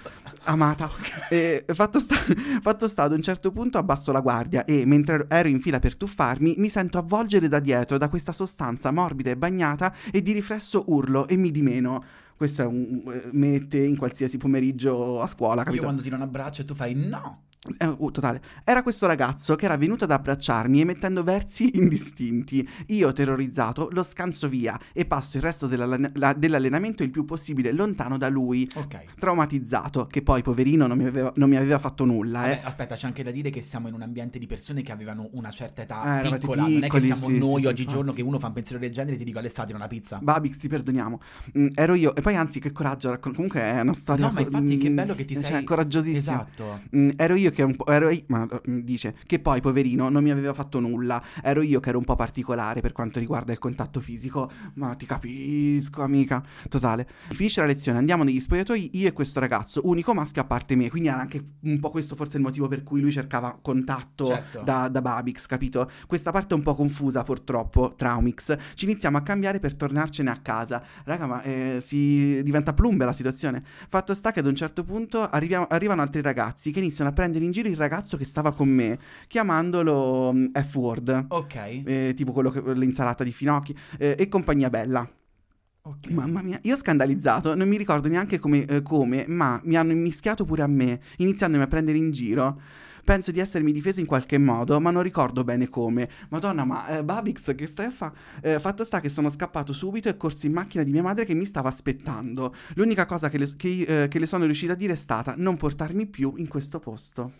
amata 0.43 0.89
e 1.30 1.65
fatto 1.67 1.99
sta, 1.99 2.15
fatto 2.61 2.88
sta 2.88 3.03
ad 3.03 3.11
un 3.11 3.22
certo 3.22 3.51
punto 3.51 3.78
abbasso 3.78 4.11
la 4.11 4.22
guardia 4.22 4.63
e 4.65 4.86
mentre 4.86 5.26
ero 5.28 5.49
in 5.49 5.59
fila 5.59 5.80
per 5.80 5.95
tuffarmi 5.95 6.55
mi 6.57 6.70
sento 6.70 6.97
avvolgere 6.97 7.47
da 7.47 7.59
dietro 7.59 7.97
da 7.97 8.09
questa 8.09 8.32
sostanza 8.32 8.91
morbida 8.91 9.30
e 9.32 9.38
bagnata 9.38 9.93
e 10.11 10.22
di 10.22 10.32
riflesso 10.32 10.86
urlo 10.88 11.28
e 11.28 11.38
mi 11.38 11.51
dimeno 11.51 12.03
questo 12.36 12.61
è 12.61 12.65
un 12.65 13.01
eh, 13.07 13.30
mette 13.34 13.80
in 13.80 13.97
qualsiasi 13.97 14.38
pomeriggio 14.38 15.22
a 15.22 15.28
scuola 15.28 15.59
Io 15.59 15.65
capito? 15.65 15.84
quando 15.84 16.01
ti 16.01 16.09
do 16.09 16.15
un 16.15 16.22
abbraccio 16.22 16.61
e 16.61 16.65
tu 16.65 16.74
fai 16.74 16.93
no. 16.93 17.47
Eh, 17.78 17.86
uh, 17.86 18.10
totale. 18.10 18.41
Era 18.64 18.82
questo 18.84 19.05
ragazzo 19.05 19.55
che 19.55 19.66
era 19.66 19.76
venuto 19.76 20.05
ad 20.05 20.12
abbracciarmi 20.12 20.80
emettendo 20.80 21.24
versi 21.24 21.70
indistinti. 21.78 22.68
Io, 22.88 23.12
terrorizzato, 23.12 23.89
lo 23.91 24.01
scanso 24.01 24.47
via 24.47 24.80
e 24.93 25.05
passo 25.05 25.36
il 25.36 25.43
resto 25.43 25.68
dell'allen- 25.68 26.10
la- 26.16 26.32
dell'allenamento 26.32 27.03
il 27.03 27.10
più 27.10 27.26
possibile 27.26 27.74
lontano 27.74 28.18
da 28.18 28.30
lui. 28.30 28.68
Ok. 28.76 29.16
Traumatizzato, 29.20 30.07
che 30.07 30.22
poi, 30.22 30.41
poverino, 30.41 30.88
non 30.88 30.97
mi 30.97 31.05
aveva, 31.05 31.34
non 31.36 31.49
mi 31.49 31.57
aveva 31.57 31.80
fatto 31.80 32.05
nulla, 32.05 32.45
eh. 32.45 32.55
Vabbè, 32.55 32.62
aspetta, 32.64 32.95
c'è 32.95 33.07
anche 33.07 33.24
da 33.24 33.32
dire 33.32 33.49
che 33.49 33.60
siamo 33.62 33.89
in 33.89 33.93
un 33.93 34.03
ambiente 34.03 34.39
di 34.39 34.47
persone 34.47 34.82
che 34.82 34.93
avevano 34.93 35.28
una 35.34 35.51
certa 35.51 35.82
età 35.82 36.01
Eh, 36.01 36.20
eravate 36.20 36.39
piccola. 36.39 36.62
non 36.62 36.72
è 36.72 36.74
che 36.76 36.80
piccoli, 36.84 37.05
siamo 37.07 37.26
sì, 37.28 37.38
noi 37.38 37.55
sì, 37.55 37.60
sì, 37.62 37.68
oggigiorno 37.68 38.12
che 38.14 38.22
uno 38.22 38.39
fa 38.39 38.47
un 38.47 38.53
pensiero 38.53 38.82
del 38.82 38.91
genere 38.91 39.16
e 39.16 39.18
ti 39.18 39.26
dico 39.26 39.39
Alessandro 39.39 39.76
una 39.76 39.88
pizza. 39.88 40.18
Babix, 40.22 40.57
ti 40.57 40.70
perdoniamo. 40.70 41.20
Mm, 41.57 41.68
ero 41.76 41.93
io, 41.95 42.16
e 42.16 42.22
poi 42.22 42.38
anzi, 42.38 42.62
che 42.62 42.72
coraggio. 42.72 43.10
raccon- 43.10 43.34
comunque 43.34 43.60
è 43.62 43.82
una 43.82 43.93
storia. 43.93 44.28
No, 44.28 44.32
ma 44.32 44.39
infatti 44.39 44.78
che 44.78 44.89
mm, 44.89 44.95
bello 44.95 45.14
che 45.14 45.26
ti 45.26 45.34
cioè, 45.36 45.43
sei- 45.43 45.64
coraggiosissima. 45.66 46.47
Esatto. 46.55 46.80
Mm, 46.95 47.10
ero 47.18 47.36
io 47.36 47.48
che 47.51 47.61
ero 47.61 47.69
un 47.69 47.75
po'. 47.75 47.85
Ero 47.87 48.09
io, 48.09 48.23
ma 48.27 48.45
mm, 48.45 48.79
dice 48.79 49.15
che 49.25 49.39
poi, 49.39 49.61
poverino, 49.61 50.09
non 50.09 50.23
mi 50.23 50.31
aveva 50.31 50.53
fatto 50.53 50.79
nulla. 50.79 51.21
Ero 51.43 51.61
io 51.61 51.79
che 51.79 51.89
ero 51.89 51.97
un 51.97 52.05
po' 52.05 52.15
particolare 52.15 52.81
per 52.81 52.91
quanto 52.91 53.19
riguarda 53.19 53.51
il 53.51 53.59
contatto 53.59 53.99
fisico. 53.99 54.49
Ma 54.75 54.95
ti 54.95 55.05
capisco, 55.05 56.01
amica. 56.01 56.43
Totale. 56.67 57.07
Finisce 57.29 57.61
la 57.61 57.67
lezione, 57.67 57.97
andiamo 57.97 58.23
negli 58.23 58.39
spogliatoi, 58.39 58.91
io 58.93 59.07
e 59.07 59.13
questo 59.13 59.39
ragazzo, 59.39 59.81
unico 59.83 60.13
maschio 60.13 60.41
a 60.41 60.45
parte 60.45 60.75
me. 60.75 60.89
Quindi 60.89 61.09
era 61.09 61.19
anche 61.19 61.43
un 61.61 61.79
po' 61.79 61.89
questo, 61.89 62.15
forse, 62.15 62.37
il 62.37 62.43
motivo 62.43 62.67
per 62.67 62.83
cui 62.83 63.01
lui 63.01 63.11
cercava 63.11 63.57
contatto 63.61 64.25
Certo. 64.25 64.61
da, 64.61 64.87
da 64.87 65.01
Babix, 65.01 65.45
capito? 65.45 65.89
Questa 66.07 66.31
parte 66.31 66.53
è 66.53 66.57
un 66.57 66.63
po' 66.63 66.75
confusa, 66.75 67.23
purtroppo. 67.23 67.93
Traumix. 67.95 68.55
Ci 68.73 68.85
iniziamo 68.85 69.17
a 69.17 69.21
cambiare 69.21 69.59
per 69.59 69.75
tornarcene 69.75 70.29
a 70.29 70.37
casa. 70.41 70.83
Raga, 71.03 71.25
ma 71.25 71.41
eh, 71.41 71.79
si 71.81 72.41
diventa 72.43 72.73
plumbe 72.73 73.05
la 73.05 73.13
situazione. 73.13 73.61
Fatto 73.87 74.13
sta 74.13 74.31
che 74.31 74.39
ad 74.39 74.45
un 74.45 74.55
certo 74.55 74.83
punto 74.83 75.21
arriviamo- 75.21 75.67
arrivano 75.67 76.01
altri 76.01 76.21
ragazzi 76.21 76.71
che 76.71 76.79
iniziano 76.79 77.09
a 77.09 77.13
prendere 77.13 77.38
in 77.45 77.51
giro 77.51 77.67
il 77.67 77.75
ragazzo 77.75 78.17
che 78.17 78.25
stava 78.25 78.53
con 78.53 78.67
me, 78.67 78.97
chiamandolo 79.27 80.31
mm, 80.33 80.45
F-word. 80.53 81.25
Ok. 81.29 81.55
eh, 81.85 82.13
tipo 82.15 82.31
quello 82.31 82.49
che 82.49 82.61
l'insalata 82.73 83.23
di 83.23 83.31
finocchi 83.31 83.75
eh, 83.97 84.15
e 84.17 84.27
compagnia 84.27 84.69
bella. 84.69 85.09
ok. 85.81 86.09
Mamma 86.09 86.41
mia, 86.41 86.59
io 86.63 86.75
scandalizzato, 86.75 87.55
non 87.55 87.67
mi 87.67 87.77
ricordo 87.77 88.07
neanche 88.07 88.39
come, 88.39 88.65
eh, 88.65 88.81
come, 88.81 89.25
ma 89.27 89.59
mi 89.63 89.75
hanno 89.75 89.91
immischiato 89.91 90.45
pure 90.45 90.63
a 90.63 90.67
me, 90.67 90.99
iniziandomi 91.17 91.63
a 91.63 91.67
prendere 91.67 91.97
in 91.97 92.11
giro. 92.11 92.61
Penso 93.10 93.32
di 93.32 93.39
essermi 93.39 93.72
difeso 93.72 93.99
in 93.99 94.05
qualche 94.05 94.38
modo, 94.38 94.80
ma 94.80 94.91
non 94.91 95.01
ricordo 95.01 95.43
bene 95.43 95.68
come. 95.68 96.07
Madonna, 96.30 96.64
ma 96.64 96.88
eh, 96.89 97.03
Babix, 97.03 97.55
che 97.55 97.66
stai 97.66 97.88
a 97.88 97.89
fa? 97.89 98.14
Eh, 98.39 98.60
fatto 98.60 98.84
sta 98.84 98.99
che 98.99 99.10
sono 99.10 99.32
scappato 99.32 99.74
subito 99.74 100.10
e 100.10 100.16
corso 100.16 100.45
in 100.45 100.53
macchina 100.53 100.84
di 100.84 100.91
mia 100.91 101.01
madre 101.01 101.26
che 101.26 101.34
mi 101.34 101.45
stava 101.45 101.70
aspettando. 101.70 102.53
L'unica 102.76 103.07
cosa 103.07 103.28
che 103.30 103.39
le, 103.39 103.49
che, 103.57 104.03
eh, 104.03 104.07
che 104.10 104.20
le 104.20 104.28
sono 104.28 104.45
riuscita 104.45 104.74
a 104.74 104.76
dire 104.76 104.93
è 104.93 104.95
stata 104.95 105.34
non 105.36 105.57
portarmi 105.57 106.05
più 106.05 106.36
in 106.36 106.47
questo 106.47 106.78
posto. 106.78 107.32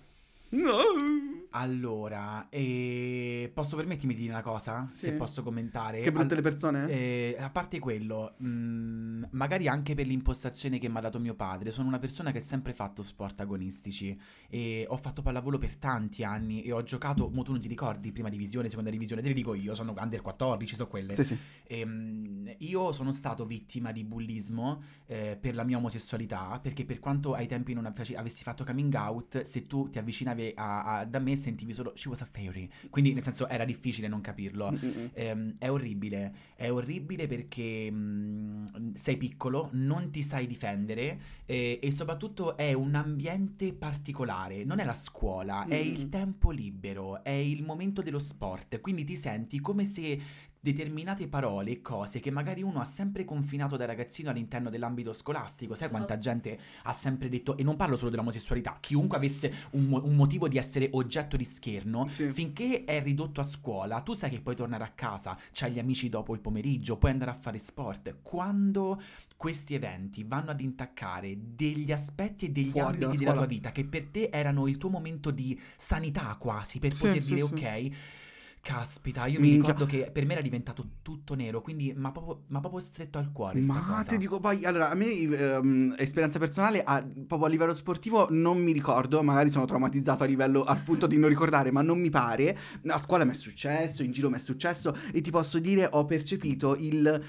No. 0.50 1.39
Allora, 1.52 2.48
eh, 2.50 3.50
posso 3.54 3.76
permettermi 3.76 4.14
di 4.14 4.22
dire 4.22 4.34
una 4.34 4.42
cosa? 4.44 4.86
Sì. 4.88 4.98
Se 5.06 5.14
posso 5.14 5.42
commentare. 5.42 6.00
Che 6.02 6.12
brutte 6.12 6.36
Al- 6.36 6.42
le 6.44 6.50
persone? 6.50 6.88
eh, 6.90 7.36
a 7.40 7.50
parte 7.50 7.80
quello, 7.80 8.36
mh, 8.38 9.30
magari 9.32 9.68
anche 9.68 9.96
per 9.96 10.06
l'impostazione 10.06 10.78
che 10.78 10.88
mi 10.90 10.98
ha 10.98 11.02
dato 11.02 11.20
mio 11.20 11.34
padre, 11.34 11.72
sono 11.72 11.88
una 11.88 11.98
persona 11.98 12.32
che 12.32 12.38
ha 12.38 12.42
sempre 12.42 12.74
fatto 12.74 13.02
sport 13.02 13.40
agonistici 13.42 14.16
e 14.48 14.86
ho 14.88 14.98
fatto 14.98 15.24
pallavolo 15.24 15.58
per 15.58 15.76
tanti 15.78 16.24
anni 16.24 16.62
e 16.62 16.72
ho 16.72 16.84
giocato, 16.84 17.30
mo 17.30 17.42
tu 17.42 17.52
non 17.52 17.62
ti 17.62 17.68
ricordi, 17.68 18.12
prima 18.12 18.30
divisione, 18.30 18.70
seconda 18.70 18.92
divisione, 18.92 19.22
te 19.24 19.30
le 19.30 19.34
dico 19.34 19.56
io, 19.56 19.74
sono 19.74 19.96
under 19.98 20.22
14, 20.22 20.76
so 20.76 20.88
quelle. 20.88 21.14
Sì, 21.14 21.24
sì. 21.24 21.38
Ehm, 21.68 22.54
io 22.60 22.92
sono 22.92 23.12
stato 23.12 23.46
vittima 23.46 23.92
di 23.92 24.04
bullismo 24.04 24.82
eh, 25.08 25.36
per 25.40 25.56
la 25.56 25.64
mia 25.64 25.78
omosessualità, 25.78 26.60
perché 26.62 26.86
per 26.86 27.00
quanto 27.00 27.34
ai 27.34 27.48
tempi 27.48 27.74
non 27.74 27.86
avessi 27.88 28.44
fatto 28.44 28.64
coming 28.64 28.94
out, 28.94 29.42
se 29.42 29.66
tu 29.66 29.90
ti 29.90 29.98
avvicinavi 29.98 30.54
a- 30.56 30.84
a- 31.00 31.06
da 31.06 31.18
me 31.20 31.38
sentivi 31.40 31.74
solo 31.74 31.94
she 31.96 32.10
was 32.10 32.22
a 32.22 32.28
fairy, 32.30 32.70
quindi 32.90 33.14
nel 33.14 33.24
senso 33.24 33.48
era 33.48 33.66
difficile 33.66 34.08
non 34.08 34.22
capirlo. 34.22 34.70
Ehm, 35.14 35.56
è 35.58 35.70
orribile, 35.70 36.34
è 36.56 36.72
orribile 36.72 37.28
perché 37.28 37.90
mh, 37.92 38.94
sei 38.96 39.18
piccolo, 39.18 39.70
non 39.74 40.12
ti 40.12 40.22
sai 40.22 40.46
difendere 40.46 41.20
eh, 41.46 41.80
e 41.82 41.92
soprattutto 41.92 42.56
è 42.58 42.74
un 42.74 42.94
ambiente 42.96 43.74
particolare, 43.74 44.64
non 44.64 44.80
è 44.80 44.84
la 44.84 44.94
scuola, 44.94 45.66
è 45.66 45.76
il 45.76 46.10
tempo 46.10 46.52
libero, 46.52 47.24
è 47.24 47.30
il 47.30 47.64
momento 47.64 48.02
dello 48.02 48.20
sport, 48.20 48.80
quindi 48.82 49.04
ti 49.04 49.16
senti 49.16 49.60
come 49.60 49.86
se 49.86 50.20
determinate 50.62 51.28
parole 51.28 51.72
e 51.72 51.82
cose 51.82 52.20
che 52.20 52.32
magari 52.32 52.62
uno 52.62 52.82
ha 52.82 52.86
sempre 52.86 53.24
confinato 53.24 53.78
da 53.78 53.86
ragazzino 53.86 54.30
all'interno 54.30 54.70
dell'ambito 54.70 55.14
scolastico. 55.14 55.76
Sai 55.76 55.90
quanta 55.90 56.18
gente 56.18 56.60
ha 56.84 56.94
sempre 56.94 57.30
detto, 57.30 57.56
e 57.58 57.64
non 57.64 57.76
parlo 57.78 57.96
solo 57.96 58.10
dell'omosessualità, 58.10 58.78
chiunque 58.80 59.18
avesse 59.18 59.54
un, 59.72 59.86
mo- 59.86 60.04
un 60.04 60.16
motivo 60.16 60.48
di 60.48 60.58
essere 60.58 60.90
oggetto 60.92 61.38
di 61.38 61.46
scherno, 61.46 62.08
Sì. 62.10 62.32
finché 62.32 62.84
è 62.84 63.02
ridotto 63.02 63.40
a 63.40 63.44
scuola, 63.44 64.02
tu 64.02 64.14
sai 64.14 64.30
che 64.30 64.42
puoi 64.42 64.56
tornare 64.56 64.84
a 64.84 64.92
casa, 64.92 65.38
c'hai 65.52 65.72
gli 65.72 65.80
amici 65.80 66.10
dopo 66.10 66.34
il 66.34 66.42
pomeriggio, 66.42 66.98
puoi 66.98 67.12
andare 67.12 67.32
a 67.32 67.36
fare 67.36 67.58
sport. 67.58 68.18
Quando 68.22 69.02
questi 69.38 69.74
eventi 69.74 70.26
vanno 70.26 70.52
ad 70.52 70.60
intaccare 70.60 71.38
degli 71.56 71.92
aspetti 71.94 72.48
e 72.48 72.50
degli 72.50 72.72
Fuori 72.72 73.02
ambiti 73.02 73.18
della 73.18 73.34
tua 73.34 73.46
vita 73.46 73.72
che 73.72 73.86
per 73.86 74.08
te 74.08 74.30
erano 74.32 74.68
il 74.68 74.78
tuo 74.78 74.90
momento 74.90 75.32
di 75.32 75.58
sanità 75.78 76.36
quasi, 76.38 76.80
per 76.80 76.94
Sì, 76.94 77.00
poter 77.04 77.22
sì, 77.24 77.28
dire 77.30 77.42
ok. 77.44 77.90
Caspita, 78.62 79.26
io 79.26 79.40
mi 79.40 79.52
Minchia. 79.52 79.72
ricordo 79.72 79.86
che 79.86 80.12
per 80.12 80.26
me 80.26 80.34
era 80.34 80.42
diventato 80.42 80.86
tutto 81.02 81.34
nero, 81.34 81.62
quindi 81.62 81.94
ma 81.96 82.12
proprio, 82.12 82.44
ma 82.48 82.60
proprio 82.60 82.82
stretto 82.82 83.18
al 83.18 83.32
cuore 83.32 83.62
Ma 83.62 83.80
cosa. 83.82 84.04
ti 84.04 84.18
dico 84.18 84.40
poi, 84.40 84.66
allora, 84.66 84.92
a 84.92 84.96
me, 84.96 85.08
ehm, 85.10 85.96
esperienza 85.98 86.40
personale, 86.40 86.84
a- 86.84 87.02
proprio 87.02 87.46
a 87.48 87.50
livello 87.50 87.74
sportivo 87.74 88.28
non 88.30 88.62
mi 88.62 88.74
ricordo, 88.74 89.24
magari 89.24 89.50
sono 89.50 89.66
traumatizzato 89.66 90.24
a 90.24 90.28
livello 90.28 90.64
al 90.66 90.82
punto 90.84 91.08
di 91.08 91.18
non 91.18 91.30
ricordare, 91.30 91.72
ma 91.72 91.82
non 91.82 92.00
mi 92.00 92.10
pare. 92.10 92.58
A 92.88 93.00
scuola 93.02 93.24
mi 93.24 93.32
è 93.32 93.34
successo, 93.34 94.04
in 94.04 94.12
giro 94.12 94.30
mi 94.30 94.36
è 94.36 94.40
successo 94.40 94.96
e 95.14 95.22
ti 95.22 95.32
posso 95.32 95.58
dire, 95.60 95.88
ho 95.90 96.06
percepito 96.06 96.76
il, 96.78 97.24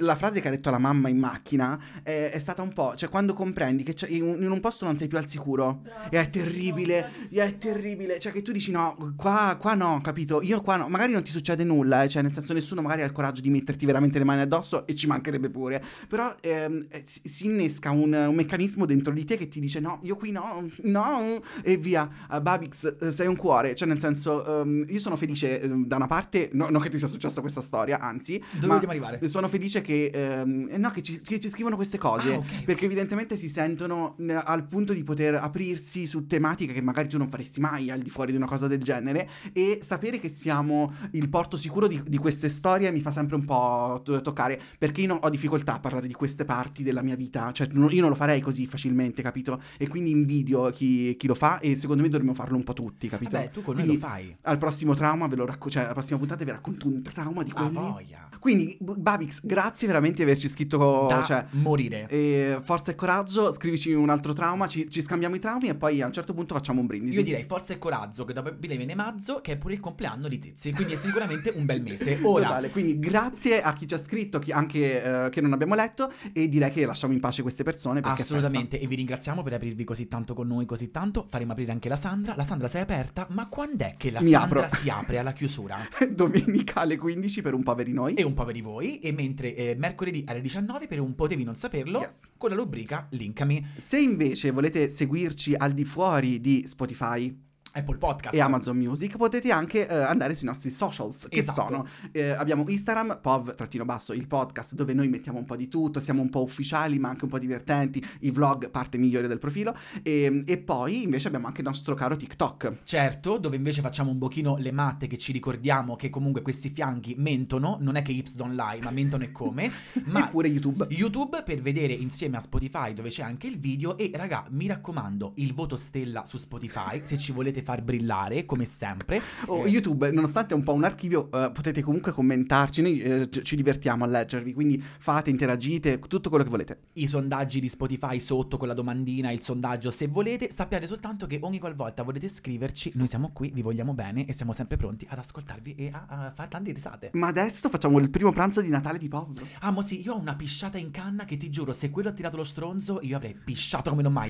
la 0.00 0.16
frase 0.16 0.40
che 0.42 0.48
ha 0.48 0.50
detto 0.50 0.70
la 0.70 0.78
mamma 0.78 1.08
in 1.08 1.18
macchina 1.18 1.80
è, 2.02 2.30
è 2.32 2.38
stata 2.38 2.60
un 2.62 2.72
po', 2.74 2.94
cioè 2.94 3.08
quando 3.08 3.32
comprendi 3.32 3.82
che 3.82 3.96
in, 4.08 4.22
un- 4.22 4.42
in 4.42 4.50
un 4.50 4.60
posto 4.60 4.84
non 4.84 4.98
sei 4.98 5.08
più 5.08 5.16
al 5.16 5.28
sicuro. 5.28 5.80
E 6.10 6.20
è 6.20 6.28
terribile, 6.28 7.08
e 7.30 7.42
è 7.42 7.56
terribile, 7.58 8.18
cioè 8.18 8.32
che 8.32 8.42
tu 8.42 8.52
dici 8.52 8.70
no, 8.70 9.14
qua, 9.16 9.56
qua 9.58 9.74
no, 9.74 10.00
capito? 10.02 10.40
Io 10.42 10.57
qua 10.62 10.76
no, 10.76 10.88
magari 10.88 11.12
non 11.12 11.22
ti 11.22 11.30
succede 11.30 11.64
nulla, 11.64 12.02
eh, 12.02 12.08
cioè 12.08 12.22
nel 12.22 12.32
senso 12.32 12.52
nessuno 12.52 12.82
magari 12.82 13.02
ha 13.02 13.04
il 13.04 13.12
coraggio 13.12 13.40
di 13.40 13.50
metterti 13.50 13.86
veramente 13.86 14.18
le 14.18 14.24
mani 14.24 14.40
addosso 14.42 14.86
e 14.86 14.94
ci 14.94 15.06
mancherebbe 15.06 15.50
pure, 15.50 15.82
però 16.08 16.34
ehm, 16.40 16.86
eh, 16.90 17.02
si, 17.04 17.20
si 17.24 17.46
innesca 17.46 17.90
un, 17.90 18.12
un 18.12 18.34
meccanismo 18.34 18.84
dentro 18.86 19.12
di 19.12 19.24
te 19.24 19.36
che 19.36 19.48
ti 19.48 19.60
dice 19.60 19.80
no, 19.80 19.98
io 20.02 20.16
qui 20.16 20.30
no, 20.30 20.68
no, 20.82 21.42
e 21.62 21.76
via, 21.76 22.08
Uh, 22.30 22.40
Babix 22.40 22.96
eh, 23.00 23.10
sei 23.10 23.26
un 23.26 23.36
cuore, 23.36 23.74
cioè 23.74 23.88
nel 23.88 24.00
senso 24.00 24.60
ehm, 24.62 24.84
io 24.88 24.98
sono 24.98 25.16
felice 25.16 25.60
ehm, 25.60 25.86
da 25.86 25.96
una 25.96 26.06
parte, 26.06 26.50
no, 26.52 26.68
non 26.68 26.80
che 26.82 26.88
ti 26.90 26.98
sia 26.98 27.06
successa 27.06 27.40
questa 27.40 27.60
storia, 27.60 28.00
anzi, 28.00 28.42
Dove 28.52 28.74
vogliamo 28.74 28.90
arrivare? 28.90 29.26
sono 29.28 29.48
felice 29.48 29.80
che, 29.80 30.10
ehm, 30.12 30.68
eh, 30.70 30.76
no, 30.78 30.90
che, 30.90 31.02
ci, 31.02 31.18
che 31.18 31.40
ci 31.40 31.48
scrivono 31.48 31.76
queste 31.76 31.96
cose, 31.98 32.34
Ah, 32.34 32.36
ok, 32.38 32.64
perché 32.64 32.84
evidentemente 32.84 33.36
si 33.36 33.48
sentono 33.48 34.14
ne- 34.18 34.34
al 34.34 34.66
punto 34.66 34.92
di 34.92 35.02
poter 35.04 35.34
aprirsi 35.36 36.06
su 36.06 36.26
tematiche 36.26 36.72
che 36.72 36.80
magari 36.82 37.08
tu 37.08 37.18
non 37.18 37.28
faresti 37.28 37.60
mai 37.60 37.90
al 37.90 38.00
di 38.00 38.10
fuori 38.10 38.30
di 38.30 38.36
una 38.36 38.46
cosa 38.46 38.66
del 38.66 38.82
genere 38.82 39.28
e 39.52 39.80
sapere 39.82 40.18
che 40.18 40.28
siamo 40.48 40.94
il 41.10 41.28
porto 41.28 41.58
sicuro 41.58 41.86
di, 41.86 42.02
di 42.06 42.16
queste 42.16 42.48
storie 42.48 42.90
mi 42.90 43.00
fa 43.00 43.12
sempre 43.12 43.36
un 43.36 43.44
po' 43.44 44.00
to- 44.02 44.22
toccare 44.22 44.58
perché 44.78 45.02
io 45.02 45.14
ho 45.14 45.28
difficoltà 45.28 45.74
a 45.74 45.78
parlare 45.78 46.06
di 46.06 46.14
queste 46.14 46.46
parti 46.46 46.82
della 46.82 47.02
mia 47.02 47.16
vita, 47.16 47.52
cioè 47.52 47.68
io 47.70 48.00
non 48.00 48.08
lo 48.08 48.14
farei 48.14 48.40
così 48.40 48.66
facilmente, 48.66 49.20
capito? 49.20 49.60
E 49.76 49.88
quindi 49.88 50.10
invidio 50.10 50.70
chi, 50.70 51.14
chi 51.18 51.26
lo 51.26 51.34
fa 51.34 51.58
e 51.60 51.76
secondo 51.76 52.02
me 52.02 52.08
dovremmo 52.08 52.32
farlo 52.32 52.56
un 52.56 52.64
po' 52.64 52.72
tutti, 52.72 53.08
capito? 53.08 53.36
Vabbè, 53.36 53.50
tu 53.50 53.62
con 53.62 53.74
Quindi 53.74 53.94
lo 53.94 53.98
fai. 53.98 54.34
al 54.42 54.56
prossimo 54.56 54.94
trauma 54.94 55.26
ve 55.26 55.36
lo 55.36 55.44
racconto, 55.44 55.70
cioè 55.70 55.84
alla 55.84 55.92
prossima 55.92 56.18
puntata 56.18 56.42
vi 56.44 56.50
racconto 56.50 56.86
un 56.88 57.02
trauma 57.02 57.42
di 57.42 57.50
A 57.54 57.54
quelli. 57.54 57.74
voglia. 57.74 58.28
Quindi 58.38 58.78
Babix, 58.80 59.40
grazie 59.44 59.86
veramente 59.88 60.18
di 60.18 60.22
averci 60.22 60.48
scritto, 60.48 61.06
Da 61.08 61.22
cioè 61.24 61.44
morire. 61.50 62.06
e 62.08 62.58
forza 62.62 62.92
e 62.92 62.94
coraggio, 62.94 63.52
scrivici 63.52 63.92
un 63.92 64.08
altro 64.10 64.32
trauma, 64.32 64.66
ci, 64.68 64.88
ci 64.88 65.02
scambiamo 65.02 65.34
i 65.34 65.40
traumi 65.40 65.66
e 65.68 65.74
poi 65.74 66.00
a 66.00 66.06
un 66.06 66.12
certo 66.12 66.32
punto 66.34 66.54
facciamo 66.54 66.80
un 66.80 66.86
brindisi. 66.86 67.14
Io 67.16 67.22
direi 67.24 67.44
forza 67.44 67.72
e 67.74 67.78
coraggio, 67.78 68.24
che 68.24 68.32
dopo 68.32 68.52
Bile 68.52 68.76
viene 68.76 68.94
mazzo, 68.94 69.40
che 69.42 69.52
è 69.52 69.56
pure 69.58 69.74
il 69.74 69.80
compleanno 69.80 70.28
di 70.28 70.37
Zizi, 70.40 70.72
quindi 70.72 70.94
è 70.94 70.96
sicuramente 70.96 71.52
un 71.54 71.64
bel 71.64 71.82
mese. 71.82 72.18
Ora, 72.28 72.44
Totale, 72.44 72.70
quindi 72.70 72.98
grazie 72.98 73.60
a 73.62 73.72
chi 73.72 73.86
ci 73.86 73.94
ha 73.94 73.98
scritto, 73.98 74.38
chi- 74.38 74.52
anche 74.52 75.24
eh, 75.26 75.30
che 75.30 75.40
non 75.40 75.52
abbiamo 75.52 75.74
letto, 75.74 76.12
e 76.32 76.48
direi 76.48 76.70
che 76.70 76.84
lasciamo 76.86 77.12
in 77.12 77.20
pace 77.20 77.42
queste 77.42 77.62
persone 77.62 78.00
assolutamente, 78.02 78.78
e 78.80 78.86
vi 78.86 78.96
ringraziamo 78.96 79.42
per 79.42 79.54
aprirvi 79.54 79.84
così 79.84 80.08
tanto 80.08 80.34
con 80.34 80.46
noi, 80.46 80.66
così 80.66 80.90
tanto. 80.90 81.26
Faremo 81.28 81.52
aprire 81.52 81.72
anche 81.72 81.88
la 81.88 81.96
Sandra. 81.96 82.34
La 82.36 82.44
Sandra 82.44 82.68
sei 82.68 82.82
aperta, 82.82 83.26
ma 83.30 83.48
quando 83.48 83.84
è 83.84 83.94
che 83.96 84.10
la 84.10 84.20
Mi 84.22 84.30
Sandra 84.30 84.64
apro. 84.64 84.76
si 84.76 84.88
apre 84.90 85.18
alla 85.18 85.32
chiusura? 85.32 85.76
Domenica 86.10 86.80
alle 86.80 86.96
15 86.96 87.42
per 87.42 87.54
un 87.54 87.62
poveri 87.62 87.92
noi. 87.92 88.14
E 88.14 88.22
un 88.22 88.34
po' 88.34 88.44
per 88.44 88.60
voi, 88.60 88.98
e 88.98 89.12
mentre 89.12 89.54
eh, 89.54 89.74
mercoledì 89.78 90.24
alle 90.26 90.40
19 90.40 90.86
per 90.86 91.00
un 91.00 91.14
potevi 91.14 91.44
non 91.44 91.54
saperlo, 91.56 92.00
Yes. 92.00 92.30
con 92.36 92.50
la 92.50 92.56
rubrica 92.56 93.06
Linkami 93.10 93.66
Se 93.76 93.98
invece 93.98 94.50
volete 94.50 94.88
seguirci 94.88 95.54
al 95.54 95.72
di 95.72 95.84
fuori 95.84 96.40
di 96.40 96.64
Spotify 96.66 97.46
Apple 97.78 97.96
Podcast. 97.98 98.34
e 98.34 98.40
Amazon 98.40 98.76
Music, 98.76 99.16
potete 99.16 99.50
anche 99.50 99.88
eh, 99.88 99.94
andare 99.94 100.34
sui 100.34 100.46
nostri 100.46 100.70
socials, 100.70 101.26
che 101.28 101.38
Esatto. 101.40 101.60
sono 101.62 101.86
eh, 102.12 102.30
abbiamo 102.30 102.64
Instagram, 102.68 103.18
pov-basso, 103.20 104.12
il 104.12 104.26
podcast 104.26 104.74
dove 104.74 104.92
noi 104.94 105.08
mettiamo 105.08 105.38
un 105.38 105.44
po' 105.44 105.56
di 105.56 105.68
tutto, 105.68 106.00
siamo 106.00 106.22
un 106.22 106.30
po' 106.30 106.42
ufficiali 106.42 106.98
ma 106.98 107.08
anche 107.08 107.24
un 107.24 107.30
po' 107.30 107.38
divertenti, 107.38 108.04
i 108.20 108.30
vlog 108.30 108.70
parte 108.70 108.98
migliore 108.98 109.28
del 109.28 109.38
profilo 109.38 109.76
e, 110.02 110.42
e 110.44 110.58
poi 110.58 111.02
invece 111.04 111.28
abbiamo 111.28 111.46
anche 111.46 111.60
il 111.60 111.66
nostro 111.66 111.94
caro 111.94 112.16
TikTok. 112.16 112.76
Certo, 112.84 113.38
dove 113.38 113.56
invece 113.56 113.80
facciamo 113.80 114.10
un 114.10 114.18
pochino 114.18 114.56
le 114.56 114.72
matte 114.72 115.06
che 115.06 115.18
ci 115.18 115.32
ricordiamo 115.32 115.96
che 115.96 116.10
comunque 116.10 116.42
questi 116.42 116.70
fianchi 116.70 117.14
mentono, 117.16 117.78
non 117.80 117.96
è 117.96 118.02
che 118.02 118.12
Ips 118.12 118.36
don't 118.36 118.54
lie, 118.54 118.80
ma 118.82 118.90
mentono 118.90 119.24
e 119.24 119.32
come, 119.32 119.70
ma 120.06 120.26
Eppure 120.28 120.48
YouTube. 120.48 120.86
YouTube 120.90 121.42
per 121.44 121.60
vedere 121.62 121.92
insieme 121.92 122.36
a 122.36 122.40
Spotify 122.40 122.92
dove 122.92 123.08
c'è 123.08 123.22
anche 123.22 123.46
il 123.46 123.58
video 123.58 123.96
e 123.96 124.10
raga 124.14 124.46
mi 124.50 124.66
raccomando 124.66 125.32
il 125.36 125.54
voto 125.54 125.76
stella 125.76 126.24
su 126.24 126.36
Spotify 126.38 127.00
se 127.04 127.16
ci 127.16 127.32
volete 127.32 127.62
far 127.68 127.82
brillare 127.82 128.46
come 128.46 128.64
sempre 128.64 129.20
Oh, 129.46 129.66
Eh, 129.66 129.68
YouTube, 129.68 130.10
nonostante 130.10 130.54
è 130.54 130.56
un 130.56 130.62
po' 130.64 130.72
un 130.72 130.84
archivio, 130.84 131.30
eh, 131.30 131.50
potete 131.52 131.82
comunque 131.82 132.12
commentarci, 132.12 132.80
noi 132.80 132.98
eh, 133.00 133.28
ci 133.42 133.56
divertiamo 133.56 134.04
a 134.04 134.06
leggervi, 134.06 134.54
quindi 134.54 134.82
fate, 134.82 135.28
interagite, 135.28 135.98
tutto 135.98 136.30
quello 136.30 136.44
che 136.44 136.50
volete. 136.50 136.78
i 136.94 137.06
sondaggi 137.06 137.60
di 137.60 137.68
Spotify 137.68 138.18
sotto 138.20 138.56
con 138.56 138.68
la 138.68 138.74
domandina 138.74 139.30
il 139.30 139.42
sondaggio 139.42 139.90
se 139.90 140.06
volete 140.06 140.50
sappiate 140.50 140.86
soltanto 140.86 141.26
che 141.26 141.38
ogni 141.42 141.58
qualvolta 141.58 142.02
volete 142.02 142.28
scriverci 142.28 142.92
noi 142.94 143.06
siamo 143.06 143.30
qui 143.32 143.50
vi 143.52 143.62
vogliamo 143.62 143.92
bene 143.92 144.24
e 144.26 144.32
siamo 144.32 144.52
sempre 144.52 144.76
pronti 144.76 145.06
ad 145.08 145.18
ascoltarvi 145.18 145.74
e 145.74 145.90
a, 145.92 146.04
a 146.08 146.32
fare 146.34 146.48
tante 146.48 146.72
risate 146.72 147.10
Ma 147.12 147.26
adesso 147.28 147.68
facciamo 147.68 147.98
il 147.98 148.08
primo 148.10 148.32
pranzo 148.32 148.60
di 148.62 148.68
Natale 148.70 148.98
di 148.98 149.08
Pov. 149.08 149.40
Ah, 149.60 149.70
mo 149.70 149.82
sì, 149.82 150.00
io 150.02 150.14
ho 150.14 150.18
una 150.18 150.34
pisciata 150.36 150.78
in 150.78 150.90
canna 150.90 151.24
che 151.24 151.36
ti 151.36 151.50
giuro, 151.50 151.72
se 151.72 151.90
quello 151.90 152.08
ha 152.08 152.12
tirato 152.12 152.36
lo 152.36 152.44
stronzo, 152.44 153.00
io 153.02 153.16
avrei 153.16 153.34
pisciato 153.34 153.90
come 153.90 154.02
non 154.02 154.12
mai. 154.12 154.26